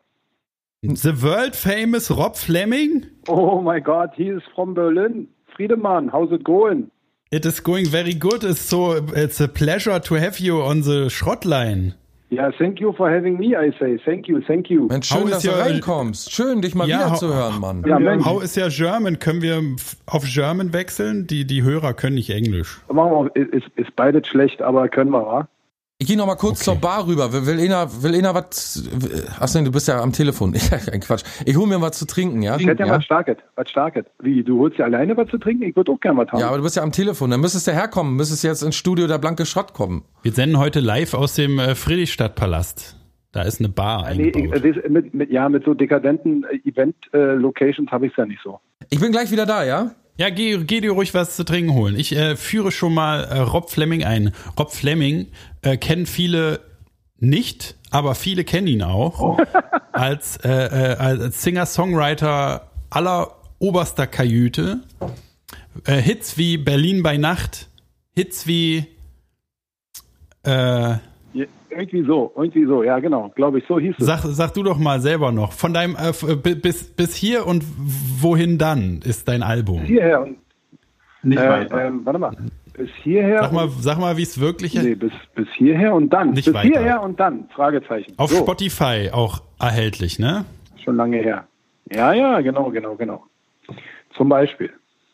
The 0.82 1.12
world 1.22 1.56
famous 1.56 2.10
Rob 2.10 2.36
Fleming? 2.36 3.06
Oh 3.28 3.60
my 3.60 3.80
God, 3.80 4.10
he 4.16 4.28
is 4.28 4.42
from 4.54 4.74
Berlin. 4.74 5.28
Friedemann, 5.56 6.10
how's 6.12 6.30
it 6.32 6.44
going? 6.44 6.90
It 7.30 7.44
is 7.46 7.60
going 7.62 7.86
very 7.86 8.14
good. 8.14 8.44
It's 8.44 8.60
so, 8.60 8.92
it's 9.14 9.40
a 9.40 9.48
pleasure 9.48 9.98
to 9.98 10.14
have 10.14 10.38
you 10.38 10.62
on 10.62 10.82
the 10.82 11.08
Schrottline. 11.08 11.94
Ja, 12.28 12.50
thank 12.58 12.80
you 12.80 12.92
for 12.92 13.08
having 13.10 13.38
me, 13.38 13.54
I 13.56 13.70
say. 13.78 13.98
Thank 14.04 14.28
you, 14.28 14.40
thank 14.42 14.68
you. 14.68 14.86
Mensch, 14.88 15.10
How 15.12 15.18
schön, 15.20 15.26
is 15.28 15.30
dass 15.34 15.42
du 15.44 15.50
reinkommst. 15.50 16.32
Schön, 16.32 16.60
dich 16.60 16.74
mal 16.74 16.88
Ja, 16.88 16.98
wieder 16.98 17.10
how- 17.12 17.18
zu 17.18 17.32
hören, 17.34 17.60
Mann. 17.60 17.84
Ja, 17.86 17.98
Mensch. 17.98 18.24
How 18.24 18.42
is 18.42 18.56
your 18.56 18.68
German? 18.68 19.18
Können 19.18 19.42
wir 19.42 19.58
f- 19.76 19.96
auf 20.06 20.24
German 20.26 20.72
wechseln? 20.72 21.26
Die, 21.28 21.46
die 21.46 21.62
Hörer 21.62 21.94
können 21.94 22.16
nicht 22.16 22.30
Englisch. 22.30 22.80
Machen 22.92 23.30
wir, 23.34 23.52
ist, 23.52 23.66
ist 23.76 23.94
beides 23.96 24.26
schlecht, 24.28 24.60
aber 24.60 24.88
können 24.88 25.10
wir, 25.10 25.24
wa? 25.24 25.48
Ich 25.98 26.06
gehe 26.08 26.16
noch 26.18 26.26
mal 26.26 26.34
kurz 26.34 26.58
Okay. 26.60 26.64
zur 26.64 26.74
Bar 26.76 27.06
rüber. 27.06 27.32
Will, 27.32 27.58
einer, 27.58 28.02
will 28.02 28.14
einer 28.14 28.34
was? 28.34 28.86
Achso, 29.40 29.62
du 29.62 29.72
bist 29.72 29.88
ja 29.88 30.02
am 30.02 30.12
Telefon. 30.12 30.54
Ein 30.92 31.00
Quatsch. 31.00 31.22
Ich 31.46 31.56
hol 31.56 31.66
mir 31.66 31.80
was 31.80 31.92
zu 31.98 32.06
trinken, 32.06 32.42
ja? 32.42 32.56
Ich 32.58 32.66
hätte 32.66 32.82
ja, 32.82 32.88
Ja. 32.88 32.96
was 32.98 33.04
Starkes. 33.04 33.36
Was 33.54 33.70
Starkes. 33.70 34.04
Wie, 34.20 34.44
du 34.44 34.58
holst 34.58 34.78
dir 34.78 34.84
alleine 34.84 35.16
was 35.16 35.28
zu 35.30 35.38
trinken? 35.38 35.62
Ich 35.62 35.74
würde 35.74 35.92
auch 35.92 36.00
gerne 36.00 36.18
was 36.18 36.28
haben. 36.30 36.40
Ja, 36.40 36.48
aber 36.48 36.58
du 36.58 36.64
bist 36.64 36.76
ja 36.76 36.82
am 36.82 36.92
Telefon. 36.92 37.30
Dann 37.30 37.40
müsstest 37.40 37.66
du 37.66 37.72
herkommen. 37.72 38.14
Müsstest 38.14 38.44
jetzt 38.44 38.62
ins 38.62 38.76
Studio 38.76 39.06
der 39.06 39.16
Blanke 39.16 39.46
Schrott 39.46 39.72
kommen. 39.72 40.02
Wir 40.22 40.32
senden 40.32 40.58
heute 40.58 40.80
live 40.80 41.14
aus 41.14 41.32
dem 41.34 41.58
äh, 41.58 41.74
Friedrichstadtpalast. 41.74 42.96
Da 43.32 43.42
ist 43.42 43.60
eine 43.60 43.70
Bar 43.70 44.12
nee, 44.14 44.28
ich, 44.34 44.50
das- 44.50 44.90
mit, 44.90 45.14
mit, 45.14 45.30
ja, 45.30 45.48
mit 45.48 45.64
so 45.64 45.72
dekadenten 45.72 46.44
äh, 46.44 46.68
Event-Locations 46.68 47.90
habe 47.90 48.06
ich 48.06 48.12
es 48.12 48.18
ja 48.18 48.26
nicht 48.26 48.40
so. 48.44 48.60
Ich 48.90 49.00
bin 49.00 49.12
gleich 49.12 49.30
wieder 49.30 49.46
da, 49.46 49.64
ja? 49.64 49.92
Ja, 50.18 50.30
geh, 50.30 50.56
geh 50.64 50.80
dir 50.80 50.92
ruhig 50.92 51.12
was 51.12 51.36
zu 51.36 51.44
trinken 51.44 51.74
holen. 51.74 51.94
Ich 51.98 52.16
äh, 52.16 52.36
führe 52.36 52.70
schon 52.70 52.94
mal 52.94 53.24
äh, 53.24 53.38
Rob 53.40 53.70
Fleming 53.70 54.02
ein. 54.04 54.32
Rob 54.58 54.72
Fleming 54.72 55.26
äh, 55.66 55.76
kennen 55.76 56.06
viele 56.06 56.60
nicht, 57.18 57.76
aber 57.90 58.14
viele 58.14 58.44
kennen 58.44 58.66
ihn 58.68 58.82
auch 58.82 59.38
als, 59.92 60.36
äh, 60.38 60.48
äh, 60.48 60.96
als 60.96 61.42
Singer-Songwriter 61.42 62.70
aller 62.90 63.32
oberster 63.58 64.06
Kajüte. 64.06 64.80
Äh, 65.84 65.96
Hits 65.96 66.38
wie 66.38 66.56
Berlin 66.56 67.02
bei 67.02 67.16
Nacht, 67.16 67.68
Hits 68.14 68.46
wie 68.46 68.86
äh, 70.44 70.50
Ja, 70.52 70.98
irgendwie 71.70 72.04
so, 72.04 72.32
irgendwie 72.36 72.64
so, 72.66 72.82
ja 72.82 72.98
genau, 73.00 73.30
glaube 73.34 73.58
ich, 73.58 73.64
so 73.66 73.80
hieß 73.80 73.96
es. 73.98 74.06
Sag, 74.06 74.20
sag 74.24 74.54
du 74.54 74.62
doch 74.62 74.78
mal 74.78 75.00
selber 75.00 75.32
noch. 75.32 75.52
Von 75.52 75.74
deinem 75.74 75.96
äh, 75.96 76.36
bis, 76.54 76.84
bis 76.84 77.14
hier 77.16 77.46
und 77.46 77.64
wohin 78.20 78.56
dann 78.58 79.00
ist 79.02 79.26
dein 79.28 79.42
Album. 79.42 79.80
Hierher 79.82 80.22
und 80.22 80.36
Nicht 81.22 81.40
äh, 81.40 81.48
weiter. 81.48 81.86
ähm, 81.86 82.02
warte 82.04 82.18
mal, 82.18 82.36
bis 82.76 82.90
hierher. 83.02 83.40
Sag 83.40 83.52
mal, 83.52 83.64
und, 83.64 83.82
sag 83.82 83.98
mal, 83.98 84.16
wie 84.16 84.22
es 84.22 84.40
wirklich 84.40 84.74
nee, 84.74 84.94
bis, 84.94 85.12
bis 85.34 85.48
hierher 85.54 85.94
und 85.94 86.10
dann. 86.10 86.30
Nicht 86.30 86.46
bis 86.46 86.54
weiter. 86.54 86.68
hierher 86.68 87.02
und 87.02 87.18
dann, 87.18 87.48
Fragezeichen. 87.54 88.14
auf 88.16 88.30
so, 88.30 88.36
Spotify 88.36 89.10
auch 89.12 89.42
erhältlich, 89.58 90.18
ne? 90.18 90.44
schon 90.86 90.96
lange 90.96 91.18
her. 91.18 91.46
Ja, 91.92 92.14
ja, 92.14 92.40
genau, 92.40 92.70
genau, 92.70 92.94
genau. 92.94 93.24
Zum 94.16 94.28
Beispiel. 94.28 94.70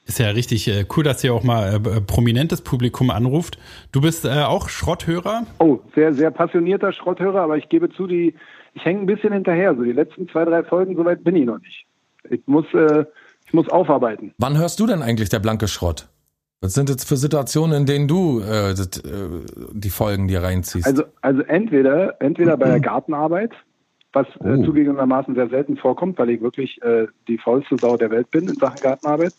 Ist 0.07 0.19
ja 0.19 0.31
richtig 0.31 0.69
äh, 0.69 0.85
cool, 0.97 1.05
dass 1.05 1.25
ihr 1.25 1.33
auch 1.33 1.43
mal 1.43 1.75
äh, 1.75 2.01
prominentes 2.01 2.61
Publikum 2.61 3.11
anruft. 3.11 3.59
Du 3.93 4.01
bist 4.01 4.25
äh, 4.25 4.43
auch 4.43 4.69
Schrotthörer? 4.69 5.47
Oh, 5.59 5.79
sehr, 5.95 6.13
sehr 6.13 6.31
passionierter 6.31 6.93
Schrotthörer, 6.93 7.41
aber 7.41 7.57
ich 7.57 7.69
gebe 7.69 7.89
zu, 7.91 8.07
die, 8.07 8.35
ich 8.75 8.85
hänge 8.85 9.01
ein 9.01 9.07
bisschen 9.07 9.33
hinterher. 9.33 9.75
So 9.75 9.83
die 9.83 9.93
letzten 9.93 10.29
zwei, 10.29 10.45
drei 10.45 10.63
Folgen, 10.63 10.97
soweit 10.97 11.25
bin 11.25 11.37
ich 11.37 11.47
noch 11.47 11.61
nicht. 11.61 11.87
Ich 12.31 12.41
muss, 12.47 12.67
äh, 12.75 13.05
ich 13.47 13.55
muss 13.55 13.69
aufarbeiten. 13.69 14.35
Wann 14.39 14.59
hörst 14.59 14.81
du 14.81 14.87
denn 14.87 15.03
eigentlich 15.03 15.29
der 15.29 15.41
blanke 15.41 15.69
Schrott? 15.69 16.09
Was 16.63 16.75
sind 16.75 16.89
jetzt 16.89 17.07
für 17.09 17.17
Situationen, 17.17 17.77
in 17.83 17.87
denen 17.87 18.09
du 18.09 18.41
äh, 18.41 18.73
das, 18.75 18.87
äh, 18.99 19.29
die 19.73 19.91
Folgen 19.91 20.29
dir 20.29 20.43
reinziehst? 20.43 20.87
Also, 20.87 21.03
also 21.21 21.43
entweder, 21.43 22.21
entweder 22.23 22.57
bei 22.57 22.69
der 22.69 22.81
Gartenarbeit, 22.81 23.51
was 24.13 24.27
äh, 24.45 24.59
Oh. 24.59 24.65
zugegebenermaßen 24.65 25.35
sehr 25.35 25.49
selten 25.49 25.77
vorkommt, 25.77 26.19
weil 26.19 26.31
ich 26.31 26.41
wirklich 26.41 26.81
äh, 26.83 27.07
die 27.29 27.37
faulste 27.39 27.77
Sau 27.81 27.97
der 27.97 28.11
Welt 28.11 28.31
bin 28.31 28.47
in 28.49 28.55
Sachen 28.55 28.81
Gartenarbeit, 28.81 29.33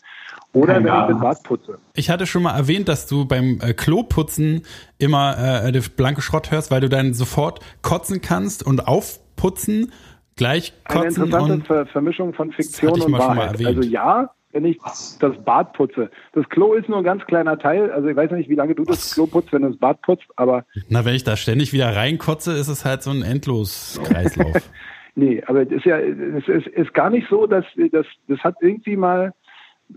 oder 0.52 0.74
wenn 0.76 0.86
Ja. 0.86 1.02
ich 1.08 1.14
den 1.14 1.20
Bad 1.20 1.42
putze. 1.44 1.78
Ich 1.94 2.10
hatte 2.10 2.26
schon 2.26 2.42
mal 2.42 2.56
erwähnt, 2.56 2.88
dass 2.88 3.06
du 3.06 3.24
beim 3.24 3.58
äh, 3.62 3.72
Kloputzen 3.72 4.62
immer 4.98 5.64
äh, 5.64 5.72
den 5.72 5.82
blanke 5.96 6.20
Schrott 6.20 6.50
hörst, 6.50 6.70
weil 6.70 6.80
du 6.82 6.88
dann 6.90 7.14
sofort 7.14 7.60
kotzen 7.82 8.20
kannst 8.20 8.66
und 8.66 8.86
aufputzen, 8.86 9.92
gleich 10.36 10.72
Eine 10.84 11.00
kotzen 11.04 11.24
interessante 11.24 11.52
und 11.54 11.66
Ver 11.66 11.86
Vermischung 11.86 12.34
von 12.34 12.50
Fiktion 12.52 12.90
hatte 12.90 12.98
ich 13.00 13.04
und 13.06 13.12
mal 13.12 13.20
schon 13.20 13.28
mal 13.28 13.36
Wahrheit. 13.44 13.52
erwähnt. 13.60 13.76
Also 13.78 13.88
ja, 13.88 14.30
wenn 14.54 14.64
ich 14.64 14.78
das 14.78 15.36
Bad 15.44 15.72
putze. 15.74 16.10
Das 16.32 16.48
Klo 16.48 16.74
ist 16.74 16.88
nur 16.88 16.98
ein 16.98 17.04
ganz 17.04 17.24
kleiner 17.26 17.58
Teil. 17.58 17.90
Also 17.90 18.08
ich 18.08 18.16
weiß 18.16 18.30
nicht, 18.30 18.48
wie 18.48 18.54
lange 18.54 18.74
du 18.74 18.84
das 18.84 19.14
Klo 19.14 19.26
putzt, 19.26 19.52
wenn 19.52 19.62
du 19.62 19.68
das 19.68 19.78
Bad 19.78 20.00
putzt, 20.02 20.26
aber 20.36 20.64
na, 20.88 21.04
wenn 21.04 21.14
ich 21.14 21.24
da 21.24 21.36
ständig 21.36 21.72
wieder 21.72 21.94
reinkotze, 21.94 22.52
ist 22.52 22.68
es 22.68 22.84
halt 22.84 23.02
so 23.02 23.10
ein 23.10 23.22
Endloskreislauf. 23.22 24.70
nee, 25.16 25.42
aber 25.46 25.62
es 25.62 25.72
ist 25.72 25.84
ja, 25.84 25.98
es 25.98 26.48
ist, 26.48 26.68
ist 26.68 26.94
gar 26.94 27.10
nicht 27.10 27.28
so, 27.28 27.46
dass 27.46 27.64
das, 27.90 28.06
das 28.28 28.38
hat 28.40 28.54
irgendwie 28.60 28.96
mal, 28.96 29.34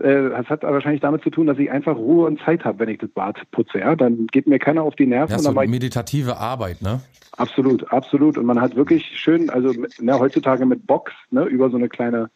äh, 0.00 0.30
das 0.30 0.46
hat 0.48 0.64
wahrscheinlich 0.64 1.00
damit 1.00 1.22
zu 1.22 1.30
tun, 1.30 1.46
dass 1.46 1.58
ich 1.58 1.70
einfach 1.70 1.96
Ruhe 1.96 2.26
und 2.26 2.40
Zeit 2.40 2.64
habe, 2.64 2.80
wenn 2.80 2.88
ich 2.88 2.98
das 2.98 3.10
Bad 3.10 3.38
putze. 3.52 3.78
Ja, 3.78 3.94
dann 3.94 4.26
geht 4.26 4.48
mir 4.48 4.58
keiner 4.58 4.82
auf 4.82 4.96
die 4.96 5.06
Nerven 5.06 5.30
ja, 5.30 5.36
und 5.36 5.42
so 5.42 5.52
meditative 5.52 6.36
Arbeit, 6.36 6.82
ne? 6.82 7.00
Absolut, 7.36 7.92
absolut. 7.92 8.36
Und 8.36 8.46
man 8.46 8.60
hat 8.60 8.74
wirklich 8.74 9.06
schön, 9.16 9.50
also 9.50 9.72
ne, 10.00 10.18
heutzutage 10.18 10.66
mit 10.66 10.86
Box, 10.86 11.12
ne, 11.30 11.44
über 11.44 11.70
so 11.70 11.76
eine 11.76 11.88
kleine, 11.88 12.30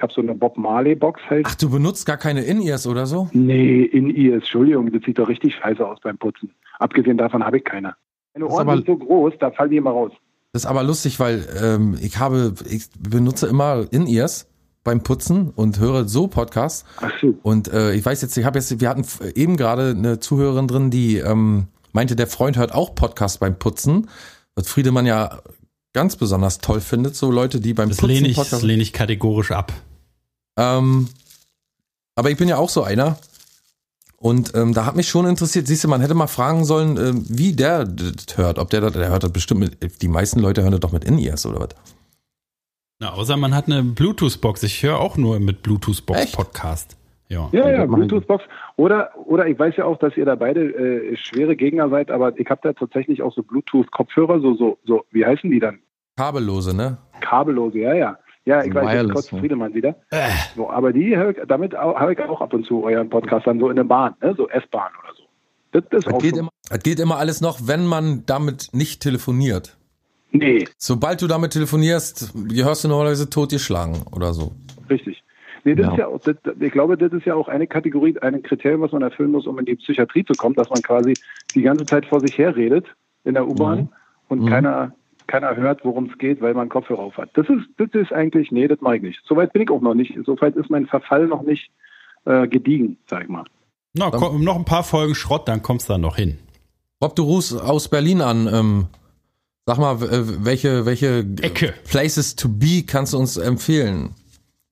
ich 0.00 0.02
habe 0.02 0.14
so 0.14 0.22
eine 0.22 0.34
Bob 0.34 0.56
Marley 0.56 0.94
Box 0.94 1.20
halt. 1.28 1.44
Ach, 1.46 1.54
du 1.56 1.68
benutzt 1.68 2.06
gar 2.06 2.16
keine 2.16 2.40
In-Ears 2.40 2.86
oder 2.86 3.04
so? 3.04 3.28
Nee, 3.32 3.82
in 3.82 4.08
ihr, 4.08 4.36
Entschuldigung, 4.36 4.90
das 4.90 5.02
sieht 5.04 5.18
doch 5.18 5.28
richtig 5.28 5.54
scheiße 5.56 5.86
aus 5.86 5.98
beim 6.02 6.16
Putzen. 6.16 6.54
Abgesehen 6.78 7.18
davon 7.18 7.44
habe 7.44 7.58
ich 7.58 7.64
keine. 7.64 7.94
Meine 8.32 8.46
Ohren 8.46 8.60
aber- 8.66 8.76
sind 8.76 8.86
so 8.86 8.96
groß, 8.96 9.34
da 9.40 9.50
fallen 9.50 9.70
die 9.72 9.76
immer 9.76 9.90
raus. 9.90 10.12
Das 10.54 10.64
ist 10.64 10.70
aber 10.70 10.82
lustig, 10.84 11.20
weil 11.20 11.46
ähm, 11.62 11.98
ich 12.00 12.18
habe, 12.18 12.54
ich 12.70 12.86
benutze 12.98 13.46
immer 13.46 13.84
In-Ears 13.90 14.48
beim 14.84 15.02
Putzen 15.02 15.50
und 15.54 15.78
höre 15.78 16.08
so 16.08 16.28
Podcasts. 16.28 16.86
Ach 17.02 17.12
so. 17.20 17.34
Und 17.42 17.68
äh, 17.70 17.92
ich 17.92 18.02
weiß 18.06 18.22
jetzt, 18.22 18.38
ich 18.38 18.46
habe 18.46 18.58
jetzt, 18.58 18.80
wir 18.80 18.88
hatten 18.88 19.04
eben 19.34 19.58
gerade 19.58 19.90
eine 19.90 20.18
Zuhörerin 20.18 20.66
drin, 20.66 20.90
die 20.90 21.18
ähm, 21.18 21.66
meinte, 21.92 22.16
der 22.16 22.26
Freund 22.26 22.56
hört 22.56 22.74
auch 22.74 22.94
Podcasts 22.94 23.36
beim 23.36 23.58
Putzen. 23.58 24.08
Was 24.54 24.66
Friedemann 24.66 25.04
ja 25.04 25.40
ganz 25.92 26.16
besonders 26.16 26.58
toll 26.58 26.80
findet, 26.80 27.16
so 27.16 27.30
Leute, 27.30 27.60
die 27.60 27.74
beim 27.74 27.88
Das 27.90 27.98
Putzen 27.98 28.14
lehne 28.14 28.28
ich, 28.28 28.36
Podcast- 28.36 28.52
das 28.54 28.62
lehne 28.62 28.82
ich 28.82 28.92
kategorisch 28.92 29.50
ab. 29.50 29.72
Ähm, 30.60 31.08
aber 32.14 32.30
ich 32.30 32.36
bin 32.36 32.48
ja 32.48 32.58
auch 32.58 32.68
so 32.68 32.82
einer. 32.82 33.16
Und 34.18 34.54
ähm, 34.54 34.74
da 34.74 34.84
hat 34.84 34.96
mich 34.96 35.08
schon 35.08 35.24
interessiert, 35.24 35.66
siehst 35.66 35.82
du, 35.82 35.88
man 35.88 36.02
hätte 36.02 36.12
mal 36.12 36.26
fragen 36.26 36.66
sollen, 36.66 36.98
ähm, 36.98 37.24
wie 37.26 37.54
der 37.54 37.86
das 37.86 38.36
hört. 38.36 38.58
Ob 38.58 38.68
der 38.68 38.82
das, 38.82 38.92
der 38.92 39.08
hört 39.08 39.22
das 39.22 39.32
bestimmt 39.32 39.60
mit, 39.60 40.02
die 40.02 40.08
meisten 40.08 40.40
Leute 40.40 40.62
hören 40.62 40.72
das 40.72 40.80
doch 40.80 40.92
mit 40.92 41.04
In-Ears 41.04 41.46
oder 41.46 41.60
was? 41.60 41.68
Na, 42.98 43.14
außer 43.14 43.38
man 43.38 43.54
hat 43.54 43.66
eine 43.66 43.82
Bluetooth-Box. 43.82 44.62
Ich 44.64 44.82
höre 44.82 45.00
auch 45.00 45.16
nur 45.16 45.40
mit 45.40 45.62
Bluetooth-Box 45.62 46.32
Podcast. 46.32 46.98
Ja. 47.28 47.48
Ja, 47.52 47.70
ja, 47.70 47.86
Bluetooth-Box. 47.86 48.44
Oder, 48.76 49.12
oder 49.24 49.46
ich 49.46 49.58
weiß 49.58 49.76
ja 49.78 49.86
auch, 49.86 49.98
dass 49.98 50.14
ihr 50.18 50.26
da 50.26 50.34
beide 50.34 50.60
äh, 50.60 51.16
schwere 51.16 51.56
Gegner 51.56 51.88
seid, 51.88 52.10
aber 52.10 52.38
ich 52.38 52.50
habe 52.50 52.60
da 52.62 52.74
tatsächlich 52.74 53.22
auch 53.22 53.32
so 53.32 53.42
Bluetooth-Kopfhörer, 53.42 54.40
so, 54.40 54.54
so, 54.54 54.78
so, 54.84 55.04
wie 55.12 55.24
heißen 55.24 55.50
die 55.50 55.60
dann? 55.60 55.78
Kabellose, 56.16 56.76
ne? 56.76 56.98
Kabellose, 57.20 57.78
ja, 57.78 57.94
ja. 57.94 58.18
Ja, 58.46 58.64
ich 58.64 58.74
weiß, 58.74 58.84
jetzt 58.84 58.92
Wireless, 58.94 59.14
kotzt 59.14 59.32
ne? 59.32 59.40
Friedemann 59.40 59.74
wieder. 59.74 59.96
So, 60.56 60.70
aber 60.70 60.92
die, 60.92 61.16
hör 61.16 61.30
ich- 61.30 61.38
damit 61.46 61.74
habe 61.74 62.12
ich 62.12 62.18
auch 62.20 62.40
ab 62.40 62.52
und 62.54 62.64
zu 62.66 62.82
euren 62.84 63.08
Podcast 63.10 63.46
dann 63.46 63.58
so 63.60 63.68
in 63.68 63.76
der 63.76 63.84
Bahn, 63.84 64.14
ne? 64.22 64.34
so 64.36 64.48
S-Bahn 64.48 64.90
oder 65.02 65.14
so. 65.14 65.22
Das 65.72 65.84
ist 65.84 66.06
Das 66.06 66.14
auch 66.14 66.18
geht, 66.20 66.34
so. 66.34 66.40
immer, 66.40 66.50
das 66.68 66.82
geht 66.82 66.98
immer 67.00 67.18
alles 67.18 67.40
noch, 67.40 67.58
wenn 67.64 67.86
man 67.86 68.24
damit 68.26 68.70
nicht 68.72 69.02
telefoniert. 69.02 69.76
Nee. 70.32 70.66
Sobald 70.78 71.20
du 71.22 71.26
damit 71.26 71.52
telefonierst, 71.52 72.32
gehörst 72.48 72.84
du 72.84 72.88
normalerweise 72.88 73.28
totgeschlagen 73.30 74.02
oder 74.12 74.32
so. 74.32 74.52
Richtig. 74.88 75.22
Nee, 75.64 75.74
das 75.74 75.86
Ja. 75.88 75.92
ist 75.92 75.98
ja 75.98 76.06
auch, 76.06 76.20
das, 76.20 76.36
ich 76.58 76.72
glaube, 76.72 76.96
das 76.96 77.12
ist 77.12 77.26
ja 77.26 77.34
auch 77.34 77.46
eine 77.48 77.66
Kategorie, 77.66 78.16
ein 78.20 78.42
Kriterium, 78.42 78.80
was 78.80 78.92
man 78.92 79.02
erfüllen 79.02 79.30
muss, 79.32 79.46
um 79.46 79.58
in 79.58 79.66
die 79.66 79.74
Psychiatrie 79.76 80.24
zu 80.24 80.32
kommen, 80.32 80.54
dass 80.54 80.70
man 80.70 80.80
quasi 80.82 81.12
die 81.54 81.62
ganze 81.62 81.84
Zeit 81.84 82.06
vor 82.06 82.20
sich 82.20 82.38
her 82.38 82.56
redet 82.56 82.86
in 83.24 83.34
der 83.34 83.46
U-Bahn 83.46 83.78
Mhm. 83.80 83.88
und 84.28 84.40
Mhm. 84.42 84.46
keiner, 84.48 84.94
keiner 85.30 85.56
hört, 85.56 85.84
worum 85.84 86.10
es 86.10 86.18
geht, 86.18 86.40
weil 86.40 86.54
man 86.54 86.68
Kopfhörer 86.68 86.98
auf 86.98 87.16
hat. 87.16 87.30
Das 87.34 87.48
ist, 87.48 87.66
das 87.78 87.88
ist 87.92 88.12
eigentlich, 88.12 88.50
nee, 88.50 88.66
das 88.66 88.80
mache 88.80 88.96
ich 88.96 89.02
nicht. 89.02 89.20
Soweit 89.24 89.52
bin 89.52 89.62
ich 89.62 89.70
auch 89.70 89.80
noch 89.80 89.94
nicht. 89.94 90.12
Soweit 90.26 90.56
ist 90.56 90.70
mein 90.70 90.86
Verfall 90.86 91.28
noch 91.28 91.42
nicht 91.42 91.70
äh, 92.24 92.48
gediegen, 92.48 92.98
sag 93.06 93.22
ich 93.22 93.28
mal. 93.28 93.44
Na, 93.94 94.10
komm, 94.10 94.42
noch 94.44 94.56
ein 94.56 94.64
paar 94.64 94.82
Folgen 94.82 95.14
Schrott, 95.14 95.48
dann 95.48 95.62
kommst 95.62 95.88
du 95.88 95.94
da 95.94 95.98
noch 95.98 96.16
hin. 96.16 96.38
Rob, 97.02 97.14
du 97.14 97.22
rufst 97.22 97.60
aus 97.60 97.88
Berlin 97.88 98.20
an. 98.20 98.48
Ähm, 98.52 98.86
sag 99.66 99.78
mal, 99.78 99.94
äh, 100.02 100.44
welche, 100.44 100.84
welche 100.84 101.20
Ecke. 101.42 101.74
Places 101.88 102.34
to 102.34 102.48
be 102.48 102.84
kannst 102.86 103.12
du 103.12 103.18
uns 103.18 103.36
empfehlen? 103.36 104.10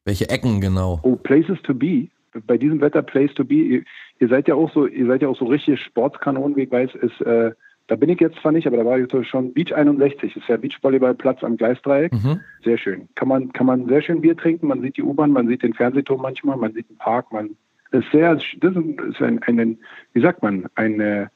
Welche 0.05 0.29
Ecken 0.29 0.61
genau? 0.61 0.99
Oh, 1.05 1.17
Places 1.17 1.59
to 1.63 1.75
be. 1.75 2.09
Bei 2.47 2.59
diesem 2.59 2.81
Wetter 2.81 3.03
Place 3.03 3.33
to 3.35 3.45
be. 3.45 3.55
Ihr, 3.55 3.83
ihr 4.19 4.29
seid 4.29 4.49
ja 4.49 4.57
auch 4.57 4.73
so, 4.75 4.87
ihr 4.87 5.07
seid 5.07 5.23
ja 5.23 5.29
auch 5.29 5.39
so 5.39 5.47
richtige 5.47 5.77
Sportskanonen, 5.77 6.57
wie 6.57 6.63
ich 6.63 6.71
weiß, 6.71 6.91
ist, 6.97 7.21
äh, 7.21 7.53
da 7.89 7.97
bin 7.97 8.11
ich 8.11 8.21
jetzt 8.21 8.39
zwar 8.41 8.53
nicht, 8.53 8.67
aber 8.67 8.77
da 8.77 8.85
war 8.85 8.99
ich 8.99 9.11
so 9.11 9.23
schon 9.23 9.53
Beach 9.53 9.75
61, 9.75 10.37
ist 10.37 10.49
ja 10.49 10.57
Beachvolleyballplatz 10.59 11.43
am 11.43 11.57
Gleisdreieck. 11.57 12.13
Mhm. 12.13 12.41
Sehr 12.63 12.79
schön. 12.79 13.09
Kann 13.15 13.29
man, 13.29 13.53
kann 13.53 13.67
man 13.67 13.87
sehr 13.89 14.03
schön 14.03 14.21
Bier 14.21 14.37
trinken, 14.37 14.69
man 14.69 14.83
sieht 14.83 14.97
die 14.99 15.03
U-Bahn, 15.03 15.33
man 15.33 15.49
sieht 15.49 15.63
den 15.63 15.75
Fernsehturm 15.75 16.21
manchmal, 16.21 16.57
man 16.59 16.73
sieht 16.75 16.89
den 16.89 16.99
Park, 16.99 17.33
man 17.33 17.57
ist 17.91 18.07
sehr, 18.13 18.35
das 18.35 18.45
ist 18.77 19.23
ein, 19.23 19.43
ein, 19.43 19.79
wie 20.13 20.21
sagt 20.21 20.43
man, 20.43 20.67
ein, 20.75 21.01
äh, 21.01 21.27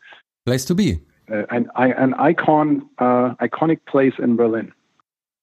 Place 0.44 0.66
to 0.66 0.74
be. 0.74 1.00
äh, 1.26 1.46
ein, 1.48 1.70
ein 1.70 2.14
Icon, 2.18 2.84
äh, 2.98 3.44
iconic 3.44 3.84
place 3.86 4.18
in 4.18 4.36
Berlin. 4.36 4.72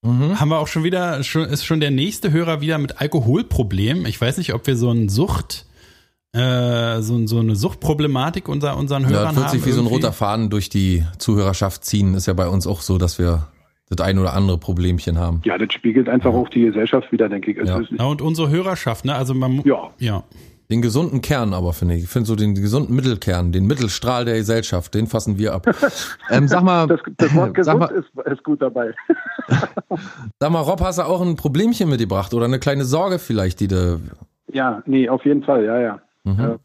Mhm. 0.04 0.40
Haben 0.40 0.50
wir 0.50 0.60
auch 0.60 0.68
schon 0.68 0.84
wieder, 0.84 1.24
schon, 1.24 1.46
ist 1.46 1.66
schon 1.66 1.80
der 1.80 1.92
nächste 1.92 2.32
Hörer 2.32 2.62
wieder 2.62 2.78
mit 2.78 3.02
Alkoholproblem. 3.02 4.06
Ich 4.06 4.22
weiß 4.22 4.38
nicht, 4.38 4.54
ob 4.54 4.68
wir 4.68 4.76
so 4.76 4.92
ein 4.92 5.10
Sucht, 5.10 5.66
äh, 6.34 7.02
so, 7.02 7.26
so 7.26 7.40
eine 7.40 7.56
Suchtproblematik 7.56 8.48
unser, 8.50 8.78
unseren 8.78 9.04
Ja, 9.04 9.10
Hörern 9.10 9.36
das 9.36 9.38
wird 9.38 9.50
sich 9.52 9.66
wie 9.66 9.72
so 9.72 9.82
ein 9.82 9.86
irgendwie. 9.86 9.96
roter 10.06 10.14
Faden 10.14 10.50
durch 10.50 10.70
die 10.70 11.04
Zuhörerschaft 11.18 11.84
ziehen. 11.84 12.14
Ist 12.14 12.28
ja 12.28 12.34
bei 12.34 12.48
uns 12.48 12.68
auch 12.68 12.82
so, 12.82 12.98
dass 12.98 13.18
wir 13.18 13.48
das 13.90 14.06
ein 14.06 14.20
oder 14.20 14.34
andere 14.34 14.58
Problemchen 14.60 15.18
haben. 15.18 15.42
Ja, 15.46 15.58
das 15.58 15.74
spiegelt 15.74 16.08
einfach 16.08 16.32
auch 16.34 16.48
die 16.50 16.62
Gesellschaft 16.62 17.12
wieder, 17.12 17.28
denke 17.30 17.52
ich. 17.52 17.58
Es 17.58 17.68
Ja. 17.68 17.82
Ja, 17.98 18.06
und 18.06 18.22
unsere 18.22 18.50
Hörerschaft, 18.50 19.06
ne? 19.06 19.16
Also 19.16 19.34
man 19.34 19.62
Ja. 19.66 19.90
ja. 19.98 20.24
Den 20.72 20.84
gesunden 20.84 21.22
Kern 21.24 21.56
aber, 21.56 21.74
finde 21.74 21.96
ich. 21.96 22.04
Ich 22.04 22.10
finde 22.10 22.28
so 22.28 22.36
den 22.36 22.54
gesunden 22.54 22.96
Mittelkern, 22.96 23.52
den 23.52 23.66
Mittelstrahl 23.66 24.24
der 24.26 24.36
Gesellschaft, 24.38 24.94
den 24.94 25.08
fassen 25.08 25.40
wir 25.40 25.54
ab. 25.56 25.66
Ähm, 26.30 26.48
sag 26.48 26.62
mal, 26.62 26.86
das, 26.86 27.00
das 27.18 27.34
Wort 27.34 27.48
sag 27.56 27.56
gesund 27.56 27.80
mal, 27.80 27.90
ist, 27.90 28.32
ist 28.32 28.44
gut 28.44 28.62
dabei. 28.62 28.94
Sag 30.40 30.52
mal, 30.52 30.62
Rob, 30.62 30.80
hast 30.82 31.00
du 31.00 31.04
auch 31.04 31.22
ein 31.22 31.36
Problemchen 31.36 31.90
mitgebracht 31.90 32.36
oder 32.36 32.46
eine 32.46 32.60
kleine 32.60 32.86
Sorge 32.86 33.18
vielleicht, 33.18 33.60
die 33.62 33.68
du... 33.68 34.00
Ja, 34.54 34.84
nee, 34.86 35.10
auf 35.10 35.26
jeden 35.26 35.42
Fall, 35.44 35.66
ja, 35.66 35.80
ja. 35.80 36.00
Mhm. 36.24 36.60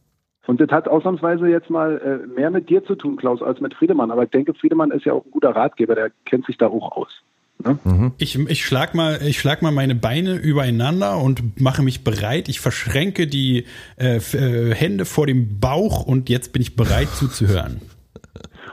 Und 0.47 0.61
das 0.61 0.69
hat 0.71 0.89
ausnahmsweise 0.89 1.49
jetzt 1.49 1.71
mal 1.71 1.99
äh, 1.99 2.27
mehr 2.27 2.51
mit 2.51 2.69
dir 2.69 2.85
zu 2.85 2.95
tun, 2.97 3.17
Klaus, 3.17 3.43
als 3.43 3.61
mit 3.61 3.75
Friedemann. 3.75 4.11
Aber 4.11 4.25
ich 4.25 4.31
denke, 4.31 4.53
Friedemann 4.55 4.91
ist 4.91 5.07
ja 5.07 5.15
auch 5.15 5.25
ein 5.25 5.31
guter 5.31 5.51
Ratgeber, 5.51 5.95
der 5.95 6.11
kennt 6.27 6.45
sich 6.47 6.59
da 6.59 6.67
auch 6.67 6.93
aus. 6.93 7.23
Mhm. 7.85 8.13
Ich, 8.19 8.39
ich 8.39 8.65
schlag 8.65 8.95
mal, 8.95 9.21
ich 9.23 9.39
schlag 9.39 9.63
mal 9.63 9.71
meine 9.71 9.95
Beine 9.95 10.35
übereinander 10.35 11.19
und 11.19 11.61
mache 11.61 11.83
mich 11.83 12.05
bereit. 12.05 12.49
Ich 12.49 12.61
verschränke 12.61 13.27
die 13.27 13.65
äh, 13.97 14.17
äh, 14.17 14.75
Hände 14.75 15.05
vor 15.05 15.27
dem 15.27 15.61
Bauch 15.61 16.05
und 16.05 16.29
jetzt 16.29 16.53
bin 16.53 16.61
ich 16.61 16.77
bereit 16.77 17.09
zuzuhören. 17.09 17.81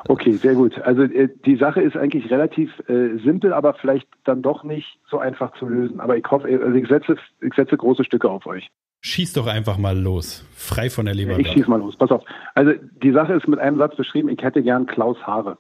Okay, 0.08 0.34
sehr 0.34 0.56
gut. 0.56 0.80
Also 0.82 1.04
äh, 1.04 1.30
die 1.46 1.56
Sache 1.56 1.82
ist 1.82 1.96
eigentlich 1.96 2.30
relativ 2.32 2.72
äh, 2.88 3.18
simpel, 3.24 3.54
aber 3.54 3.74
vielleicht 3.74 4.08
dann 4.24 4.42
doch 4.42 4.64
nicht 4.64 5.00
so 5.10 5.20
einfach 5.20 5.54
zu 5.58 5.68
lösen. 5.68 6.00
Aber 6.00 6.18
ich 6.18 6.26
hoffe, 6.30 6.48
also 6.48 6.74
ich 6.74 6.88
setze, 6.88 7.18
ich 7.42 7.54
setze 7.54 7.78
große 7.78 8.04
Stücke 8.04 8.30
auf 8.30 8.46
euch. 8.46 8.70
Schieß 9.02 9.34
doch 9.34 9.48
einfach 9.48 9.78
mal 9.78 9.98
los. 9.98 10.46
Frei 10.56 10.90
von 10.90 11.06
der 11.06 11.16
Leber. 11.16 11.40
Ich 11.40 11.52
schieß 11.52 11.68
mal 11.68 11.80
los. 11.80 11.96
Pass 11.96 12.12
auf. 12.12 12.24
Also 12.54 12.74
die 13.02 13.12
Sache 13.12 13.34
ist 13.34 13.48
mit 13.48 13.60
einem 13.60 13.78
Satz 13.78 13.96
beschrieben, 13.96 14.30
ich 14.30 14.42
hätte 14.44 14.62
gern 14.62 14.86
Klaus 14.86 15.18
Haare. 15.26 15.58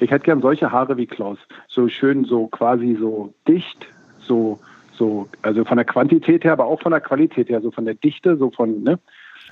Ich 0.00 0.10
hätte 0.10 0.24
gern 0.24 0.40
solche 0.40 0.70
Haare 0.70 0.96
wie 0.96 1.06
Klaus. 1.06 1.38
So 1.68 1.88
schön, 1.88 2.24
so 2.24 2.46
quasi 2.48 2.96
so 2.98 3.32
dicht, 3.48 3.86
so, 4.18 4.58
so, 4.92 5.28
also 5.42 5.64
von 5.64 5.76
der 5.76 5.86
Quantität 5.86 6.44
her, 6.44 6.52
aber 6.52 6.66
auch 6.66 6.80
von 6.80 6.92
der 6.92 7.00
Qualität 7.00 7.48
her, 7.48 7.60
so 7.60 7.70
von 7.70 7.84
der 7.84 7.94
Dichte, 7.94 8.36
so 8.36 8.50
von, 8.50 8.82
ne? 8.82 8.98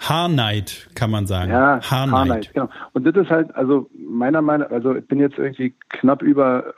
Haarneid, 0.00 0.88
kann 0.94 1.10
man 1.10 1.26
sagen. 1.26 1.50
Ja, 1.50 1.80
Haarneid. 1.82 2.12
Haarneid, 2.12 2.54
genau. 2.54 2.68
Und 2.92 3.06
das 3.06 3.14
ist 3.14 3.30
halt, 3.30 3.54
also 3.54 3.88
meiner 3.94 4.42
Meinung, 4.42 4.68
also 4.70 4.94
ich 4.94 5.06
bin 5.06 5.20
jetzt 5.20 5.38
irgendwie 5.38 5.74
knapp 5.88 6.22
über, 6.22 6.74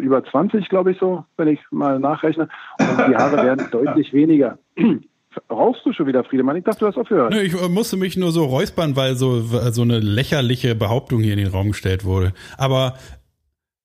über 0.00 0.24
20, 0.24 0.68
glaube 0.68 0.92
ich 0.92 0.98
so, 0.98 1.24
wenn 1.36 1.48
ich 1.48 1.60
mal 1.70 1.98
nachrechne. 1.98 2.48
Und 2.78 3.08
die 3.08 3.16
Haare 3.16 3.36
werden 3.44 3.66
deutlich 3.72 4.12
weniger. 4.12 4.58
Rauchst 5.50 5.84
du 5.84 5.92
schon 5.92 6.06
wieder, 6.06 6.22
Friedemann? 6.22 6.56
Ich 6.56 6.64
dachte, 6.64 6.80
du 6.80 6.86
hast 6.86 6.96
aufgehört. 6.96 7.32
Nö, 7.32 7.40
ich 7.40 7.60
äh, 7.60 7.68
musste 7.68 7.96
mich 7.96 8.16
nur 8.16 8.30
so 8.30 8.44
räuspern, 8.44 8.94
weil 8.94 9.16
so, 9.16 9.40
so 9.40 9.82
eine 9.82 9.98
lächerliche 9.98 10.74
Behauptung 10.76 11.20
hier 11.20 11.32
in 11.32 11.40
den 11.40 11.48
Raum 11.48 11.68
gestellt 11.68 12.04
wurde. 12.04 12.32
Aber 12.56 12.94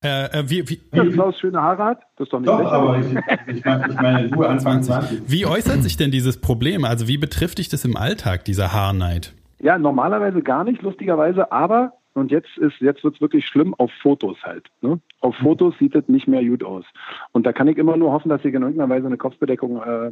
äh, 0.03 0.39
äh, 0.39 0.49
wie, 0.49 0.69
wie, 0.69 0.80
Dass 0.91 1.13
Klaus 1.13 1.39
schöne 1.39 1.61
Haare 1.61 1.84
hat? 1.84 2.01
Das 2.17 2.27
ist 2.27 2.34
doch 2.34 2.39
nicht 2.39 2.47
Doch, 2.49 2.59
lächerlich. 2.59 3.17
aber 3.17 3.47
ich, 3.47 3.57
ich, 3.57 3.65
meine, 3.65 3.88
ich 3.89 3.95
meine, 4.01 4.30
du 4.30 4.43
Anfang 4.43 4.81
20. 4.84 5.21
wie 5.30 5.45
äußert 5.45 5.84
sich 5.84 5.97
denn 5.97 6.11
dieses 6.11 6.39
Problem? 6.39 6.85
Also 6.85 7.07
wie 7.07 7.17
betrifft 7.17 7.57
dich 7.57 7.69
das 7.69 7.84
im 7.85 7.97
Alltag, 7.97 8.45
dieser 8.45 8.71
Haarneid? 8.71 9.34
Ja, 9.59 9.77
normalerweise 9.77 10.41
gar 10.41 10.63
nicht, 10.63 10.81
lustigerweise, 10.81 11.51
aber, 11.51 11.91
und 12.13 12.31
jetzt 12.31 12.57
ist, 12.57 12.80
jetzt 12.80 13.03
wird's 13.03 13.19
wirklich 13.19 13.45
schlimm, 13.45 13.73
auf 13.73 13.91
Fotos 14.01 14.38
halt. 14.43 14.67
Ne? 14.81 14.99
Auf 15.19 15.35
Fotos 15.35 15.73
sieht 15.80 15.95
es 15.95 16.07
nicht 16.07 16.30
mehr 16.30 16.43
gut 16.45 16.63
aus. 16.63 16.85
Und 17.34 17.45
da 17.45 17.51
kann 17.51 17.67
ich 17.67 17.77
immer 17.77 17.97
nur 17.97 18.13
hoffen, 18.13 18.30
dass 18.30 18.45
ich 18.45 18.53
in 18.53 18.61
irgendeiner 18.61 18.89
Weise 18.93 19.07
eine 19.07 19.17
Kopfbedeckung 19.17 19.81
äh, 19.84 20.07
äh, 20.07 20.11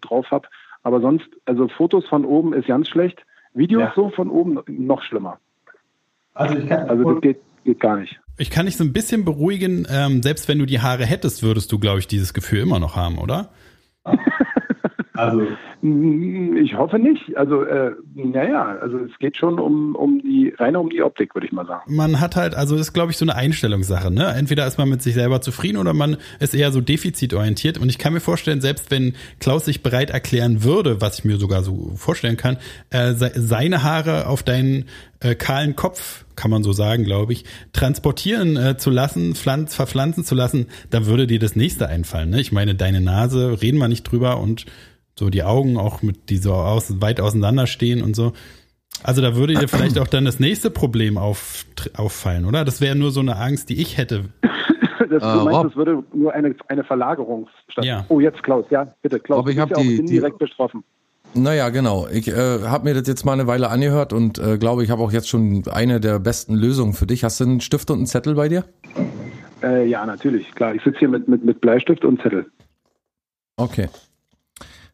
drauf 0.00 0.30
habe. 0.30 0.48
Aber 0.82 1.02
sonst, 1.02 1.28
also 1.44 1.68
Fotos 1.68 2.06
von 2.08 2.24
oben 2.24 2.54
ist 2.54 2.68
ganz 2.68 2.88
schlecht. 2.88 3.22
Videos 3.52 3.82
Ja. 3.82 3.92
so 3.94 4.08
von 4.08 4.30
oben 4.30 4.60
noch 4.66 5.02
schlimmer. 5.02 5.38
Also 6.32 6.56
ich 6.56 6.66
kann, 6.66 6.88
Also 6.88 7.04
das 7.12 7.20
geht, 7.20 7.40
geht 7.64 7.80
gar 7.80 7.96
nicht. 7.98 8.18
Ich 8.40 8.48
kann 8.48 8.64
dich 8.64 8.78
so 8.78 8.84
ein 8.84 8.94
bisschen 8.94 9.26
beruhigen, 9.26 9.86
ähm, 9.90 10.22
selbst 10.22 10.48
wenn 10.48 10.58
du 10.58 10.64
die 10.64 10.80
Haare 10.80 11.04
hättest, 11.04 11.42
würdest 11.42 11.70
du, 11.72 11.78
glaube 11.78 11.98
ich, 11.98 12.06
dieses 12.06 12.32
Gefühl 12.32 12.60
immer 12.60 12.78
noch 12.78 12.96
haben, 12.96 13.18
oder? 13.18 13.50
also 15.12 15.46
Ich 15.82 16.74
hoffe 16.76 16.98
nicht. 16.98 17.36
Also, 17.36 17.62
äh, 17.62 17.92
naja, 18.14 18.76
also 18.82 18.98
es 18.98 19.18
geht 19.18 19.38
schon 19.38 19.58
um, 19.58 19.94
um 19.94 20.20
die, 20.20 20.52
rein 20.58 20.76
um 20.76 20.90
die 20.90 21.02
Optik, 21.02 21.34
würde 21.34 21.46
ich 21.46 21.52
mal 21.52 21.66
sagen. 21.66 21.94
Man 21.94 22.20
hat 22.20 22.36
halt, 22.36 22.54
also 22.54 22.76
ist, 22.76 22.92
glaube 22.92 23.12
ich, 23.12 23.16
so 23.16 23.24
eine 23.24 23.34
Einstellungssache, 23.34 24.10
ne? 24.10 24.26
Entweder 24.36 24.66
ist 24.66 24.76
man 24.76 24.90
mit 24.90 25.00
sich 25.00 25.14
selber 25.14 25.40
zufrieden 25.40 25.78
oder 25.78 25.94
man 25.94 26.18
ist 26.38 26.54
eher 26.54 26.70
so 26.70 26.82
defizitorientiert. 26.82 27.78
Und 27.78 27.88
ich 27.88 27.96
kann 27.96 28.12
mir 28.12 28.20
vorstellen, 28.20 28.60
selbst 28.60 28.90
wenn 28.90 29.14
Klaus 29.38 29.64
sich 29.64 29.82
bereit 29.82 30.10
erklären 30.10 30.64
würde, 30.64 31.00
was 31.00 31.20
ich 31.20 31.24
mir 31.24 31.38
sogar 31.38 31.62
so 31.62 31.92
vorstellen 31.96 32.36
kann, 32.36 32.58
äh, 32.90 33.14
se 33.14 33.30
seine 33.34 33.82
Haare 33.82 34.26
auf 34.26 34.42
deinen 34.42 34.84
äh, 35.20 35.34
kahlen 35.34 35.76
Kopf, 35.76 36.24
kann 36.36 36.50
man 36.50 36.62
so 36.62 36.72
sagen, 36.72 37.04
glaube 37.04 37.32
ich, 37.32 37.44
transportieren 37.72 38.56
äh, 38.56 38.76
zu 38.76 38.90
lassen, 38.90 39.34
pflanz, 39.34 39.74
verpflanzen 39.74 40.24
zu 40.24 40.34
lassen, 40.34 40.66
dann 40.90 41.06
würde 41.06 41.26
dir 41.26 41.38
das 41.38 41.56
nächste 41.56 41.88
einfallen. 41.88 42.30
Ne? 42.30 42.40
Ich 42.40 42.52
meine, 42.52 42.74
deine 42.74 43.00
Nase, 43.00 43.60
reden 43.62 43.78
wir 43.78 43.88
nicht 43.88 44.04
drüber 44.04 44.40
und 44.40 44.66
so 45.18 45.28
die 45.30 45.42
Augen 45.42 45.76
auch 45.76 46.02
mit 46.02 46.30
die 46.30 46.36
so 46.38 46.52
aus, 46.54 47.00
weit 47.00 47.20
auseinander 47.20 47.66
stehen 47.66 48.02
und 48.02 48.16
so. 48.16 48.32
Also 49.02 49.22
da 49.22 49.34
würde 49.36 49.54
dir 49.54 49.68
vielleicht 49.68 49.98
auch 49.98 50.06
dann 50.08 50.24
das 50.24 50.40
nächste 50.40 50.70
Problem 50.70 51.16
auf, 51.18 51.64
auffallen, 51.96 52.44
oder? 52.44 52.64
Das 52.64 52.80
wäre 52.80 52.96
nur 52.96 53.10
so 53.10 53.20
eine 53.20 53.36
Angst, 53.36 53.68
die 53.70 53.80
ich 53.80 53.96
hätte. 53.96 54.24
Das, 55.08 55.24
Äh, 55.24 55.38
du 55.38 55.44
meinst, 55.44 55.58
Rob. 55.58 55.66
es 55.66 55.76
würde 55.76 56.04
nur 56.14 56.32
eine, 56.34 56.54
eine 56.68 56.84
Verlagerung 56.84 57.48
statt. 57.68 57.84
Ja. 57.84 58.04
Oh, 58.10 58.20
jetzt 58.20 58.42
Klaus, 58.44 58.64
ja, 58.70 58.94
bitte, 59.02 59.18
Klaus. 59.18 59.40
Rob, 59.40 59.48
ich 59.48 59.56
du 59.56 59.62
hab 59.62 59.68
bist 59.70 59.80
ja 59.80 59.82
die- 59.84 59.88
auch 59.88 59.92
die- 59.94 59.98
indirekt 60.12 60.38
betroffen. 60.38 60.84
Naja, 61.34 61.70
genau. 61.70 62.06
Ich 62.12 62.28
äh, 62.28 62.34
habe 62.64 62.84
mir 62.84 62.94
das 62.94 63.08
jetzt 63.08 63.24
mal 63.24 63.32
eine 63.32 63.48
Weile 63.48 63.70
angehört 63.70 64.12
und 64.12 64.38
äh, 64.38 64.56
glaube, 64.58 64.84
ich 64.84 64.90
habe 64.90 65.02
auch 65.02 65.10
jetzt 65.10 65.28
schon 65.28 65.64
eine 65.68 65.98
der 66.00 66.20
besten 66.20 66.54
Lösungen 66.54 66.92
für 66.92 67.06
dich. 67.08 67.24
Hast 67.24 67.40
du 67.40 67.44
einen 67.44 67.60
Stift 67.60 67.90
und 67.90 67.96
einen 67.98 68.06
Zettel 68.06 68.34
bei 68.36 68.48
dir? 68.48 68.64
Äh, 69.64 69.86
ja, 69.88 70.06
natürlich, 70.06 70.52
klar. 70.54 70.74
Ich 70.76 70.82
sitze 70.84 70.98
hier 71.00 71.08
mit, 71.08 71.26
mit, 71.26 71.44
mit 71.44 71.60
Bleistift 71.60 72.04
und 72.04 72.20
Zettel. 72.22 72.46
Okay. 73.56 73.88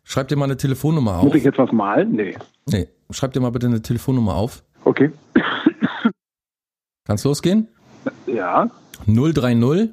Schreib 0.08 0.28
dir 0.28 0.36
mal 0.36 0.44
eine 0.44 0.56
Telefonnummer 0.56 1.16
auf. 1.16 1.24
Muss 1.24 1.34
ich 1.34 1.42
jetzt 1.42 1.58
was 1.58 1.72
malen? 1.72 2.12
Nee. 2.12 2.36
Nee, 2.66 2.88
schreib 3.10 3.32
dir 3.32 3.40
mal 3.40 3.50
bitte 3.50 3.66
eine 3.66 3.82
Telefonnummer 3.82 4.36
auf. 4.36 4.62
Okay. 4.84 5.10
Kann's 7.04 7.24
losgehen? 7.24 7.66
Ja, 8.26 8.70
030 9.06 9.90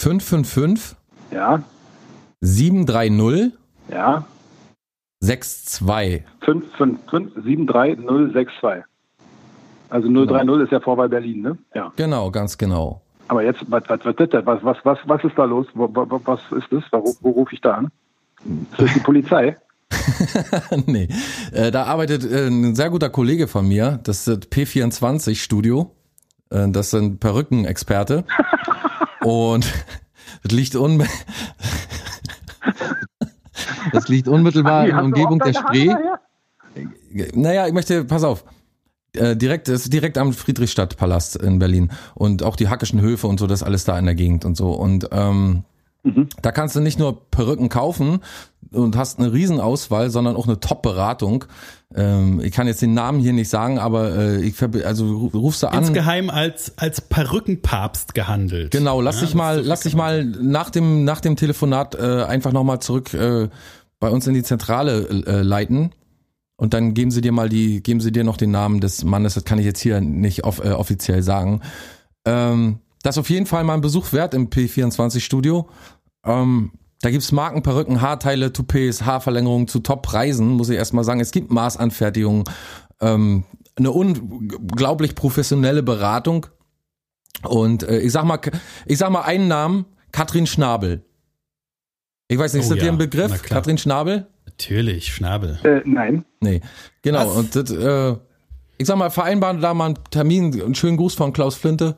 555 0.00 0.96
ja, 1.30 1.62
730 2.40 3.52
ja. 3.88 4.24
62. 5.20 6.24
555 6.40 7.44
73062. 7.44 8.84
Also 9.90 10.08
030 10.08 10.64
ist 10.64 10.72
ja 10.72 10.80
Vorwahl 10.80 11.08
Berlin, 11.08 11.42
ne? 11.42 11.58
Ja. 11.72 11.92
Genau, 11.94 12.32
ganz 12.32 12.58
genau. 12.58 13.02
Aber 13.30 13.44
jetzt, 13.44 13.60
was, 13.68 13.84
was, 13.88 14.04
was, 14.04 14.44
was, 14.44 14.64
was, 14.64 14.76
was, 14.84 14.98
was 15.06 15.22
ist 15.24 15.38
da 15.38 15.44
los? 15.44 15.64
Was 15.74 16.40
ist 16.50 16.66
das? 16.72 16.82
Wo, 16.90 17.14
wo 17.20 17.30
rufe 17.30 17.54
ich 17.54 17.60
da 17.60 17.74
an? 17.74 17.92
Ist 18.72 18.80
das 18.80 18.92
die 18.92 18.98
Polizei? 18.98 19.56
nee, 20.86 21.08
äh, 21.52 21.70
da 21.70 21.84
arbeitet 21.84 22.24
äh, 22.24 22.48
ein 22.48 22.74
sehr 22.74 22.90
guter 22.90 23.08
Kollege 23.08 23.46
von 23.46 23.68
mir, 23.68 24.00
das 24.02 24.26
ist 24.26 24.28
das 24.28 24.50
P24 24.50 25.36
Studio. 25.36 25.94
Äh, 26.50 26.70
das 26.70 26.90
sind 26.90 27.20
Perückenexperte. 27.20 28.24
Und 29.20 29.64
das 30.42 30.50
liegt 30.50 30.74
un 30.74 31.06
Das 33.92 34.08
liegt 34.08 34.26
unmittelbar 34.26 34.86
in 34.86 34.90
der 34.90 35.04
Umgebung 35.04 35.38
der 35.38 35.52
Spree. 35.52 35.86
Daher? 35.86 36.18
Naja, 37.34 37.68
ich 37.68 37.72
möchte, 37.72 38.04
pass 38.04 38.24
auf. 38.24 38.44
Äh, 39.16 39.36
direkt, 39.36 39.68
ist 39.68 39.92
direkt 39.92 40.18
am 40.18 40.32
Friedrichstadtpalast 40.32 41.36
in 41.36 41.58
Berlin. 41.58 41.90
Und 42.14 42.42
auch 42.42 42.56
die 42.56 42.68
Hackischen 42.68 43.00
Höfe 43.00 43.26
und 43.26 43.40
so, 43.40 43.46
das 43.46 43.62
alles 43.62 43.84
da 43.84 43.98
in 43.98 44.04
der 44.06 44.14
Gegend 44.14 44.44
und 44.44 44.56
so. 44.56 44.70
Und 44.72 45.08
ähm, 45.12 45.64
da 46.40 46.50
kannst 46.52 46.76
du 46.76 46.80
nicht 46.80 46.98
nur 46.98 47.28
Perücken 47.30 47.68
kaufen 47.68 48.20
und 48.72 48.96
hast 48.96 49.18
eine 49.18 49.32
Riesenauswahl, 49.34 50.08
sondern 50.08 50.34
auch 50.34 50.46
eine 50.46 50.58
Top-Beratung. 50.58 51.44
Ähm, 51.94 52.40
ich 52.40 52.52
kann 52.52 52.66
jetzt 52.68 52.80
den 52.80 52.94
Namen 52.94 53.20
hier 53.20 53.34
nicht 53.34 53.50
sagen, 53.50 53.78
aber 53.78 54.16
äh, 54.16 54.40
ich 54.40 54.54
verbi- 54.54 54.84
also 54.84 55.04
ru- 55.04 55.36
rufst 55.36 55.62
du 55.62 55.66
an. 55.66 55.80
Insgeheim 55.80 56.30
als, 56.30 56.72
als 56.78 57.02
Perückenpapst 57.02 58.14
gehandelt. 58.14 58.70
Genau, 58.70 59.00
lass 59.02 59.16
Ja, 59.20 59.26
dich 59.26 59.34
mal, 59.34 59.60
lass 59.60 59.80
dich 59.80 59.94
mal 59.94 60.24
nach 60.24 60.70
dem 60.70 61.04
nach 61.04 61.20
dem 61.20 61.36
Telefonat 61.36 61.96
äh, 61.96 62.22
einfach 62.22 62.52
noch 62.52 62.64
mal 62.64 62.80
zurück 62.80 63.12
äh, 63.12 63.48
bei 63.98 64.08
uns 64.08 64.26
in 64.26 64.32
die 64.34 64.42
Zentrale 64.42 65.06
äh, 65.26 65.42
leiten 65.42 65.90
und 66.60 66.74
dann 66.74 66.92
geben 66.92 67.10
sie 67.10 67.22
dir 67.22 67.32
mal 67.32 67.48
die, 67.48 67.82
geben 67.82 68.02
sie 68.02 68.12
dir 68.12 68.22
noch 68.22 68.36
den 68.36 68.50
Namen 68.50 68.82
des 68.82 69.02
Mannes. 69.02 69.32
Das 69.32 69.44
kann 69.44 69.58
ich 69.58 69.64
jetzt 69.64 69.80
hier 69.80 70.02
nicht 70.02 70.44
off, 70.44 70.62
äh, 70.62 70.72
offiziell 70.72 71.22
sagen. 71.22 71.62
Ähm, 72.26 72.80
das 73.02 73.16
ist 73.16 73.20
auf 73.20 73.30
jeden 73.30 73.46
Fall 73.46 73.64
mal 73.64 73.72
ein 73.72 73.80
Besuch 73.80 74.12
wert 74.12 74.34
im 74.34 74.50
P24 74.50 75.20
Studio. 75.20 75.70
Ähm, 76.22 76.72
da 77.00 77.10
gibt's 77.10 77.32
Marken, 77.32 77.62
Perücken, 77.62 78.02
Haarteile, 78.02 78.52
Toupets, 78.52 79.06
Haarverlängerungen 79.06 79.68
zu 79.68 79.80
Top-Preisen, 79.80 80.48
muss 80.48 80.68
ich 80.68 80.76
erstmal 80.76 81.02
sagen. 81.02 81.20
Es 81.20 81.30
gibt 81.30 81.50
Maßanfertigungen, 81.50 82.44
ähm, 83.00 83.44
eine 83.76 83.90
unglaublich 83.90 85.14
professionelle 85.14 85.82
Beratung. 85.82 86.44
Und 87.42 87.84
äh, 87.84 88.00
ich 88.00 88.12
sag 88.12 88.24
mal, 88.24 88.38
ich 88.84 88.98
sag 88.98 89.08
mal 89.08 89.22
einen 89.22 89.48
Namen, 89.48 89.86
Katrin 90.12 90.46
Schnabel. 90.46 91.06
Ich 92.28 92.36
weiß 92.36 92.52
nicht, 92.52 92.64
ist 92.64 92.70
Oh 92.70 92.74
das 92.74 92.80
dir 92.80 92.84
ja, 92.84 92.92
ein 92.92 92.98
na 92.98 93.04
Begriff? 93.06 93.42
Katrin 93.44 93.78
Schnabel? 93.78 94.26
Natürlich, 94.60 95.14
Schnabel. 95.14 95.58
Äh, 95.64 95.80
nein. 95.86 96.26
Nee. 96.40 96.60
Genau. 97.00 97.20
Was? 97.20 97.36
Und 97.36 97.56
das, 97.56 97.70
äh, 97.70 98.16
ich 98.76 98.86
sag 98.86 98.98
mal, 98.98 99.08
vereinbaren 99.08 99.62
da 99.62 99.72
mal 99.72 99.86
einen 99.86 99.98
Termin, 100.10 100.60
einen 100.60 100.74
schönen 100.74 100.98
Gruß 100.98 101.14
von 101.14 101.32
Klaus 101.32 101.56
Flinte. 101.56 101.96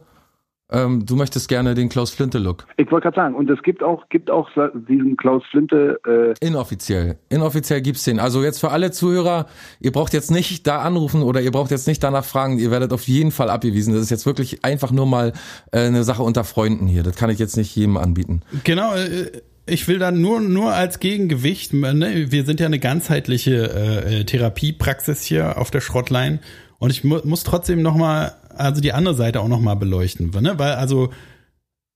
Ähm, 0.70 1.05
du 1.05 1.16
möchtest 1.16 1.48
gerne 1.48 1.74
den 1.74 1.89
Klaus 1.89 2.12
Flinte-Look. 2.12 2.66
Ich 2.76 2.89
wollte 2.93 3.06
gerade 3.06 3.16
sagen, 3.16 3.34
und 3.34 3.51
es 3.51 3.60
gibt 3.64 3.82
auch, 3.82 4.09
gibt 4.10 4.30
auch 4.30 4.48
diesen 4.89 5.16
Klaus 5.16 5.43
Flinte, 5.51 5.98
äh, 6.06 6.34
Inoffiziell. 6.47 7.18
Inoffiziell 7.30 7.82
gibt's 7.82 8.05
den. 8.05 8.20
Also 8.20 8.44
jetzt 8.44 8.60
für 8.60 8.70
alle 8.70 8.93
Zuhörer, 8.93 9.47
ihr 9.80 9.90
braucht 9.90 10.14
jetzt 10.14 10.30
nicht 10.30 10.64
da 10.68 10.82
anrufen 10.82 11.22
oder 11.22 11.40
ihr 11.40 11.51
braucht 11.51 11.72
jetzt 11.72 11.89
nicht 11.89 12.02
danach 12.05 12.24
fragen, 12.24 12.59
ihr 12.60 12.70
werdet 12.70 12.93
auf 12.93 13.09
jeden 13.09 13.32
Fall 13.32 13.51
abgewiesen. 13.51 13.93
Das 13.93 14.05
ist 14.05 14.10
jetzt 14.10 14.24
wirklich 14.24 14.64
einfach 14.64 14.93
nur 14.93 15.06
mal 15.06 15.32
äh, 15.72 15.80
eine 15.80 16.05
Sache 16.05 16.22
unter 16.22 16.44
Freunden 16.44 16.86
hier. 16.86 17.02
Das 17.02 17.16
kann 17.16 17.28
ich 17.28 17.40
jetzt 17.40 17.56
nicht 17.56 17.74
jedem 17.74 17.97
anbieten. 17.97 18.43
Genau, 18.62 18.94
äh, 18.94 19.43
ich 19.66 19.86
will 19.89 19.98
dann 19.98 20.20
nur, 20.20 20.40
nur 20.40 20.72
als 20.72 20.98
Gegengewicht, 20.98 21.72
ne, 21.72 22.30
wir 22.30 22.44
sind 22.44 22.60
ja 22.60 22.66
eine 22.66 22.78
ganzheitliche 22.78 23.70
äh, 23.70 24.20
äh, 24.20 24.24
Therapiepraxis 24.24 25.22
hier 25.22 25.59
auf 25.59 25.70
der 25.70 25.80
Schrottlein 25.80 26.40
und 26.78 26.90
ich 26.90 27.05
mu 27.05 27.18
muss 27.24 27.44
trotzdem 27.44 27.82
nochmal, 27.82 28.34
also 28.48 28.80
die 28.80 28.93
andere 28.93 29.14
Seite 29.14 29.40
auch 29.40 29.48
nochmal 29.48 29.76
beleuchten, 29.76 30.30
ne, 30.40 30.59
weil 30.59 30.72
also 30.72 31.10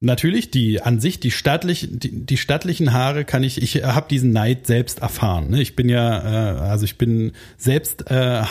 Natürlich, 0.00 0.50
die 0.50 0.82
an 0.82 1.00
sich, 1.00 1.20
die 1.20 1.30
stattlichen, 1.30 1.98
die, 1.98 2.26
die 2.26 2.36
stattlichen 2.36 2.92
Haare 2.92 3.24
kann 3.24 3.42
ich, 3.42 3.62
ich 3.62 3.82
habe 3.82 4.08
diesen 4.10 4.30
Neid 4.30 4.66
selbst 4.66 5.00
erfahren. 5.00 5.48
Ne? 5.48 5.62
Ich 5.62 5.74
bin 5.74 5.88
ja, 5.88 6.18
äh, 6.18 6.58
also 6.58 6.84
ich 6.84 6.98
bin 6.98 7.32
selbst 7.56 8.10
äh, 8.10 8.42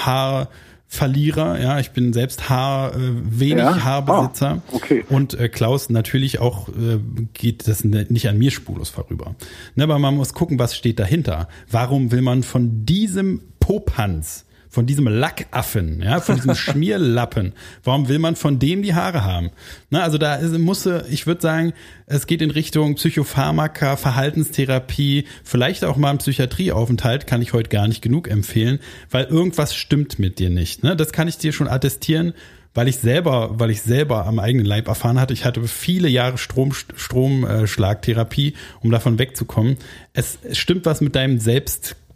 Haarverlierer, 1.00 1.60
ja, 1.62 1.80
ich 1.80 1.92
bin 1.92 2.14
selbst 2.14 2.50
Haar, 2.50 2.96
äh, 2.96 2.98
wenig 3.26 3.58
Ja? 3.58 3.84
Haarbesitzer. 3.84 4.62
Ah, 4.68 4.74
okay. 4.76 5.04
Und 5.10 5.34
äh, 5.34 5.50
Klaus 5.50 5.90
natürlich 5.90 6.40
auch 6.40 6.70
äh, 6.70 7.00
geht 7.34 7.68
das 7.68 7.84
ne- 7.84 8.06
nicht 8.10 8.28
an 8.30 8.38
mir 8.38 8.52
spurlos 8.52 8.90
vorüber. 8.90 9.36
Ne, 9.76 9.84
aber 9.84 10.00
man 10.00 10.16
muss 10.16 10.34
gucken, 10.34 10.58
was 10.60 10.76
steht 10.76 11.00
dahinter. 11.00 11.48
Warum 11.70 12.12
will 12.12 12.22
man 12.22 12.44
von 12.44 12.86
diesem 12.86 13.42
Popanz, 13.60 14.46
von 14.76 14.86
diesem 14.86 15.08
Lackaffen, 15.08 16.02
ja, 16.02 16.20
von 16.20 16.36
diesem 16.36 16.54
Schmierlappen, 16.56 17.54
warum 17.86 18.10
will 18.10 18.20
man 18.20 18.36
von 18.36 18.60
dem 18.60 18.84
die 18.84 18.94
Haare 18.94 19.24
haben? 19.24 19.52
Ne, 19.90 20.04
also 20.04 20.18
da 20.18 20.38
musste, 20.60 21.06
ich 21.10 21.26
würde 21.26 21.42
sagen, 21.42 21.74
es 22.08 22.28
geht 22.28 22.42
in 22.42 22.52
Richtung 22.52 22.96
Psychopharmaka, 22.96 23.96
Verhaltenstherapie, 23.96 25.28
vielleicht 25.46 25.86
auch 25.86 25.96
mal 25.96 26.12
ein 26.12 26.18
Psychiatrieaufenthalt, 26.18 27.26
kann 27.26 27.42
ich 27.42 27.54
heute 27.54 27.70
gar 27.70 27.88
nicht 27.88 28.02
genug 28.02 28.28
empfehlen, 28.28 28.80
weil 29.10 29.24
irgendwas 29.24 29.74
stimmt 29.74 30.20
mit 30.20 30.40
dir 30.40 30.50
nicht. 30.50 30.84
Ne? 30.84 30.98
Das 30.98 31.14
kann 31.14 31.30
ich 31.30 31.38
dir 31.38 31.54
schon 31.54 31.70
attestieren 31.70 32.34
weil 32.78 32.90
ich 32.90 32.98
selber, 32.98 33.52
weil 33.58 33.72
ich 33.72 33.82
selber 33.82 34.26
am 34.26 34.38
eigenen 34.38 34.66
Leib 34.66 34.90
erfahren 34.90 35.18
hatte, 35.18 35.34
ich 35.34 35.46
hatte 35.46 35.66
viele 35.66 36.10
Jahre 36.10 36.38
Strom, 36.38 36.74
Stromschlagtherapie, 36.74 38.54
um 38.82 38.92
davon 38.92 39.18
wegzukommen. 39.18 39.78
Es, 40.12 40.40
stimmt 40.52 40.86
was 40.86 41.00
mit 41.00 41.16
deinem 41.16 41.40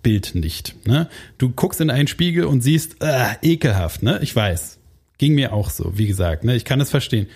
Selbstbild 0.03 0.35
nicht. 0.35 0.75
Ne? 0.87 1.07
Du 1.37 1.49
guckst 1.49 1.81
in 1.81 1.89
einen 1.89 2.07
Spiegel 2.07 2.45
und 2.45 2.61
siehst, 2.61 2.97
äh, 3.03 3.35
ekelhaft, 3.41 4.03
ne? 4.03 4.19
Ich 4.21 4.35
weiß. 4.35 4.77
Ging 5.17 5.35
mir 5.35 5.53
auch 5.53 5.69
so, 5.69 5.97
wie 5.97 6.07
gesagt, 6.07 6.43
ne? 6.43 6.55
Ich 6.55 6.65
kann 6.65 6.79
es 6.79 6.89
verstehen. 6.89 7.27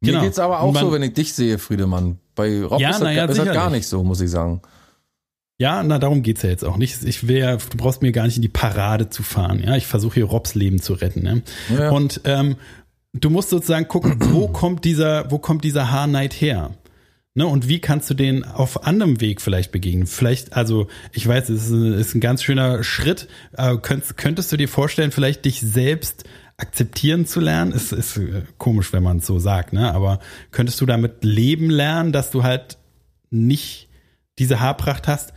Mir 0.00 0.12
Genau. 0.12 0.24
geht's 0.24 0.38
aber 0.38 0.60
auch 0.60 0.72
man- 0.72 0.82
so, 0.84 0.92
wenn 0.92 1.02
ich 1.02 1.12
dich 1.12 1.34
sehe, 1.34 1.58
Friedemann. 1.58 2.18
Bei 2.34 2.62
Rob 2.64 2.80
Ja, 2.80 2.90
ist, 2.90 3.00
das, 3.00 3.14
ja, 3.14 3.24
ist 3.26 3.38
das 3.38 3.52
gar 3.52 3.70
nicht 3.70 3.86
so, 3.86 4.02
muss 4.02 4.20
ich 4.22 4.30
sagen. 4.30 4.62
Ja, 5.58 5.82
na, 5.82 5.98
darum 5.98 6.22
geht's 6.22 6.40
ja 6.42 6.48
jetzt 6.48 6.64
auch 6.64 6.78
nicht. 6.78 7.04
Ich 7.04 7.20
ja, 7.22 7.56
du 7.56 7.76
brauchst 7.76 8.00
mir 8.00 8.12
gar 8.12 8.24
nicht 8.24 8.36
in 8.36 8.42
die 8.42 8.48
Parade 8.48 9.10
zu 9.10 9.22
fahren. 9.22 9.62
Ja, 9.62 9.76
ich 9.76 9.86
versuche 9.86 10.14
hier 10.14 10.24
Robs 10.24 10.54
Leben 10.54 10.80
zu 10.80 10.94
retten. 10.94 11.22
Ne? 11.22 11.42
Ja. 11.76 11.90
Und 11.90 12.22
ähm, 12.24 12.56
du 13.12 13.28
musst 13.28 13.50
sozusagen 13.50 13.86
gucken, 13.86 14.16
wo 14.32 14.48
kommt 14.48 14.86
dieser, 14.86 15.30
wo 15.30 15.38
kommt 15.38 15.64
dieser 15.64 15.90
Haarneid 15.90 16.32
her? 16.32 16.70
Ne, 17.34 17.46
und 17.46 17.68
wie 17.68 17.78
kannst 17.78 18.10
du 18.10 18.14
den 18.14 18.44
auf 18.44 18.84
anderem 18.84 19.20
Weg 19.20 19.40
vielleicht 19.40 19.70
begegnen? 19.70 20.08
Vielleicht, 20.08 20.52
also 20.54 20.88
ich 21.12 21.26
weiß, 21.26 21.48
es 21.50 21.70
ist, 21.70 22.14
ein- 22.14 22.20
ganz 22.20 22.42
schöner 22.42 22.82
Schritt. 22.82 23.28
Könntest, 23.82 24.16
könntest 24.16 24.50
du 24.50 24.56
dir 24.56 24.68
vorstellen, 24.68 25.12
vielleicht 25.12 25.44
dich 25.44 25.60
selbst 25.60 26.24
akzeptieren 26.56 27.26
zu 27.26 27.38
lernen? 27.38 27.70
Ist, 27.72 27.92
ist 27.92 28.16
äh, 28.16 28.42
komisch, 28.58 28.92
wenn 28.92 29.04
man 29.04 29.18
es 29.18 29.26
so 29.26 29.38
sagt, 29.38 29.72
ne? 29.72 29.92
Aber 29.94 30.18
könntest 30.50 30.80
du 30.80 30.86
damit 30.86 31.22
leben 31.24 31.70
lernen, 31.70 32.12
dass 32.12 32.32
du 32.32 32.42
halt 32.42 32.78
nicht 33.30 33.88
diese 34.40 34.58
Haarpracht 34.58 35.06
hast? 35.06 35.32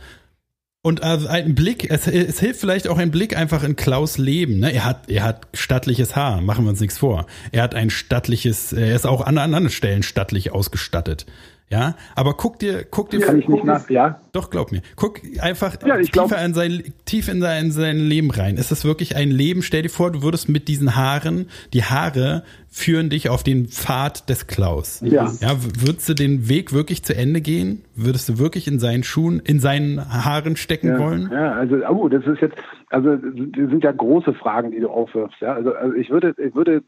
Und 0.82 1.02
also 1.02 1.28
ein 1.28 1.54
Blick, 1.54 1.88
es, 1.90 2.06
es 2.08 2.40
hilft 2.40 2.60
vielleicht 2.60 2.88
auch 2.88 2.98
ein 2.98 3.10
Blick 3.12 3.36
einfach 3.36 3.62
in 3.62 3.74
Klaus 3.76 4.18
Leben. 4.18 4.58
Ne? 4.58 4.70
Er 4.70 4.84
hat, 4.84 5.08
er 5.08 5.22
hat 5.22 5.46
stattliches 5.54 6.14
Haar, 6.14 6.42
machen 6.42 6.66
wir 6.66 6.70
uns 6.70 6.80
nichts 6.80 6.98
vor. 6.98 7.26
Er 7.52 7.62
hat 7.62 7.74
ein 7.74 7.88
stattliches, 7.88 8.74
er 8.74 8.94
ist 8.94 9.06
auch 9.06 9.22
an 9.22 9.38
anderen 9.38 9.70
Stellen 9.70 10.02
stattlich 10.02 10.52
ausgestattet. 10.52 11.24
Ja, 11.70 11.94
aber 12.14 12.34
guck 12.34 12.58
dir, 12.58 12.84
guck 12.88 13.08
dir, 13.10 13.20
Kann 13.20 13.38
ich 13.38 13.48
nicht 13.48 13.64
nach, 13.64 13.88
ja? 13.88 14.20
doch 14.32 14.50
glaub 14.50 14.70
mir, 14.70 14.82
guck 14.96 15.20
einfach 15.40 15.76
Ja, 15.84 15.98
ich 15.98 16.12
glaub- 16.12 16.28
tiefer 16.28 16.44
in 16.44 16.52
sein, 16.54 16.82
tief 17.06 17.26
in 17.28 17.40
sein, 17.40 17.64
in 17.66 17.72
sein 17.72 17.96
Leben 17.96 18.30
rein. 18.30 18.56
Ist 18.58 18.70
es 18.70 18.84
wirklich 18.84 19.16
ein 19.16 19.30
Leben? 19.30 19.62
Stell 19.62 19.82
dir 19.82 19.88
vor, 19.88 20.12
du 20.12 20.22
würdest 20.22 20.48
mit 20.50 20.68
diesen 20.68 20.94
Haaren, 20.94 21.48
die 21.72 21.82
Haare 21.82 22.44
führen 22.68 23.08
dich 23.08 23.28
auf 23.30 23.42
den 23.42 23.66
Pfad 23.68 24.28
des 24.28 24.46
Klaus. 24.46 25.00
Ja. 25.04 25.32
Ja, 25.40 25.56
würdest 25.80 26.08
du 26.08 26.14
den 26.14 26.48
Weg 26.50 26.72
wirklich 26.74 27.02
zu 27.02 27.16
Ende 27.16 27.40
gehen? 27.40 27.82
Würdest 27.96 28.28
du 28.28 28.38
wirklich 28.38 28.68
in 28.68 28.78
seinen 28.78 29.02
Schuhen, 29.02 29.40
in 29.40 29.58
seinen 29.58 30.00
Haaren 30.24 30.56
stecken 30.56 30.88
Ja, 30.88 30.98
wollen? 30.98 31.30
ja, 31.32 31.52
also 31.54 31.76
oh, 31.88 32.08
das 32.08 32.24
ist 32.26 32.40
jetzt, 32.42 32.56
also 32.90 33.16
das 33.16 33.70
sind 33.70 33.82
ja 33.82 33.90
große 33.90 34.34
Fragen, 34.34 34.70
die 34.70 34.80
du 34.80 34.88
aufwirfst. 34.90 35.40
Ja, 35.40 35.54
also, 35.54 35.72
also 35.72 35.94
ich 35.94 36.10
würde, 36.10 36.34
ich 36.36 36.54
würde 36.54 36.82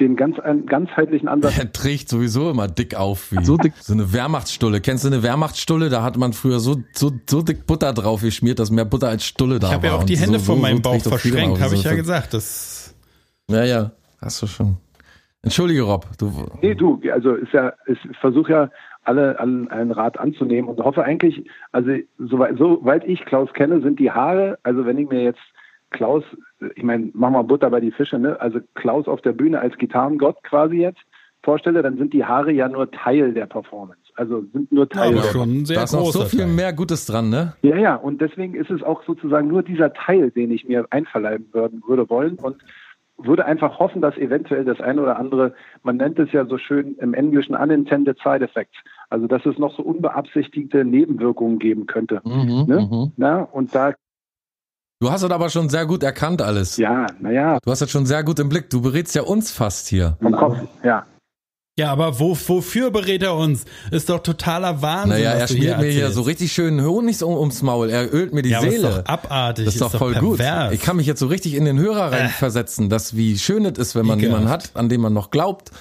den 0.00 0.16
ganz 0.16 0.36
ganzheitlichen 0.66 1.28
Ansatz. 1.28 1.56
Er 1.58 1.72
trägt 1.72 2.08
sowieso 2.08 2.50
immer 2.50 2.66
dick 2.68 2.96
auf 2.96 3.30
wie 3.30 3.44
So 3.44 3.56
dick. 3.56 3.74
so 3.80 3.92
eine 3.92 4.12
Wehrmachtsstulle. 4.12 4.80
Kennst 4.80 5.04
du 5.04 5.08
eine 5.08 5.22
Wehrmachtsstulle? 5.22 5.88
Da 5.88 6.02
hat 6.02 6.16
man 6.16 6.32
früher 6.32 6.58
so, 6.58 6.76
so, 6.92 7.12
so 7.26 7.42
dick 7.42 7.66
Butter 7.66 7.92
drauf 7.92 8.22
geschmiert, 8.22 8.58
dass 8.58 8.70
mehr 8.70 8.84
Butter 8.84 9.08
als 9.08 9.24
Stulle 9.24 9.58
da 9.60 9.68
Ich 9.68 9.70
war. 9.70 9.76
habe 9.76 9.86
ja 9.86 9.92
auch 9.94 10.04
die 10.04 10.16
Hände 10.18 10.38
so- 10.40 10.46
vor 10.46 10.56
so- 10.56 10.62
meinem 10.62 10.78
so 10.78 10.82
Bauch 10.82 11.00
verschränkt, 11.00 11.60
habe 11.60 11.74
ich 11.74 11.84
ja 11.84 11.94
gesagt. 11.94 12.34
Das 12.34 12.94
Ja, 13.48 13.64
ja, 13.64 13.92
hast 14.20 14.42
du 14.42 14.46
schon. 14.46 14.76
Entschuldige, 15.42 15.82
Rob. 15.82 16.06
Du, 16.18 16.32
Nee, 16.62 16.74
du, 16.74 17.00
also 17.12 17.34
ist 17.34 17.52
ja, 17.52 17.72
ich 17.86 17.98
versuche 18.20 18.50
ja 18.50 18.70
alle 19.02 19.38
an 19.38 19.68
einen 19.68 19.92
Rat 19.92 20.18
anzunehmen 20.18 20.68
und 20.70 20.80
hoffe 20.80 21.04
eigentlich, 21.04 21.46
also 21.72 21.90
soweit, 22.18 22.56
soweit 22.58 23.04
ich 23.04 23.22
Klaus 23.26 23.52
kenne, 23.52 23.82
sind 23.82 24.00
die 24.00 24.10
Haare, 24.10 24.58
also 24.62 24.86
wenn 24.86 24.96
ich 24.98 25.06
mir 25.08 25.22
jetzt 25.22 25.40
Klaus, 25.90 26.24
ich 26.74 26.82
meine, 26.82 27.10
mach 27.14 27.30
mal 27.30 27.42
Butter 27.42 27.70
bei 27.70 27.80
die 27.80 27.90
Fische, 27.90 28.18
ne? 28.18 28.40
Also 28.40 28.60
Klaus 28.74 29.08
auf 29.08 29.20
der 29.22 29.32
Bühne 29.32 29.60
als 29.60 29.76
Gitarrengott 29.78 30.42
quasi 30.42 30.76
jetzt 30.76 31.00
vorstelle, 31.42 31.82
dann 31.82 31.98
sind 31.98 32.12
die 32.12 32.24
Haare 32.24 32.52
ja 32.52 32.68
nur 32.68 32.90
Teil 32.90 33.32
der 33.34 33.46
Performance. 33.46 34.00
Also 34.16 34.42
sind 34.52 34.72
nur 34.72 34.88
Teil. 34.88 35.12
aber 35.12 35.22
der 35.22 35.28
schon 35.30 35.64
sehr 35.66 35.76
da 35.76 35.84
ist 35.84 35.92
noch 35.92 36.10
so 36.10 36.24
viel 36.24 36.40
Teil. 36.40 36.48
mehr 36.48 36.72
Gutes 36.72 37.06
dran, 37.06 37.28
ne? 37.28 37.54
Ja, 37.62 37.76
ja, 37.76 37.94
und 37.96 38.20
deswegen 38.20 38.54
ist 38.54 38.70
es 38.70 38.82
auch 38.82 39.02
sozusagen 39.04 39.48
nur 39.48 39.62
dieser 39.62 39.92
Teil, 39.92 40.30
den 40.30 40.50
ich 40.50 40.66
mir 40.66 40.86
einverleiben 40.90 41.46
würden, 41.52 41.82
würde 41.86 42.08
wollen 42.08 42.36
und 42.36 42.56
würde 43.16 43.44
einfach 43.44 43.78
hoffen, 43.78 44.02
dass 44.02 44.16
eventuell 44.16 44.64
das 44.64 44.80
eine 44.80 45.00
oder 45.00 45.18
andere, 45.18 45.54
man 45.82 45.98
nennt 45.98 46.18
es 46.18 46.32
ja 46.32 46.46
so 46.46 46.58
schön 46.58 46.96
im 46.98 47.14
Englischen 47.14 47.54
unintended 47.54 48.18
side 48.22 48.44
effects, 48.44 48.76
also 49.08 49.28
dass 49.28 49.46
es 49.46 49.56
noch 49.58 49.76
so 49.76 49.82
unbeabsichtigte 49.84 50.84
Nebenwirkungen 50.84 51.58
geben 51.58 51.86
könnte. 51.86 52.20
Mhm, 52.24 52.64
Ne? 52.66 52.88
mhm. 52.90 53.12
Na, 53.16 53.42
und 53.42 53.74
da, 53.74 53.92
Du 55.00 55.10
hast 55.10 55.22
es 55.22 55.30
aber 55.30 55.50
schon 55.50 55.68
sehr 55.68 55.86
gut 55.86 56.02
erkannt 56.02 56.40
alles. 56.40 56.76
ja, 56.76 57.06
naja, 57.20 57.58
Du 57.62 57.70
hast 57.70 57.82
es 57.82 57.90
schon 57.90 58.06
sehr 58.06 58.22
gut 58.24 58.38
im 58.38 58.48
Blick. 58.48 58.70
Du 58.70 58.80
berätst 58.80 59.14
ja 59.14 59.22
uns 59.22 59.50
fast 59.50 59.88
hier. 59.88 60.16
vom 60.22 60.32
Kopf, 60.32 60.56
ja. 60.82 61.04
Ja, 61.76 61.90
aber 61.90 62.20
wo, 62.20 62.38
wofür 62.46 62.92
berät 62.92 63.24
er 63.24 63.34
uns? 63.34 63.64
Ist 63.90 64.08
doch 64.08 64.20
totaler 64.20 64.80
Wahnsinn. 64.80 65.10
Naja, 65.10 65.32
was 65.32 65.40
er 65.40 65.48
schmiert 65.48 65.80
mir 65.80 65.90
hier 65.90 66.10
so 66.12 66.22
richtig 66.22 66.52
schön 66.52 66.80
Honig 66.84 67.20
um, 67.24 67.34
ums 67.36 67.62
Maul. 67.62 67.90
Er 67.90 68.14
ölt 68.14 68.32
mir 68.32 68.42
die 68.42 68.50
ja, 68.50 68.58
aber 68.60 68.70
Seele. 68.70 68.88
Ist 68.88 68.96
doch 68.98 69.04
abartig. 69.06 69.64
das 69.64 69.74
ist 69.74 69.80
doch 69.80 69.90
voll 69.90 70.14
gut. 70.14 70.36
pervers. 70.38 70.72
Ich 70.72 70.80
kann 70.80 70.94
mich 70.96 71.08
jetzt 71.08 71.18
so 71.18 71.26
richtig 71.26 71.54
in 71.54 71.64
den 71.64 71.76
Hörer 71.80 72.12
reinversetzen, 72.12 72.90
dass 72.90 73.16
wie 73.16 73.36
schön 73.38 73.64
es 73.64 73.76
ist, 73.76 73.96
wenn 73.96 74.06
man 74.06 74.20
Ekelhaft. 74.20 74.38
jemanden 74.38 74.50
hat, 74.50 74.70
an 74.74 74.88
den 74.88 75.00
man 75.00 75.12
noch 75.12 75.32
glaubt. 75.32 75.72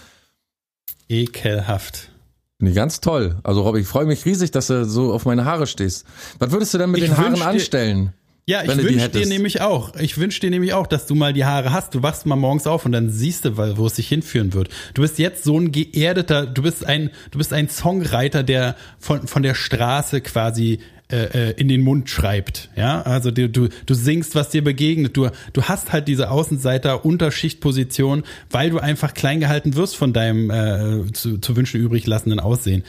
Ekelhaft. 1.10 2.10
Finde 2.58 2.72
ich 2.72 2.76
ganz 2.76 3.00
toll. 3.00 3.38
Also 3.44 3.62
Rob, 3.62 3.76
ich 3.76 3.86
freue 3.88 4.06
mich 4.06 4.26
riesig, 4.26 4.50
dass 4.50 4.68
du 4.68 4.86
so 4.86 5.14
auf 5.14 5.26
meine 5.26 5.46
Haare 5.46 5.68
stehst. 5.68 6.08
Was 6.40 6.52
würdest 6.52 6.74
du 6.74 6.80
denn 6.80 6.90
mit 6.92 7.04
Ich 7.04 7.10
den 7.10 7.18
Haaren 7.18 7.42
anstellen? 7.42 8.14
Ja, 8.46 8.62
ich 8.64 8.76
wünsche 8.76 9.10
dir 9.10 9.26
nämlich 9.26 9.62
auch. 9.62 9.96
Ich 9.96 10.18
wünsche 10.18 10.42
dir 10.42 10.50
nämlich 10.50 10.74
auch, 10.74 10.86
dass 10.86 11.06
du 11.06 11.16
mal 11.16 11.32
die 11.32 11.46
Haare 11.46 11.72
hast. 11.72 11.96
Du 11.96 12.04
wachst 12.04 12.26
mal 12.26 12.36
morgens 12.36 12.68
auf 12.68 12.86
und 12.86 12.92
dann 12.92 13.10
siehst 13.10 13.46
du, 13.46 13.58
wo 13.78 13.86
es 13.86 13.94
dich 13.94 14.10
hinführen 14.10 14.54
wird. 14.54 14.68
Du 14.94 15.02
bist 15.02 15.18
jetzt 15.18 15.46
so 15.46 15.58
ein 15.58 15.72
geerdeter, 15.72 16.46
du 16.46 16.62
bist 16.62 16.86
ein, 16.86 17.10
du 17.32 17.38
bist 17.38 17.54
ein 17.54 17.70
Songwriter, 17.70 18.44
der 18.44 18.76
von, 19.00 19.28
von 19.28 19.44
der 19.44 19.56
Straße 19.56 20.20
quasi 20.20 20.80
äh, 21.10 21.52
äh, 21.52 21.52
in 21.52 21.70
den 21.70 21.82
Mund 21.82 22.10
schreibt. 22.10 22.70
Ja, 22.76 23.02
also 23.04 23.32
du, 23.32 23.48
du, 23.48 23.70
du 23.86 23.94
singst, 23.94 24.36
was 24.36 24.50
dir 24.50 24.64
begegnet. 24.64 25.16
Du, 25.16 25.30
du 25.54 25.64
hast 25.64 25.94
halt 25.94 26.10
diese 26.10 26.30
Außenseiter-Unterschichtposition, 26.30 28.24
weil 28.50 28.72
du 28.72 28.80
einfach 28.80 29.14
klein 29.14 29.40
gehalten 29.40 29.76
wirst 29.76 29.96
von 29.96 30.12
deinem 30.12 30.50
äh, 30.50 31.14
zu, 31.14 31.38
zu 31.38 31.56
wünschen 31.56 31.80
übrig 31.80 32.08
lassenden 32.08 32.42
Aussehen. 32.42 32.84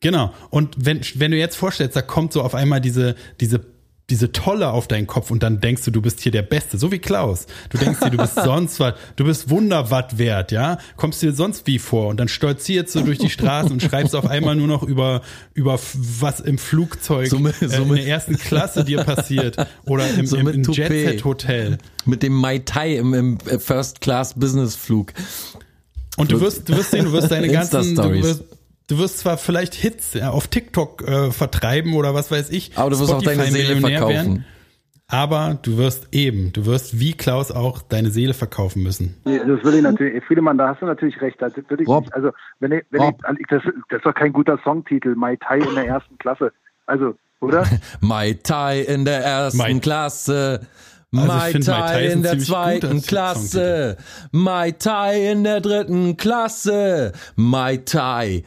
Genau. 0.00 0.32
Und 0.48 0.74
wenn, 0.78 1.00
wenn 1.16 1.32
du 1.32 1.36
jetzt 1.36 1.56
vorstellst, 1.56 1.96
da 1.96 2.02
kommt 2.02 2.32
so 2.32 2.40
auf 2.42 2.54
einmal 2.54 2.80
diese, 2.80 3.14
diese, 3.40 3.60
diese 4.08 4.30
Tolle 4.30 4.70
auf 4.70 4.86
deinen 4.86 5.08
Kopf 5.08 5.32
und 5.32 5.42
dann 5.42 5.60
denkst 5.60 5.82
du, 5.84 5.90
du 5.90 6.00
bist 6.00 6.20
hier 6.20 6.30
der 6.30 6.42
Beste, 6.42 6.78
so 6.78 6.92
wie 6.92 7.00
Klaus. 7.00 7.46
Du 7.70 7.78
denkst 7.78 7.98
dir, 8.00 8.10
du 8.10 8.18
bist 8.18 8.34
sonst 8.44 8.78
was, 8.78 8.94
du 9.16 9.24
bist 9.24 9.50
Wunderwatt 9.50 10.16
wert, 10.16 10.52
ja? 10.52 10.78
Kommst 10.96 11.22
dir 11.22 11.32
sonst 11.32 11.66
wie 11.66 11.80
vor 11.80 12.06
und 12.08 12.20
dann 12.20 12.28
stolzierst 12.28 12.94
du 12.94 13.00
durch 13.00 13.18
die 13.18 13.30
Straßen 13.30 13.72
und 13.72 13.82
schreibst 13.82 14.14
auf 14.14 14.26
einmal 14.26 14.54
nur 14.54 14.68
noch 14.68 14.84
über, 14.84 15.22
über 15.54 15.78
was 15.94 16.38
im 16.38 16.56
Flugzeug 16.56 17.26
So 17.28 17.40
mit- 17.40 17.60
äh, 17.60 17.68
so 17.68 17.82
in 17.82 17.88
mit- 17.88 17.98
der 17.98 18.06
ersten 18.06 18.36
Klasse 18.38 18.84
dir 18.84 19.02
passiert 19.02 19.56
oder 19.86 20.08
im, 20.08 20.24
So 20.26 20.36
im, 20.36 20.44
mit 20.46 20.54
im 20.54 20.62
Toupet. 20.62 20.88
Jet 20.90 21.08
Set 21.10 21.24
Hotel. 21.24 21.78
Mit 22.04 22.22
dem 22.22 22.32
Mai 22.34 22.60
Tai 22.60 22.94
im, 22.96 23.12
im 23.12 23.38
First 23.58 24.00
Class 24.00 24.34
Business 24.34 24.76
Flug. 24.76 25.12
Und 26.16 26.30
du 26.30 26.40
wirst, 26.40 26.68
du 26.68 26.76
wirst 26.76 26.92
sehen, 26.92 27.06
du 27.06 27.12
wirst 27.12 27.30
deine 27.32 27.48
ganzen, 27.48 27.96
du 27.96 28.22
wirst, 28.22 28.44
du 28.88 28.98
wirst 28.98 29.18
zwar 29.18 29.38
vielleicht 29.38 29.74
Hits 29.74 30.14
ja, 30.14 30.30
auf 30.30 30.48
TikTok 30.48 31.02
äh, 31.06 31.30
vertreiben 31.32 31.94
oder 31.94 32.14
was 32.14 32.30
weiß 32.30 32.50
ich. 32.50 32.76
Aber 32.76 32.90
du 32.90 32.98
wirst 33.00 33.12
auch 33.12 33.22
deine 33.22 33.44
Seele 33.44 33.76
Spotify-Millionär 33.76 33.98
verkaufen. 33.98 34.14
werden, 34.34 34.44
aber 35.08 35.58
du 35.62 35.76
wirst 35.76 36.08
eben, 36.12 36.52
du 36.52 36.66
wirst 36.66 36.98
wie 36.98 37.12
Klaus 37.12 37.52
auch 37.52 37.80
deine 37.82 38.10
Seele 38.10 38.34
verkaufen 38.34 38.82
müssen. 38.82 39.16
Nee, 39.24 39.38
Das 39.38 39.62
will 39.64 39.74
ich 39.74 39.82
natürlich, 39.82 40.24
Friedemann, 40.24 40.58
da 40.58 40.68
hast 40.70 40.82
du 40.82 40.86
natürlich 40.86 41.20
recht. 41.20 41.36
Das 41.40 41.54
würde 41.56 41.82
ich 41.84 41.88
nicht, 41.88 42.12
also 42.14 42.30
wenn 42.58 42.72
ich, 42.72 42.84
wenn 42.90 43.02
Rob. 43.02 43.20
ich, 43.38 43.46
das, 43.48 43.62
das 43.88 43.98
ist 43.98 44.04
doch 44.06 44.14
kein 44.14 44.32
guter 44.32 44.58
Songtitel, 44.64 45.14
Mai 45.14 45.36
Tai 45.36 45.58
in 45.58 45.74
der 45.76 45.86
ersten 45.86 46.18
Klasse. 46.18 46.52
Also, 46.86 47.14
oder? 47.40 47.64
Mai 48.00 48.32
Tai 48.42 48.80
in 48.80 49.04
der 49.04 49.22
ersten 49.24 49.58
Mai- 49.58 49.78
Klasse. 49.78 50.66
Also 51.14 51.32
Mai 51.32 51.52
Tai 51.52 52.06
in 52.08 52.22
der 52.24 52.38
zweiten 52.40 53.00
Klasse. 53.00 53.96
Mai 54.32 54.72
Tai 54.72 55.30
in 55.30 55.44
der 55.44 55.60
dritten 55.60 56.16
Klasse. 56.16 57.12
Mai 57.36 57.76
Tai. 57.78 58.42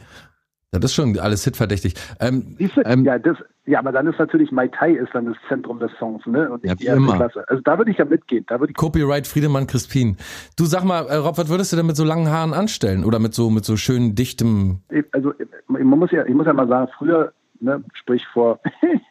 Das 0.72 0.84
ist 0.84 0.94
schon 0.94 1.18
alles 1.18 1.42
hitverdächtig. 1.42 1.94
Ähm, 2.20 2.54
Siehst 2.56 2.76
du? 2.76 2.82
ähm, 2.84 3.04
ja, 3.04 3.18
das, 3.18 3.36
ja, 3.66 3.80
aber 3.80 3.90
dann 3.90 4.06
ist 4.06 4.20
natürlich 4.20 4.52
Mai 4.52 4.68
Tai 4.68 4.92
ist 4.92 5.12
dann 5.12 5.26
das 5.26 5.36
Zentrum 5.48 5.80
des 5.80 5.90
Songs, 5.98 6.24
ne? 6.26 6.48
Und 6.48 6.64
Ja, 6.64 6.78
wie 6.78 6.86
immer. 6.86 7.16
Klasse. 7.16 7.44
Also 7.48 7.60
da 7.62 7.76
würde 7.76 7.90
ich 7.90 7.98
ja 7.98 8.04
mitgehen. 8.04 8.44
Da 8.46 8.60
würde 8.60 8.70
ich 8.70 8.76
Copyright 8.76 9.26
Friedemann 9.26 9.66
Crispin. 9.66 10.16
Du 10.56 10.66
sag 10.66 10.84
mal, 10.84 11.06
äh, 11.08 11.16
Rob, 11.16 11.38
was 11.38 11.48
würdest 11.48 11.72
du 11.72 11.76
denn 11.76 11.86
mit 11.86 11.96
so 11.96 12.04
langen 12.04 12.30
Haaren 12.30 12.54
anstellen? 12.54 13.04
Oder 13.04 13.18
mit 13.18 13.34
so, 13.34 13.50
mit 13.50 13.64
so 13.64 13.76
schön 13.76 14.14
dichtem, 14.14 14.80
also 15.10 15.32
man 15.66 15.84
muss 15.86 16.12
ja, 16.12 16.24
ich 16.24 16.34
muss 16.34 16.46
ja 16.46 16.52
mal 16.52 16.68
sagen, 16.68 16.88
früher, 16.96 17.32
ne, 17.58 17.82
sprich 17.94 18.24
vor 18.28 18.60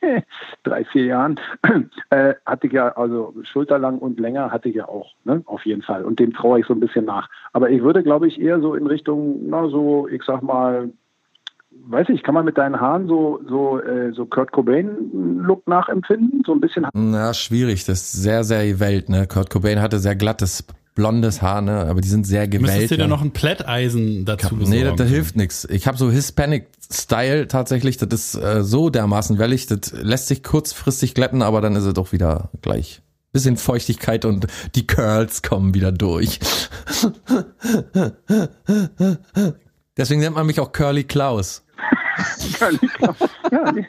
drei, 0.63 0.85
vier 0.85 1.05
Jahren, 1.05 1.39
äh, 2.09 2.35
hatte 2.45 2.67
ich 2.67 2.73
ja, 2.73 2.89
also 2.95 3.33
schulterlang 3.43 3.99
und 3.99 4.17
länger 4.17 4.51
hatte 4.51 4.69
ich 4.69 4.75
ja 4.75 4.87
auch, 4.87 5.13
ne, 5.25 5.41
auf 5.45 5.65
jeden 5.65 5.81
Fall. 5.81 6.05
Und 6.05 6.19
dem 6.19 6.33
traue 6.33 6.61
ich 6.61 6.65
so 6.65 6.73
ein 6.73 6.79
bisschen 6.79 7.03
nach. 7.03 7.29
Aber 7.51 7.69
ich 7.69 7.81
würde, 7.83 8.01
glaube 8.01 8.27
ich, 8.29 8.39
eher 8.39 8.61
so 8.61 8.75
in 8.75 8.87
Richtung, 8.87 9.41
na, 9.49 9.67
so, 9.67 10.07
ich 10.07 10.23
sag 10.23 10.41
mal, 10.41 10.89
weiß 11.87 12.07
ich, 12.09 12.23
kann 12.23 12.33
man 12.33 12.45
mit 12.45 12.57
deinen 12.57 12.79
Haaren 12.79 13.07
so, 13.07 13.39
so, 13.47 13.79
äh, 13.79 14.11
so 14.13 14.25
Kurt 14.25 14.51
Cobain-Look 14.51 15.67
nachempfinden? 15.67 16.43
So 16.45 16.53
ein 16.53 16.59
bisschen 16.59 16.85
na, 16.93 17.33
schwierig. 17.33 17.85
Das 17.85 18.01
ist 18.01 18.13
sehr, 18.13 18.43
sehr 18.43 18.79
Welt, 18.79 19.09
ne? 19.09 19.27
Kurt 19.27 19.49
Cobain 19.49 19.81
hatte 19.81 19.99
sehr 19.99 20.15
glattes, 20.15 20.65
blondes 20.95 21.41
Haar, 21.41 21.61
ne? 21.61 21.85
Aber 21.87 22.01
die 22.01 22.07
sind 22.07 22.25
sehr 22.25 22.47
gewellt. 22.47 22.71
Müsstest 22.71 22.91
du 22.91 22.95
dir 22.95 23.03
ja. 23.03 23.07
noch 23.07 23.21
ein 23.21 23.31
Plätteisen 23.31 24.25
dazu 24.25 24.55
besorgen? 24.55 24.69
Nee, 24.69 24.83
das, 24.83 24.95
das 24.95 25.09
hilft 25.09 25.35
nix. 25.35 25.65
Ich 25.65 25.87
habe 25.87 25.97
so 25.97 26.11
Hispanic-Style 26.11 27.47
tatsächlich. 27.47 27.97
Das 27.97 28.09
ist 28.13 28.35
äh, 28.35 28.63
so 28.63 28.89
dermaßen 28.89 29.39
wellig. 29.39 29.67
Das 29.67 29.93
lässt 29.93 30.27
sich 30.27 30.43
kurzfristig 30.43 31.15
glätten, 31.15 31.41
aber 31.41 31.61
dann 31.61 31.75
ist 31.75 31.85
es 31.85 31.93
doch 31.93 32.11
wieder 32.11 32.49
gleich. 32.61 33.01
Bisschen 33.31 33.57
Feuchtigkeit 33.57 34.25
und 34.25 34.47
die 34.73 34.87
Curls 34.87 35.43
kommen 35.43 35.75
wieder 35.75 35.91
durch. 35.91 36.39
Deswegen 39.99 40.21
nennt 40.21 40.35
man 40.35 40.45
mich 40.47 40.59
auch 40.61 40.71
Curly 40.71 41.03
Klaus. 41.03 41.65
ja, 43.51 43.71
die- 43.73 43.85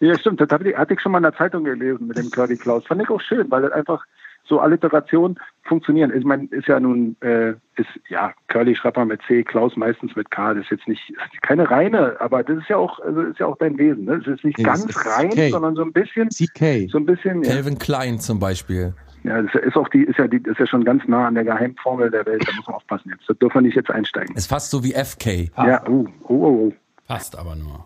ja, 0.06 0.18
stimmt. 0.18 0.40
Das 0.42 0.48
hatte 0.50 0.92
ich, 0.94 1.00
schon 1.00 1.12
mal 1.12 1.18
in 1.18 1.22
der 1.24 1.34
Zeitung 1.34 1.64
gelesen 1.64 2.06
mit 2.06 2.18
dem 2.18 2.30
Curly 2.30 2.58
Klaus. 2.58 2.86
Fand 2.86 3.02
ich 3.02 3.08
auch 3.08 3.20
schön, 3.20 3.50
weil 3.50 3.62
das 3.62 3.72
einfach 3.72 4.04
so 4.44 4.60
Alliterationen 4.60 5.38
funktionieren. 5.62 6.12
Ich 6.14 6.24
meine, 6.24 6.48
ist 6.50 6.66
ja 6.68 6.78
nun, 6.80 7.16
äh, 7.20 7.52
ist, 7.76 7.88
ja, 8.08 8.34
Curly 8.48 8.76
schreibt 8.76 8.98
man 8.98 9.08
mit 9.08 9.22
C, 9.26 9.42
Klaus 9.42 9.74
meistens 9.76 10.14
mit 10.16 10.30
K. 10.30 10.52
Das 10.52 10.64
ist 10.64 10.70
jetzt 10.70 10.88
nicht, 10.88 11.00
ist 11.08 11.42
keine 11.42 11.70
reine, 11.70 12.16
aber 12.20 12.42
das 12.42 12.58
ist 12.58 12.68
ja 12.68 12.76
auch, 12.76 12.98
also 13.00 13.22
ist 13.22 13.38
ja 13.38 13.46
auch 13.46 13.56
dein 13.56 13.78
Wesen. 13.78 14.04
Ne? 14.04 14.14
Es 14.20 14.26
ist 14.26 14.44
nicht 14.44 14.58
das 14.58 14.66
ganz 14.66 14.84
ist 14.84 15.06
rein, 15.06 15.30
CK. 15.30 15.50
sondern 15.50 15.76
so 15.76 15.82
ein 15.82 15.92
bisschen, 15.92 16.28
CK. 16.28 16.90
so 16.90 16.98
ein 16.98 17.06
bisschen, 17.06 17.42
ja. 17.42 17.52
Calvin 17.54 17.78
Klein 17.78 18.18
zum 18.18 18.38
Beispiel. 18.38 18.92
Ja, 19.22 19.42
das 19.42 19.54
ist 19.62 19.76
auch 19.76 19.88
die, 19.88 20.02
ist 20.02 20.18
ja 20.18 20.26
die, 20.28 20.38
ist 20.38 20.58
ja 20.58 20.66
schon 20.66 20.84
ganz 20.84 21.02
nah 21.06 21.26
an 21.26 21.34
der 21.34 21.44
Geheimformel 21.44 22.10
der 22.10 22.24
Welt. 22.26 22.42
Da 22.48 22.52
muss 22.54 22.66
man 22.66 22.76
aufpassen 22.76 23.10
jetzt. 23.10 23.28
Da 23.28 23.34
dürfen 23.34 23.54
wir 23.56 23.60
nicht 23.62 23.76
jetzt 23.76 23.90
einsteigen. 23.90 24.34
Ist 24.36 24.46
fast 24.48 24.70
so 24.70 24.82
wie 24.82 24.92
FK. 24.94 25.50
Ja, 25.56 25.82
oh, 25.88 26.06
oh, 26.22 26.34
oh, 26.34 26.68
oh. 26.68 26.72
Fast 27.06 27.36
aber 27.38 27.54
nur. 27.56 27.84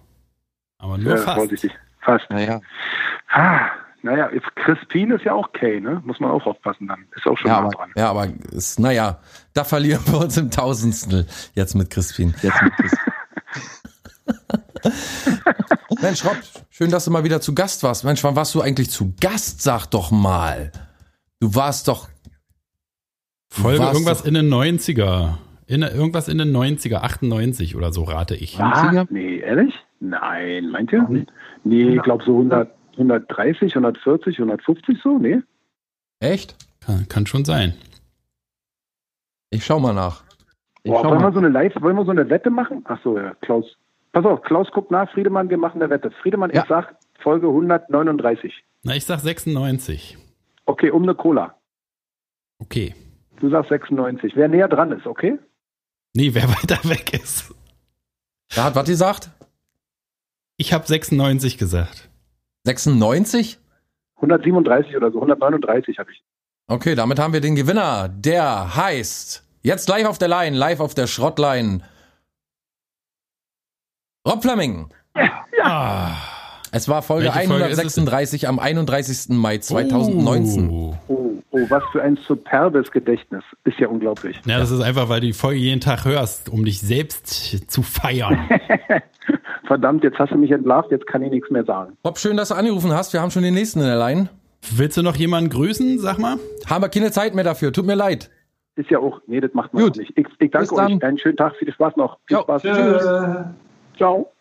Aber 0.78 0.96
nur 0.98 1.14
Äh, 1.14 1.18
fast. 1.18 1.36
vorsichtig. 1.38 1.72
Fast. 2.00 2.28
Naja. 2.30 2.60
Ah, 3.30 3.60
naja, 4.02 4.28
jetzt 4.32 4.54
Crispin 4.56 5.10
ist 5.12 5.24
ja 5.24 5.32
auch 5.32 5.50
K, 5.52 5.80
ne? 5.80 6.02
Muss 6.04 6.20
man 6.20 6.30
auch 6.30 6.44
aufpassen 6.46 6.86
dann. 6.86 7.06
Ist 7.16 7.26
auch 7.26 7.36
schon 7.38 7.48
Ja, 7.48 7.60
nah 7.60 7.66
aber- 7.66 7.76
dran. 7.76 7.90
Ja, 7.96 8.10
aber 8.10 8.28
ist, 8.52 8.78
naja, 8.78 9.18
da 9.54 9.64
verlieren 9.64 10.02
wir 10.06 10.20
uns 10.20 10.36
im 10.36 10.50
Tausendstel 10.50 11.26
jetzt 11.54 11.74
mit 11.74 11.90
Crispin. 11.90 12.34
Jetzt 12.42 12.62
mit 12.62 12.72
Chris. 12.76 12.92
Mensch, 16.02 16.24
Rob, 16.24 16.36
schön, 16.70 16.90
dass 16.90 17.06
du 17.06 17.10
mal 17.10 17.24
wieder 17.24 17.40
zu 17.40 17.54
Gast 17.54 17.82
warst. 17.82 18.04
Mensch, 18.04 18.22
wann 18.24 18.36
warst 18.36 18.54
du 18.54 18.60
eigentlich 18.60 18.90
zu 18.90 19.14
Gast? 19.20 19.62
Sag 19.62 19.86
doch 19.86 20.10
mal. 20.10 20.70
Du 21.44 21.54
warst 21.54 21.88
doch. 21.88 22.08
du 23.50 23.60
Folge 23.62 23.78
warst 23.80 23.92
irgendwas 23.94 24.20
doch- 24.22 24.28
in 24.28 24.32
den 24.32 24.48
90er. 24.48 25.36
In, 25.66 25.82
irgendwas 25.82 26.28
in 26.28 26.38
den 26.38 26.56
90er, 26.56 27.02
98 27.02 27.76
oder 27.76 27.92
so 27.92 28.04
rate 28.04 28.34
ich. 28.34 28.58
Ah, 28.58 29.04
nee, 29.10 29.40
ehrlich? 29.40 29.74
Nein, 30.00 30.70
meint 30.70 30.90
ihr? 30.90 31.06
Nee, 31.64 31.96
ich 31.96 32.02
glaube 32.02 32.24
so 32.24 32.32
100, 32.32 32.70
130, 32.96 33.74
140, 33.74 34.38
150 34.38 34.98
so, 35.02 35.18
nee? 35.18 35.40
Echt? 36.20 36.56
Kann, 36.80 37.08
kann 37.10 37.26
schon 37.26 37.44
sein. 37.44 37.74
Ich 39.50 39.66
schau 39.66 39.78
mal 39.80 39.92
nach. 39.92 40.24
Ich 40.82 40.90
Boah, 40.90 41.00
schau 41.02 41.10
wollen 41.10 41.20
wir 41.20 41.26
mal. 41.28 41.32
so 41.34 41.38
eine 41.40 41.48
Live, 41.48 41.74
wollen 41.82 41.96
wir 41.96 42.04
so 42.06 42.10
eine 42.10 42.30
Wette 42.30 42.48
machen? 42.48 42.84
Ach 42.86 42.98
so, 43.04 43.18
ja, 43.18 43.34
Klaus. 43.42 43.66
Pass 44.12 44.24
auf, 44.24 44.40
Klaus 44.42 44.70
guckt 44.70 44.90
nach, 44.90 45.10
Friedemann, 45.12 45.50
wir 45.50 45.58
machen 45.58 45.82
eine 45.82 45.90
Wette. 45.90 46.10
Friedemann, 46.22 46.50
Ja. 46.54 46.62
ich 46.62 46.68
sag 46.68 46.96
Folge 47.22 47.48
139. 47.48 48.64
Na, 48.82 48.96
ich 48.96 49.04
sag 49.04 49.20
96. 49.20 50.16
Okay, 50.66 50.90
um 50.90 51.02
eine 51.02 51.14
Cola. 51.14 51.58
Okay. 52.58 52.94
Du 53.40 53.50
sagst 53.50 53.68
96. 53.70 54.34
Wer 54.36 54.48
näher 54.48 54.68
dran 54.68 54.92
ist, 54.92 55.06
okay? 55.06 55.38
Nee, 56.14 56.32
wer 56.34 56.48
weiter 56.48 56.78
weg 56.88 57.12
ist. 57.12 57.54
Da 58.54 58.64
hat 58.64 58.74
was 58.74 58.86
gesagt? 58.86 59.30
Ich 60.56 60.72
habe 60.72 60.86
96 60.86 61.58
gesagt. 61.58 62.08
96? 62.64 63.58
137 64.16 64.96
oder 64.96 65.10
so, 65.10 65.18
139 65.18 65.98
habe 65.98 66.12
ich. 66.12 66.22
Okay, 66.66 66.94
damit 66.94 67.18
haben 67.18 67.32
wir 67.32 67.40
den 67.40 67.56
Gewinner. 67.56 68.08
Der 68.08 68.76
heißt 68.76 69.44
jetzt 69.62 69.88
live 69.88 70.06
auf 70.06 70.18
der 70.18 70.28
Line, 70.28 70.56
live 70.56 70.80
auf 70.80 70.94
der 70.94 71.06
Schrottline. 71.06 71.82
Rob 74.26 74.42
Fleming. 74.42 74.88
Ah. 75.62 76.33
Es 76.76 76.88
war 76.88 77.02
Folge 77.02 77.26
Welche 77.32 77.46
Folge 77.46 77.66
ist 77.66 77.84
es 77.84 77.94
denn? 77.94 78.08
136 78.08 78.48
am 78.48 78.58
31. 78.58 79.28
Mai 79.28 79.58
2019. 79.58 80.70
Oh. 80.70 80.96
Oh, 81.06 81.30
oh, 81.52 81.60
was 81.68 81.84
für 81.92 82.02
ein 82.02 82.18
superbes 82.26 82.90
Gedächtnis. 82.90 83.44
Ist 83.62 83.78
ja 83.78 83.86
unglaublich. 83.86 84.40
Ja, 84.44 84.58
das 84.58 84.72
ist 84.72 84.80
einfach, 84.80 85.08
weil 85.08 85.20
du 85.20 85.28
die 85.28 85.34
Folge 85.34 85.60
jeden 85.60 85.80
Tag 85.80 86.04
hörst, 86.04 86.48
um 86.48 86.64
dich 86.64 86.80
selbst 86.80 87.70
zu 87.70 87.82
feiern. 87.82 88.50
Verdammt, 89.68 90.02
jetzt 90.02 90.18
hast 90.18 90.32
du 90.32 90.36
mich 90.36 90.50
entlarvt, 90.50 90.90
jetzt 90.90 91.06
kann 91.06 91.22
ich 91.22 91.30
nichts 91.30 91.48
mehr 91.48 91.64
sagen. 91.64 91.96
Rob, 92.04 92.18
schön, 92.18 92.36
dass 92.36 92.48
du 92.48 92.56
angerufen 92.56 92.92
hast. 92.92 93.12
Wir 93.12 93.22
haben 93.22 93.30
schon 93.30 93.44
den 93.44 93.54
nächsten 93.54 93.78
in 93.78 93.86
der 93.86 93.98
Line. 93.98 94.28
Willst 94.72 94.96
du 94.96 95.02
noch 95.02 95.14
jemanden 95.14 95.50
grüßen, 95.50 96.00
sag 96.00 96.18
mal? 96.18 96.38
Haben 96.66 96.82
wir 96.82 96.88
keine 96.88 97.12
Zeit 97.12 97.36
mehr 97.36 97.44
dafür. 97.44 97.72
Tut 97.72 97.86
mir 97.86 97.94
leid. 97.94 98.32
Ist 98.74 98.90
ja 98.90 98.98
auch, 98.98 99.20
nee, 99.28 99.40
das 99.40 99.54
macht 99.54 99.72
man 99.72 99.84
Gut. 99.84 99.92
auch 99.92 99.96
nicht. 99.98 100.12
Ich, 100.16 100.26
ich 100.40 100.50
danke 100.50 100.74
euch. 100.74 101.04
Einen 101.04 101.18
schönen 101.18 101.36
Tag, 101.36 101.54
viel 101.54 101.72
Spaß 101.72 101.94
noch. 101.96 102.18
Viel 102.26 102.38
Spaß. 102.38 102.62
Tschüss. 102.62 103.04
Ciao. 103.96 104.33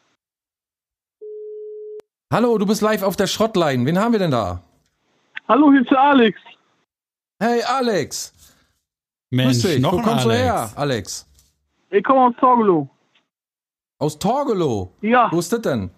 Hallo, 2.34 2.58
du 2.58 2.66
bist 2.66 2.82
live 2.82 3.04
auf 3.04 3.16
der 3.16 3.28
Schrottline. 3.28 3.86
Wen 3.86 4.00
haben 4.00 4.12
wir 4.12 4.18
denn 4.18 4.32
da? 4.32 4.64
Hallo, 5.48 5.72
hier 5.72 5.82
ist 5.82 5.92
der 5.92 6.02
Alex. 6.02 6.40
Hey, 7.40 7.62
Alex. 7.62 8.34
Mensch, 9.30 9.62
Grüß 9.62 9.74
dich. 9.74 9.80
noch 9.80 9.92
Wo 9.94 9.98
kommst 10.02 10.26
Alex. 10.26 10.26
du 10.26 10.32
her, 10.32 10.70
Alex? 10.76 11.28
Ich 11.92 12.04
komme 12.04 12.22
aus 12.22 12.34
Torgelow. 12.40 12.90
Aus 14.00 14.18
Torgelow. 14.18 14.92
Ja, 15.02 15.30
Wo 15.32 15.38
ist 15.38 15.54
das 15.54 15.62
denn? 15.62 15.92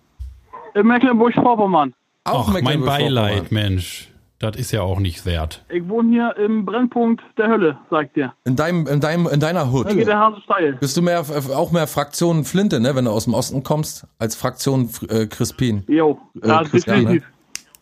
in 0.74 0.86
Mecklenburg-Vorpommern. 0.86 1.96
Ach, 2.26 2.48
mein 2.48 2.66
Mecklenburg-Vorpommern. 2.66 2.86
Beileid, 2.86 3.52
Mensch. 3.54 4.12
Das 4.40 4.58
ist 4.58 4.72
ja 4.72 4.82
auch 4.82 5.00
nicht 5.00 5.26
wert. 5.26 5.64
Ich 5.70 5.88
wohne 5.88 6.10
hier 6.12 6.36
im 6.46 6.66
Brennpunkt 6.66 7.24
der 7.38 7.48
Hölle, 7.48 7.78
sagt 7.90 8.18
ihr. 8.18 8.34
In 8.44 8.56
deinem, 8.58 8.86
in 8.86 9.00
deinem, 9.00 9.28
in 9.28 9.40
deiner 9.40 9.72
Hut. 9.72 9.86
Da 9.88 9.94
geht 9.94 10.08
der 10.08 10.20
Hase 10.20 10.42
steil. 10.44 10.74
Bist 10.74 10.98
du 10.98 11.02
mehr, 11.02 11.24
auch 11.54 11.72
mehr 11.72 11.88
Fraktion 11.88 12.44
Flinte, 12.44 12.80
ne, 12.82 12.96
wenn 12.96 13.06
du 13.06 13.12
aus 13.12 13.24
dem 13.26 13.34
Osten 13.34 13.64
kommst, 13.64 14.06
als 14.20 14.36
Fraktion 14.36 14.90
äh, 15.08 15.28
Crispin? 15.28 15.84
Jo, 15.88 16.20
Äh, 16.42 16.48
ja, 16.50 16.64
Christian, 16.64 17.00
definitiv. 17.02 17.28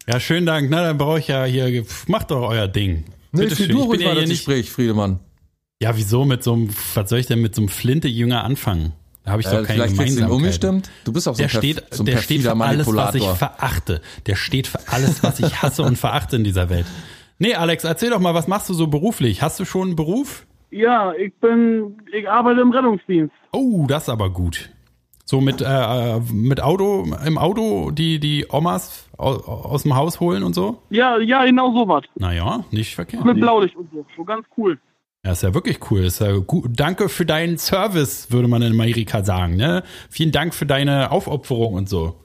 Ja, 0.08 0.20
schönen 0.20 0.46
Dank. 0.46 0.70
Na, 0.70 0.84
dann 0.84 0.98
brauche 0.98 1.18
ich 1.20 1.28
ja 1.28 1.44
hier. 1.46 1.86
Macht 2.08 2.30
doch 2.30 2.48
euer 2.50 2.68
Ding. 2.68 3.06
Nee, 3.32 3.44
Bitte 3.44 3.56
schön. 3.56 3.70
du 3.70 3.74
Ich 3.76 3.80
bin 3.80 3.88
ruhig 3.90 4.02
ja 4.02 4.14
das 4.14 4.30
nicht. 4.30 4.46
Gespräch, 4.46 4.70
Friedemann. 4.72 5.20
Ja, 5.82 5.98
wieso 5.98 6.24
mit 6.24 6.44
so 6.44 6.54
einem, 6.54 6.70
was 6.94 7.10
soll 7.10 7.20
ich 7.20 7.26
denn 7.26 7.42
mit 7.42 7.56
so 7.56 7.62
einem 7.62 7.70
Flinte-Jünger 7.70 8.44
anfangen? 8.44 8.94
Da 9.26 9.32
habe 9.32 9.42
ich 9.42 9.48
doch 9.48 9.54
Äh, 9.54 9.64
keine 9.64 9.68
vielleicht 9.68 9.94
Gemeinsamkeit. 9.96 10.32
umgestimmt. 10.36 10.90
Du 11.06 11.14
bist 11.14 11.28
auch 11.28 11.34
so 11.36 11.38
Der 11.38 11.48
ein, 11.48 11.50
steht, 11.50 11.84
so 11.92 12.04
ein 12.04 12.06
der 12.06 12.18
steht 12.18 12.42
für 12.42 12.56
alles, 12.60 12.88
was 12.94 13.16
ich 13.16 13.24
verachte. 13.26 14.02
Der 14.26 14.36
steht 14.36 14.68
für 14.68 14.80
alles, 14.88 15.24
was 15.24 15.40
ich 15.40 15.62
hasse 15.62 15.84
und 15.84 15.98
verachte 15.98 16.36
in 16.36 16.44
dieser 16.44 16.70
Welt. 16.70 16.86
Nee, 17.40 17.56
Alex, 17.56 17.84
erzähl 17.84 18.10
doch 18.10 18.20
mal, 18.20 18.34
was 18.34 18.48
machst 18.48 18.70
du 18.70 18.74
so 18.74 18.88
beruflich? 18.88 19.42
Hast 19.42 19.60
du 19.60 19.66
schon 19.66 19.90
einen 19.90 19.96
Beruf? 19.96 20.46
Ja, 20.72 21.14
ich 21.14 21.34
bin, 21.36 21.98
ich 22.12 22.28
arbeite 22.30 22.62
im 22.62 22.72
Rettungsdienst. 22.72 23.34
Oh, 23.52 23.86
das 23.88 24.04
ist 24.04 24.10
aber 24.10 24.30
gut. 24.30 24.70
So 25.26 25.40
mit, 25.40 25.62
äh, 25.62 26.20
mit 26.34 26.62
Auto, 26.62 27.08
im 27.26 27.38
Auto 27.38 27.92
die, 27.92 28.20
die 28.20 28.46
Omas 28.50 29.08
aus, 29.18 29.48
aus 29.48 29.84
dem 29.84 29.96
Haus 29.96 30.20
holen 30.20 30.44
und 30.44 30.54
so? 30.54 30.82
Ja, 30.90 31.18
ja, 31.20 31.46
genau 31.46 31.72
sowas. 31.74 32.04
Naja, 32.16 32.66
nicht 32.72 32.94
verkehrt. 32.96 33.24
Mit 33.24 33.38
Blaulicht 33.40 33.76
und 33.78 33.90
so. 33.92 34.06
So 34.18 34.26
ganz 34.26 34.46
cool. 34.58 34.78
Ja, 35.26 35.32
ist 35.32 35.44
ja 35.44 35.54
wirklich 35.54 35.80
cool. 35.90 36.02
Ist 36.02 36.20
ja 36.20 36.38
gut. 36.38 36.72
Danke 36.76 37.08
für 37.08 37.26
deinen 37.26 37.58
Service, 37.58 38.32
würde 38.32 38.48
man 38.48 38.62
in 38.62 38.74
Amerika 38.74 39.24
sagen. 39.24 39.56
Ne? 39.56 39.84
Vielen 40.10 40.32
Dank 40.32 40.54
für 40.54 40.66
deine 40.66 41.12
Aufopferung 41.12 41.76
und 41.76 41.88
so. 41.88 42.20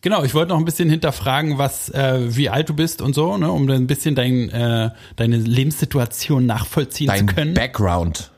Genau, 0.00 0.22
ich 0.22 0.34
wollte 0.34 0.50
noch 0.50 0.58
ein 0.58 0.64
bisschen 0.64 0.88
hinterfragen, 0.90 1.58
was, 1.58 1.90
äh, 1.90 2.36
wie 2.36 2.48
alt 2.48 2.68
du 2.68 2.74
bist 2.74 3.02
und 3.02 3.14
so, 3.14 3.36
ne, 3.36 3.50
um 3.50 3.66
dann 3.66 3.78
ein 3.78 3.86
bisschen 3.88 4.14
dein, 4.14 4.48
äh, 4.50 4.90
deine 5.16 5.36
Lebenssituation 5.36 6.46
nachvollziehen 6.46 7.08
Dein 7.08 7.28
zu 7.28 7.34
können. 7.34 7.54
Background. 7.54 8.30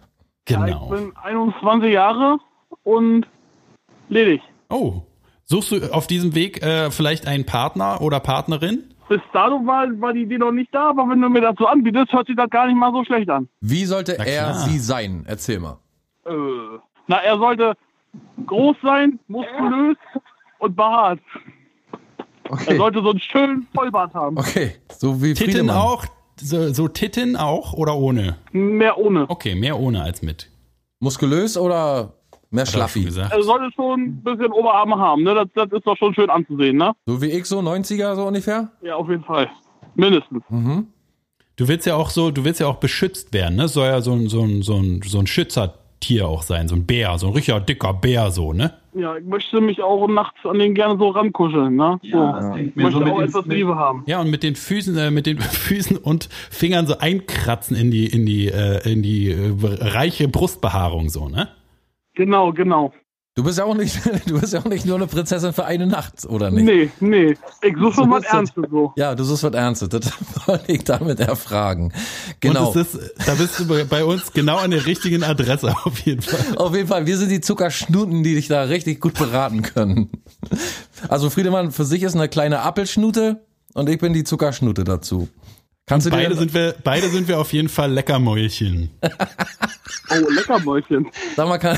Ja, 0.49 0.65
ich 0.65 0.73
genau. 0.73 0.89
bin 0.89 1.13
21 1.17 1.93
Jahre 1.93 2.39
und 2.83 3.27
ledig. 4.09 4.41
Oh, 4.71 5.03
suchst 5.45 5.73
du 5.73 5.93
auf 5.93 6.07
diesem 6.07 6.35
Weg 6.35 6.63
äh, 6.63 6.91
vielleicht 6.91 7.27
einen 7.27 7.45
Partner 7.45 8.01
oder 8.01 8.21
Partnerin? 8.21 8.90
Bis 9.11 9.21
dato 9.33 9.67
war, 9.67 9.89
war 10.01 10.13
die 10.13 10.23
Idee 10.23 10.39
noch 10.39 10.53
nicht 10.53 10.73
da, 10.73 10.91
aber 10.91 11.03
wenn 11.09 11.21
du 11.21 11.29
mir 11.29 11.41
das 11.41 11.57
so 11.59 11.67
anbietest, 11.67 12.13
hört 12.13 12.29
sich 12.29 12.37
das 12.37 12.49
gar 12.49 12.69
nicht 12.69 12.77
mal 12.77 12.93
so 12.93 13.03
schlecht 13.05 13.29
an. 13.29 13.49
Wie 13.61 13.85
sollte 13.85 14.17
er 14.17 14.55
sie 14.55 14.79
sein? 14.79 15.25
Erzähl 15.27 15.59
mal. 15.59 15.79
Äh, 16.25 16.31
na, 17.09 17.17
er 17.17 17.37
sollte 17.37 17.77
groß 18.47 18.77
sein, 18.85 19.19
muskulös 19.27 19.97
und 20.61 20.77
behaart. 20.77 21.19
Er 22.45 22.53
Okay. 22.53 22.77
sollte 22.77 23.03
so 23.03 23.11
einen 23.11 23.19
schönen 23.21 23.67
Vollbart 23.75 24.15
haben. 24.15 24.39
Okay, 24.39 24.77
so 24.97 25.21
wie 25.21 25.35
Titten 25.35 25.53
Friedemann. 25.55 25.77
auch? 25.77 26.05
So, 26.37 26.73
so 26.73 26.87
Titten 26.87 27.35
auch 27.37 27.73
oder 27.73 27.97
ohne? 27.97 28.37
Mehr 28.53 28.97
ohne. 28.97 29.29
Okay, 29.29 29.57
mehr 29.57 29.77
ohne 29.79 30.03
als 30.05 30.23
mit. 30.23 30.51
Muskulös 31.01 31.57
oder 31.59 32.15
mehr 32.51 32.65
er 32.65 32.67
schlaffi? 32.67 33.07
Er 33.07 33.43
sollte 33.43 33.71
schon 33.75 34.01
ein 34.01 34.23
bisschen 34.23 34.53
Oberarme 34.53 34.97
haben, 34.99 35.23
ne? 35.23 35.35
Das, 35.35 35.49
das 35.55 35.79
ist 35.79 35.87
doch 35.87 35.97
schon 35.97 36.15
schön 36.15 36.31
anzusehen, 36.31 36.77
ne? 36.77 36.93
So 37.07 37.23
wie 37.23 37.31
ich, 37.31 37.47
so 37.47 37.61
90er 37.61 38.15
so 38.15 38.27
ungefähr? 38.27 38.71
Ja, 38.83 38.97
auf 38.97 39.09
jeden 39.09 39.25
Fall. 39.25 39.49
Mindestens. 39.95 40.43
Mhm. 40.49 40.89
Du 41.57 41.69
willst 41.69 41.87
ja 41.87 41.95
auch 41.95 42.11
so, 42.11 42.31
du 42.31 42.45
willst 42.45 42.61
ja 42.61 42.67
auch 42.67 42.77
beschützt 42.77 43.33
werden, 43.33 43.57
ne? 43.57 43.69
Soll 43.69 43.87
ja 43.89 44.01
so 44.01 44.13
ein, 44.13 44.29
so 44.29 44.43
ein, 44.43 44.63
so 44.63 44.77
ein, 44.77 45.03
so 45.03 45.19
ein 45.19 45.27
Schützertier 45.27 46.27
auch 46.27 46.43
sein, 46.43 46.69
so 46.69 46.75
ein 46.75 46.87
Bär, 46.87 47.19
so 47.19 47.27
ein 47.27 47.35
richtiger 47.35 47.61
dicker 47.61 47.93
Bär, 47.93 48.31
so, 48.31 48.53
ne? 48.53 48.75
Ja, 48.95 49.17
ich 49.17 49.25
möchte 49.25 49.61
mich 49.61 49.81
auch 49.83 50.09
nachts 50.09 50.39
an 50.45 50.59
den 50.59 50.75
gerne 50.75 50.99
so 50.99 51.11
rankuscheln, 51.11 51.77
ne? 51.77 52.01
So. 52.03 52.33
das 52.33 52.57
Ich 52.57 52.75
möchte 52.75 52.99
so 52.99 53.05
auch 53.05 53.21
etwas 53.21 53.47
Liebe 53.47 53.77
haben. 53.77 54.03
Ja, 54.07 54.21
und 54.21 54.31
mit 54.31 54.43
den 54.43 54.57
Füßen, 54.57 54.97
äh, 54.97 55.11
mit 55.11 55.27
den 55.27 55.39
Füßen 55.39 55.97
und 55.97 56.29
Fingern 56.51 56.87
so 56.87 56.99
einkratzen 56.99 57.77
in 57.77 57.91
die, 57.91 58.07
in 58.07 58.27
die, 58.27 58.49
äh, 58.49 58.91
in 58.91 59.03
die 59.03 59.31
äh, 59.31 59.53
reiche 59.63 60.29
Brustbehaarung 60.29 61.11
so, 61.11 61.29
ne? 61.29 61.49
Genau, 62.21 62.53
genau. 62.53 62.93
Du 63.35 63.45
bist 63.45 63.57
ja 63.59 63.65
auch 63.65 63.75
nicht, 63.77 63.99
du 64.27 64.39
bist 64.39 64.53
ja 64.53 64.61
auch 64.61 64.65
nicht 64.67 64.85
nur 64.85 64.97
eine 64.97 65.07
Prinzessin 65.07 65.55
für 65.55 65.65
eine 65.65 65.87
Nacht, 65.87 66.27
oder 66.29 66.51
nicht? 66.51 66.65
Nee, 66.65 66.91
nee. 67.01 67.35
Ich 67.63 67.75
suche 67.79 67.95
schon 67.95 68.11
was 68.11 68.25
Ernstes 68.25 68.65
so. 68.71 68.93
Ja, 68.97 69.15
du 69.15 69.25
suchst 69.25 69.45
was 69.45 69.55
Ernstes. 69.55 69.89
Das 69.89 70.13
wollte 70.47 70.71
ich 70.73 70.85
damit 70.85 71.19
erfragen. 71.21 71.93
Genau. 72.41 72.71
Und 72.73 72.77
es 72.77 72.95
ist, 72.95 73.15
da 73.27 73.35
bist 73.37 73.59
du 73.59 73.67
bei- 73.67 73.85
bei 73.85 74.05
uns 74.05 74.33
genau 74.35 74.59
an 74.59 74.71
der 74.73 74.85
richtigen 74.85 75.23
Adresse 75.25 75.75
auf 75.85 75.99
jeden 76.01 76.21
Fall. 76.21 76.59
Auf 76.59 76.75
jeden 76.75 76.89
Fall, 76.89 77.07
wir 77.07 77.17
sind 77.17 77.31
die 77.31 77.41
Zuckerschnuten, 77.41 78.23
die 78.23 78.35
dich 78.35 78.49
da 78.49 78.65
richtig 78.65 79.01
gut 79.01 79.15
beraten 79.15 79.63
können. 79.63 80.11
Also 81.09 81.31
Friedemann 81.31 81.71
für 81.71 81.85
sich 81.87 82.03
ist 82.03 82.15
eine 82.17 82.29
kleine 82.29 82.61
Appelschnute 82.61 83.41
und 83.73 83.89
ich 83.89 83.99
bin 83.99 84.13
die 84.13 84.25
Zuckerschnute 84.25 84.85
dazu. 84.85 85.29
Kannst 85.91 86.07
du 86.07 86.11
Beide 86.13 86.37
sind 86.37 86.55
wir, 86.55 86.77
beide 86.85 87.09
sind 87.09 87.27
wir 87.27 87.41
auf 87.41 87.53
jeden 87.53 87.69
Fall 87.69 87.91
Leckermäulchen. 87.91 88.91
Oh, 89.03 90.31
Leckermäulchen. 90.31 91.09
Sag 91.35 91.49
mal, 91.49 91.59
kann, 91.59 91.77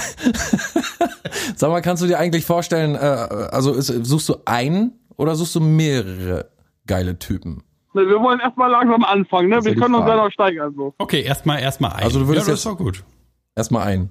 sag 1.57 1.71
mal, 1.71 1.81
kannst 1.81 2.03
du 2.03 2.07
dir 2.07 2.19
eigentlich 2.19 2.45
vorstellen, 2.45 2.95
äh, 2.95 2.99
also 2.99 3.73
ist, 3.73 3.87
suchst 3.87 4.29
du 4.29 4.35
einen 4.45 4.93
oder 5.17 5.35
suchst 5.35 5.55
du 5.55 5.61
mehrere 5.61 6.51
geile 6.87 7.19
Typen? 7.19 7.63
Ne, 7.95 8.07
wir 8.07 8.21
wollen 8.21 8.39
erstmal 8.41 8.71
langsam 8.71 9.03
anfangen, 9.03 9.49
ne? 9.49 9.65
Wir 9.65 9.75
können 9.77 9.95
uns 9.95 10.05
Frage. 10.05 10.17
noch 10.21 10.31
steigern 10.31 10.75
so. 10.77 10.95
Okay, 10.99 11.23
erstmal, 11.23 11.61
erstmal 11.63 11.93
ein. 11.95 12.03
Also 12.03 12.21
du 12.21 12.29
würdest 12.29 12.49
ja, 12.49 12.53
das 12.53 12.63
jetzt- 12.65 12.71
ist 12.71 12.79
doch 12.79 12.85
gut. 12.85 13.05
Erstmal 13.57 13.87
einen. 13.87 14.11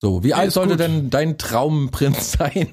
So, 0.00 0.22
wie 0.22 0.34
alt 0.34 0.48
ist 0.48 0.54
sollte 0.54 0.70
gut. 0.72 0.80
denn 0.80 1.10
dein 1.10 1.38
Traumprinz 1.38 2.32
sein? 2.38 2.68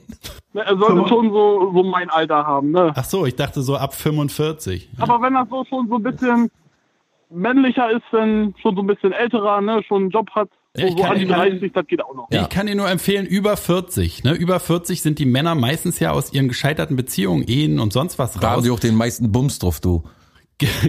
Ne, 0.53 0.61
Er 0.65 0.77
sollte 0.77 1.07
schon 1.07 1.29
so, 1.31 1.71
so 1.73 1.83
mein 1.83 2.09
Alter 2.09 2.45
haben, 2.45 2.71
ne? 2.71 2.91
Ach 2.95 3.05
so, 3.05 3.25
ich 3.25 3.35
dachte 3.35 3.61
so 3.61 3.77
ab 3.77 3.93
45. 3.95 4.89
Aber 4.99 5.21
wenn 5.21 5.33
das 5.33 5.47
so 5.49 5.63
schon 5.69 5.87
so 5.87 5.95
ein 5.95 6.03
bisschen 6.03 6.51
männlicher 7.29 7.89
ist, 7.91 8.03
dann 8.11 8.53
schon 8.61 8.75
so 8.75 8.81
ein 8.81 8.87
bisschen 8.87 9.13
älterer, 9.13 9.61
ne? 9.61 9.81
Schon 9.87 10.03
einen 10.03 10.11
Job 10.11 10.29
hat, 10.31 10.49
Ja, 10.75 10.85
ich 10.87 10.91
so, 10.91 10.97
so 10.97 11.03
kann 11.03 11.17
Ihnen- 11.17 11.29
30, 11.29 11.71
das 11.71 11.87
geht 11.87 12.03
auch 12.03 12.13
noch. 12.13 12.27
Ich 12.31 12.49
kann 12.49 12.67
dir 12.67 12.75
nur 12.75 12.89
empfehlen, 12.89 13.25
über 13.25 13.55
40. 13.55 14.25
Ne? 14.25 14.33
Über 14.33 14.59
40 14.59 15.01
sind 15.01 15.17
die 15.19 15.25
Männer 15.25 15.55
meistens 15.55 15.99
ja 15.99 16.11
aus 16.11 16.33
ihren 16.33 16.49
gescheiterten 16.49 16.97
Beziehungen, 16.97 17.43
Ehen 17.47 17.79
und 17.79 17.93
sonst 17.93 18.19
was 18.19 18.33
Da 18.33 18.49
haben 18.49 18.55
raus. 18.55 18.63
die 18.65 18.71
auch 18.71 18.79
den 18.79 18.95
meisten 18.95 19.31
Bums 19.31 19.59
drauf, 19.59 19.79
du. 19.79 20.03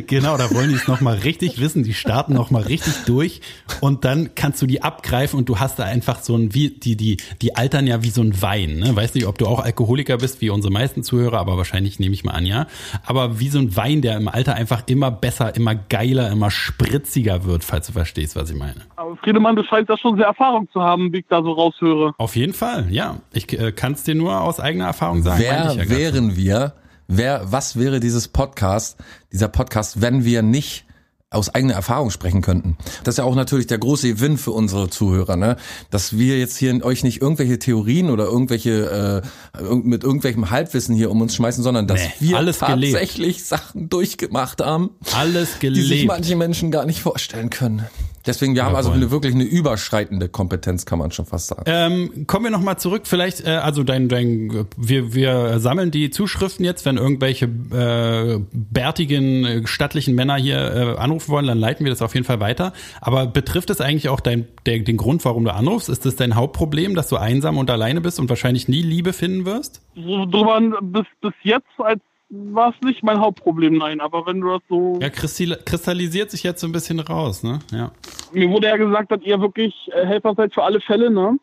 Genau, 0.07 0.36
da 0.36 0.53
wollen 0.53 0.69
die 0.69 0.74
es 0.74 0.89
nochmal 0.89 1.16
richtig 1.19 1.61
wissen. 1.61 1.82
Die 1.82 1.94
starten 1.94 2.35
nochmal 2.35 2.62
richtig 2.62 3.05
durch 3.07 3.40
und 3.81 4.05
dann 4.05 4.35
kannst 4.35 4.61
du 4.62 4.66
die 4.66 4.82
abgreifen 4.82 5.39
und 5.39 5.49
du 5.49 5.59
hast 5.59 5.78
da 5.78 5.85
einfach 5.85 6.20
so 6.20 6.36
ein, 6.36 6.55
wie, 6.55 6.70
die, 6.70 6.97
die, 6.97 7.16
die 7.40 7.57
altern 7.57 7.86
ja 7.86 8.03
wie 8.03 8.11
so 8.11 8.23
ein 8.23 8.40
Wein. 8.43 8.77
Ne? 8.77 8.94
Weiß 8.94 9.15
nicht, 9.15 9.27
ob 9.27 9.39
du 9.39 9.47
auch 9.47 9.61
Alkoholiker 9.61 10.19
bist, 10.19 10.40
wie 10.40 10.51
unsere 10.51 10.73
meisten 10.73 11.03
Zuhörer, 11.03 11.39
aber 11.39 11.57
wahrscheinlich 11.57 11.99
nehme 11.99 12.15
ich 12.15 12.24
mal 12.24 12.32
an, 12.32 12.47
ja. 12.47 12.66
Aber 13.05 13.40
wie 13.40 13.49
so 13.49 13.59
ein 13.59 13.77
Wein, 13.77 14.03
der 14.03 14.16
im 14.16 14.28
Alter 14.28 14.55
einfach 14.55 14.82
immer 14.86 15.11
besser, 15.11 15.55
immer 15.57 15.74
geiler, 15.74 16.31
immer 16.31 16.51
spritziger 16.51 17.44
wird, 17.44 17.65
falls 17.65 17.86
du 17.86 17.93
verstehst, 17.93 18.36
was 18.36 18.51
ich 18.51 18.57
meine. 18.57 18.81
Aber 18.97 19.16
Friedemann, 19.16 19.57
du 19.57 19.65
scheinst 19.65 19.90
da 19.90 19.97
schon 19.97 20.16
sehr 20.16 20.27
Erfahrung 20.27 20.69
zu 20.73 20.81
haben, 20.81 21.12
wie 21.12 21.19
ich 21.19 21.27
da 21.28 21.43
so 21.43 21.53
raushöre. 21.53 22.15
Auf 22.19 22.36
jeden 22.36 22.55
Fall, 22.55 22.86
ja. 22.90 23.16
Ich 23.32 23.53
äh, 23.59 23.73
kann 23.73 23.93
es 23.93 24.03
dir 24.03 24.15
nur 24.15 24.40
aus 24.40 24.61
eigener 24.61 24.86
Erfahrung 24.86 25.23
sagen. 25.23 25.40
Wer 25.40 25.73
ja 25.73 25.89
wären 25.89 26.36
wir? 26.36 26.74
Wer, 27.09 27.43
was 27.51 27.77
wäre 27.79 28.01
dieses 28.01 28.29
Podcast, 28.29 28.97
dieser 29.33 29.49
Podcast, 29.49 30.01
wenn 30.01 30.24
wir 30.24 30.43
nicht 30.43 30.85
aus 31.31 31.55
eigener 31.55 31.73
Erfahrung 31.74 32.11
sprechen 32.11 32.43
könnten? 32.43 32.77
Das 33.05 33.15
ist 33.15 33.19
ja 33.19 33.24
auch 33.24 33.35
natürlich 33.35 33.66
der 33.66 33.79
große 33.79 34.09
Gewinn 34.15 34.37
für 34.37 34.51
unsere 34.51 34.91
Zuhörer, 34.91 35.37
ne? 35.37 35.57
Dass 35.91 36.19
wir 36.19 36.39
jetzt 36.39 36.57
hier 36.59 36.85
euch 36.85 37.05
nicht 37.05 37.23
irgendwelche 37.23 37.59
Theorien 37.59 38.11
oder 38.11 38.24
irgendwelche 38.24 39.23
äh, 39.59 39.62
mit 39.74 40.05
irgendwelchem 40.05 40.51
Halbwissen 40.51 40.95
hier 40.95 41.11
um 41.11 41.20
uns 41.23 41.35
schmeißen, 41.35 41.65
sondern 41.65 41.87
dass 41.87 42.01
Nee, 42.03 42.12
wir 42.20 42.37
alles 42.37 42.61
gelebt. 42.61 42.93
tatsächlich 42.93 43.45
Sachen 43.45 43.89
durchgemacht 43.89 44.61
haben, 44.61 44.91
Alles 45.15 45.59
die 45.61 45.69
sich 45.74 45.89
gelebt. 45.89 46.09
manche 46.09 46.37
Menschen 46.37 46.70
gar 46.70 46.85
nicht 46.85 47.01
vorstellen 47.03 47.49
können. 47.51 47.87
Deswegen, 48.27 48.55
wir 48.55 48.65
haben 48.65 48.77
also 48.77 48.90
eine, 48.90 49.11
wirklich 49.11 49.35
eine 49.35 49.44
überschreitende 49.44 50.28
Kompetenz, 50.28 50.86
kann 50.86 50.99
man 50.99 51.11
schon 51.11 51.27
fast 51.27 51.49
sagen. 51.49 51.65
Ähm, 51.66 52.27
kommen 52.27 52.44
wir 52.44 52.51
noch 52.51 52.61
mal 52.61 52.77
zurück, 52.77 53.03
vielleicht, 53.07 53.44
äh, 53.44 53.51
also 53.51 53.82
dein, 53.82 54.09
dein, 54.09 54.66
wir, 54.77 55.15
wir 55.15 55.59
sammeln 55.59 55.90
die 55.90 56.11
Zuschriften 56.11 56.65
jetzt, 56.65 56.85
wenn 56.85 56.97
irgendwelche 56.97 57.47
äh, 57.47 58.40
bärtigen, 58.53 59.44
äh, 59.44 59.66
stattlichen 59.66 60.15
Männer 60.15 60.36
hier 60.36 60.57
äh, 60.57 60.99
anrufen 60.99 61.31
wollen, 61.32 61.47
dann 61.47 61.59
leiten 61.59 61.85
wir 61.85 61.90
das 61.90 62.03
auf 62.03 62.15
jeden 62.15 62.27
Fall 62.27 62.40
weiter. 62.40 62.73
Aber 63.01 63.27
betrifft 63.27 63.70
es 63.70 63.81
eigentlich 63.81 64.09
auch 64.09 64.20
dein, 64.20 64.47
der, 64.66 64.78
den 64.81 64.97
Grund, 64.97 65.24
warum 65.24 65.44
du 65.44 65.53
anrufst? 65.53 65.89
Ist 65.89 66.07
das 66.07 66.16
dein 66.16 66.36
Hauptproblem, 66.36 66.94
dass 66.94 67.09
du 67.09 67.16
einsam 67.16 67.59
und 67.59 67.70
alleine 67.70 68.01
bist 68.01 68.20
und 68.20 68.28
wahrscheinlich 68.28 68.69
nie 68.69 68.82
Liebe 68.82 69.12
finden 69.12 69.44
wirst? 69.44 69.82
So 69.94 70.27
drüber 70.27 70.61
bis, 70.81 71.07
bis 71.20 71.35
jetzt 71.43 71.66
als 71.78 72.01
war 72.34 72.70
es 72.70 72.80
nicht 72.84 73.02
mein 73.02 73.20
Hauptproblem, 73.20 73.74
nein. 73.76 74.00
Aber 74.00 74.26
wenn 74.26 74.40
du 74.40 74.48
das 74.48 74.62
so. 74.68 74.98
Ja, 75.00 75.10
kristal- 75.10 75.59
kristallisiert 75.64 76.30
sich 76.30 76.42
jetzt 76.42 76.60
so 76.60 76.66
ein 76.66 76.72
bisschen 76.72 76.98
raus, 77.00 77.42
ne? 77.42 77.59
Ja. 77.70 77.92
Mir 78.32 78.48
wurde 78.50 78.68
ja 78.68 78.76
gesagt, 78.76 79.12
dass 79.12 79.20
ihr 79.22 79.40
wirklich 79.40 79.74
äh, 79.94 80.06
Helfer 80.06 80.34
seid 80.34 80.54
für 80.54 80.62
alle 80.62 80.80
Fälle, 80.80 81.10
ne? 81.10 81.38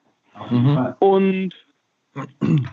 Und 1.00 1.54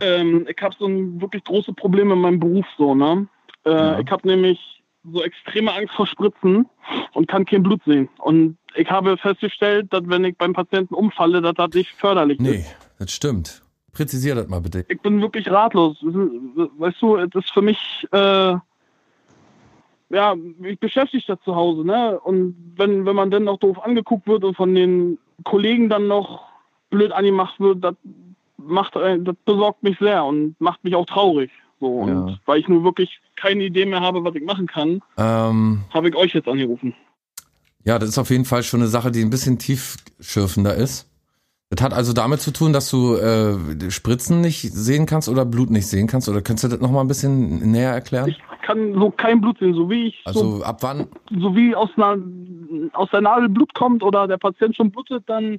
ähm, 0.01 0.47
ich 0.49 0.63
habe 0.63 0.75
so 0.79 0.87
ein 0.87 1.21
wirklich 1.21 1.45
große 1.45 1.73
Problem 1.75 2.11
in 2.11 2.19
meinem 2.21 2.41
Beruf 2.41 2.67
so, 2.79 2.95
ne? 2.95 3.29
Äh, 3.65 4.01
Ich 4.03 4.11
habe 4.11 4.27
nämlich 4.27 4.83
so 5.05 5.23
extreme 5.23 5.73
Angst 5.73 5.95
vor 5.95 6.07
Spritzen 6.07 6.67
und 7.13 7.29
kann 7.29 7.45
kein 7.45 7.63
Blut 7.63 7.81
sehen. 7.85 8.09
Und 8.19 8.57
ich 8.75 8.91
habe 8.91 9.17
festgestellt, 9.17 9.93
dass 9.93 10.03
wenn 10.07 10.25
ich 10.25 10.37
beim 10.37 10.53
Patienten 10.53 10.95
umfalle, 10.95 11.43
dass 11.43 11.55
das 11.55 11.71
nicht 11.75 11.91
förderlich 11.93 12.39
ist. 12.41 12.45
Nee, 12.47 12.65
das 12.99 13.13
stimmt. 13.13 13.63
Präzisier 13.97 14.35
das 14.35 14.49
mal 14.49 14.61
bitte. 14.61 14.85
Ich 14.89 15.01
bin 15.01 15.21
wirklich 15.21 15.51
ratlos. 15.51 15.97
Weißt 16.03 17.01
du, 17.01 17.17
es 17.17 17.35
ist 17.35 17.51
für 17.51 17.63
mich, 17.63 18.07
äh, 18.13 18.55
ja, 20.11 20.35
ich 20.63 20.79
beschäftige 20.79 21.25
das 21.27 21.39
zu 21.45 21.55
Hause, 21.57 21.85
ne? 21.85 22.21
Und 22.21 22.55
wenn, 22.77 23.05
wenn 23.07 23.17
man 23.17 23.31
dann 23.31 23.45
noch 23.45 23.59
doof 23.59 23.83
angeguckt 23.83 24.27
wird 24.27 24.45
und 24.45 24.57
von 24.57 24.75
den 24.75 25.19
Kollegen 25.45 25.89
dann 25.89 26.07
noch 26.07 26.45
blöd 26.91 27.11
angemacht 27.13 27.59
wird, 27.59 27.83
das 27.83 27.95
macht, 28.59 28.97
ein- 28.97 29.25
das 29.25 29.35
besorgt 29.45 29.83
mich 29.83 29.99
sehr 29.99 30.25
und 30.25 30.55
macht 30.61 30.83
mich 30.85 30.95
auch 30.95 31.07
traurig. 31.07 31.51
So, 31.81 31.87
und 31.89 32.29
Ja. 32.29 32.39
weil 32.47 32.61
ich 32.61 32.69
nur 32.69 32.85
wirklich 32.85 33.21
keine 33.35 33.65
Idee 33.65 33.85
mehr 33.87 34.01
habe, 34.01 34.23
was 34.25 34.35
ich 34.35 34.45
machen 34.45 34.67
kann, 34.67 35.01
Ähm, 35.19 35.83
habe 35.93 36.09
ich 36.09 36.15
euch 36.17 36.33
jetzt 36.35 36.49
angerufen. 36.49 36.95
Ja, 37.85 37.99
das 37.99 38.09
ist 38.11 38.19
auf 38.19 38.31
jeden 38.31 38.45
Fall 38.45 38.63
schon 38.63 38.81
eine 38.81 38.89
Sache, 38.89 39.11
die 39.11 39.23
ein 39.23 39.31
bisschen 39.31 39.59
tiefschürfender 39.59 40.75
ist. 40.75 41.09
Das 41.71 41.83
hat 41.83 41.93
also 41.93 42.13
damit 42.13 42.41
zu 42.41 42.53
tun, 42.53 42.73
dass 42.73 42.89
du 42.91 43.17
äh, 43.17 43.91
Spritzen 43.91 44.41
nicht 44.41 44.61
sehen 44.73 45.05
kannst 45.07 45.29
oder 45.29 45.45
Blut 45.45 45.71
nicht 45.71 45.89
sehen 45.89 46.07
kannst. 46.07 46.29
Oder 46.29 46.41
könntest 46.41 46.65
du 46.65 46.69
das 46.69 46.81
nochmal 46.81 47.05
ein 47.05 47.09
bisschen 47.09 47.73
näher 47.73 47.91
erklären? 47.93 48.29
Ich 48.29 48.39
kann 48.65 48.95
so 48.95 49.11
kein 49.11 49.41
Blut 49.41 49.59
sehen, 49.59 49.75
so 49.75 49.91
wie 49.91 50.09
ich, 50.09 50.23
Also 50.25 50.63
ab 50.63 50.79
wann? 50.83 51.09
so, 51.31 51.41
so 51.41 51.57
wie 51.57 51.75
aus, 51.75 51.91
einer, 51.97 52.19
aus 52.93 53.09
der 53.11 53.21
Nadel 53.21 53.49
Blut 53.49 53.75
kommt 53.75 54.03
oder 54.05 54.29
der 54.29 54.39
Patient 54.39 54.77
schon 54.77 54.91
blutet, 54.93 55.25
dann 55.27 55.59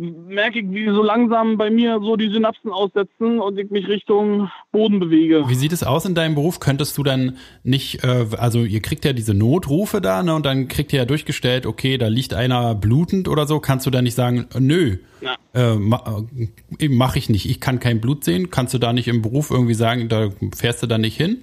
merke 0.00 0.60
ich, 0.60 0.70
wie 0.70 0.86
so 0.86 1.02
langsam 1.02 1.58
bei 1.58 1.68
mir 1.70 2.00
so 2.00 2.16
die 2.16 2.30
Synapsen 2.30 2.70
aussetzen 2.72 3.38
und 3.38 3.58
ich 3.58 3.70
mich 3.70 3.86
Richtung 3.86 4.50
Boden 4.72 4.98
bewege. 4.98 5.44
Wie 5.48 5.54
sieht 5.54 5.72
es 5.72 5.82
aus 5.82 6.06
in 6.06 6.14
deinem 6.14 6.34
Beruf? 6.34 6.58
Könntest 6.58 6.96
du 6.96 7.02
dann 7.02 7.36
nicht, 7.64 8.02
äh, 8.02 8.26
also 8.38 8.64
ihr 8.64 8.80
kriegt 8.80 9.04
ja 9.04 9.12
diese 9.12 9.34
Notrufe 9.34 10.00
da, 10.00 10.22
ne, 10.22 10.34
und 10.34 10.46
dann 10.46 10.68
kriegt 10.68 10.92
ihr 10.94 11.00
ja 11.00 11.04
durchgestellt, 11.04 11.66
okay, 11.66 11.98
da 11.98 12.08
liegt 12.08 12.32
einer 12.32 12.74
blutend 12.74 13.28
oder 13.28 13.46
so, 13.46 13.60
kannst 13.60 13.86
du 13.86 13.90
da 13.90 14.00
nicht 14.00 14.14
sagen, 14.14 14.46
äh, 14.54 14.60
nö, 14.60 14.96
Ja. 15.20 15.34
äh, 15.54 15.76
ma, 15.76 16.24
äh, 16.78 16.88
mach 16.88 17.16
ich 17.16 17.28
nicht, 17.28 17.48
ich 17.50 17.60
kann 17.60 17.78
kein 17.78 18.00
Blut 18.00 18.24
sehen, 18.24 18.50
kannst 18.50 18.72
du 18.72 18.78
da 18.78 18.94
nicht 18.94 19.06
im 19.08 19.20
Beruf 19.20 19.50
irgendwie 19.50 19.74
sagen, 19.74 20.08
da 20.08 20.30
fährst 20.56 20.82
du 20.82 20.86
da 20.86 20.96
nicht 20.96 21.16
hin? 21.18 21.42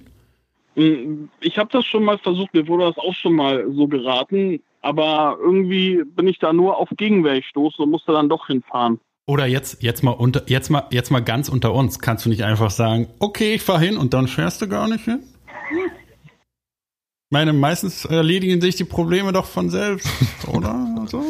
Mm, 0.74 1.28
Ich 1.40 1.58
habe 1.58 1.70
das 1.72 1.84
schon 1.86 2.02
mal 2.02 2.18
versucht, 2.18 2.52
mir 2.54 2.66
wurde 2.66 2.86
das 2.86 2.98
auch 2.98 3.14
schon 3.14 3.34
mal 3.34 3.64
so 3.72 3.86
geraten, 3.86 4.60
aber 4.80 5.36
irgendwie 5.40 6.04
bin 6.04 6.26
ich 6.26 6.38
da 6.38 6.52
nur 6.52 6.76
auf 6.76 6.88
Gegenwehr 6.96 7.40
gestoßen 7.40 7.84
und 7.84 7.90
musste 7.90 8.12
dann 8.12 8.28
doch 8.28 8.46
hinfahren. 8.46 9.00
Oder 9.26 9.46
jetzt, 9.46 9.82
jetzt 9.82 10.02
mal 10.02 10.12
unter, 10.12 10.42
jetzt 10.48 10.70
mal, 10.70 10.86
jetzt 10.90 11.10
mal 11.10 11.20
ganz 11.20 11.48
unter 11.48 11.74
uns, 11.74 11.98
kannst 11.98 12.24
du 12.24 12.30
nicht 12.30 12.44
einfach 12.44 12.70
sagen, 12.70 13.08
okay, 13.18 13.54
ich 13.54 13.62
fahr 13.62 13.78
hin 13.78 13.98
und 13.98 14.14
dann 14.14 14.26
fährst 14.26 14.62
du 14.62 14.68
gar 14.68 14.88
nicht 14.88 15.04
hin? 15.04 15.22
meine, 17.30 17.52
meistens 17.52 18.04
erledigen 18.04 18.60
sich 18.60 18.76
die 18.76 18.84
Probleme 18.84 19.32
doch 19.32 19.46
von 19.46 19.70
selbst, 19.70 20.08
oder? 20.48 20.96
Also. 21.00 21.22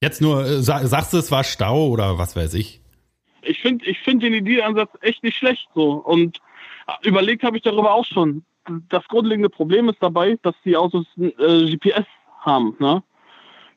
Jetzt 0.00 0.20
nur, 0.20 0.44
äh, 0.44 0.62
sa 0.62 0.86
sagst 0.86 1.12
du, 1.12 1.18
es 1.18 1.30
war 1.30 1.44
Stau 1.44 1.88
oder 1.88 2.18
was 2.18 2.36
weiß 2.36 2.54
ich? 2.54 2.80
Ich 3.42 3.60
finde 3.60 3.86
ich 3.86 3.98
find 4.00 4.22
den 4.22 4.34
Ideenansatz 4.34 4.90
echt 5.00 5.22
nicht 5.22 5.36
schlecht 5.36 5.68
so. 5.74 5.92
Und 5.92 6.40
überlegt 7.02 7.42
habe 7.42 7.56
ich 7.56 7.62
darüber 7.62 7.94
auch 7.94 8.04
schon. 8.04 8.44
Das 8.88 9.06
grundlegende 9.06 9.48
Problem 9.48 9.88
ist 9.88 10.02
dabei, 10.02 10.38
dass 10.42 10.54
die 10.64 10.76
Autos 10.76 11.06
äh, 11.16 11.76
GPS 11.76 12.04
haben. 12.46 12.74
Ne? 12.78 13.02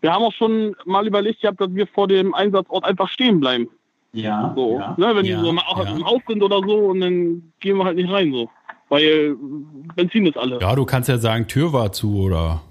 Wir 0.02 0.14
haben 0.14 0.24
auch 0.24 0.34
schon 0.34 0.76
mal 0.86 1.06
überlegt 1.06 1.41
gehabt, 1.41 1.60
dass 1.60 1.74
wir 1.74 1.88
vor 1.88 2.08
dem 2.08 2.34
Einsatzort 2.34 2.86
einfach 2.86 3.10
stehen 3.10 3.40
bleiben. 3.40 3.70
Ja. 4.14 4.54
So, 4.56 4.80
ja. 4.80 4.96
ne, 4.98 5.16
wenn 5.16 5.26
Ja, 5.26 5.38
die 5.38 5.46
so 5.46 5.52
mal 5.52 5.64
auch 5.68 5.84
ja. 5.84 5.91
im 5.91 6.06
Haus 6.06 6.22
sind 6.28 6.41
oder 6.41 6.62
so 6.66 6.78
und 6.88 7.02
dann 7.02 7.52
gehen 7.60 7.78
wir 7.78 7.86
halt 7.86 7.98
nicht 7.98 8.12
rein 8.12 8.32
so. 8.32 8.50
Weil 8.90 9.36
Benzin 9.96 10.26
ist 10.26 10.38
alle. 10.38 10.60
Ja, 10.60 10.76
du 10.76 10.86
kannst 10.86 11.10
ja 11.10 11.18
sagen, 11.18 11.48
Tür 11.48 11.74
war 11.74 11.91
zu 11.91 12.18
oder 12.24 12.62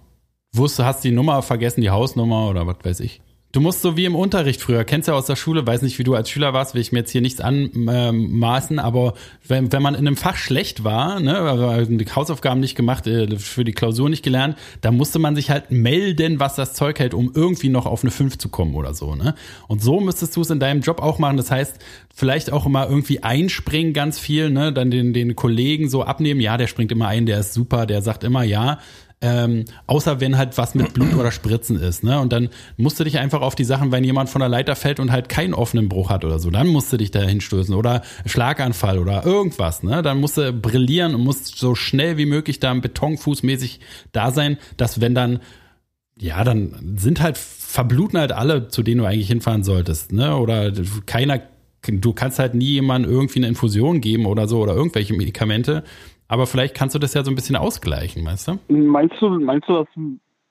wusste, 0.52 0.84
hast 0.84 1.04
die 1.04 1.12
Nummer 1.12 1.42
vergessen, 1.42 1.80
die 1.80 1.90
Hausnummer 1.90 2.48
oder 2.48 2.66
was 2.66 2.76
weiß 2.82 3.00
ich. 3.00 3.20
Du 3.58 3.62
musst 3.62 3.82
so 3.82 3.96
wie 3.96 4.04
im 4.04 4.14
Unterricht 4.14 4.60
früher, 4.62 4.84
kennst 4.84 5.08
du 5.08 5.12
ja 5.12 5.18
aus 5.18 5.26
der 5.26 5.34
Schule, 5.34 5.66
weiß 5.66 5.82
nicht, 5.82 5.98
wie 5.98 6.04
du 6.04 6.14
als 6.14 6.30
Schüler 6.30 6.52
warst, 6.52 6.74
will 6.74 6.80
ich 6.80 6.92
mir 6.92 7.00
jetzt 7.00 7.10
hier 7.10 7.20
nichts 7.20 7.40
anmaßen, 7.40 8.78
aber 8.78 9.14
wenn, 9.48 9.72
wenn 9.72 9.82
man 9.82 9.96
in 9.96 10.06
einem 10.06 10.16
Fach 10.16 10.36
schlecht 10.36 10.84
war, 10.84 11.18
ne, 11.18 11.36
also 11.36 11.92
die 11.92 12.04
Hausaufgaben 12.04 12.60
nicht 12.60 12.76
gemacht, 12.76 13.08
äh, 13.08 13.36
für 13.36 13.64
die 13.64 13.72
Klausur 13.72 14.08
nicht 14.10 14.22
gelernt, 14.22 14.56
da 14.80 14.92
musste 14.92 15.18
man 15.18 15.34
sich 15.34 15.50
halt 15.50 15.72
melden, 15.72 16.38
was 16.38 16.54
das 16.54 16.74
Zeug 16.74 17.00
hält, 17.00 17.14
um 17.14 17.32
irgendwie 17.34 17.68
noch 17.68 17.86
auf 17.86 18.04
eine 18.04 18.12
5 18.12 18.38
zu 18.38 18.48
kommen 18.48 18.76
oder 18.76 18.94
so, 18.94 19.16
ne? 19.16 19.34
Und 19.66 19.82
so 19.82 19.98
müsstest 19.98 20.36
du 20.36 20.42
es 20.42 20.50
in 20.50 20.60
deinem 20.60 20.82
Job 20.82 21.02
auch 21.02 21.18
machen. 21.18 21.36
Das 21.36 21.50
heißt, 21.50 21.78
vielleicht 22.14 22.52
auch 22.52 22.64
immer 22.64 22.88
irgendwie 22.88 23.24
einspringen 23.24 23.92
ganz 23.92 24.20
viel, 24.20 24.50
ne? 24.50 24.72
Dann 24.72 24.92
den, 24.92 25.12
den 25.12 25.34
Kollegen 25.34 25.88
so 25.88 26.04
abnehmen, 26.04 26.40
ja, 26.40 26.58
der 26.58 26.68
springt 26.68 26.92
immer 26.92 27.08
ein, 27.08 27.26
der 27.26 27.40
ist 27.40 27.54
super, 27.54 27.86
der 27.86 28.02
sagt 28.02 28.22
immer 28.22 28.44
ja. 28.44 28.78
Ähm, 29.20 29.64
außer 29.88 30.20
wenn 30.20 30.38
halt 30.38 30.56
was 30.58 30.76
mit 30.76 30.94
Blut 30.94 31.12
oder 31.14 31.32
Spritzen 31.32 31.80
ist, 31.80 32.04
ne? 32.04 32.20
Und 32.20 32.32
dann 32.32 32.50
musst 32.76 33.00
du 33.00 33.04
dich 33.04 33.18
einfach 33.18 33.40
auf 33.40 33.56
die 33.56 33.64
Sachen, 33.64 33.90
wenn 33.90 34.04
jemand 34.04 34.30
von 34.30 34.38
der 34.38 34.48
Leiter 34.48 34.76
fällt 34.76 35.00
und 35.00 35.10
halt 35.10 35.28
keinen 35.28 35.54
offenen 35.54 35.88
Bruch 35.88 36.08
hat 36.08 36.24
oder 36.24 36.38
so, 36.38 36.50
dann 36.50 36.68
musst 36.68 36.92
du 36.92 36.98
dich 36.98 37.10
da 37.10 37.22
hinstoßen 37.22 37.74
oder 37.74 38.02
Schlaganfall 38.26 38.98
oder 38.98 39.26
irgendwas, 39.26 39.82
ne? 39.82 40.02
Dann 40.02 40.20
musst 40.20 40.36
du 40.36 40.52
brillieren 40.52 41.16
und 41.16 41.22
musst 41.22 41.58
so 41.58 41.74
schnell 41.74 42.16
wie 42.16 42.26
möglich 42.26 42.60
da 42.60 42.72
betonfußmäßig 42.72 43.80
da 44.12 44.30
sein, 44.30 44.56
dass 44.76 45.00
wenn 45.00 45.16
dann 45.16 45.40
ja, 46.20 46.42
dann 46.44 46.96
sind 46.96 47.20
halt, 47.20 47.38
verbluten 47.38 48.18
halt 48.18 48.32
alle, 48.32 48.68
zu 48.68 48.82
denen 48.82 48.98
du 48.98 49.06
eigentlich 49.06 49.28
hinfahren 49.28 49.62
solltest, 49.62 50.12
ne? 50.12 50.36
Oder 50.36 50.72
keiner, 51.06 51.42
du 51.82 52.12
kannst 52.12 52.38
halt 52.38 52.54
nie 52.54 52.72
jemandem 52.72 53.10
irgendwie 53.10 53.38
eine 53.38 53.48
Infusion 53.48 54.00
geben 54.00 54.26
oder 54.26 54.48
so 54.48 54.60
oder 54.60 54.74
irgendwelche 54.74 55.14
Medikamente. 55.14 55.84
Aber 56.28 56.46
vielleicht 56.46 56.74
kannst 56.74 56.94
du 56.94 56.98
das 56.98 57.14
ja 57.14 57.24
so 57.24 57.30
ein 57.30 57.34
bisschen 57.34 57.56
ausgleichen, 57.56 58.24
weißt 58.24 58.48
du? 58.48 58.58
Meinst 58.68 59.16
du, 59.20 59.30
meinst 59.30 59.68
du, 59.68 59.72
dass, 59.74 59.88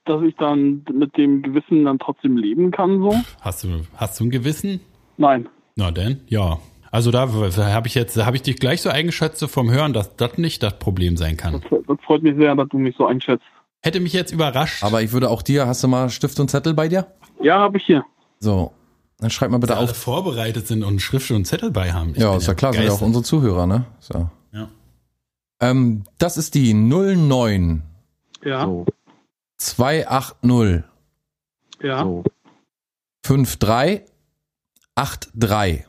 dass 0.06 0.22
ich 0.24 0.36
dann 0.36 0.84
mit 0.91 1.16
dem 1.18 1.44
Gewissen 1.44 1.86
dann 1.86 1.99
trotzdem 1.99 2.36
leben 2.36 2.72
kann 2.72 2.99
so? 3.02 3.14
Hast 3.41 3.64
du, 3.64 3.82
hast 3.95 4.20
du 4.20 4.26
ein 4.26 4.32
Gewissen? 4.32 4.82
Nein. 5.18 5.48
Na 5.76 5.91
denn, 5.91 6.22
ja. 6.28 6.58
Also 6.91 7.12
da 7.12 7.30
habe 7.30 7.88
ich 7.88 7.95
jetzt, 7.95 8.18
habe 8.18 8.36
ich 8.38 8.41
dich 8.41 8.58
gleich 8.58 8.82
so 8.82 8.90
eingeschätzt 8.90 9.44
vom 9.49 9.70
Hören, 9.70 9.94
dass 9.94 10.16
das 10.16 10.38
nicht 10.38 10.64
das 10.64 10.80
Problem 10.80 11.16
sein 11.16 11.38
kann. 11.38 11.62
Das, 11.62 11.80
das 11.88 11.98
freut 12.06 12.24
mich 12.24 12.36
sehr, 12.38 12.56
dass 12.56 12.70
du 12.70 12.80
mich 12.80 12.95
so 12.98 13.06
einschätzt. 13.06 13.44
Hätte 13.84 13.99
mich 13.99 14.14
jetzt 14.14 14.32
überrascht. 14.32 14.84
Aber 14.84 15.02
ich 15.04 15.12
würde 15.12 15.30
auch 15.30 15.41
dir, 15.44 15.68
hast 15.68 15.84
du 15.84 15.88
mal 15.88 16.10
Stift 16.10 16.40
und 16.40 16.49
Zettel 16.49 16.74
bei 16.74 16.88
dir? 16.88 17.08
Ja, 17.41 17.60
habe 17.60 17.78
ich 17.78 17.86
hier. 17.86 18.04
So, 18.40 18.72
dann 19.20 19.30
schreib 19.30 19.52
mal 19.52 19.58
bitte 19.58 19.74
Dass 19.74 19.80
alle 19.80 19.90
auf. 19.91 19.98
vorbereitet 19.98 20.68
sind 20.68 20.84
und 20.84 20.99
Schrift 21.02 21.30
und 21.32 21.45
Zettel 21.45 21.72
bei 21.72 21.91
haben. 21.94 22.12
Ich 22.16 22.22
Ja, 22.22 22.36
ist 22.36 22.48
ja 22.48 22.54
klar, 22.54 22.74
sind 22.74 22.84
ja 22.86 22.91
auch 22.91 23.02
unsere 23.02 23.24
Zuhörer, 23.24 23.68
ne? 23.68 23.86
So. 23.99 24.30
Ähm, 25.59 26.03
das 26.17 26.38
ist 26.38 26.53
die 26.55 26.73
09 26.73 27.84
Ja. 28.43 28.65
So, 28.65 28.85
280 29.57 30.84
Ja. 31.81 32.03
so. 32.03 32.23
5383. 34.95 35.85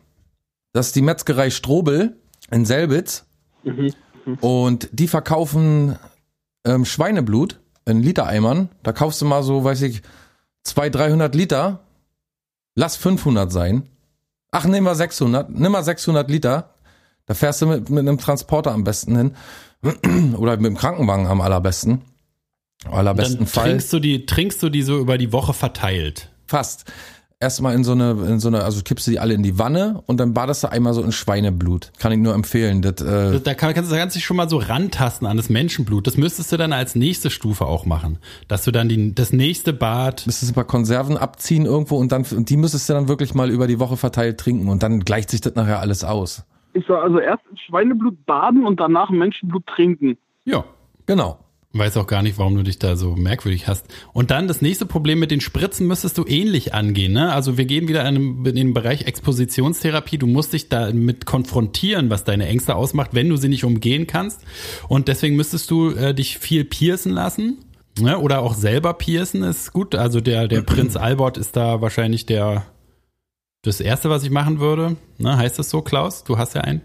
Das 0.73 0.87
ist 0.89 0.97
die 0.97 1.03
Metzgerei 1.03 1.51
Strobel 1.51 2.17
in 2.51 2.65
Selbitz. 2.65 3.27
Mhm. 3.65 3.93
Und 4.41 4.89
die 4.93 5.09
verkaufen 5.09 5.97
ähm, 6.65 6.85
Schweineblut 6.85 7.61
in 7.87 8.03
Litereimern. 8.03 8.69
Da 8.83 8.93
kaufst 8.93 9.21
du 9.23 9.25
mal 9.27 9.43
so, 9.43 9.65
weiß 9.65 9.83
ich, 9.83 10.03
200, 10.65 10.95
300 10.95 11.35
Liter. 11.35 11.81
Lass 12.75 12.97
500 12.97 13.51
sein. 13.51 13.89
Ach, 14.51 14.65
nimm 14.67 14.85
mal 14.85 14.95
600. 14.95 15.51
Nimm 15.51 15.73
mal 15.73 15.83
600 15.85 16.31
Liter. 16.31 16.75
Da 17.29 17.35
fährst 17.35 17.63
du 17.63 17.67
mit, 17.67 17.91
mit 17.91 18.01
einem 18.01 18.19
Transporter 18.19 18.73
am 18.73 18.85
besten 18.85 19.17
hin. 19.17 19.35
Oder 20.37 20.57
mit 20.57 20.67
dem 20.67 20.77
Krankenwagen 20.77 21.27
am 21.27 21.41
allerbesten. 21.41 22.01
Allerbesten 22.91 23.39
Dann 23.39 23.47
Fall. 23.47 23.65
trinkst 23.69 23.93
du 23.93 24.01
die, 24.01 24.27
trinkst 24.27 24.63
du 24.63 24.71
die 24.71 24.83
so 24.83 24.99
über 24.99 25.19
die 25.19 25.33
Woche 25.33 25.53
verteilt. 25.53 26.31
Fast. 26.47 26.85
Erstmal 27.41 27.77
in 27.77 27.85
so 27.85 27.93
eine, 27.93 28.11
in 28.27 28.41
so 28.41 28.49
eine, 28.49 28.65
also 28.65 28.83
kippst 28.83 29.07
du 29.07 29.13
die 29.13 29.21
alle 29.21 29.35
in 29.35 29.45
die 29.45 29.61
Wanne 29.61 30.03
und 30.07 30.19
dann 30.19 30.35
badest 30.35 30.65
du 30.65 30.73
einmal 30.73 30.93
so 30.93 31.03
in 31.03 31.13
Schweineblut. 31.13 31.93
Kann 31.99 32.11
ich 32.11 32.19
nur 32.19 32.35
empfehlen. 32.35 32.83
Das, 32.83 33.01
äh, 33.01 33.39
Da 33.41 33.55
kann, 33.55 33.75
kannst 33.75 33.93
du 33.93 33.97
kannst 33.97 34.17
dich 34.17 34.25
schon 34.25 34.37
mal 34.37 34.49
so 34.49 34.57
rantasten 34.57 35.25
an 35.29 35.37
das 35.37 35.49
Menschenblut. 35.49 36.09
Das 36.09 36.17
müsstest 36.17 36.51
du 36.51 36.57
dann 36.57 36.73
als 36.73 36.97
nächste 36.97 37.31
Stufe 37.31 37.67
auch 37.67 37.85
machen. 37.87 38.19
Dass 38.49 38.65
du 38.65 38.73
dann 38.73 38.89
die, 38.89 39.15
das 39.15 39.33
nächste 39.33 39.73
Bad. 39.73 40.27
müsstest 40.27 40.51
du 40.51 40.53
ein 40.53 40.57
paar 40.57 40.65
Konserven 40.65 41.17
abziehen 41.17 41.65
irgendwo 41.65 41.97
und 41.99 42.11
dann, 42.11 42.25
und 42.25 42.51
die 42.51 42.57
müsstest 42.57 42.89
du 42.89 42.95
dann 42.95 43.07
wirklich 43.07 43.35
mal 43.35 43.51
über 43.51 43.69
die 43.69 43.79
Woche 43.79 43.97
verteilt 43.97 44.39
trinken 44.41 44.69
und 44.69 44.83
dann 44.83 45.01
gleicht 45.01 45.31
sich 45.31 45.41
das 45.41 45.55
nachher 45.55 45.79
alles 45.79 46.03
aus. 46.03 46.43
Ich 46.79 46.87
soll 46.87 46.99
also 46.99 47.19
erst 47.19 47.43
in 47.51 47.57
Schweineblut 47.57 48.25
baden 48.27 48.65
und 48.65 48.81
danach 48.81 49.11
Menschenblut 49.11 49.67
trinken. 49.67 50.17
Ja. 50.45 50.65
Genau. 51.07 51.39
Weiß 51.73 51.97
auch 51.99 52.07
gar 52.07 52.23
nicht, 52.23 52.39
warum 52.39 52.55
du 52.55 52.63
dich 52.63 52.79
da 52.79 52.97
so 52.97 53.15
merkwürdig 53.15 53.69
hast. 53.69 53.87
Und 54.15 54.31
dann 54.31 54.49
das 54.49 54.63
nächste 54.63 54.87
Problem 54.87 55.19
mit 55.19 55.31
den 55.31 55.41
Spritzen 55.43 55.87
müsstest 55.87 56.17
du 56.17 56.25
ähnlich 56.27 56.73
angehen. 56.73 57.13
Ne? 57.13 57.33
Also 57.33 57.59
wir 57.59 57.67
gehen 57.67 57.89
wieder 57.89 58.09
in 58.09 58.43
den, 58.45 58.73
Bereich 58.73 59.07
Expositionstherapie. 59.07 60.17
Du 60.17 60.27
musst 60.27 60.55
dich 60.55 60.71
damit 60.71 61.27
konfrontieren, 61.27 62.09
was 62.09 62.25
deine 62.25 62.47
Ängste 62.47 62.75
ausmacht, 62.75 63.11
wenn 63.13 63.29
du 63.29 63.37
sie 63.37 63.49
nicht 63.49 63.65
umgehen 63.65 64.07
kannst. 64.07 64.45
Und 64.89 65.09
deswegen 65.09 65.37
müsstest 65.37 65.71
du 65.71 65.91
äh, 65.91 66.15
dich 66.15 66.39
viel 66.39 66.65
piercen 66.65 67.13
lassen. 67.13 67.59
Ne? 68.01 68.19
Oder 68.19 68.41
auch 68.41 68.55
selber 68.55 68.95
piercen 68.95 69.43
ist 69.43 69.73
gut. 69.73 69.95
Also 69.95 70.23
der, 70.23 70.49
der 70.49 70.63
Prinz 70.63 70.97
Albert 70.97 71.37
ist 71.37 71.55
da 71.57 71.83
wahrscheinlich 71.83 72.25
der 72.25 72.65
das 73.63 73.81
Erste, 73.81 74.11
was 74.11 74.23
ich 74.23 74.31
machen 74.31 74.61
würde. 74.61 74.97
Ne? 75.19 75.37
Heißt 75.37 75.59
das 75.59 75.71
so, 75.71 75.83
Klaus? 75.83 76.25
Du 76.25 76.39
hast 76.39 76.55
ja 76.55 76.63
einen. 76.63 76.83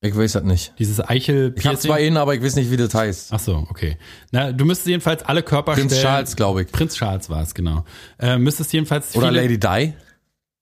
Ich 0.00 0.16
weiß 0.16 0.32
das 0.32 0.44
nicht. 0.44 0.74
Dieses 0.78 1.00
eichel 1.00 1.52
Ich 1.56 1.66
habe 1.66 1.76
zwar 1.76 1.96
einen, 1.96 2.16
aber 2.16 2.34
ich 2.34 2.42
weiß 2.42 2.54
nicht, 2.54 2.70
wie 2.70 2.76
das 2.76 2.94
heißt. 2.94 3.32
Ach 3.32 3.40
so, 3.40 3.66
okay. 3.68 3.96
Na, 4.30 4.52
du 4.52 4.64
müsstest 4.64 4.86
jedenfalls 4.86 5.24
alle 5.24 5.42
Körperstellen. 5.42 5.88
Prinz 5.88 6.00
Charles, 6.00 6.36
glaube 6.36 6.62
ich. 6.62 6.68
Prinz 6.70 6.94
Charles 6.94 7.28
war 7.30 7.42
es, 7.42 7.52
genau. 7.52 7.84
Äh, 8.20 8.38
müsstest 8.38 8.72
jedenfalls 8.72 9.16
Oder 9.16 9.28
viele, 9.30 9.42
Lady 9.42 9.58
Di. 9.58 9.94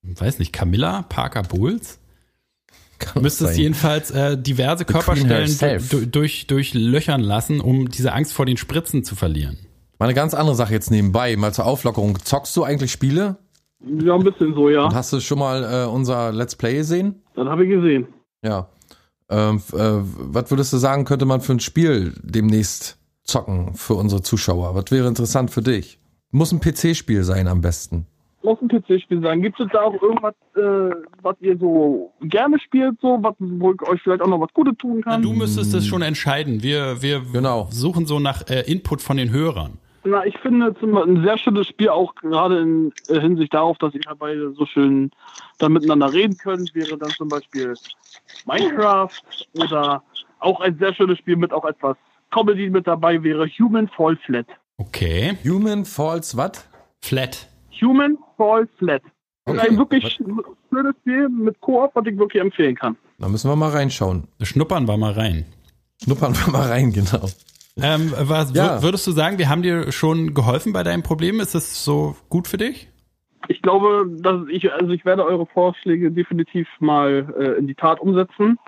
weiß 0.02 0.38
nicht, 0.38 0.54
Camilla 0.54 1.02
Parker 1.02 1.42
Bowles. 1.42 1.98
Kann 2.98 3.22
Müsstest 3.22 3.50
sein. 3.52 3.60
jedenfalls 3.60 4.10
äh, 4.10 4.38
diverse 4.38 4.84
The 4.86 4.92
Körperstellen 4.92 5.48
herself. 5.48 5.90
du, 5.90 6.06
durch, 6.06 6.46
durchlöchern 6.46 7.20
lassen, 7.20 7.60
um 7.60 7.90
diese 7.90 8.12
Angst 8.14 8.32
vor 8.32 8.46
den 8.46 8.56
Spritzen 8.56 9.04
zu 9.04 9.16
verlieren. 9.16 9.58
Mal 9.98 10.06
eine 10.06 10.14
ganz 10.14 10.32
andere 10.32 10.56
Sache 10.56 10.72
jetzt 10.72 10.90
nebenbei, 10.90 11.36
mal 11.36 11.52
zur 11.52 11.66
Auflockerung. 11.66 12.18
Zockst 12.24 12.56
du 12.56 12.64
eigentlich 12.64 12.90
Spiele? 12.90 13.36
Ja, 13.80 14.14
ein 14.14 14.24
bisschen 14.24 14.54
so, 14.54 14.68
ja. 14.70 14.84
Und 14.84 14.94
hast 14.94 15.12
du 15.12 15.20
schon 15.20 15.38
mal 15.38 15.62
äh, 15.84 15.86
unser 15.88 16.32
Let's 16.32 16.56
Play 16.56 16.76
gesehen? 16.76 17.22
Das 17.34 17.46
habe 17.46 17.64
ich 17.64 17.70
gesehen. 17.70 18.06
Ja. 18.42 18.68
Ähm, 19.28 19.56
äh, 19.72 19.78
was 20.02 20.50
würdest 20.50 20.72
du 20.72 20.76
sagen, 20.78 21.04
könnte 21.04 21.26
man 21.26 21.40
für 21.40 21.52
ein 21.52 21.60
Spiel 21.60 22.14
demnächst 22.22 22.98
zocken 23.24 23.74
für 23.74 23.94
unsere 23.94 24.22
Zuschauer? 24.22 24.74
Was 24.74 24.90
wäre 24.90 25.08
interessant 25.08 25.50
für 25.50 25.62
dich? 25.62 25.98
Muss 26.30 26.52
ein 26.52 26.60
PC-Spiel 26.60 27.22
sein 27.24 27.48
am 27.48 27.60
besten. 27.60 28.06
Muss 28.42 28.58
ein 28.62 28.68
PC-Spiel 28.68 29.20
sein. 29.22 29.42
Gibt 29.42 29.58
es 29.58 29.66
da 29.72 29.80
auch 29.82 30.00
irgendwas, 30.00 30.34
äh, 30.54 30.94
was 31.22 31.34
ihr 31.40 31.58
so 31.58 32.12
gerne 32.22 32.58
spielt, 32.60 32.94
so, 33.02 33.18
was, 33.20 33.34
wo 33.40 33.72
ich 33.72 33.82
euch 33.82 34.00
vielleicht 34.02 34.22
auch 34.22 34.28
noch 34.28 34.40
was 34.40 34.52
Gutes 34.54 34.74
tun 34.78 35.02
kann? 35.02 35.20
Du 35.22 35.32
müsstest 35.32 35.74
es 35.74 35.84
schon 35.86 36.02
entscheiden. 36.02 36.62
Wir, 36.62 37.02
wir 37.02 37.22
Genau. 37.32 37.66
suchen 37.70 38.06
so 38.06 38.20
nach 38.20 38.48
äh, 38.48 38.60
Input 38.70 39.02
von 39.02 39.16
den 39.16 39.30
Hörern. 39.30 39.78
Na, 40.06 40.24
ich 40.24 40.38
finde 40.38 40.72
zum 40.78 40.92
Beispiel 40.92 41.16
ein 41.16 41.24
sehr 41.24 41.36
schönes 41.36 41.66
Spiel, 41.66 41.88
auch 41.88 42.14
gerade 42.14 42.60
in 42.60 42.92
äh, 43.08 43.20
Hinsicht 43.20 43.52
darauf, 43.52 43.76
dass 43.78 43.92
ihr 43.92 44.00
beide 44.16 44.52
so 44.52 44.64
schön 44.64 45.10
da 45.58 45.68
miteinander 45.68 46.12
reden 46.12 46.36
könnt, 46.38 46.72
wäre 46.76 46.96
dann 46.96 47.10
zum 47.10 47.28
Beispiel 47.28 47.74
Minecraft 48.46 49.10
oder 49.54 50.02
auch 50.38 50.60
ein 50.60 50.78
sehr 50.78 50.94
schönes 50.94 51.18
Spiel 51.18 51.36
mit 51.36 51.52
auch 51.52 51.64
etwas 51.64 51.96
Comedy 52.30 52.70
mit 52.70 52.86
dabei 52.86 53.20
wäre 53.22 53.48
Human 53.48 53.88
Fall 53.88 54.16
Flat. 54.24 54.46
Okay. 54.78 55.36
Human 55.44 55.84
Falls 55.84 56.36
what? 56.36 56.64
Flat. 57.02 57.48
Human 57.80 58.16
Fall 58.36 58.68
Flat. 58.78 59.02
Okay. 59.46 59.58
Ein 59.58 59.78
wirklich 59.78 60.04
schönes 60.04 60.94
Spiel 61.00 61.28
mit 61.28 61.60
Koop, 61.60 61.90
was 61.94 62.06
ich 62.06 62.16
wirklich 62.16 62.42
empfehlen 62.42 62.74
kann. 62.76 62.96
Da 63.18 63.28
müssen 63.28 63.50
wir 63.50 63.56
mal 63.56 63.70
reinschauen. 63.70 64.28
Schnuppern 64.42 64.86
wir 64.86 64.96
mal 64.96 65.12
rein. 65.12 65.46
Schnuppern 66.02 66.34
wir 66.34 66.52
mal 66.52 66.68
rein, 66.68 66.92
genau. 66.92 67.28
Ähm, 67.82 68.12
was 68.18 68.54
Ja. 68.54 68.78
wür- 68.78 68.82
würdest 68.82 69.06
du 69.06 69.10
sagen, 69.12 69.36
wir 69.38 69.48
haben 69.50 69.62
dir 69.62 69.92
schon 69.92 70.32
geholfen 70.32 70.72
bei 70.72 70.82
deinem 70.82 71.02
Problem? 71.02 71.40
Ist 71.40 71.54
das 71.54 71.84
so 71.84 72.16
gut 72.30 72.48
für 72.48 72.56
dich? 72.56 72.88
Ich 73.48 73.60
glaube, 73.62 74.06
dass 74.18 74.48
ich, 74.48 74.72
also 74.72 74.90
ich 74.92 75.04
werde 75.04 75.24
eure 75.24 75.46
Vorschläge 75.46 76.10
definitiv 76.10 76.66
mal 76.80 77.34
äh, 77.38 77.58
in 77.58 77.66
die 77.66 77.74
Tat 77.74 78.00
umsetzen 78.00 78.58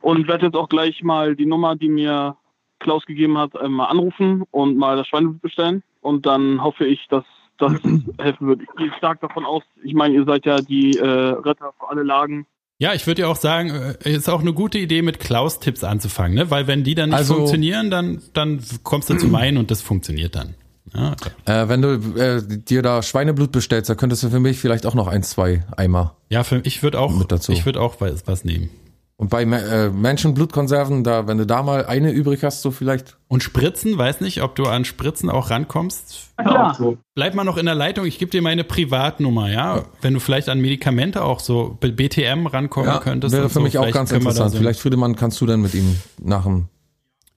und 0.00 0.26
werde 0.28 0.46
jetzt 0.46 0.56
auch 0.56 0.68
gleich 0.68 1.02
mal 1.02 1.36
die 1.36 1.46
Nummer, 1.46 1.76
die 1.76 1.88
mir 1.88 2.36
Klaus 2.80 3.06
gegeben 3.06 3.38
hat, 3.38 3.54
äh, 3.54 3.68
mal 3.68 3.86
anrufen 3.86 4.42
und 4.50 4.76
mal 4.76 4.96
das 4.96 5.06
Schweineblut 5.06 5.40
bestellen. 5.40 5.82
Und 6.02 6.26
dann 6.26 6.62
hoffe 6.62 6.84
ich, 6.84 7.06
dass 7.08 7.24
das 7.58 7.72
helfen 8.20 8.48
wird. 8.48 8.60
Ich 8.62 8.68
gehe 8.76 8.92
stark 8.98 9.20
davon 9.20 9.44
aus. 9.46 9.62
Ich 9.84 9.94
meine, 9.94 10.14
ihr 10.14 10.24
seid 10.24 10.44
ja 10.44 10.56
die 10.60 10.98
äh, 10.98 11.06
Retter 11.06 11.72
für 11.78 11.88
alle 11.88 12.02
Lagen. 12.02 12.44
Ja, 12.78 12.92
ich 12.92 13.06
würde 13.06 13.22
ja 13.22 13.28
auch 13.28 13.36
sagen, 13.36 13.70
äh, 14.04 14.10
ist 14.12 14.28
auch 14.28 14.40
eine 14.40 14.52
gute 14.52 14.78
Idee, 14.78 15.02
mit 15.02 15.20
Klaus-Tipps 15.20 15.84
anzufangen, 15.84 16.34
ne? 16.34 16.50
Weil 16.50 16.66
wenn 16.66 16.82
die 16.84 16.94
dann 16.94 17.10
nicht 17.10 17.18
Also- 17.18 17.34
funktionieren, 17.36 17.90
dann, 17.90 18.20
dann 18.32 18.60
kommst 18.82 19.10
du 19.10 19.14
zu 19.16 19.26
meinen 19.28 19.58
und 19.58 19.70
das 19.70 19.80
funktioniert 19.80 20.34
dann. 20.34 20.54
Ja, 20.92 21.14
Äh, 21.44 21.68
wenn 21.68 21.82
du 21.82 21.88
äh, 22.20 22.42
dir 22.46 22.82
da 22.82 23.02
Schweineblut 23.02 23.52
bestellst, 23.52 23.90
dann 23.90 23.96
könntest 23.96 24.22
du 24.22 24.28
für 24.30 24.38
mich 24.40 24.58
vielleicht 24.58 24.86
auch 24.86 24.94
noch 24.94 25.06
ein, 25.08 25.22
zwei 25.22 25.64
Eimer. 25.76 26.16
ja 26.28 26.44
für, 26.44 26.60
ich 26.64 26.82
würde 26.82 27.00
auch, 27.00 27.16
Mit 27.16 27.30
dazu. 27.32 27.52
ich 27.52 27.64
würde 27.64 27.80
auch 27.80 28.00
was, 28.00 28.26
was 28.26 28.44
nehmen. 28.44 28.70
Und 29.16 29.30
bei 29.30 29.42
äh, 29.44 29.90
Menschenblutkonserven, 29.90 31.04
da, 31.04 31.28
wenn 31.28 31.38
du 31.38 31.46
da 31.46 31.62
mal 31.62 31.86
eine 31.86 32.10
übrig 32.10 32.42
hast, 32.42 32.62
so 32.62 32.72
vielleicht. 32.72 33.16
Und 33.28 33.44
Spritzen, 33.44 33.96
weiß 33.96 34.20
nicht, 34.20 34.42
ob 34.42 34.56
du 34.56 34.64
an 34.64 34.84
Spritzen 34.84 35.30
auch 35.30 35.50
rankommst. 35.50 36.30
Ja. 36.44 36.76
Bleib 37.14 37.34
mal 37.34 37.44
noch 37.44 37.56
in 37.56 37.66
der 37.66 37.76
Leitung, 37.76 38.06
ich 38.06 38.18
gebe 38.18 38.32
dir 38.32 38.42
meine 38.42 38.64
Privatnummer, 38.64 39.50
ja? 39.52 39.84
Wenn 40.02 40.14
du 40.14 40.20
vielleicht 40.20 40.48
an 40.48 40.60
Medikamente 40.60 41.22
auch 41.22 41.38
so 41.38 41.78
BTM 41.80 42.46
rankommen 42.48 42.88
Ja, 42.88 42.98
könntest. 42.98 43.32
wäre 43.34 43.48
für 43.48 43.54
so, 43.54 43.60
mich 43.60 43.78
auch 43.78 43.88
ganz 43.92 44.10
interessant. 44.10 44.56
Vielleicht, 44.56 44.80
Friedemann, 44.80 45.14
kannst 45.14 45.40
du 45.40 45.46
dann 45.46 45.60
mit 45.62 45.74
ihm 45.74 45.96
nach 46.20 46.42
dem. 46.42 46.66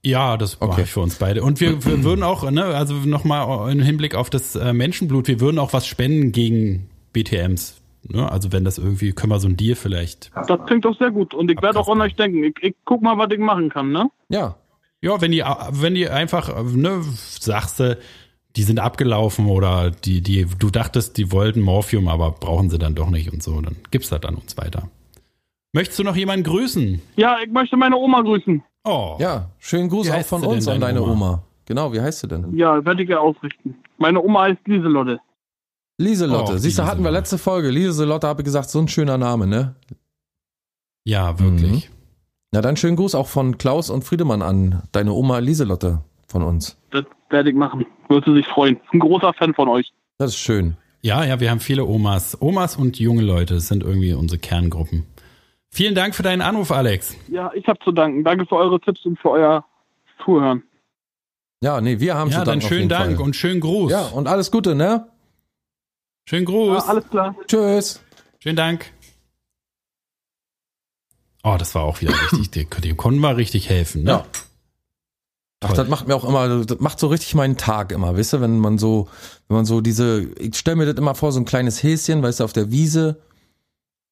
Ja, 0.04 0.38
das 0.38 0.60
mache 0.60 0.72
Okay. 0.72 0.82
ich 0.84 0.90
für 0.92 1.02
uns 1.02 1.16
beide. 1.16 1.44
Und 1.44 1.60
wir, 1.62 1.86
wir 1.86 2.04
würden 2.04 2.24
auch, 2.24 2.50
ne, 2.50 2.64
also 2.66 2.96
nochmal 2.96 3.72
im 3.72 3.82
Hinblick 3.82 4.16
auf 4.16 4.32
das 4.32 4.56
äh, 4.56 4.74
Menschenblut, 4.74 5.28
wir 5.28 5.40
würden 5.40 5.60
auch 5.60 5.74
was 5.74 5.86
spenden 5.86 6.32
gegen 6.32 6.90
BTMs. 7.14 7.76
Ne? 8.10 8.32
Also 8.32 8.52
wenn 8.52 8.64
das 8.64 8.78
irgendwie, 8.78 9.12
können 9.14 9.32
wir 9.32 9.40
so 9.40 9.48
ein 9.48 9.58
Deal 9.58 9.76
vielleicht. 9.76 10.32
Das 10.48 10.60
klingt 10.66 10.86
doch 10.86 10.98
sehr 10.98 11.12
gut. 11.12 11.34
Und 11.34 11.52
ich 11.52 11.62
werde 11.62 11.80
auch 11.80 11.90
an 11.90 12.02
euch 12.02 12.16
denken. 12.16 12.44
Ich, 12.44 12.56
ich 12.62 12.76
guck 12.86 13.02
mal, 13.02 13.18
was 13.18 13.30
ich 13.32 13.40
machen 13.40 13.70
kann, 13.70 13.92
ne? 13.92 14.10
Ja. 14.30 14.56
Ja, 15.02 15.22
wenn 15.22 15.32
die, 15.32 15.44
wenn 15.72 15.94
die 15.94 16.10
einfach, 16.10 16.64
ne, 16.64 17.02
sagst 17.04 17.80
du, 17.80 17.98
die 18.56 18.64
sind 18.64 18.80
abgelaufen 18.80 19.46
oder 19.48 19.92
die, 19.92 20.22
die, 20.22 20.48
du 20.58 20.72
dachtest, 20.72 21.18
die 21.18 21.32
wollten 21.32 21.62
Morphium, 21.62 22.08
aber 22.08 22.32
brauchen 22.32 22.72
sie 22.72 22.80
dann 22.80 22.96
doch 22.96 23.12
nicht 23.12 23.32
und 23.32 23.44
so, 23.44 23.62
dann 23.62 23.76
gibst 23.92 24.12
das 24.12 24.24
an 24.24 24.36
uns 24.36 24.58
weiter. 24.58 24.90
Möchtest 25.74 26.00
du 26.00 26.04
noch 26.04 26.16
jemanden 26.16 26.44
grüßen? 26.44 27.02
Ja, 27.18 27.38
ich 27.44 27.52
möchte 27.52 27.78
meine 27.78 27.98
Oma 27.98 28.22
grüßen. 28.22 28.64
Oh. 28.84 29.18
Ja, 29.20 29.52
schönen 29.60 29.90
Gruß 29.90 30.08
Wie 30.08 30.12
auch 30.12 30.16
heißt 30.16 30.30
von 30.30 30.44
uns 30.44 30.68
an 30.68 30.80
deine 30.82 31.00
deine 31.00 31.04
Oma? 31.04 31.12
Oma. 31.12 31.44
Genau, 31.66 31.94
wie 31.94 32.02
heißt 32.02 32.22
sie 32.22 32.28
denn? 32.28 32.58
Ja, 32.58 32.84
werde 32.84 33.04
ich 33.04 33.10
ja 33.10 33.20
ausrichten. 33.20 33.76
Meine 33.98 34.24
Oma 34.24 34.44
heißt 34.44 34.66
Lieselotte. 34.66 35.20
Lieselotte. 35.98 36.54
Oh, 36.54 36.58
Siehst 36.58 36.78
du, 36.80 36.86
hatten 36.86 37.04
wir 37.04 37.12
letzte 37.12 37.38
Folge. 37.38 37.70
Lieselotte 37.70 38.28
habe 38.28 38.42
ich 38.42 38.46
gesagt, 38.46 38.70
so 38.70 38.80
ein 38.80 38.88
schöner 38.88 39.18
Name, 39.18 39.48
ne? 39.48 39.76
Ja, 41.04 41.40
wirklich. 41.40 41.90
Na 42.52 42.62
dann 42.62 42.78
schönen 42.78 42.96
Gruß 42.96 43.16
auch 43.16 43.28
von 43.28 43.58
Klaus 43.58 43.90
und 43.90 44.04
Friedemann 44.04 44.42
an 44.42 44.84
deine 44.92 45.14
Oma 45.14 45.40
Lieselotte 45.40 46.02
von 46.28 46.44
uns. 46.44 46.78
Das 46.92 47.06
werde 47.30 47.50
ich 47.50 47.56
machen. 47.56 47.86
Würde 48.10 48.34
sich 48.34 48.46
freuen. 48.48 48.80
Ein 48.94 49.00
großer 49.00 49.34
Fan 49.34 49.54
von 49.54 49.68
euch. 49.68 49.92
Das 50.18 50.32
ist 50.32 50.40
schön. 50.40 50.78
Ja, 51.02 51.24
ja, 51.24 51.40
wir 51.40 51.52
haben 51.52 51.60
viele 51.60 51.86
Omas. 51.86 52.38
Omas 52.42 52.76
und 52.76 53.00
junge 53.00 53.22
Leute 53.22 53.56
das 53.56 53.68
sind 53.68 53.84
irgendwie 53.84 54.14
unsere 54.14 54.40
Kerngruppen. 54.40 55.06
Vielen 55.70 55.96
Dank 55.96 56.16
für 56.16 56.24
deinen 56.24 56.42
Anruf, 56.42 56.72
Alex. 56.72 57.16
Ja, 57.28 57.52
ich 57.54 57.68
habe 57.68 57.80
zu 57.84 57.92
danken. 57.92 58.24
Danke 58.24 58.46
für 58.46 58.56
eure 58.56 58.80
Tipps 58.80 59.06
und 59.06 59.20
für 59.20 59.30
euer 59.32 59.66
Zuhören. 60.24 60.64
Ja, 61.62 61.82
nee, 61.82 62.00
wir 62.00 62.16
haben 62.16 62.30
Ja, 62.32 62.40
zu 62.40 62.46
dann 62.46 62.46
danken 62.46 62.64
auf 62.64 62.70
schönen 62.70 62.80
jeden 62.82 62.90
Dank 62.90 63.16
Fall. 63.18 63.26
und 63.26 63.36
schönen 63.36 63.60
Gruß. 63.60 63.92
Ja, 63.92 64.06
und 64.08 64.28
alles 64.28 64.52
Gute, 64.52 64.76
ne? 64.76 65.08
Schönen 66.30 66.46
Gruß. 66.46 66.84
Ja, 66.84 66.90
alles 66.90 67.10
klar. 67.10 67.36
Tschüss. 67.48 68.02
Schönen 68.40 68.58
Dank. 68.58 68.92
Oh, 71.44 71.56
das 71.58 71.74
war 71.74 71.84
auch 71.84 72.02
wieder 72.02 72.14
richtig. 72.32 72.52
Dem 72.52 72.82
dem 72.82 72.98
konnten 72.98 73.22
wir 73.22 73.38
richtig 73.38 73.70
helfen, 73.70 74.04
ne? 74.04 74.12
Ja. 74.12 74.26
Ach, 75.62 75.74
das 75.74 75.88
macht 75.88 76.08
mir 76.08 76.16
auch 76.16 76.26
immer, 76.26 76.64
das 76.66 76.80
macht 76.80 77.00
so 77.00 77.08
richtig 77.08 77.34
meinen 77.34 77.58
Tag 77.58 77.92
immer, 77.92 78.16
weißt 78.16 78.34
du, 78.34 78.42
wenn 78.42 78.60
man 78.60 78.78
so, 78.78 79.08
wenn 79.48 79.58
man 79.58 79.66
so 79.66 79.82
diese, 79.82 80.30
ich 80.38 80.56
stelle 80.56 80.76
mir 80.76 80.86
das 80.86 80.96
immer 80.98 81.16
vor, 81.16 81.32
so 81.32 81.40
ein 81.40 81.46
kleines 81.46 81.82
Häschen, 81.82 82.22
weißt 82.22 82.42
du, 82.42 82.44
auf 82.44 82.54
der 82.54 82.70
Wiese 82.70 83.20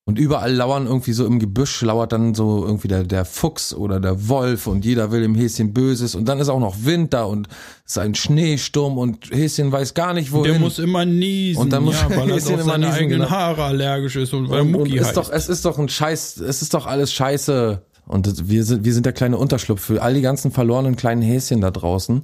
und 0.07 0.19
überall 0.19 0.53
lauern 0.53 0.85
irgendwie 0.85 1.13
so 1.13 1.25
im 1.25 1.39
Gebüsch, 1.39 1.81
lauert 1.81 2.11
dann 2.11 2.35
so 2.35 2.63
irgendwie 2.63 2.87
der, 2.87 3.03
der 3.03 3.25
Fuchs 3.25 3.73
oder 3.73 3.99
der 3.99 4.27
Wolf 4.29 4.67
und 4.67 4.85
jeder 4.85 5.11
will 5.11 5.21
dem 5.23 5.33
Häschen 5.33 5.73
Böses 5.73 6.13
und 6.13 6.25
dann 6.25 6.39
ist 6.39 6.47
auch 6.49 6.59
noch 6.59 6.75
Wind 6.83 7.13
da 7.13 7.23
und 7.23 7.47
es 7.85 7.93
ist 7.93 7.97
ein 7.97 8.13
Schneesturm 8.13 8.99
und 8.99 9.31
Häschen 9.31 9.71
weiß 9.71 9.95
gar 9.95 10.13
nicht 10.13 10.31
wohin. 10.31 10.51
Der 10.51 10.59
muss 10.59 10.77
immer 10.77 11.05
niesen, 11.05 11.59
Und 11.59 11.73
dann 11.73 11.83
muss 11.83 11.95
ja, 11.99 12.09
weil 12.15 12.29
er 12.29 12.35
Häschen 12.35 12.53
auf 12.53 12.61
immer 12.61 12.71
seine 12.73 12.85
niesen, 12.85 12.99
eigenen 12.99 13.19
genau. 13.21 13.31
Haare 13.31 13.63
allergisch 13.63 14.15
ist 14.15 14.31
und 14.33 14.47
weil 14.49 14.57
er 14.59 14.61
und, 14.61 14.75
und 14.75 14.81
Mucki 14.81 14.97
ist 14.97 15.07
heißt. 15.07 15.17
doch, 15.17 15.31
es 15.31 15.49
ist 15.49 15.65
doch 15.65 15.79
ein 15.79 15.89
Scheiß, 15.89 16.37
es 16.37 16.61
ist 16.61 16.73
doch 16.75 16.85
alles 16.85 17.11
Scheiße. 17.11 17.81
Und 18.07 18.47
wir 18.47 18.63
sind, 18.63 18.85
wir 18.85 18.93
sind 18.93 19.07
der 19.07 19.13
kleine 19.13 19.35
Unterschlupf 19.37 19.81
für 19.81 20.03
all 20.03 20.13
die 20.13 20.21
ganzen 20.21 20.51
verlorenen 20.51 20.95
kleinen 20.95 21.23
Häschen 21.23 21.61
da 21.61 21.71
draußen. 21.71 22.21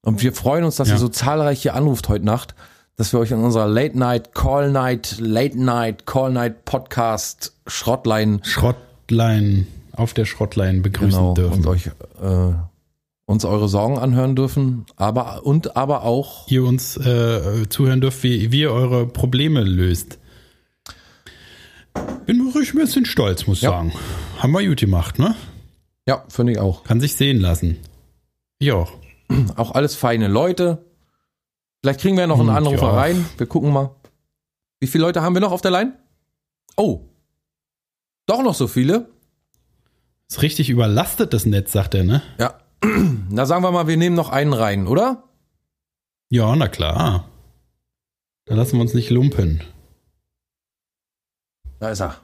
Und 0.00 0.22
wir 0.22 0.32
freuen 0.32 0.64
uns, 0.64 0.76
dass 0.76 0.88
Ja. 0.88 0.94
ihr 0.94 0.98
so 0.98 1.08
zahlreich 1.08 1.60
hier 1.60 1.74
anruft 1.74 2.08
heute 2.08 2.24
Nacht, 2.24 2.54
dass 3.02 3.12
wir 3.12 3.18
euch 3.18 3.32
in 3.32 3.42
unserer 3.42 3.66
Late 3.66 3.98
Night, 3.98 4.32
Call 4.32 4.70
Night, 4.70 5.16
Late 5.18 5.60
Night, 5.60 6.06
Call 6.06 6.30
Night 6.30 6.64
Podcast 6.64 7.52
Schrottlein 7.66 8.40
Schrottlein, 8.44 9.66
auf 9.90 10.14
der 10.14 10.24
Schrottlein 10.24 10.82
begrüßen 10.82 11.10
genau, 11.18 11.34
dürfen. 11.34 11.52
und 11.54 11.66
euch 11.66 11.86
äh, 11.88 12.52
uns 13.26 13.44
eure 13.44 13.68
Sorgen 13.68 13.98
anhören 13.98 14.36
dürfen, 14.36 14.86
aber 14.94 15.44
und 15.44 15.76
aber 15.76 16.04
auch 16.04 16.46
Ihr 16.48 16.62
uns 16.62 16.96
äh, 16.96 17.68
zuhören 17.68 18.00
dürft, 18.00 18.22
wie, 18.22 18.52
wie 18.52 18.60
ihr 18.60 18.70
eure 18.70 19.08
Probleme 19.08 19.64
löst. 19.64 20.20
Bin 22.26 22.52
ruhig 22.54 22.72
ein 22.72 22.78
bisschen 22.78 23.04
stolz, 23.04 23.48
muss 23.48 23.56
ich 23.58 23.62
Ja. 23.64 23.70
sagen. 23.70 23.92
Haben 24.38 24.52
wir 24.52 24.64
gut 24.64 24.78
gemacht, 24.78 25.18
ne? 25.18 25.34
ja, 26.06 26.22
finde 26.28 26.52
ich 26.52 26.60
auch. 26.60 26.84
Kann 26.84 27.00
sich 27.00 27.16
sehen 27.16 27.40
lassen. 27.40 27.78
Ich 28.60 28.70
auch. 28.70 28.92
Auch 29.56 29.72
alles 29.72 29.96
feine 29.96 30.28
Leute. 30.28 30.84
Vielleicht 31.82 32.00
kriegen 32.00 32.16
wir 32.16 32.22
ja 32.22 32.26
noch 32.26 32.38
einen 32.38 32.48
Hm, 32.48 32.56
Anrufer 32.56 32.86
ja. 32.86 32.94
rein. 32.94 33.26
Wir 33.38 33.46
gucken 33.46 33.72
mal. 33.72 33.90
Wie 34.80 34.86
viele 34.86 35.02
Leute 35.04 35.22
haben 35.22 35.34
wir 35.34 35.40
noch 35.40 35.52
auf 35.52 35.60
der 35.62 35.70
Line? 35.72 35.98
Oh. 36.76 37.00
Doch 38.26 38.42
noch 38.42 38.54
so 38.54 38.68
viele? 38.68 39.10
Ist 40.30 40.42
richtig 40.42 40.70
überlastet, 40.70 41.32
das 41.34 41.44
Netz, 41.44 41.72
sagt 41.72 41.94
er, 41.94 42.04
ne? 42.04 42.22
Ja. 42.38 42.58
Na 43.30 43.46
sagen 43.46 43.62
wir 43.64 43.70
mal, 43.72 43.86
wir 43.88 43.96
nehmen 43.96 44.16
noch 44.16 44.28
einen 44.30 44.52
rein, 44.52 44.86
oder? 44.86 45.24
Ja, 46.30 46.56
na 46.56 46.68
klar. 46.68 47.28
Da 48.46 48.54
lassen 48.54 48.76
wir 48.76 48.80
uns 48.80 48.94
nicht 48.94 49.10
lumpen. 49.10 49.62
Da 51.78 51.90
ist 51.90 52.00
er. 52.00 52.16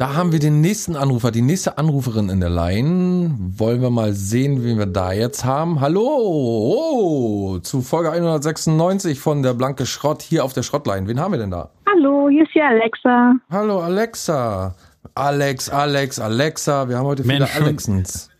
Da 0.00 0.14
haben 0.14 0.32
wir 0.32 0.38
den 0.38 0.62
nächsten 0.62 0.96
Anrufer, 0.96 1.30
die 1.30 1.42
nächste 1.42 1.76
Anruferin 1.76 2.30
in 2.30 2.40
der 2.40 2.48
Line. 2.48 3.34
Wollen 3.58 3.82
wir 3.82 3.90
mal 3.90 4.14
sehen, 4.14 4.64
wen 4.64 4.78
wir 4.78 4.86
da 4.86 5.12
jetzt 5.12 5.44
haben. 5.44 5.82
Hallo, 5.82 6.00
oh, 6.00 7.58
zu 7.58 7.82
Folge 7.82 8.10
196 8.10 9.20
von 9.20 9.42
der 9.42 9.52
Blanke 9.52 9.84
Schrott 9.84 10.22
hier 10.22 10.42
auf 10.46 10.54
der 10.54 10.62
Schrottline. 10.62 11.06
Wen 11.06 11.20
haben 11.20 11.32
wir 11.32 11.38
denn 11.38 11.50
da? 11.50 11.68
Hallo, 11.86 12.30
hier 12.30 12.44
ist 12.44 12.54
die 12.54 12.62
Alexa. 12.62 13.34
Hallo 13.50 13.80
Alexa. 13.80 14.74
Alex, 15.14 15.68
Alex, 15.68 16.18
Alexa. 16.18 16.88
Wir 16.88 16.96
haben 16.96 17.04
heute 17.04 17.22
viele 17.22 17.40
Mensch, 17.40 17.56
Alexens. 17.56 18.30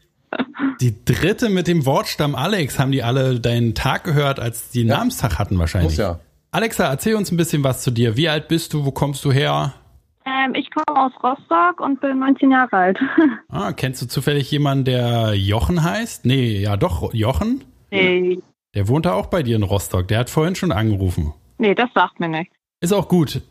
Die 0.81 1.05
dritte 1.05 1.51
mit 1.51 1.67
dem 1.67 1.85
Wortstamm 1.85 2.37
Alex 2.37 2.79
haben 2.79 2.91
die 2.91 3.03
alle 3.03 3.39
deinen 3.39 3.75
Tag 3.75 4.05
gehört, 4.05 4.41
als 4.41 4.71
die 4.71 4.85
Namenstag 4.85 5.39
hatten 5.39 5.59
wahrscheinlich. 5.59 5.91
Muss 5.91 5.99
ja. 5.99 6.21
Alexa, 6.53 6.87
erzähl 6.87 7.17
uns 7.17 7.31
ein 7.31 7.37
bisschen 7.37 7.63
was 7.63 7.83
zu 7.83 7.91
dir. 7.91 8.17
Wie 8.17 8.31
alt 8.31 8.49
bist 8.49 8.73
du? 8.73 8.87
Wo 8.87 8.93
kommst 8.93 9.27
du 9.27 9.31
her? 9.31 9.75
Ähm, 10.45 10.55
ich 10.55 10.71
komme 10.71 10.99
aus 10.99 11.13
Rostock 11.23 11.81
und 11.81 12.01
bin 12.01 12.19
19 12.19 12.51
Jahre 12.51 12.77
alt. 12.77 12.99
Ah, 13.49 13.73
kennst 13.73 14.01
du 14.01 14.07
zufällig 14.07 14.51
jemanden, 14.51 14.85
der 14.85 15.35
Jochen 15.35 15.83
heißt? 15.83 16.25
Nee, 16.25 16.61
ja 16.61 16.77
doch, 16.77 17.13
Jochen. 17.13 17.65
nee, 17.91 18.39
Der 18.75 18.87
wohnt 18.89 19.07
da 19.07 19.13
auch 19.15 19.27
bei 19.27 19.43
dir 19.43 19.57
in 19.57 19.63
Rostock. 19.65 20.07
Der 20.09 20.19
hat 20.21 20.31
vorhin 20.31 20.55
schon 20.55 20.71
angerufen. 20.73 21.35
nee, 21.59 21.75
das 21.75 21.91
sagt 21.95 22.21
mir 22.21 22.29
nichts. 22.29 22.55
Ist 22.81 22.93
auch 22.93 23.09
gut. 23.09 23.37
Ist 23.37 23.45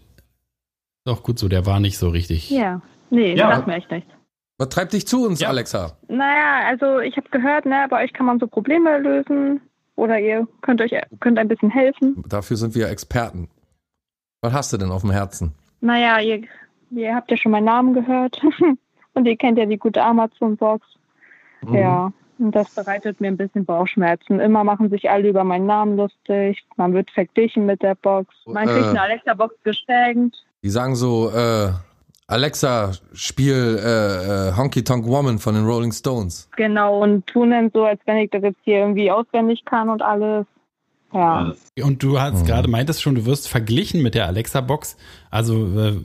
auch 1.08 1.22
gut 1.24 1.38
so, 1.40 1.48
der 1.50 1.66
war 1.66 1.80
nicht 1.80 1.98
so 1.98 2.10
richtig. 2.10 2.50
Ja, 2.50 2.82
nee, 3.10 3.36
Ja. 3.36 3.48
das 3.48 3.56
sagt 3.58 3.68
mir 3.68 3.76
echt 3.76 3.92
nichts. 3.92 4.10
Was 4.58 4.70
treibt 4.70 4.94
dich 4.94 5.08
zu 5.08 5.26
uns, 5.26 5.40
Ja. 5.42 5.50
Alexa? 5.50 5.98
Naja, 6.08 6.68
also 6.68 7.00
ich 7.00 7.16
habe 7.18 7.30
gehört, 7.30 7.66
ne, 7.66 7.88
bei 7.90 8.04
euch 8.04 8.14
kann 8.14 8.26
man 8.26 8.40
so 8.40 8.48
Probleme 8.48 8.98
lösen 9.00 9.62
oder 9.96 10.20
ihr 10.20 10.48
könnt 10.62 10.82
euch 10.82 10.92
könnt 11.20 11.38
ein 11.40 11.48
bisschen 11.48 11.70
helfen. 11.72 12.24
Dafür 12.28 12.58
sind 12.58 12.74
wir 12.76 12.90
Experten. 12.90 13.50
Was 14.42 14.54
hast 14.54 14.74
du 14.74 14.78
denn 14.78 14.92
auf 14.92 15.02
dem 15.02 15.12
Herzen? 15.12 15.54
Naja, 15.82 16.20
ihr, 16.20 16.44
ihr 16.92 17.16
habt 17.16 17.30
ja 17.32 17.38
schon 17.38 17.52
meinen 17.52 17.66
Namen 17.66 17.94
gehört 17.94 18.42
und 19.14 19.26
ihr 19.26 19.36
kennt 19.38 19.58
ja 19.58 19.66
die 19.66 19.78
gute 19.78 20.02
Amazon-Box. 20.04 20.86
Mhm. 21.62 21.76
Ja, 21.76 22.12
und 22.40 22.56
das 22.56 22.74
bereitet 22.74 23.20
mir 23.20 23.28
ein 23.28 23.38
bisschen 23.38 23.66
Bauchschmerzen. 23.66 24.40
Immer 24.40 24.64
machen 24.64 24.90
sich 24.90 25.10
alle 25.10 25.28
über 25.30 25.44
meinen 25.44 25.66
Namen 25.66 25.98
lustig. 25.98 26.64
Man 26.78 26.94
wird 26.94 27.12
verglichen 27.12 27.66
mit 27.66 27.82
der 27.82 27.96
Box. 27.96 28.34
Man 28.46 28.66
kriegt 28.68 28.86
Äh. 28.86 28.90
eine 28.90 29.02
Alexa-Box 29.02 29.56
geschenkt. 29.64 30.38
Die 30.64 30.70
sagen 30.70 30.96
so, 30.96 31.30
äh, 31.32 31.72
Alexa, 32.28 32.92
spiel 33.14 33.80
äh, 33.84 34.50
äh, 34.50 34.56
Honky 34.56 34.84
Tonk 34.84 35.06
Woman 35.08 35.40
von 35.40 35.56
den 35.56 35.66
Rolling 35.66 35.92
Stones. 35.92 36.48
Genau, 36.56 37.02
und 37.02 37.26
tun 37.28 37.52
dann 37.52 37.72
so, 37.74 37.86
als 37.86 38.00
wenn 38.06 38.18
ich 38.18 38.30
das 38.30 38.44
jetzt 38.44 38.60
hier 38.64 38.78
irgendwie 38.80 39.10
auswendig 39.12 39.66
kann 39.66 39.90
und 39.90 40.02
alles. 40.02 40.46
Ja. 41.12 41.54
Und 41.84 42.04
du 42.04 42.22
hast 42.22 42.44
Mhm. 42.44 42.46
gerade 42.46 42.70
meintest 42.70 43.02
schon, 43.02 43.16
du 43.16 43.26
wirst 43.26 43.50
verglichen 43.50 44.04
mit 44.04 44.14
der 44.14 44.28
Alexa-Box. 44.28 44.96
Also 45.32 45.66
äh, 45.76 45.98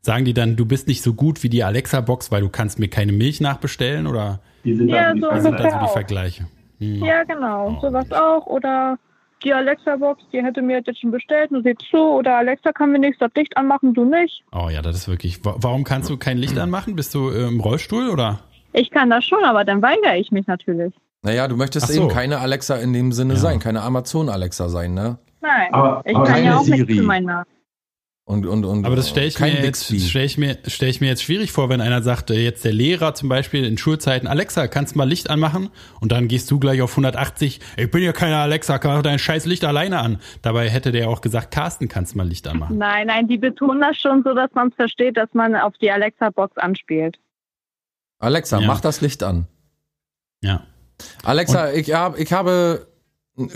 sagen 0.00 0.24
die 0.24 0.34
dann, 0.34 0.56
du 0.56 0.64
bist 0.66 0.88
nicht 0.88 1.02
so 1.02 1.14
gut 1.14 1.42
wie 1.42 1.48
die 1.48 1.64
Alexa-Box, 1.64 2.30
weil 2.32 2.40
du 2.42 2.48
kannst 2.48 2.78
mir 2.78 2.88
keine 2.88 3.12
Milch 3.12 3.40
nachbestellen 3.40 4.06
oder 4.06 4.40
Die 4.64 4.74
sind 4.74 4.88
Ja, 4.88 5.08
dann 5.14 5.20
so 5.20 5.30
wie 5.34 5.40
sind 5.40 5.58
da 5.60 5.70
so 5.70 5.86
die. 5.86 5.92
Vergleiche? 5.92 6.46
Hm. 6.78 7.04
Ja, 7.04 7.24
genau. 7.24 7.76
Oh, 7.76 7.80
Sowas 7.80 8.10
auch. 8.12 8.46
Oder 8.46 8.98
die 9.44 9.52
Alexa-Box, 9.52 10.22
die 10.32 10.42
hätte 10.42 10.62
mir 10.62 10.80
jetzt 10.84 11.00
schon 11.00 11.10
bestellt, 11.10 11.50
du 11.50 11.60
siehst 11.62 11.82
zu. 11.90 11.96
Oder 11.98 12.36
Alexa 12.38 12.72
kann 12.72 12.92
mir 12.92 12.98
nichts 12.98 13.18
das 13.18 13.30
Licht 13.36 13.56
anmachen, 13.56 13.94
du 13.94 14.04
nicht. 14.04 14.42
Oh 14.52 14.68
ja, 14.70 14.82
das 14.82 14.96
ist 14.96 15.08
wirklich. 15.08 15.44
wa- 15.44 15.56
Warum 15.58 15.84
kannst 15.84 16.08
du 16.10 16.16
kein 16.16 16.38
Licht 16.38 16.56
anmachen? 16.58 16.96
Bist 16.96 17.14
du 17.14 17.30
äh, 17.30 17.46
im 17.48 17.60
Rollstuhl 17.60 18.08
oder? 18.10 18.40
Ich 18.72 18.90
kann 18.90 19.10
das 19.10 19.24
schon, 19.24 19.42
aber 19.44 19.64
dann 19.64 19.80
weigere 19.82 20.16
ich 20.18 20.30
mich 20.30 20.46
natürlich. 20.46 20.92
Naja, 21.22 21.48
du 21.48 21.56
möchtest 21.56 21.88
so. 21.88 22.00
eben 22.02 22.08
keine 22.08 22.38
Alexa 22.38 22.76
in 22.76 22.92
dem 22.92 23.10
Sinne 23.12 23.34
Ja. 23.34 23.40
sein, 23.40 23.58
keine 23.58 23.82
Amazon-Alexa 23.82 24.68
sein, 24.68 24.94
ne? 24.94 25.18
Nein, 25.40 25.72
Aber- 25.72 26.02
ich 26.04 26.14
aber 26.16 26.24
kann 26.26 26.44
ja 26.44 26.56
auch 26.56 26.66
nichts 26.66 26.86
Siri. 26.86 26.94
für 26.96 27.02
meinen 27.02 27.26
Namen. 27.26 27.46
Und, 28.28 28.44
und, 28.44 28.66
und 28.66 28.84
Aber 28.84 28.94
das 28.94 29.08
stelle 29.08 29.26
ich, 29.26 29.40
mir 29.40 29.64
jetzt, 29.64 29.86
stell 30.06 30.26
ich, 30.26 30.36
mir, 30.36 30.58
stell 30.66 30.90
ich 30.90 31.00
mir 31.00 31.06
jetzt 31.06 31.22
schwierig 31.22 31.50
vor, 31.50 31.70
wenn 31.70 31.80
einer 31.80 32.02
sagt, 32.02 32.30
äh, 32.30 32.34
jetzt 32.34 32.62
der 32.62 32.74
Lehrer 32.74 33.14
zum 33.14 33.30
Beispiel 33.30 33.64
in 33.64 33.78
Schulzeiten, 33.78 34.26
Alexa, 34.26 34.68
kannst 34.68 34.94
du 34.94 34.98
mal 34.98 35.08
Licht 35.08 35.30
anmachen? 35.30 35.70
Und 36.02 36.12
dann 36.12 36.28
gehst 36.28 36.50
du 36.50 36.58
gleich 36.58 36.82
auf 36.82 36.90
180, 36.90 37.58
ich 37.78 37.90
bin 37.90 38.02
ja 38.02 38.12
keine 38.12 38.36
Alexa, 38.36 38.78
mach 38.84 39.00
dein 39.00 39.18
scheiß 39.18 39.46
Licht 39.46 39.64
alleine 39.64 40.00
an. 40.00 40.20
Dabei 40.42 40.68
hätte 40.68 40.92
der 40.92 41.08
auch 41.08 41.22
gesagt, 41.22 41.52
Carsten, 41.52 41.88
kannst 41.88 42.12
du 42.12 42.18
mal 42.18 42.28
Licht 42.28 42.46
anmachen. 42.46 42.76
Nein, 42.76 43.06
nein, 43.06 43.28
die 43.28 43.38
betonen 43.38 43.80
das 43.80 43.96
schon 43.96 44.22
so, 44.22 44.34
dass 44.34 44.50
man 44.52 44.68
es 44.68 44.74
versteht, 44.74 45.16
dass 45.16 45.30
man 45.32 45.56
auf 45.56 45.72
die 45.80 45.90
Alexa-Box 45.90 46.58
anspielt. 46.58 47.16
Alexa, 48.18 48.60
Ja. 48.60 48.66
mach 48.66 48.82
das 48.82 49.00
Licht 49.00 49.22
an. 49.22 49.46
Ja. 50.42 50.66
Alexa, 51.24 51.72
ich, 51.72 51.94
hab, 51.94 52.18
ich 52.18 52.30
habe, 52.30 52.88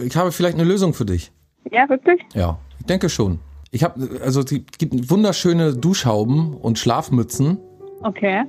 ich 0.03 0.17
habe 0.17 0.33
vielleicht 0.33 0.55
eine 0.55 0.65
Lösung 0.65 0.95
für 0.95 1.05
dich. 1.05 1.31
Ja, 1.71 1.87
wirklich? 1.91 2.23
Ja, 2.33 2.59
ich 2.81 2.87
denke 2.87 3.11
schon. 3.11 3.39
Ich 3.75 3.83
habe, 3.83 4.21
also 4.23 4.41
es 4.41 4.47
gibt 4.79 5.11
wunderschöne 5.11 5.75
Duschhauben 5.75 6.55
und 6.55 6.79
Schlafmützen, 6.79 7.59
Okay. 8.05 8.43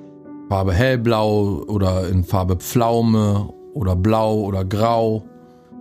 Farbe 0.49 0.73
hellblau 0.73 1.63
oder 1.67 2.07
in 2.09 2.23
Farbe 2.23 2.57
Pflaume 2.57 3.49
oder 3.73 3.95
blau 3.95 4.41
oder 4.41 4.65
grau. 4.65 5.23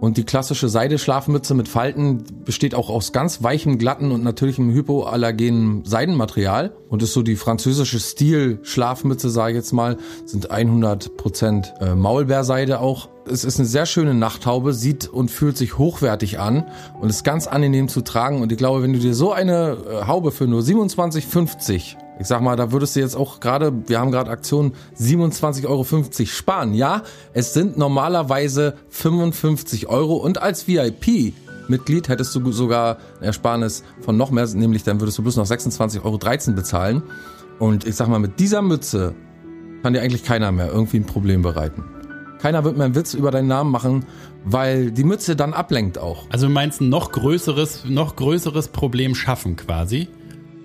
Und 0.02 0.16
die 0.16 0.24
klassische 0.24 0.68
Seideschlafmütze 0.68 1.54
mit 1.54 1.68
Falten 1.68 2.24
besteht 2.44 2.74
auch 2.74 2.90
aus 2.90 3.12
ganz 3.12 3.44
weichem, 3.44 3.78
glatten 3.78 4.10
und 4.10 4.24
natürlichem 4.24 4.72
hypoallergenen 4.72 5.84
Seidenmaterial 5.84 6.72
und 6.88 7.04
ist 7.04 7.12
so 7.12 7.22
die 7.22 7.36
französische 7.36 8.00
Stil-Schlafmütze, 8.00 9.30
sage 9.30 9.52
ich 9.52 9.58
jetzt 9.58 9.70
mal, 9.70 9.98
sind 10.24 10.50
100% 10.50 11.80
äh, 11.80 11.94
Maulbeerseide 11.94 12.80
auch. 12.80 13.10
Es 13.30 13.44
ist 13.44 13.60
eine 13.60 13.68
sehr 13.68 13.86
schöne 13.86 14.12
Nachthaube, 14.12 14.74
sieht 14.74 15.06
und 15.06 15.30
fühlt 15.30 15.56
sich 15.56 15.78
hochwertig 15.78 16.40
an 16.40 16.66
und 17.00 17.08
ist 17.08 17.22
ganz 17.22 17.46
angenehm 17.46 17.86
zu 17.86 18.00
tragen. 18.00 18.42
Und 18.42 18.50
ich 18.50 18.58
glaube, 18.58 18.82
wenn 18.82 18.92
du 18.92 18.98
dir 18.98 19.14
so 19.14 19.30
eine 19.30 19.76
äh, 19.88 20.06
Haube 20.08 20.32
für 20.32 20.48
nur 20.48 20.62
27,50 20.62 21.94
ich 22.22 22.28
sag 22.28 22.40
mal, 22.40 22.54
da 22.54 22.70
würdest 22.70 22.94
du 22.94 23.00
jetzt 23.00 23.16
auch 23.16 23.40
gerade, 23.40 23.72
wir 23.88 23.98
haben 23.98 24.12
gerade 24.12 24.30
Aktion 24.30 24.74
27,50 24.96 25.66
Euro 25.66 25.84
sparen. 26.24 26.72
Ja, 26.72 27.02
es 27.32 27.52
sind 27.52 27.76
normalerweise 27.76 28.74
55 28.90 29.88
Euro 29.88 30.14
und 30.14 30.40
als 30.40 30.68
VIP-Mitglied 30.68 32.08
hättest 32.08 32.32
du 32.36 32.52
sogar 32.52 32.98
ein 33.18 33.24
Ersparnis 33.24 33.82
von 34.02 34.16
noch 34.16 34.30
mehr, 34.30 34.46
nämlich 34.54 34.84
dann 34.84 35.00
würdest 35.00 35.18
du 35.18 35.22
bloß 35.22 35.36
noch 35.36 35.46
26,13 35.46 36.04
Euro 36.04 36.54
bezahlen. 36.54 37.02
Und 37.58 37.88
ich 37.88 37.96
sag 37.96 38.06
mal, 38.06 38.20
mit 38.20 38.38
dieser 38.38 38.62
Mütze 38.62 39.16
kann 39.82 39.92
dir 39.92 40.00
eigentlich 40.00 40.22
keiner 40.22 40.52
mehr 40.52 40.68
irgendwie 40.68 40.98
ein 40.98 41.06
Problem 41.06 41.42
bereiten. 41.42 41.82
Keiner 42.40 42.62
wird 42.62 42.76
mehr 42.76 42.86
einen 42.86 42.94
Witz 42.94 43.14
über 43.14 43.32
deinen 43.32 43.48
Namen 43.48 43.72
machen, 43.72 44.06
weil 44.44 44.92
die 44.92 45.02
Mütze 45.02 45.34
dann 45.34 45.54
ablenkt 45.54 45.98
auch. 45.98 46.26
Also 46.30 46.46
du 46.46 46.52
meinst 46.52 46.80
ein 46.80 46.88
noch 46.88 47.10
größeres, 47.10 47.86
noch 47.88 48.14
größeres 48.14 48.68
Problem 48.68 49.16
schaffen 49.16 49.56
quasi? 49.56 50.06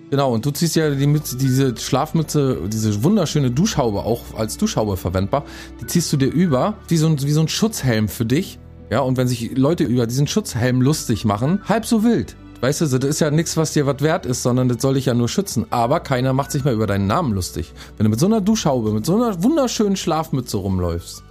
Genau, 0.10 0.34
und 0.34 0.46
du 0.46 0.52
ziehst 0.52 0.76
ja 0.78 0.90
die 0.90 1.08
Mütze, 1.08 1.36
diese 1.36 1.76
Schlafmütze, 1.76 2.62
diese 2.68 3.04
wunderschöne 3.04 3.52
Duschhaube 3.52 4.00
auch 4.00 4.22
als 4.38 4.58
Duschhaube 4.58 4.96
verwendbar, 4.96 5.44
die 5.82 5.88
ziehst 5.88 6.12
du 6.14 6.18
dir 6.18 6.32
über, 6.32 6.76
wie 6.88 6.98
so 6.98 7.08
ein, 7.08 7.22
wie 7.22 7.32
so 7.32 7.42
ein 7.42 7.50
Schutzhelm 7.50 8.08
für 8.08 8.26
dich. 8.26 8.60
Ja, 8.90 9.02
und 9.02 9.18
wenn 9.18 9.28
sich 9.28 9.58
Leute 9.58 9.84
über 9.84 10.08
diesen 10.08 10.28
Schutzhelm 10.28 10.82
lustig 10.82 11.26
machen, 11.26 11.62
halb 11.68 11.86
so 11.86 12.06
wild. 12.06 12.38
Weißt 12.62 12.82
du, 12.82 12.86
das 12.86 13.04
ist 13.04 13.20
ja 13.20 13.30
nichts, 13.30 13.58
was 13.58 13.74
dir 13.74 13.86
was 13.86 14.02
wert 14.02 14.26
ist, 14.26 14.44
sondern 14.44 14.70
das 14.70 14.82
soll 14.82 14.96
dich 14.96 15.06
ja 15.06 15.14
nur 15.14 15.28
schützen. 15.28 15.68
Aber 15.70 16.00
keiner 16.00 16.34
macht 16.34 16.52
sich 16.52 16.64
mehr 16.64 16.74
über 16.74 16.88
deinen 16.88 17.06
Namen 17.06 17.34
lustig. 17.34 17.74
Wenn 17.98 18.06
du 18.06 18.10
mit 18.10 18.20
so 18.20 18.26
einer 18.26 18.42
Duschhaube, 18.42 18.94
mit 18.94 19.06
so 19.06 19.16
einer 19.16 19.44
wunderschönen 19.44 19.96
Schlafmütze 19.96 20.58
rumläufst, 20.58 21.24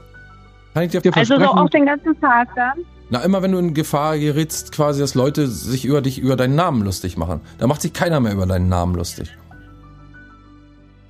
kann 0.75 0.85
ich 0.85 0.91
dir 0.91 0.99
Also 0.99 1.35
so 1.35 1.41
versprechen, 1.41 1.59
auch 1.59 1.71
den 1.71 1.87
ganzen 1.87 2.21
Tag 2.21 2.49
dann? 2.55 2.85
Na, 3.11 3.21
immer 3.21 3.43
wenn 3.43 3.53
du 3.53 3.59
in 3.59 3.75
Gefahr 3.75 4.19
gerätst, 4.19 4.73
quasi, 4.73 5.01
dass 5.01 5.15
Leute 5.15 5.47
sich 5.49 5.85
über 5.85 6.01
dich, 6.03 6.19
über 6.19 6.37
deinen 6.37 6.55
Namen 6.57 6.83
lustig 6.83 7.17
machen. 7.17 7.41
Da 7.59 7.67
macht 7.67 7.83
sich 7.83 7.93
keiner 7.93 8.21
mehr 8.21 8.33
über 8.33 8.47
deinen 8.47 8.69
Namen 8.69 8.95
lustig. 8.95 9.29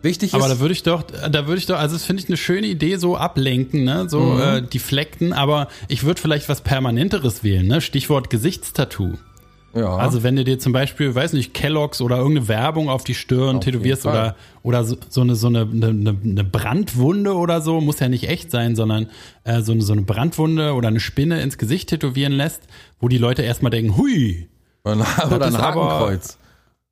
Wichtig 0.03 0.35
Aber 0.35 0.45
ist, 0.47 0.53
da 0.53 0.61
würde 0.61 0.73
ich 0.73 0.83
doch, 0.83 1.03
da 1.03 1.47
würde 1.47 1.59
ich 1.59 1.67
doch, 1.67 1.79
also 1.79 1.97
das 1.97 2.05
finde 2.05 2.23
ich 2.23 2.29
eine 2.29 2.37
schöne 2.37 2.67
Idee, 2.67 2.97
so 2.97 3.17
ablenken, 3.17 3.85
ne, 3.85 4.09
so 4.09 4.21
Mhm. 4.21 4.41
äh, 4.41 4.63
die 4.63 4.79
Fleckten, 4.79 5.33
aber 5.33 5.69
ich 5.89 6.05
würde 6.05 6.21
vielleicht 6.21 6.49
was 6.49 6.61
Permanenteres 6.61 7.43
wählen, 7.43 7.67
ne, 7.67 7.81
Stichwort 7.81 8.31
Gesichtstattoo. 8.31 9.15
Ja. 9.75 9.95
Also 9.97 10.23
wenn 10.23 10.37
du 10.37 10.45
dir 10.45 10.59
zum 10.59 10.73
Beispiel, 10.73 11.15
weiß 11.15 11.35
nicht, 11.35 11.53
Kelloggs 11.53 12.01
oder 12.01 12.17
irgendeine 12.17 12.49
Werbung 12.49 12.89
auf 12.89 13.05
die 13.05 13.15
Stirn 13.15 13.57
Auf 13.57 13.65
tätowierst 13.65 14.07
oder, 14.07 14.35
oder 14.63 14.85
so, 14.85 14.97
so 15.09 15.21
eine, 15.21 15.35
so 15.35 15.49
eine, 15.49 15.61
eine, 15.61 16.17
eine 16.25 16.45
Brandwunde 16.45 17.35
oder 17.35 17.61
so, 17.61 17.81
muss 17.81 18.01
ja 18.01 18.09
nicht 18.09 18.29
echt 18.29 18.51
sein, 18.51 18.75
sondern 18.75 19.09
äh, 19.45 19.61
so, 19.61 19.73
eine, 19.73 19.83
so 19.83 19.93
eine 19.93 20.03
Brandwunde 20.03 20.73
oder 20.73 20.89
eine 20.89 21.01
Spinne 21.01 21.43
ins 21.43 21.59
Gesicht 21.59 21.91
tätowieren 21.91 22.33
lässt, 22.33 22.63
wo 23.01 23.09
die 23.09 23.19
Leute 23.19 23.43
erstmal 23.43 23.71
denken, 23.71 23.97
hui, 23.97 24.49
oder 25.27 25.39
das 25.39 25.55
ein 25.55 25.61
Hakenkreuz. 25.61 26.39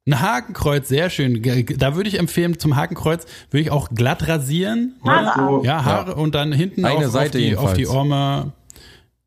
ein 0.06 0.20
Hakenkreuz, 0.20 0.88
sehr 0.88 1.08
schön. 1.08 1.42
Da 1.78 1.96
würde 1.96 2.08
ich 2.08 2.18
empfehlen, 2.18 2.58
zum 2.58 2.76
Hakenkreuz 2.76 3.24
würde 3.50 3.62
ich 3.62 3.70
auch 3.70 3.90
glatt 3.94 4.28
rasieren. 4.28 4.96
So, 5.02 5.10
Ja, 5.64 5.84
Haare 5.84 6.16
und 6.16 6.34
dann 6.34 6.52
hinten 6.52 6.84
Eine 6.84 7.06
auf, 7.06 7.12
Seite 7.12 7.38
auf, 7.38 7.44
die, 7.44 7.56
auf 7.56 7.72
die 7.74 7.80
jedenfalls. 7.82 8.52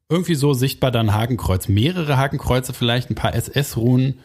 Irgendwie 0.10 0.36
so 0.36 0.54
sichtbar 0.54 0.92
dann 0.92 1.14
Hakenkreuz. 1.14 1.68
Mehrere 1.68 2.18
Hakenkreuze, 2.18 2.74
vielleicht 2.74 3.10
ein 3.10 3.16
paar 3.16 3.36
SS-Ruhen. 3.36 4.20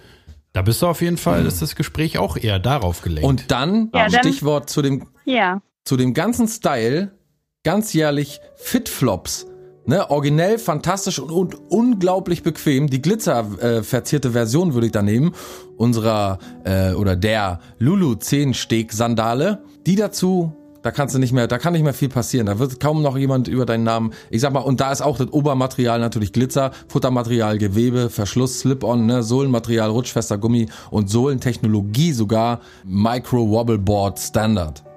Da 0.52 0.62
bist 0.62 0.80
du 0.82 0.86
auf 0.86 1.00
jeden 1.00 1.16
Fall, 1.16 1.44
ist 1.46 1.60
das 1.62 1.74
Gespräch 1.74 2.18
auch 2.18 2.36
eher 2.36 2.58
darauf 2.58 3.02
gelenkt. 3.02 3.28
Und 3.28 3.50
dann, 3.50 3.90
Ja, 3.94 4.08
dann- 4.08 4.12
Stichwort 4.20 4.70
zu 4.70 4.82
dem, 4.82 5.08
Ja. 5.24 5.60
zu 5.84 5.96
dem 5.96 6.14
ganzen 6.14 6.46
Style, 6.46 7.12
ganzjährlich 7.64 8.40
Fitflops. 8.56 9.46
Ne, 9.84 10.08
originell, 10.10 10.58
fantastisch 10.60 11.18
und, 11.18 11.32
und 11.32 11.56
unglaublich 11.68 12.44
bequem. 12.44 12.88
Die 12.88 13.02
glitzerverzierte 13.02 14.28
äh, 14.28 14.30
Version 14.30 14.74
würde 14.74 14.86
ich 14.86 14.92
da 14.92 15.02
nehmen. 15.02 15.34
Unserer 15.76 16.38
äh, 16.62 16.92
oder 16.92 17.16
der 17.16 17.58
Lulu 17.80 18.14
10 18.14 18.54
Steg 18.54 18.92
Sandale. 18.92 19.64
Die 19.84 19.96
dazu, 19.96 20.52
da 20.82 20.90
kannst 20.90 21.14
du 21.14 21.18
nicht 21.18 21.32
mehr, 21.32 21.46
da 21.46 21.58
kann 21.58 21.72
nicht 21.72 21.82
mehr 21.82 21.94
viel 21.94 22.08
passieren. 22.08 22.46
Da 22.46 22.58
wird 22.58 22.80
kaum 22.80 23.02
noch 23.02 23.16
jemand 23.16 23.48
über 23.48 23.66
deinen 23.66 23.84
Namen. 23.84 24.12
Ich 24.30 24.40
sag 24.40 24.52
mal, 24.52 24.60
und 24.60 24.80
da 24.80 24.92
ist 24.92 25.00
auch 25.00 25.16
das 25.16 25.32
Obermaterial 25.32 26.00
natürlich 26.00 26.32
Glitzer, 26.32 26.72
Futtermaterial, 26.88 27.58
Gewebe, 27.58 28.10
Verschluss, 28.10 28.60
Slip-on, 28.60 29.06
ne, 29.06 29.22
Sohlenmaterial, 29.22 29.90
rutschfester 29.90 30.38
Gummi 30.38 30.68
und 30.90 31.08
Sohlentechnologie 31.08 32.12
sogar 32.12 32.60
Micro 32.84 33.48
Wobble 33.48 33.78
Board 33.78 34.18
Standard. 34.18 34.91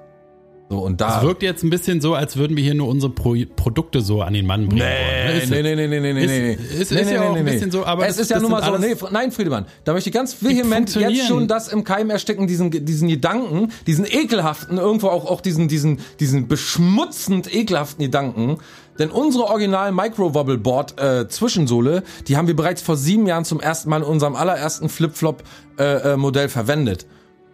So 0.68 0.78
und 0.80 1.00
da 1.00 1.18
es 1.18 1.22
wirkt 1.24 1.44
jetzt 1.44 1.62
ein 1.62 1.70
bisschen 1.70 2.00
so, 2.00 2.14
als 2.14 2.36
würden 2.36 2.56
wir 2.56 2.64
hier 2.64 2.74
nur 2.74 2.88
unsere 2.88 3.12
Pro 3.12 3.36
Produkte 3.54 4.00
so 4.00 4.22
an 4.22 4.32
den 4.34 4.46
Mann 4.46 4.66
bringen 4.68 4.82
wollen. 4.82 5.38
ne? 5.38 5.62
Nee, 5.62 5.62
nee, 5.62 5.76
nee, 5.76 5.86
nee, 5.86 6.00
nee, 6.00 6.12
nee, 6.12 6.24
ist- 6.24 6.28
nee. 6.28 6.52
ist- 6.82 6.90
nee, 6.92 7.00
ist 7.02 7.06
nee, 7.08 7.14
ja 7.14 7.22
auch 7.22 7.32
nee, 7.34 7.38
ein 7.38 7.44
nee. 7.44 7.52
bisschen 7.52 7.70
so, 7.70 7.84
aber 7.86 8.02
es 8.08 8.16
das- 8.16 8.24
ist 8.24 8.30
ja 8.30 8.40
nun 8.40 8.50
mal 8.50 8.64
so. 8.64 8.76
Nee, 8.76 8.96
nein, 9.12 9.30
Friedemann, 9.30 9.66
da 9.84 9.92
möchte 9.92 10.10
ich 10.10 10.14
ganz 10.14 10.42
vehement 10.42 10.92
jetzt 10.96 11.28
schon 11.28 11.46
das 11.46 11.68
im 11.68 11.84
Keim 11.84 12.10
ersticken, 12.10 12.48
diesen, 12.48 12.72
diesen 12.72 13.06
Gedanken, 13.08 13.70
diesen 13.86 14.06
ekelhaften, 14.06 14.78
irgendwo 14.78 15.06
auch, 15.08 15.26
auch 15.26 15.40
diesen, 15.40 15.68
diesen, 15.68 16.00
diesen 16.18 16.48
beschmutzend 16.48 17.54
ekelhaften 17.54 18.04
Gedanken. 18.04 18.58
Denn 18.98 19.10
unsere 19.10 19.44
original 19.44 19.92
Micro 19.92 20.34
Wobble 20.34 20.58
Board 20.58 20.98
äh, 21.00 21.28
Zwischensohle, 21.28 22.02
die 22.26 22.36
haben 22.36 22.48
wir 22.48 22.56
bereits 22.56 22.82
vor 22.82 22.96
sieben 22.96 23.26
Jahren 23.26 23.44
zum 23.44 23.60
ersten 23.60 23.88
Mal 23.90 23.98
in 23.98 24.02
unserem 24.08 24.34
allerersten 24.34 24.88
Flip-Flop 24.88 25.44
äh, 25.78 26.14
äh, 26.14 26.16
Modell 26.16 26.48
verwendet. 26.48 27.06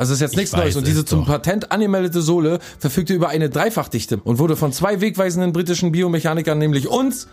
Also 0.03 0.15
ist 0.15 0.21
jetzt 0.21 0.37
nichts 0.37 0.53
Neues. 0.53 0.75
Und 0.75 0.83
es 0.83 0.89
diese 0.89 1.05
zum 1.05 1.21
doch. 1.21 1.29
Patent 1.29 1.71
angemeldete 1.71 2.23
Sohle 2.23 2.59
verfügte 2.81 3.15
über 3.15 3.29
eine 3.29 3.49
Dreifachdichte 3.49 4.17
und 4.25 4.41
wurde 4.41 4.57
von 4.57 4.73
zwei 4.73 5.01
wegweisenden 5.01 5.53
britischen 5.53 5.93
Biomechanikern, 5.93 6.59
nämlich 6.59 6.89
uns, 6.89 7.29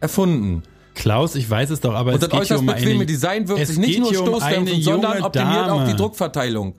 erfunden. 0.00 0.62
Klaus, 0.94 1.34
ich 1.34 1.50
weiß 1.50 1.70
es 1.70 1.80
doch, 1.80 1.94
aber 1.94 2.12
Und 2.12 2.22
es 2.22 2.28
geht 2.28 2.44
hier 2.44 2.60
um 2.60 2.66
bequeme 2.66 2.92
eine, 2.92 3.06
Design 3.06 3.48
wirkt 3.48 3.66
sich 3.66 3.78
nicht 3.78 3.98
nur 3.98 4.10
hier 4.10 4.22
um 4.22 4.82
sondern 4.82 5.22
optimiert 5.22 5.68
auch 5.68 5.80
die 5.80 5.86
Dame. 5.86 5.96
Druckverteilung. 5.96 6.74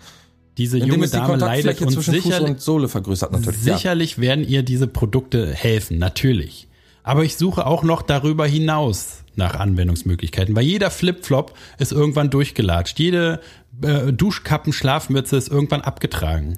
Diese 0.58 0.78
Indem 0.78 0.94
junge 0.94 1.06
es 1.06 1.12
die 1.12 1.18
Dame 1.18 1.36
leidet 1.36 1.78
Kontaktfläche 1.78 1.86
und 1.86 1.92
zwischen 1.92 2.22
Fuß 2.22 2.40
und 2.40 2.62
Sohle 2.62 2.88
vergrößert 2.88 3.34
natürlich. 3.34 3.66
Ja. 3.66 3.76
Sicherlich 3.76 4.20
werden 4.20 4.48
ihr 4.48 4.64
diese 4.64 4.88
Produkte 4.88 5.54
helfen, 5.54 5.98
natürlich. 5.98 6.70
Aber 7.04 7.24
ich 7.24 7.36
suche 7.38 7.66
auch 7.66 7.84
noch 7.84 8.02
darüber 8.02 8.46
hinaus 8.48 9.24
nach 9.36 9.56
Anwendungsmöglichkeiten, 9.60 10.56
weil 10.56 10.64
jeder 10.64 10.92
Flipflop 10.92 11.54
ist 11.80 11.92
irgendwann 11.92 12.30
durchgelatscht. 12.30 13.00
Jede 13.00 13.42
äh, 13.82 14.14
Duschkappen-Schlafmütze 14.14 15.36
ist 15.38 15.50
irgendwann 15.50 15.82
abgetragen. 15.82 16.58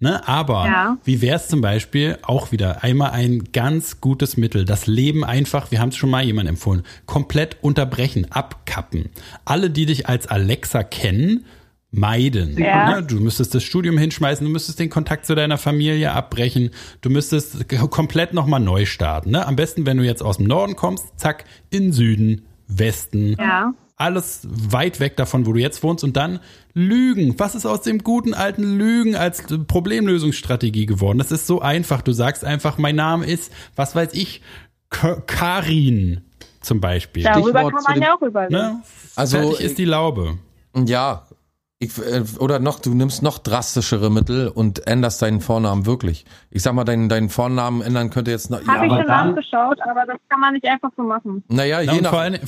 Ne? 0.00 0.26
Aber 0.28 0.66
Ja. 0.66 0.98
wie 1.04 1.22
wäre 1.22 1.36
es 1.36 1.48
zum 1.48 1.60
Beispiel 1.62 2.18
auch 2.22 2.52
wieder 2.52 2.82
einmal 2.82 3.12
ein 3.12 3.44
ganz 3.52 4.00
gutes 4.00 4.36
Mittel, 4.36 4.64
das 4.66 4.86
Leben 4.86 5.24
einfach, 5.24 5.70
wir 5.70 5.80
haben 5.80 5.88
es 5.88 5.96
schon 5.96 6.10
mal 6.10 6.22
jemand 6.22 6.48
empfohlen, 6.48 6.82
komplett 7.06 7.56
unterbrechen, 7.62 8.30
abkappen. 8.30 9.08
Alle, 9.46 9.70
die 9.70 9.86
dich 9.86 10.06
als 10.08 10.26
Alexa 10.26 10.82
kennen, 10.82 11.46
meiden. 11.96 12.58
Ja. 12.58 13.00
Du 13.00 13.16
müsstest 13.20 13.54
das 13.54 13.62
Studium 13.64 13.98
hinschmeißen, 13.98 14.44
du 14.46 14.52
müsstest 14.52 14.78
den 14.78 14.90
Kontakt 14.90 15.26
zu 15.26 15.34
deiner 15.34 15.58
Familie 15.58 16.12
abbrechen, 16.12 16.70
du 17.00 17.10
müsstest 17.10 17.68
komplett 17.90 18.32
nochmal 18.34 18.60
neu 18.60 18.84
starten. 18.86 19.30
Ne? 19.30 19.46
Am 19.46 19.56
besten, 19.56 19.86
wenn 19.86 19.96
du 19.96 20.04
jetzt 20.04 20.22
aus 20.22 20.36
dem 20.36 20.46
Norden 20.46 20.76
kommst, 20.76 21.06
zack, 21.18 21.44
in 21.70 21.92
Süden, 21.92 22.42
Westen. 22.68 23.36
Ja. 23.38 23.72
Alles 23.98 24.46
weit 24.50 25.00
weg 25.00 25.16
davon, 25.16 25.46
wo 25.46 25.54
du 25.54 25.60
jetzt 25.60 25.82
wohnst 25.82 26.04
und 26.04 26.16
dann 26.18 26.40
Lügen. 26.74 27.38
Was 27.38 27.54
ist 27.54 27.64
aus 27.64 27.80
dem 27.80 28.00
guten 28.04 28.34
alten 28.34 28.76
Lügen 28.76 29.16
als 29.16 29.44
Problemlösungsstrategie 29.66 30.84
geworden? 30.84 31.16
Das 31.18 31.32
ist 31.32 31.46
so 31.46 31.62
einfach. 31.62 32.02
Du 32.02 32.12
sagst 32.12 32.44
einfach, 32.44 32.76
mein 32.76 32.96
Name 32.96 33.24
ist, 33.24 33.50
was 33.74 33.96
weiß 33.96 34.10
ich, 34.12 34.42
K 34.90 35.22
Karin 35.26 36.20
zum 36.60 36.80
Beispiel. 36.82 37.22
Darüber 37.22 37.60
Stichwort 37.60 37.74
kann 37.74 37.82
man 37.84 37.94
dem- 37.94 38.02
ja 38.02 38.14
auch 38.14 38.22
überlegen. 38.22 38.52
Ne? 38.52 38.82
Also, 39.14 39.38
Fertig 39.38 39.60
ist 39.60 39.78
die 39.78 39.84
Laube. 39.86 40.38
Ja, 40.84 41.26
Ich, 41.78 41.98
äh, 41.98 42.24
oder 42.38 42.58
noch, 42.58 42.80
du 42.80 42.94
nimmst 42.94 43.22
noch 43.22 43.38
drastischere 43.38 44.10
Mittel 44.10 44.48
und 44.48 44.86
änderst 44.86 45.20
deinen 45.20 45.42
Vornamen 45.42 45.84
wirklich. 45.84 46.24
Ich 46.50 46.62
sag 46.62 46.72
mal, 46.72 46.84
deinen, 46.84 47.10
deinen 47.10 47.28
Vornamen 47.28 47.82
ändern 47.82 48.08
könnte 48.08 48.30
jetzt 48.30 48.50
noch. 48.50 48.66
Habe 48.66 48.86
ich 48.86 48.92
schon 48.92 49.06
nachgeschaut, 49.06 49.78
aber 49.82 50.06
das 50.06 50.16
kann 50.30 50.40
man 50.40 50.54
nicht 50.54 50.66
einfach 50.66 50.90
so 50.96 51.02
machen. 51.02 51.44
Naja, 51.48 51.82
Na, 51.84 51.92
je 51.92 52.00
nach. 52.00 52.10
vor, 52.10 52.20
allen, 52.20 52.38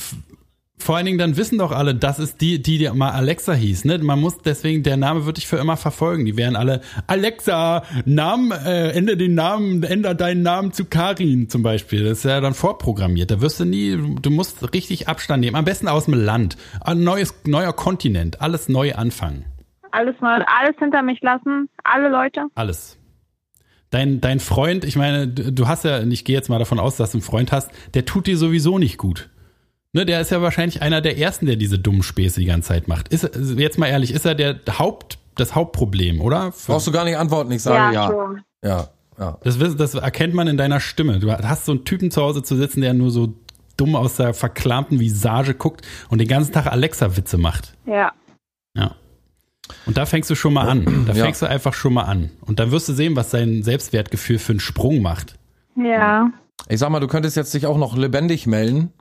vor 0.79 0.95
allen 0.95 1.05
Dingen, 1.05 1.17
dann 1.17 1.37
wissen 1.37 1.57
doch 1.57 1.71
alle, 1.71 1.93
das 1.93 2.19
ist 2.19 2.41
die, 2.41 2.61
die, 2.61 2.77
die 2.77 2.89
mal 2.89 3.11
Alexa 3.11 3.53
hieß. 3.53 3.85
Ne? 3.85 3.97
Man 3.99 4.19
muss 4.19 4.37
deswegen, 4.39 4.81
der 4.81 4.97
Name 4.97 5.25
wird 5.25 5.37
dich 5.37 5.47
für 5.47 5.57
immer 5.57 5.77
verfolgen. 5.77 6.25
Die 6.25 6.37
wären 6.37 6.55
alle, 6.55 6.81
Alexa, 7.05 7.83
Namen, 8.05 8.51
äh, 8.51 8.91
ändere 8.91 9.17
den 9.17 9.35
Namen, 9.35 9.83
ändere 9.83 10.15
deinen 10.15 10.41
Namen 10.41 10.71
zu 10.71 10.85
Karin 10.85 11.49
zum 11.49 11.63
Beispiel. 11.63 12.03
Das 12.05 12.19
ist 12.19 12.23
ja 12.23 12.39
dann 12.39 12.53
vorprogrammiert. 12.53 13.29
Da 13.29 13.41
wirst 13.41 13.59
du 13.59 13.65
nie, 13.65 13.97
du 14.21 14.29
musst 14.29 14.73
richtig 14.73 15.07
Abstand 15.07 15.41
nehmen. 15.41 15.57
Am 15.57 15.65
besten 15.65 15.87
aus 15.87 16.05
dem 16.05 16.13
Land. 16.13 16.57
Ein 16.81 17.03
neues, 17.03 17.35
neuer 17.45 17.73
Kontinent. 17.73 18.41
Alles 18.41 18.69
neu 18.69 18.95
anfangen. 18.95 19.45
Alles 19.91 20.15
mal, 20.21 20.43
alles 20.43 20.75
hinter 20.79 21.01
mich 21.01 21.21
lassen. 21.21 21.69
Alle 21.83 22.09
Leute. 22.09 22.45
Alles. 22.55 22.97
Dein, 23.89 24.21
dein 24.21 24.39
Freund, 24.39 24.85
ich 24.85 24.95
meine, 24.95 25.27
du 25.27 25.51
du 25.51 25.67
hast 25.67 25.83
ja, 25.83 26.03
ich 26.03 26.23
gehe 26.23 26.35
jetzt 26.35 26.47
mal 26.47 26.59
davon 26.59 26.79
aus, 26.79 26.95
dass 26.95 27.11
du 27.11 27.17
einen 27.17 27.23
Freund 27.23 27.51
hast, 27.51 27.71
der 27.95 28.05
tut 28.05 28.27
dir 28.27 28.37
sowieso 28.37 28.77
nicht 28.77 28.97
gut. 28.97 29.29
Ne, 29.93 30.05
der 30.05 30.21
ist 30.21 30.29
ja 30.29 30.41
wahrscheinlich 30.41 30.81
einer 30.83 31.01
der 31.01 31.17
ersten, 31.17 31.47
der 31.47 31.55
diese 31.55 31.79
dummen 31.79 32.03
Späße 32.03 32.39
die 32.39 32.45
ganze 32.45 32.67
Zeit 32.69 32.87
macht. 32.87 33.07
Ist 33.07 33.23
er- 33.23 33.41
jetzt 33.57 33.79
mal 33.79 33.87
ehrlich, 33.87 34.11
ist 34.13 34.25
er 34.25 34.35
der 34.35 34.59
Haupt, 34.77 35.17
das 35.35 35.55
Hauptproblem, 35.55 36.21
oder? 36.21 36.51
Für- 36.51 36.73
Brauchst 36.73 36.85
du 36.87 36.91
gar 36.91 37.05
nicht 37.05 37.17
antworten, 37.17 37.51
ich 37.51 37.63
sage 37.63 37.95
ja. 37.95 38.07
schon. 38.07 38.41
Ja, 38.63 38.89
ja. 39.17 39.37
Das, 39.43 39.57
das 39.75 39.95
erkennt 39.95 40.33
man 40.35 40.47
in 40.47 40.57
deiner 40.57 40.79
Stimme. 40.79 41.19
Du 41.19 41.31
hast 41.31 41.65
so 41.65 41.71
einen 41.71 41.85
Typen 41.85 42.11
zu 42.11 42.21
Hause 42.21 42.43
zu 42.43 42.55
sitzen, 42.55 42.81
der 42.81 42.93
nur 42.93 43.09
so 43.09 43.33
dumm 43.77 43.95
aus 43.95 44.17
der 44.17 44.33
verklamten 44.35 44.99
Visage 44.99 45.55
guckt 45.55 45.87
und 46.09 46.19
den 46.19 46.27
ganzen 46.27 46.51
Tag 46.53 46.67
Alexa-Witze 46.67 47.37
macht. 47.37 47.73
Ja. 47.87 48.11
Ja. 48.75 48.95
Und 49.87 49.97
da 49.97 50.05
fängst 50.05 50.29
du 50.29 50.35
schon 50.35 50.53
mal 50.53 50.67
an. 50.67 51.05
Da 51.07 51.13
Ja. 51.13 51.23
fängst 51.23 51.41
du 51.41 51.45
einfach 51.47 51.73
schon 51.73 51.93
mal 51.93 52.03
an. 52.03 52.29
Und 52.41 52.59
dann 52.59 52.71
wirst 52.71 52.89
du 52.89 52.93
sehen, 52.93 53.15
was 53.15 53.31
sein 53.31 53.63
Selbstwertgefühl 53.63 54.37
für 54.37 54.51
einen 54.53 54.59
Sprung 54.59 55.01
macht. 55.01 55.35
Ja. 55.75 56.29
Ich 56.67 56.79
sag 56.79 56.89
mal, 56.89 56.99
du 56.99 57.07
könntest 57.07 57.37
jetzt 57.37 57.53
dich 57.53 57.65
auch 57.65 57.77
noch 57.77 57.95
lebendig 57.97 58.45
melden 58.45 58.91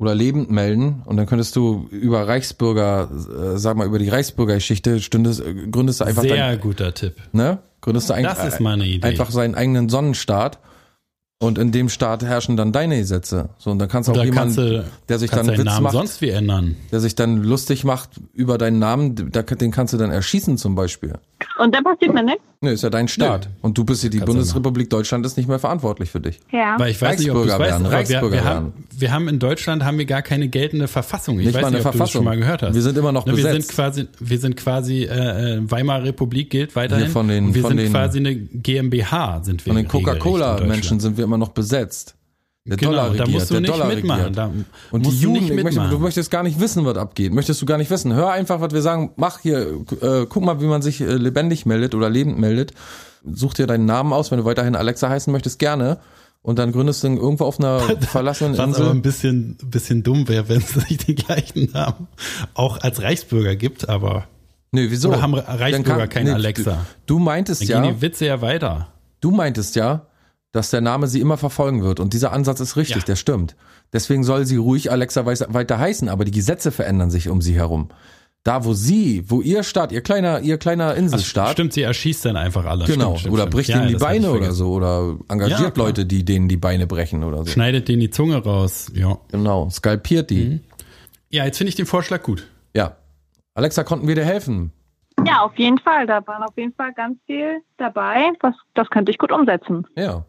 oder 0.00 0.14
lebend 0.14 0.50
melden 0.50 1.02
und 1.04 1.18
dann 1.18 1.26
könntest 1.26 1.54
du 1.56 1.86
über 1.90 2.26
Reichsbürger, 2.26 3.10
äh, 3.10 3.58
sag 3.58 3.76
mal, 3.76 3.86
über 3.86 3.98
die 3.98 4.08
Reichsbürgergeschichte 4.08 4.98
stündest, 5.00 5.40
äh, 5.40 5.52
gründest 5.70 6.00
du 6.00 6.04
einfach 6.04 6.22
Sehr 6.22 6.36
dein, 6.36 6.58
guter 6.58 6.94
Tipp. 6.94 7.16
ne? 7.32 7.58
Gründest 7.82 8.08
du 8.08 8.14
ein, 8.14 8.24
Idee. 8.24 9.06
einfach 9.06 9.30
seinen 9.30 9.54
eigenen 9.54 9.90
Sonnenstaat 9.90 10.58
und 11.38 11.58
in 11.58 11.70
dem 11.70 11.90
Staat 11.90 12.22
herrschen 12.22 12.56
dann 12.56 12.72
deine 12.72 12.98
Gesetze. 12.98 13.50
So 13.58 13.70
und 13.70 13.78
dann 13.78 13.88
kannst 13.88 14.08
du 14.08 14.12
auch 14.12 14.24
jemanden, 14.24 14.56
kannst 14.56 14.58
du, 14.58 14.84
der 15.08 15.18
sich 15.18 15.30
dann 15.30 15.46
Witz 15.48 15.64
Namen 15.64 15.84
macht, 15.84 15.92
sonst 15.92 16.22
wie 16.22 16.30
ändern. 16.30 16.76
der 16.90 17.00
sich 17.00 17.14
dann 17.14 17.42
lustig 17.42 17.84
macht 17.84 18.20
über 18.32 18.56
deinen 18.56 18.78
Namen, 18.78 19.30
da, 19.30 19.42
den 19.42 19.70
kannst 19.70 19.92
du 19.92 19.98
dann 19.98 20.10
erschießen 20.10 20.56
zum 20.56 20.74
Beispiel. 20.74 21.14
Und 21.58 21.74
dann 21.74 21.84
passiert 21.84 22.12
mir 22.14 22.22
nichts. 22.22 22.42
Ne, 22.62 22.72
ist 22.72 22.82
ja 22.82 22.90
dein 22.90 23.08
Staat. 23.08 23.48
Und 23.62 23.78
du 23.78 23.84
bist 23.84 24.02
hier, 24.02 24.10
die 24.10 24.18
Kannst 24.18 24.32
Bundesrepublik 24.32 24.90
Deutschland 24.90 25.24
ist 25.24 25.36
nicht 25.38 25.48
mehr 25.48 25.58
verantwortlich 25.58 26.10
für 26.10 26.20
dich. 26.20 26.38
Ja. 26.52 26.74
Weil 26.78 26.90
ich 26.90 27.00
weiß 27.00 27.18
nicht, 27.18 27.30
ob 27.30 27.42
du 27.44 27.48
weißt, 27.48 27.72
aber 27.72 27.84
wir, 27.84 27.90
Reichsbürger 27.92 28.26
wir, 28.30 28.32
werden. 28.32 28.46
haben, 28.48 28.72
wir 28.98 29.12
haben 29.12 29.28
in 29.28 29.38
Deutschland 29.38 29.82
haben 29.84 29.96
wir 29.98 30.04
gar 30.04 30.20
keine 30.20 30.48
geltende 30.48 30.86
Verfassung. 30.86 31.38
Ich 31.40 31.46
Nicht 31.46 31.54
weiß 31.54 31.62
mal 31.62 31.68
eine 31.68 31.76
nicht, 31.78 31.86
ob 31.86 31.92
du 31.92 31.98
das 31.98 32.10
Verfassung. 32.10 32.18
schon 32.20 32.24
mal 32.26 32.36
gehört 32.36 32.62
hast. 32.62 32.74
Wir 32.74 32.82
sind 32.82 32.98
immer 32.98 33.12
noch 33.12 33.24
Ne, 33.24 33.36
wir 33.36 33.44
besetzt. 33.44 33.68
sind 33.68 33.76
quasi, 33.76 34.06
wir 34.20 34.38
sind 34.38 34.56
quasi 34.56 35.04
äh, 35.04 35.54
äh, 35.56 35.70
Weimarer 35.70 36.04
Republik 36.04 36.50
gilt 36.50 36.76
weiterhin. 36.76 37.04
Hier 37.06 37.12
von 37.12 37.28
den- 37.28 37.46
und 37.46 37.54
wir 37.54 37.62
von 37.62 37.70
sind 37.70 37.78
den- 37.78 37.92
quasi 37.92 38.18
eine 38.18 38.34
GmbH 38.36 39.42
sind 39.42 39.64
wir. 39.64 39.72
Von 39.72 39.76
den 39.82 39.88
Coca-Cola-Menschen 39.88 41.00
sind 41.00 41.16
wir 41.16 41.24
immer 41.24 41.38
noch 41.38 41.48
besetzt. 41.50 42.14
Der 42.66 42.76
Genau, 42.76 42.90
Dollar 42.92 43.04
da 43.06 43.10
regiert, 43.12 43.28
musst 43.30 43.50
du 43.50 43.54
der 43.54 43.60
nicht 43.62 43.72
Dollar 43.72 43.86
mitmachen. 43.88 44.32
Da 44.34 44.50
Und 44.90 45.02
die 45.06 45.08
musst 45.08 45.24
du 45.24 45.30
möchte, 45.32 45.88
du 45.88 45.98
möchtest 45.98 46.30
gar 46.30 46.42
nicht 46.42 46.60
wissen, 46.60 46.84
was 46.84 46.96
abgeht. 46.98 47.32
Möchtest 47.32 47.60
du 47.62 47.66
gar 47.66 47.78
nicht 47.78 47.90
wissen. 47.90 48.12
Hör 48.12 48.30
einfach, 48.32 48.60
was 48.60 48.72
wir 48.74 48.82
sagen. 48.82 49.12
Mach 49.16 49.38
hier, 49.40 49.80
äh, 50.02 50.26
guck 50.28 50.44
mal, 50.44 50.60
wie 50.60 50.66
man 50.66 50.82
sich 50.82 51.00
äh, 51.00 51.14
lebendig 51.14 51.64
meldet 51.64 51.94
oder 51.94 52.10
lebend 52.10 52.38
meldet. 52.38 52.72
Such 53.24 53.54
dir 53.54 53.66
deinen 53.66 53.86
Namen 53.86 54.12
aus, 54.12 54.30
wenn 54.30 54.38
du 54.38 54.44
weiterhin 54.44 54.76
Alexa 54.76 55.08
heißen 55.08 55.32
möchtest, 55.32 55.58
gerne. 55.58 55.98
Und 56.42 56.58
dann 56.58 56.72
gründest 56.72 57.02
du 57.02 57.08
irgendwo 57.08 57.44
auf 57.44 57.58
einer 57.58 57.80
verlassenen 58.00 58.52
Was 58.52 58.60
aber 58.60 58.68
Insel. 58.68 58.90
ein 58.90 59.02
bisschen, 59.02 59.56
bisschen 59.64 60.02
dumm 60.02 60.28
wäre, 60.28 60.48
wenn 60.50 60.58
es 60.58 60.76
nicht 60.88 61.08
den 61.08 61.16
gleichen 61.16 61.70
Namen 61.72 62.08
auch 62.54 62.78
als 62.82 63.00
Reichsbürger 63.02 63.56
gibt, 63.56 63.88
aber 63.88 64.26
Nee, 64.72 64.86
wieso? 64.88 65.08
Oder 65.08 65.20
haben 65.22 65.34
Reichsbürger 65.34 65.98
kann- 66.00 66.08
keine 66.08 66.28
nee, 66.30 66.34
Alexa? 66.36 66.86
Du, 67.06 67.14
du 67.14 67.18
meintest 67.18 67.62
Dann 67.62 67.68
ja, 67.68 67.80
gehen 67.82 67.94
die 67.96 68.02
Witze 68.02 68.26
ja 68.26 68.40
weiter. 68.40 68.88
du 69.20 69.30
meintest 69.32 69.74
ja, 69.76 70.06
dass 70.52 70.70
der 70.70 70.80
Name 70.80 71.06
sie 71.06 71.20
immer 71.20 71.36
verfolgen 71.36 71.82
wird. 71.82 72.00
Und 72.00 72.12
dieser 72.12 72.32
Ansatz 72.32 72.60
ist 72.60 72.76
richtig, 72.76 72.96
Ja. 72.98 73.02
der 73.04 73.16
stimmt. 73.16 73.56
Deswegen 73.92 74.24
soll 74.24 74.46
sie 74.46 74.56
ruhig 74.56 74.90
Alexa 74.90 75.24
weiter 75.26 75.78
heißen, 75.78 76.08
aber 76.08 76.24
die 76.24 76.30
Gesetze 76.32 76.70
verändern 76.72 77.10
sich 77.10 77.28
um 77.28 77.40
sie 77.40 77.54
herum. 77.54 77.88
Da, 78.42 78.64
wo 78.64 78.72
sie, 78.72 79.22
wo 79.28 79.42
ihr 79.42 79.62
Staat, 79.62 79.92
ihr 79.92 80.00
kleiner, 80.00 80.40
ihr 80.40 80.56
kleiner 80.56 80.92
Ach, 80.92 80.96
Inselstaat, 80.96 81.50
stimmt, 81.52 81.74
sie 81.74 81.82
erschießt 81.82 82.24
dann 82.24 82.36
einfach 82.38 82.64
alle. 82.64 82.86
genau, 82.86 83.08
Stimmt, 83.16 83.18
stimmt, 83.20 83.34
oder 83.34 83.42
stimmt. 83.42 83.54
bricht 83.54 83.68
Ja, 83.68 83.76
ihnen 83.76 83.88
die 83.88 83.94
hab 83.94 84.00
ich 84.00 84.06
Beine 84.06 84.30
oder 84.30 84.52
so, 84.52 84.72
oder 84.72 85.16
engagiert 85.28 85.76
Ja. 85.76 85.84
Leute, 85.84 86.06
die 86.06 86.24
denen 86.24 86.48
die 86.48 86.56
Beine 86.56 86.86
brechen 86.86 87.22
oder 87.22 87.38
so. 87.44 87.46
Schneidet 87.50 87.88
denen 87.88 88.00
die 88.00 88.08
Zunge 88.10 88.36
raus. 88.42 88.90
Ja. 88.94 89.18
Genau, 89.30 89.68
skalpiert 89.68 90.30
die. 90.30 90.44
Mhm. 90.46 90.60
Ja, 91.28 91.44
jetzt 91.44 91.58
finde 91.58 91.68
ich 91.68 91.76
den 91.76 91.84
Vorschlag 91.86 92.22
gut. 92.22 92.46
Ja. 92.74 92.96
Alexa, 93.54 93.84
konnten 93.84 94.08
wir 94.08 94.14
dir 94.14 94.24
helfen? 94.24 94.72
Ja, 95.26 95.42
auf 95.42 95.52
jeden 95.58 95.78
Fall. 95.78 96.06
Da 96.06 96.26
waren 96.26 96.42
auf 96.42 96.56
jeden 96.56 96.72
Fall 96.72 96.94
ganz 96.94 97.18
viel 97.26 97.58
dabei. 97.76 98.30
Was, 98.40 98.54
das 98.74 98.88
könnte 98.88 99.12
ich 99.12 99.18
gut 99.18 99.32
umsetzen. 99.32 99.86
Ja. 99.96 100.24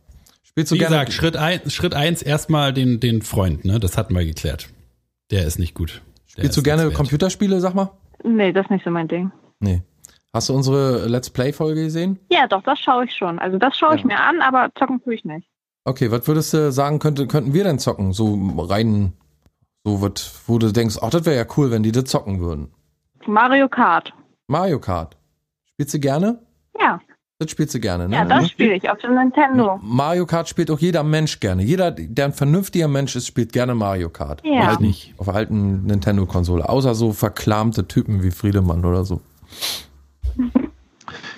Spielst 0.52 0.72
du 0.72 0.76
Wie 0.76 0.80
gerne? 0.80 0.96
gesagt, 0.96 1.14
Schritt, 1.14 1.38
ein, 1.38 1.70
Schritt 1.70 1.94
eins 1.94 2.22
erstmal 2.22 2.74
den, 2.74 3.00
den 3.00 3.22
Freund, 3.22 3.64
ne? 3.66 3.80
Das 3.80 3.98
hatten 3.98 4.14
wir 4.16 4.26
geklärt. 4.26 4.70
Der 5.32 5.46
ist 5.46 5.60
nicht 5.60 5.74
gut. 5.76 6.02
Der 6.36 6.42
Spielst 6.44 6.58
du 6.58 6.64
gerne. 6.64 6.92
Computerspiele, 6.92 7.60
sag 7.62 7.74
mal? 7.74 7.92
Nee, 8.24 8.52
das 8.52 8.66
ist 8.66 8.72
nicht 8.72 8.84
so 8.86 8.92
mein 8.92 9.08
Ding. 9.08 9.32
Nee. 9.60 9.82
Hast 10.34 10.50
du 10.50 10.54
unsere 10.54 11.08
Let's 11.08 11.30
Play-Folge 11.30 11.84
gesehen? 11.84 12.20
Ja, 12.32 12.48
doch, 12.48 12.64
das 12.64 12.80
schaue 12.80 13.06
ich 13.06 13.14
schon. 13.16 13.40
Also 13.40 13.58
das 13.58 13.78
schaue 13.78 13.96
ich 13.96 14.02
Ja. 14.02 14.08
mir 14.08 14.20
an, 14.20 14.42
aber 14.42 14.72
zocken 14.78 15.02
tue 15.04 15.16
ich 15.16 15.26
nicht. 15.26 15.48
Okay, 15.84 16.12
was 16.12 16.28
würdest 16.28 16.54
du 16.54 16.72
sagen, 16.72 17.00
könnte, 17.00 17.28
könnten 17.28 17.54
wir 17.54 17.64
denn 17.64 17.80
zocken? 17.80 18.14
So 18.14 18.38
rein, 18.70 19.14
so 19.84 20.02
was, 20.02 20.42
wo 20.48 20.58
du 20.58 20.72
denkst, 20.72 20.98
ach, 21.02 21.10
das 21.10 21.26
wäre 21.26 21.36
ja 21.38 21.46
cool, 21.58 21.72
wenn 21.72 21.84
die 21.84 21.92
das 21.92 22.06
zocken 22.06 22.40
würden. 22.40 22.72
Mario 23.26 23.68
Kart. 23.68 24.14
Mario 24.48 24.80
Kart. 24.80 25.18
Spielst 25.74 25.94
du 25.94 26.00
gerne? 26.00 26.40
Ja, 26.80 27.00
Das 27.42 27.50
spielst 27.50 27.74
du 27.74 27.80
gerne, 27.80 28.08
ne? 28.08 28.18
ja, 28.18 28.24
das 28.24 28.52
spiele 28.52 28.76
ich 28.76 28.88
auf 28.88 29.00
dem 29.00 29.16
Nintendo. 29.16 29.80
Mario 29.82 30.28
Kart 30.28 30.48
spielt 30.48 30.70
auch 30.70 30.78
jeder 30.78 31.02
Mensch 31.02 31.40
gerne. 31.40 31.64
Jeder, 31.64 31.90
der 31.90 32.26
ein 32.26 32.34
vernünftiger 32.34 32.88
Mensch 32.88 33.16
ist, 33.16 33.26
spielt 33.26 33.52
gerne 33.52 33.74
Mario 33.74 34.10
Kart. 34.10 34.44
Ja. 34.46 34.60
Auf, 34.60 34.68
alten, 34.68 34.96
auf 35.18 35.26
der 35.26 35.34
alten 35.34 35.86
Nintendo-Konsole. 35.88 36.70
Außer 36.70 36.94
so 36.94 37.14
verklamte 37.14 37.88
Typen 37.88 38.22
wie 38.22 38.30
Friedemann 38.30 38.86
oder 38.86 39.06
so. 39.06 39.22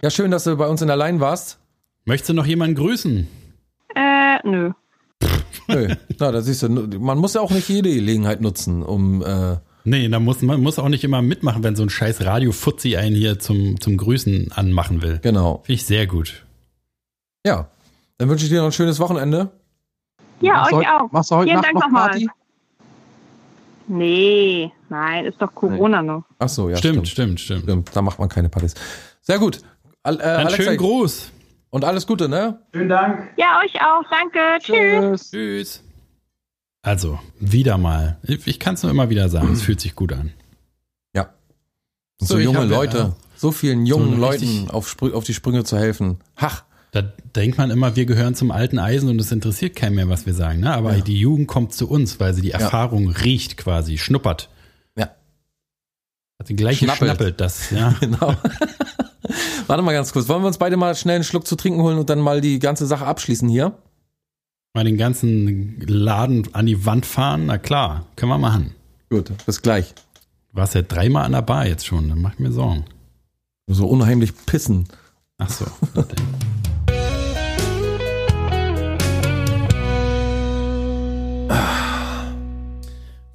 Ja, 0.01 0.09
schön, 0.09 0.29
dass 0.29 0.43
du 0.43 0.57
bei 0.57 0.67
uns 0.67 0.81
in 0.81 0.89
der 0.89 0.97
Line 0.97 1.21
warst. 1.21 1.57
Möchtest 2.03 2.31
du 2.31 2.33
noch 2.33 2.47
jemanden 2.47 2.75
grüßen? 2.75 3.25
Äh, 3.95 4.39
nö. 4.43 4.71
Nö. 5.69 5.95
Na, 6.19 6.31
da 6.33 6.41
siehst 6.41 6.63
du, 6.63 6.69
man 6.99 7.17
muss 7.17 7.35
ja 7.35 7.39
auch 7.39 7.51
nicht 7.51 7.69
jede 7.69 7.89
Gelegenheit 7.89 8.41
nutzen, 8.41 8.83
um 8.83 9.21
äh, 9.21 9.55
Nee, 9.85 10.07
da 10.07 10.19
muss 10.19 10.41
man 10.41 10.61
muss 10.61 10.79
auch 10.79 10.87
nicht 10.89 11.03
immer 11.03 11.21
mitmachen, 11.21 11.63
wenn 11.63 11.75
so 11.75 11.83
ein 11.83 11.89
scheiß 11.89 12.23
Radio-Fuzzi 12.25 12.95
einen 12.95 13.15
hier 13.15 13.39
zum, 13.39 13.79
zum 13.81 13.97
Grüßen 13.97 14.51
anmachen 14.53 15.01
will. 15.01 15.19
genau. 15.21 15.57
Finde 15.65 15.73
ich 15.73 15.85
sehr 15.85 16.07
gut. 16.07 16.45
Ja. 17.45 17.67
Dann 18.17 18.29
wünsche 18.29 18.45
ich 18.45 18.51
dir 18.51 18.59
noch 18.59 18.67
ein 18.67 18.71
schönes 18.71 18.99
Wochenende. 18.99 19.51
Ja, 20.39 20.53
Machst 20.53 20.73
euch 20.73 20.87
heut- 20.87 21.01
auch. 21.01 21.11
Machst 21.11 21.31
du 21.31 21.35
heute 21.35 21.43
Vielen 21.49 21.55
Nacht 21.57 21.65
Dank 21.65 21.75
noch 21.75 21.81
nochmal. 21.83 22.09
Party? 22.11 22.29
Nee, 23.87 24.71
nein, 24.89 25.25
ist 25.25 25.41
doch 25.41 25.53
Corona 25.53 26.01
noch. 26.01 26.23
Ach 26.39 26.47
so, 26.47 26.69
ja. 26.69 26.77
stimmt, 26.77 27.07
Stimmt, 27.07 27.39
stimmt, 27.41 27.63
stimmt. 27.63 27.89
Da 27.95 28.01
macht 28.01 28.17
man 28.19 28.29
keine 28.29 28.47
Partys. 28.49 28.75
Sehr 29.21 29.39
gut. 29.39 29.59
Al, 30.03 30.19
äh, 30.19 30.23
Einen 30.23 30.47
Alexa, 30.47 30.63
schönen 30.63 30.77
Gruß. 30.77 31.31
und 31.69 31.83
alles 31.83 32.07
Gute, 32.07 32.29
ne? 32.29 32.59
Vielen 32.71 32.87
Dank. 32.89 33.29
Ja, 33.35 33.59
euch 33.63 33.73
auch. 33.81 34.03
Danke. 34.09 34.39
Tschüss. 34.59 35.31
Tschüss. 35.31 35.83
Also, 36.83 37.17
wieder 37.39 37.77
mal. 37.77 38.17
Ich, 38.23 38.59
kann 38.59 38.75
es 38.75 38.83
nur 38.83 38.91
immer 38.91 39.09
wieder 39.09 39.29
sagen, 39.29 39.53
es 39.53 39.61
fühlt 39.61 39.79
sich 39.79 39.95
gut 39.95 40.11
an. 40.11 40.33
Ja. 41.15 41.33
So, 42.19 42.35
So, 42.35 42.39
junge 42.39 42.65
Leute, 42.65 43.13
äh, 43.15 43.37
so 43.37 43.51
vielen 43.51 43.85
jungen 43.85 44.15
so 44.15 44.17
Leuten 44.19 44.69
auf, 44.69 44.95
auf 45.01 45.23
die 45.23 45.33
Sprünge 45.33 45.63
zu 45.63 45.77
helfen. 45.77 46.17
Hach. 46.35 46.63
Da 46.91 47.01
denkt 47.01 47.57
man 47.57 47.71
immer, 47.71 47.95
wir 47.95 48.05
gehören 48.05 48.35
zum 48.35 48.51
alten 48.51 48.77
Eisen 48.79 49.09
und 49.09 49.19
es 49.19 49.31
interessiert 49.31 49.75
keinen 49.75 49.95
mehr, 49.95 50.09
was 50.09 50.25
wir 50.27 50.33
sagen. 50.35 50.59
Ne? 50.59 50.73
Aber 50.73 50.95
Ja. 50.97 51.01
die 51.01 51.17
Jugend 51.19 51.47
kommt 51.47 51.73
zu 51.73 51.89
uns, 51.89 52.19
weil 52.19 52.33
sie 52.35 52.41
die 52.41 52.51
Erfahrung 52.51 53.07
riecht 53.09 53.57
quasi, 53.57 53.97
schnuppert. 53.97 54.49
Ja. 54.95 55.05
Hat 56.39 56.49
die 56.49 56.55
gleiche 56.55 56.83
Schnappelt. 56.85 57.09
schnappelt 57.11 57.41
das, 57.41 57.69
ja. 57.71 57.95
Genau. 58.01 58.35
Warte 59.67 59.81
mal 59.83 59.93
ganz 59.93 60.11
kurz. 60.11 60.27
Wollen 60.27 60.43
wir 60.43 60.47
uns 60.47 60.57
beide 60.57 60.75
mal 60.77 60.93
schnell 60.95 61.15
einen 61.15 61.23
Schluck 61.23 61.47
zu 61.47 61.55
trinken 61.55 61.81
holen 61.81 61.97
und 61.97 62.09
dann 62.09 62.19
mal 62.19 62.41
die 62.41 62.59
ganze 62.59 62.85
Sache 62.85 63.05
abschließen 63.05 63.47
hier? 63.47 63.77
Mal 64.75 64.85
den 64.85 64.97
ganzen 64.97 65.79
Laden 65.85 66.51
an 66.55 66.65
die 66.65 66.83
Wand 66.83 67.05
fahren, 67.05 67.45
na 67.45 67.59
klar, 67.59 68.07
können 68.15 68.31
wir 68.31 68.39
machen. 68.39 68.73
Gut, 69.07 69.31
bis 69.45 69.61
gleich. 69.61 69.93
Du 70.49 70.57
warst 70.57 70.73
ja 70.73 70.81
dreimal 70.81 71.25
an 71.25 71.33
der 71.33 71.43
Bar 71.43 71.67
jetzt 71.67 71.85
schon, 71.85 72.09
dann 72.09 72.19
mach 72.19 72.33
ich 72.33 72.39
mir 72.39 72.51
Sorgen. 72.51 72.83
So 73.67 73.85
unheimlich 73.85 74.33
pissen. 74.47 74.87
Ach 75.37 75.49
so. 75.49 75.65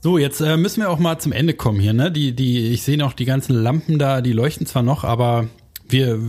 So, 0.01 0.17
jetzt 0.17 0.41
äh, 0.41 0.57
müssen 0.57 0.81
wir 0.81 0.91
auch 0.91 1.01
mal 1.01 1.19
zum 1.19 1.33
Ende 1.33 1.55
kommen 1.55 1.81
hier, 1.81 1.93
ne? 1.93 2.13
Die, 2.13 2.35
die, 2.35 2.69
ich 2.69 2.85
sehe 2.85 2.97
noch 2.97 3.13
die 3.13 3.25
ganzen 3.25 3.53
Lampen 3.55 3.99
da, 3.99 4.21
die 4.21 4.33
leuchten 4.33 4.65
zwar 4.65 4.85
noch, 4.85 5.03
aber 5.03 5.49
wir, 5.89 6.21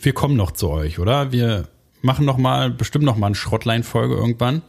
wir 0.00 0.12
kommen 0.12 0.36
noch 0.36 0.52
zu 0.52 0.70
euch, 0.70 1.00
oder? 1.00 1.32
Wir 1.32 1.66
machen 2.04 2.24
noch 2.24 2.36
mal, 2.36 2.70
bestimmt 2.70 3.04
noch 3.04 3.16
mal 3.16 3.26
eine 3.26 3.34
Schrottlein-Folge 3.34 4.14
irgendwann. 4.14 4.62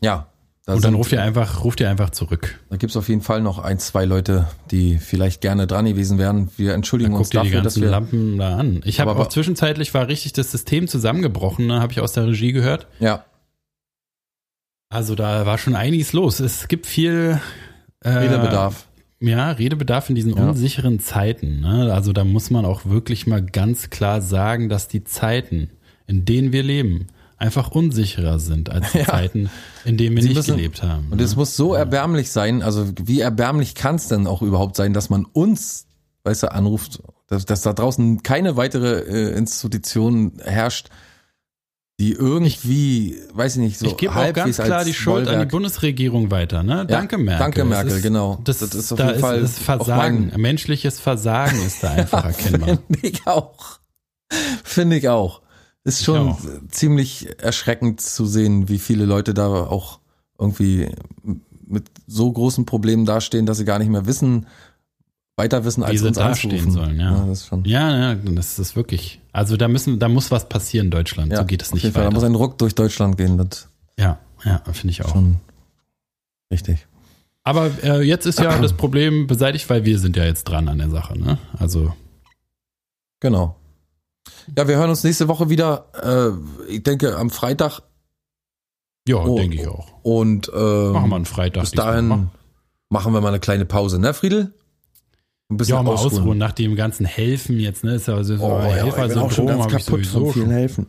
Ja. 0.00 0.28
da 0.64 0.74
Und 0.74 0.84
dann 0.84 0.94
ruft 0.94 1.12
ihr 1.12 1.22
einfach, 1.22 1.64
ruft 1.64 1.80
ihr 1.80 1.90
einfach 1.90 2.10
zurück. 2.10 2.58
Da 2.70 2.76
gibt's 2.76 2.96
auf 2.96 3.08
jeden 3.08 3.20
Fall 3.20 3.40
noch 3.40 3.58
ein, 3.58 3.78
zwei 3.78 4.04
Leute, 4.04 4.48
die 4.70 4.98
vielleicht 4.98 5.40
gerne 5.40 5.66
dran 5.66 5.84
gewesen 5.84 6.18
wären. 6.18 6.50
Wir 6.56 6.74
entschuldigen 6.74 7.12
Dann 7.12 7.18
uns 7.18 7.30
guckt 7.30 7.34
ihr 7.34 7.42
die 7.42 7.50
dafür, 7.50 7.62
dass 7.62 7.80
wir. 7.80 7.90
Lampen 7.90 8.38
da 8.38 8.56
an. 8.56 8.80
Ich 8.84 9.00
habe 9.00 9.16
auch 9.16 9.28
zwischenzeitlich 9.28 9.92
war 9.92 10.08
richtig 10.08 10.32
das 10.32 10.50
System 10.50 10.88
zusammengebrochen, 10.88 11.66
ne? 11.66 11.80
habe 11.80 11.92
ich 11.92 12.00
aus 12.00 12.12
der 12.12 12.26
Regie 12.26 12.52
gehört. 12.52 12.86
Ja. 13.00 13.24
Also 14.88 15.14
da 15.16 15.46
war 15.46 15.58
schon 15.58 15.74
einiges 15.74 16.12
los. 16.12 16.38
Es 16.38 16.68
gibt 16.68 16.86
viel 16.86 17.40
äh, 18.00 18.08
Redebedarf. 18.08 18.86
Ja, 19.20 19.50
Redebedarf 19.52 20.08
in 20.10 20.14
diesen 20.14 20.36
Ja. 20.36 20.48
unsicheren 20.50 21.00
Zeiten. 21.00 21.60
Ne? 21.60 21.92
Also 21.92 22.12
da 22.12 22.24
muss 22.24 22.50
man 22.50 22.64
auch 22.64 22.84
wirklich 22.84 23.26
mal 23.26 23.42
ganz 23.42 23.88
klar 23.90 24.20
sagen, 24.20 24.68
dass 24.68 24.88
die 24.88 25.04
Zeiten, 25.04 25.70
in 26.06 26.24
denen 26.24 26.52
wir 26.52 26.62
leben, 26.62 27.06
einfach 27.38 27.70
unsicherer 27.70 28.38
sind 28.38 28.70
als 28.70 28.92
die 28.92 28.98
Ja. 28.98 29.04
Zeiten, 29.06 29.50
in 29.84 29.96
denen 29.96 30.16
wir 30.16 30.22
Sie 30.22 30.28
nicht 30.30 30.36
müssen- 30.38 30.56
gelebt 30.56 30.82
haben. 30.82 31.08
Und 31.10 31.20
es 31.20 31.34
muss 31.36 31.56
so 31.56 31.74
erbärmlich 31.74 32.30
sein, 32.30 32.62
also 32.62 32.90
wie 33.04 33.20
erbärmlich 33.20 33.74
kann 33.74 33.96
es 33.96 34.08
denn 34.08 34.26
auch 34.26 34.42
überhaupt 34.42 34.76
sein, 34.76 34.92
dass 34.92 35.10
man 35.10 35.24
uns, 35.24 35.86
weißt 36.24 36.44
du, 36.44 36.52
anruft, 36.52 37.02
dass, 37.28 37.44
dass 37.44 37.62
da 37.62 37.72
draußen 37.72 38.22
keine 38.22 38.56
weitere 38.56 39.00
äh, 39.00 39.36
Institution 39.36 40.32
herrscht, 40.44 40.88
die 41.98 42.12
irgendwie, 42.12 43.16
weiß 43.32 43.56
ich 43.56 43.62
nicht, 43.62 43.78
so 43.78 43.86
ich 43.86 43.96
gebe 43.96 44.14
auch 44.14 44.32
ganz 44.34 44.58
klar 44.58 44.84
die 44.84 44.92
Schuld 44.92 45.28
an 45.28 45.34
die 45.40 45.44
Bollwerk- 45.46 45.50
Bundesregierung 45.50 46.30
weiter. 46.30 46.62
Ne? 46.62 46.84
Danke, 46.86 47.16
Merkel. 47.16 47.38
danke, 47.38 47.64
Merkel, 47.64 47.92
ist, 47.96 48.02
genau. 48.02 48.38
Das, 48.44 48.58
Das 48.58 48.74
ist 48.74 48.92
auf 48.92 48.98
da 48.98 49.08
jeden 49.08 49.20
Fall 49.20 49.40
ist, 49.40 49.58
Versagen. 49.58 50.30
Menschliches 50.36 51.00
Versagen 51.00 51.58
ist 51.64 51.82
da 51.82 51.92
einfach 51.92 52.24
erkennbar. 52.26 52.78
Finde 52.90 53.08
ich 53.08 53.26
auch. 53.26 53.78
Finde 54.62 54.96
ich 54.96 55.08
auch. 55.08 55.40
Ist 55.84 56.04
schon 56.04 56.30
auch. 56.30 56.40
ziemlich 56.68 57.28
erschreckend 57.40 58.00
zu 58.02 58.26
sehen, 58.26 58.68
wie 58.68 58.78
viele 58.78 59.06
Leute 59.06 59.32
da 59.32 59.46
auch 59.48 60.00
irgendwie 60.38 60.90
mit 61.66 61.84
so 62.06 62.30
großen 62.30 62.66
Problemen 62.66 63.06
dastehen, 63.06 63.46
dass 63.46 63.56
sie 63.58 63.64
gar 63.64 63.78
nicht 63.78 63.88
mehr 63.90 64.04
wissen, 64.06 64.46
weiter 65.36 65.64
wissen, 65.64 65.82
als 65.82 66.00
sie 66.00 66.06
uns 66.08 66.16
dastehen 66.16 66.70
sollen, 66.70 66.98
ja. 66.98 67.26
das 67.26 67.40
ist 67.40 67.46
schon. 67.48 67.64
Ja, 67.64 68.14
ja, 68.14 68.14
das 68.14 68.58
ist 68.58 68.74
wirklich. 68.76 69.20
Also 69.32 69.56
da 69.56 69.68
müssen, 69.68 69.98
da 69.98 70.08
muss 70.08 70.30
was 70.30 70.48
passieren 70.48 70.90
Deutschland. 70.90 71.30
Ja, 71.32 71.38
so 71.38 71.44
geht 71.44 71.60
es 71.62 71.72
nicht 71.74 71.82
Fall, 71.92 72.04
Da 72.04 72.10
muss 72.10 72.22
weiter. 72.22 72.32
ein 72.32 72.34
Ruck 72.36 72.58
durch 72.58 72.74
Deutschland 72.74 73.16
gehen. 73.18 73.36
Das 73.38 73.68
Ja, 73.98 74.18
ja, 74.44 74.62
finde 74.72 74.92
ich 74.92 75.04
auch. 75.04 75.10
schon 75.12 75.36
richtig. 76.50 76.86
Aber 77.44 77.70
äh, 77.84 78.02
jetzt 78.02 78.26
ist 78.26 78.40
ja 78.40 78.58
das 78.58 78.72
Problem 78.72 79.26
beseitigt, 79.26 79.68
weil 79.70 79.84
wir 79.84 79.98
sind 79.98 80.16
ja 80.16 80.24
jetzt 80.24 80.44
dran 80.44 80.68
an 80.68 80.78
der 80.78 80.90
Sache. 80.90 81.18
Ne? 81.18 81.38
Also 81.58 81.92
Genau. 83.20 83.56
Ja, 84.56 84.66
wir 84.68 84.76
hören 84.76 84.90
uns 84.90 85.04
nächste 85.04 85.28
Woche 85.28 85.48
wieder. 85.48 85.86
Äh, 86.68 86.72
ich 86.72 86.82
denke 86.82 87.16
am 87.16 87.30
Freitag. 87.30 87.80
ja, 89.08 89.16
Oh, 89.16 89.36
denke 89.36 89.56
ich 89.60 89.68
auch. 89.68 89.88
Und 90.02 90.50
ähm, 90.54 90.92
Machen 90.92 91.10
wir 91.10 91.16
einen 91.16 91.24
Freitag 91.26 91.62
Bis 91.62 91.70
dahin 91.72 92.08
Mach- 92.08 92.18
machen 92.88 93.12
wir 93.12 93.20
mal 93.20 93.28
eine 93.28 93.40
kleine 93.40 93.64
Pause, 93.64 93.98
ne, 94.00 94.12
Friedel? 94.14 94.52
Ein 95.48 95.56
bisschen 95.58 95.76
Ja, 95.76 95.82
mal 95.82 95.92
ausruhen. 95.92 96.12
ausruhen 96.20 96.38
nach 96.38 96.52
dem 96.52 96.74
ganzen 96.74 97.06
Helfen 97.06 97.60
jetzt, 97.60 97.84
ne? 97.84 97.94
Ist 97.94 98.08
ja 98.08 98.22
so, 98.24 98.34
Oh, 98.34 98.58
ja, 98.60 98.84
ich 98.86 98.94
bin 98.94 99.18
auch 99.18 99.30
schon 99.30 99.46
ganz 99.46 99.68
kaputt 99.68 100.04
von 100.06 100.32
vielen. 100.32 100.50
Helfen. 100.50 100.86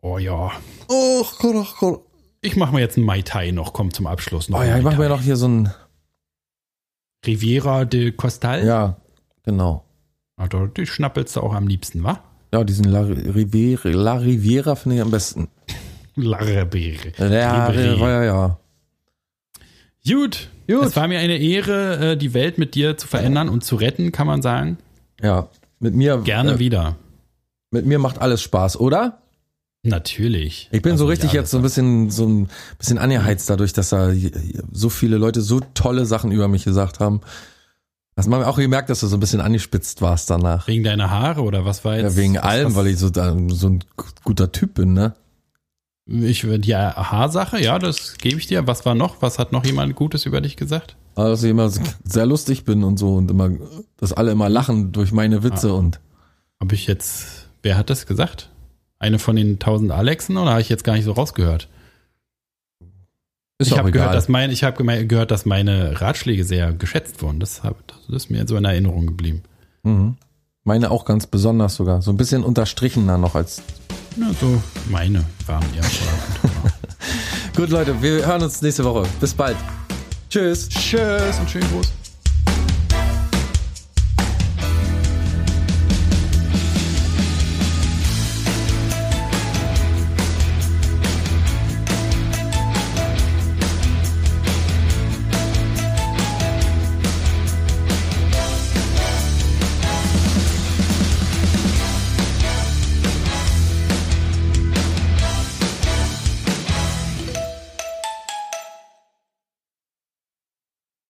Oh 0.00 0.18
ja. 0.18 0.50
Oh 0.88 1.24
Gott, 1.38 1.54
oh 1.54 1.66
Gott. 1.78 2.00
Ich 2.40 2.56
mache 2.56 2.74
mir 2.74 2.80
jetzt 2.80 2.96
einen 2.96 3.06
Mai 3.06 3.22
Tai 3.22 3.52
noch, 3.52 3.72
komm 3.72 3.92
zum 3.94 4.08
Abschluss 4.08 4.48
noch. 4.48 4.58
Oh 4.58 4.62
ja, 4.64 4.76
ich 4.76 4.82
mache 4.82 4.96
mir 4.98 5.08
noch 5.08 5.20
hier 5.20 5.36
so 5.36 5.46
ein. 5.46 5.72
Riviera 7.24 7.84
de 7.84 8.10
Costal. 8.12 8.64
Ja, 8.66 8.96
genau. 9.44 9.84
Da- 10.36 10.66
die 10.66 10.86
schnappelst 10.86 11.36
du 11.36 11.40
auch 11.40 11.54
am 11.54 11.68
liebsten, 11.68 12.02
wa? 12.02 12.18
Ja, 12.52 12.64
diesen 12.64 12.86
La 12.86 13.02
Riviera, 13.02 13.88
La 13.90 14.14
Riviera 14.14 14.74
finde 14.74 14.96
ich 14.96 15.02
am 15.02 15.10
besten. 15.12 15.48
La 16.16 16.38
Riviera. 16.38 17.10
Ja, 17.28 17.66
Riviera. 17.68 18.10
ja, 18.10 18.24
ja. 18.24 18.58
Gut. 20.06 20.48
Gut. 20.66 20.84
Es 20.84 20.96
war 20.96 21.08
mir 21.08 21.18
eine 21.18 21.36
Ehre, 21.38 22.12
äh, 22.12 22.16
die 22.16 22.34
Welt 22.34 22.58
mit 22.58 22.74
dir 22.74 22.96
zu 22.96 23.06
verändern 23.06 23.48
und 23.48 23.64
zu 23.64 23.76
retten, 23.76 24.12
kann 24.12 24.26
man 24.26 24.42
sagen. 24.42 24.78
Ja, 25.20 25.48
mit 25.80 25.94
mir. 25.94 26.18
Gerne 26.18 26.52
äh, 26.52 26.58
wieder. 26.58 26.96
Mit 27.70 27.86
mir 27.86 27.98
macht 27.98 28.20
alles 28.20 28.42
Spaß, 28.42 28.78
oder? 28.78 29.18
Natürlich. 29.84 30.68
Ich 30.70 30.82
bin 30.82 30.96
so 30.96 31.04
Also, 31.04 31.10
richtig 31.10 31.32
ja, 31.32 31.40
jetzt 31.40 31.50
so 31.50 31.56
ein 31.56 31.62
bisschen, 31.62 32.10
so 32.10 32.26
ein 32.26 32.48
bisschen 32.78 32.98
angeheizt 32.98 33.50
dadurch, 33.50 33.72
dass 33.72 33.88
da 33.88 34.12
so 34.72 34.88
viele 34.88 35.16
Leute 35.18 35.40
so 35.40 35.60
tolle 35.74 36.06
Sachen 36.06 36.30
über 36.30 36.46
mich 36.46 36.64
gesagt 36.64 37.00
haben. 37.00 37.20
Das 38.14 38.26
haben 38.26 38.32
wir 38.32 38.46
auch 38.46 38.58
gemerkt, 38.58 38.90
dass 38.90 39.00
du 39.00 39.06
so 39.06 39.16
ein 39.16 39.20
bisschen 39.20 39.40
angespitzt 39.40 40.02
warst 40.02 40.30
danach. 40.30 40.68
Wegen 40.68 40.84
deiner 40.84 41.10
Haare 41.10 41.42
oder 41.42 41.64
was 41.64 41.84
war 41.84 41.96
jetzt? 41.96 42.16
Ja, 42.16 42.22
wegen 42.22 42.36
was, 42.36 42.42
allem, 42.42 42.66
was, 42.68 42.74
weil 42.76 42.86
ich 42.88 42.98
so, 42.98 43.08
so 43.08 43.68
ein 43.68 43.84
guter 44.22 44.52
Typ 44.52 44.74
bin, 44.74 44.92
ne? 44.92 45.14
Ich, 46.06 46.40
die 46.40 46.74
Haarsache, 46.74 47.62
ja, 47.62 47.78
das 47.78 48.18
gebe 48.18 48.38
ich 48.38 48.46
dir. 48.48 48.66
Was 48.66 48.84
war 48.84 48.94
noch? 48.94 49.22
Was 49.22 49.38
hat 49.38 49.52
noch 49.52 49.64
jemand 49.64 49.94
Gutes 49.94 50.26
über 50.26 50.40
dich 50.40 50.56
gesagt? 50.56 50.96
Aber 51.14 51.28
dass 51.28 51.42
ich 51.42 51.50
immer 51.50 51.70
sehr 52.04 52.26
lustig 52.26 52.64
bin 52.64 52.82
und 52.82 52.98
so 52.98 53.14
und 53.16 53.30
immer, 53.30 53.50
dass 53.98 54.12
alle 54.12 54.32
immer 54.32 54.48
lachen 54.48 54.92
durch 54.92 55.12
meine 55.12 55.42
Witze 55.44 55.68
Ah. 55.70 55.74
und 55.74 56.00
Habe 56.60 56.74
ich 56.74 56.86
jetzt, 56.86 57.48
wer 57.62 57.76
hat 57.76 57.90
das 57.90 58.06
gesagt? 58.06 58.50
Eine 58.98 59.18
von 59.18 59.36
den 59.36 59.58
tausend 59.58 59.90
Alexen 59.92 60.36
oder 60.36 60.52
habe 60.52 60.60
ich 60.60 60.68
jetzt 60.68 60.84
gar 60.84 60.94
nicht 60.94 61.04
so 61.04 61.12
rausgehört? 61.12 61.68
ist 63.58 63.68
ich 63.70 63.78
habe 63.78 63.92
gehört, 63.92 64.14
dass 64.14 64.28
mein, 64.28 64.50
ich 64.50 64.64
habe 64.64 65.06
gehört, 65.06 65.30
dass 65.30 65.44
meine 65.46 66.00
Ratschläge 66.00 66.44
sehr 66.44 66.72
geschätzt 66.72 67.22
wurden. 67.22 67.38
Das, 67.38 67.62
hab, 67.62 67.86
das 67.86 68.08
ist 68.08 68.30
mir 68.30 68.46
so 68.48 68.56
in 68.56 68.64
Erinnerung 68.64 69.06
geblieben. 69.06 69.42
mhm. 69.82 70.16
Meine 70.64 70.92
auch 70.92 71.04
ganz 71.04 71.26
besonders 71.26 71.74
sogar. 71.74 72.02
So 72.02 72.12
ein 72.12 72.16
bisschen 72.16 72.44
unterstrichener 72.44 73.18
noch 73.18 73.34
als. 73.34 73.62
Ja, 74.16 74.26
so 74.40 74.62
meine 74.90 75.24
waren 75.46 75.64
ja. 75.74 75.82
Gut, 77.56 77.70
Leute, 77.70 78.00
wir 78.02 78.26
hören 78.26 78.42
uns 78.42 78.60
nächste 78.60 78.84
Woche. 78.84 79.06
Bis 79.20 79.32
bald. 79.32 79.56
Tschüss. 80.28 80.68
Tschüss 80.68 81.38
und 81.38 81.50
schönen 81.50 81.70
Gruß. 81.70 82.01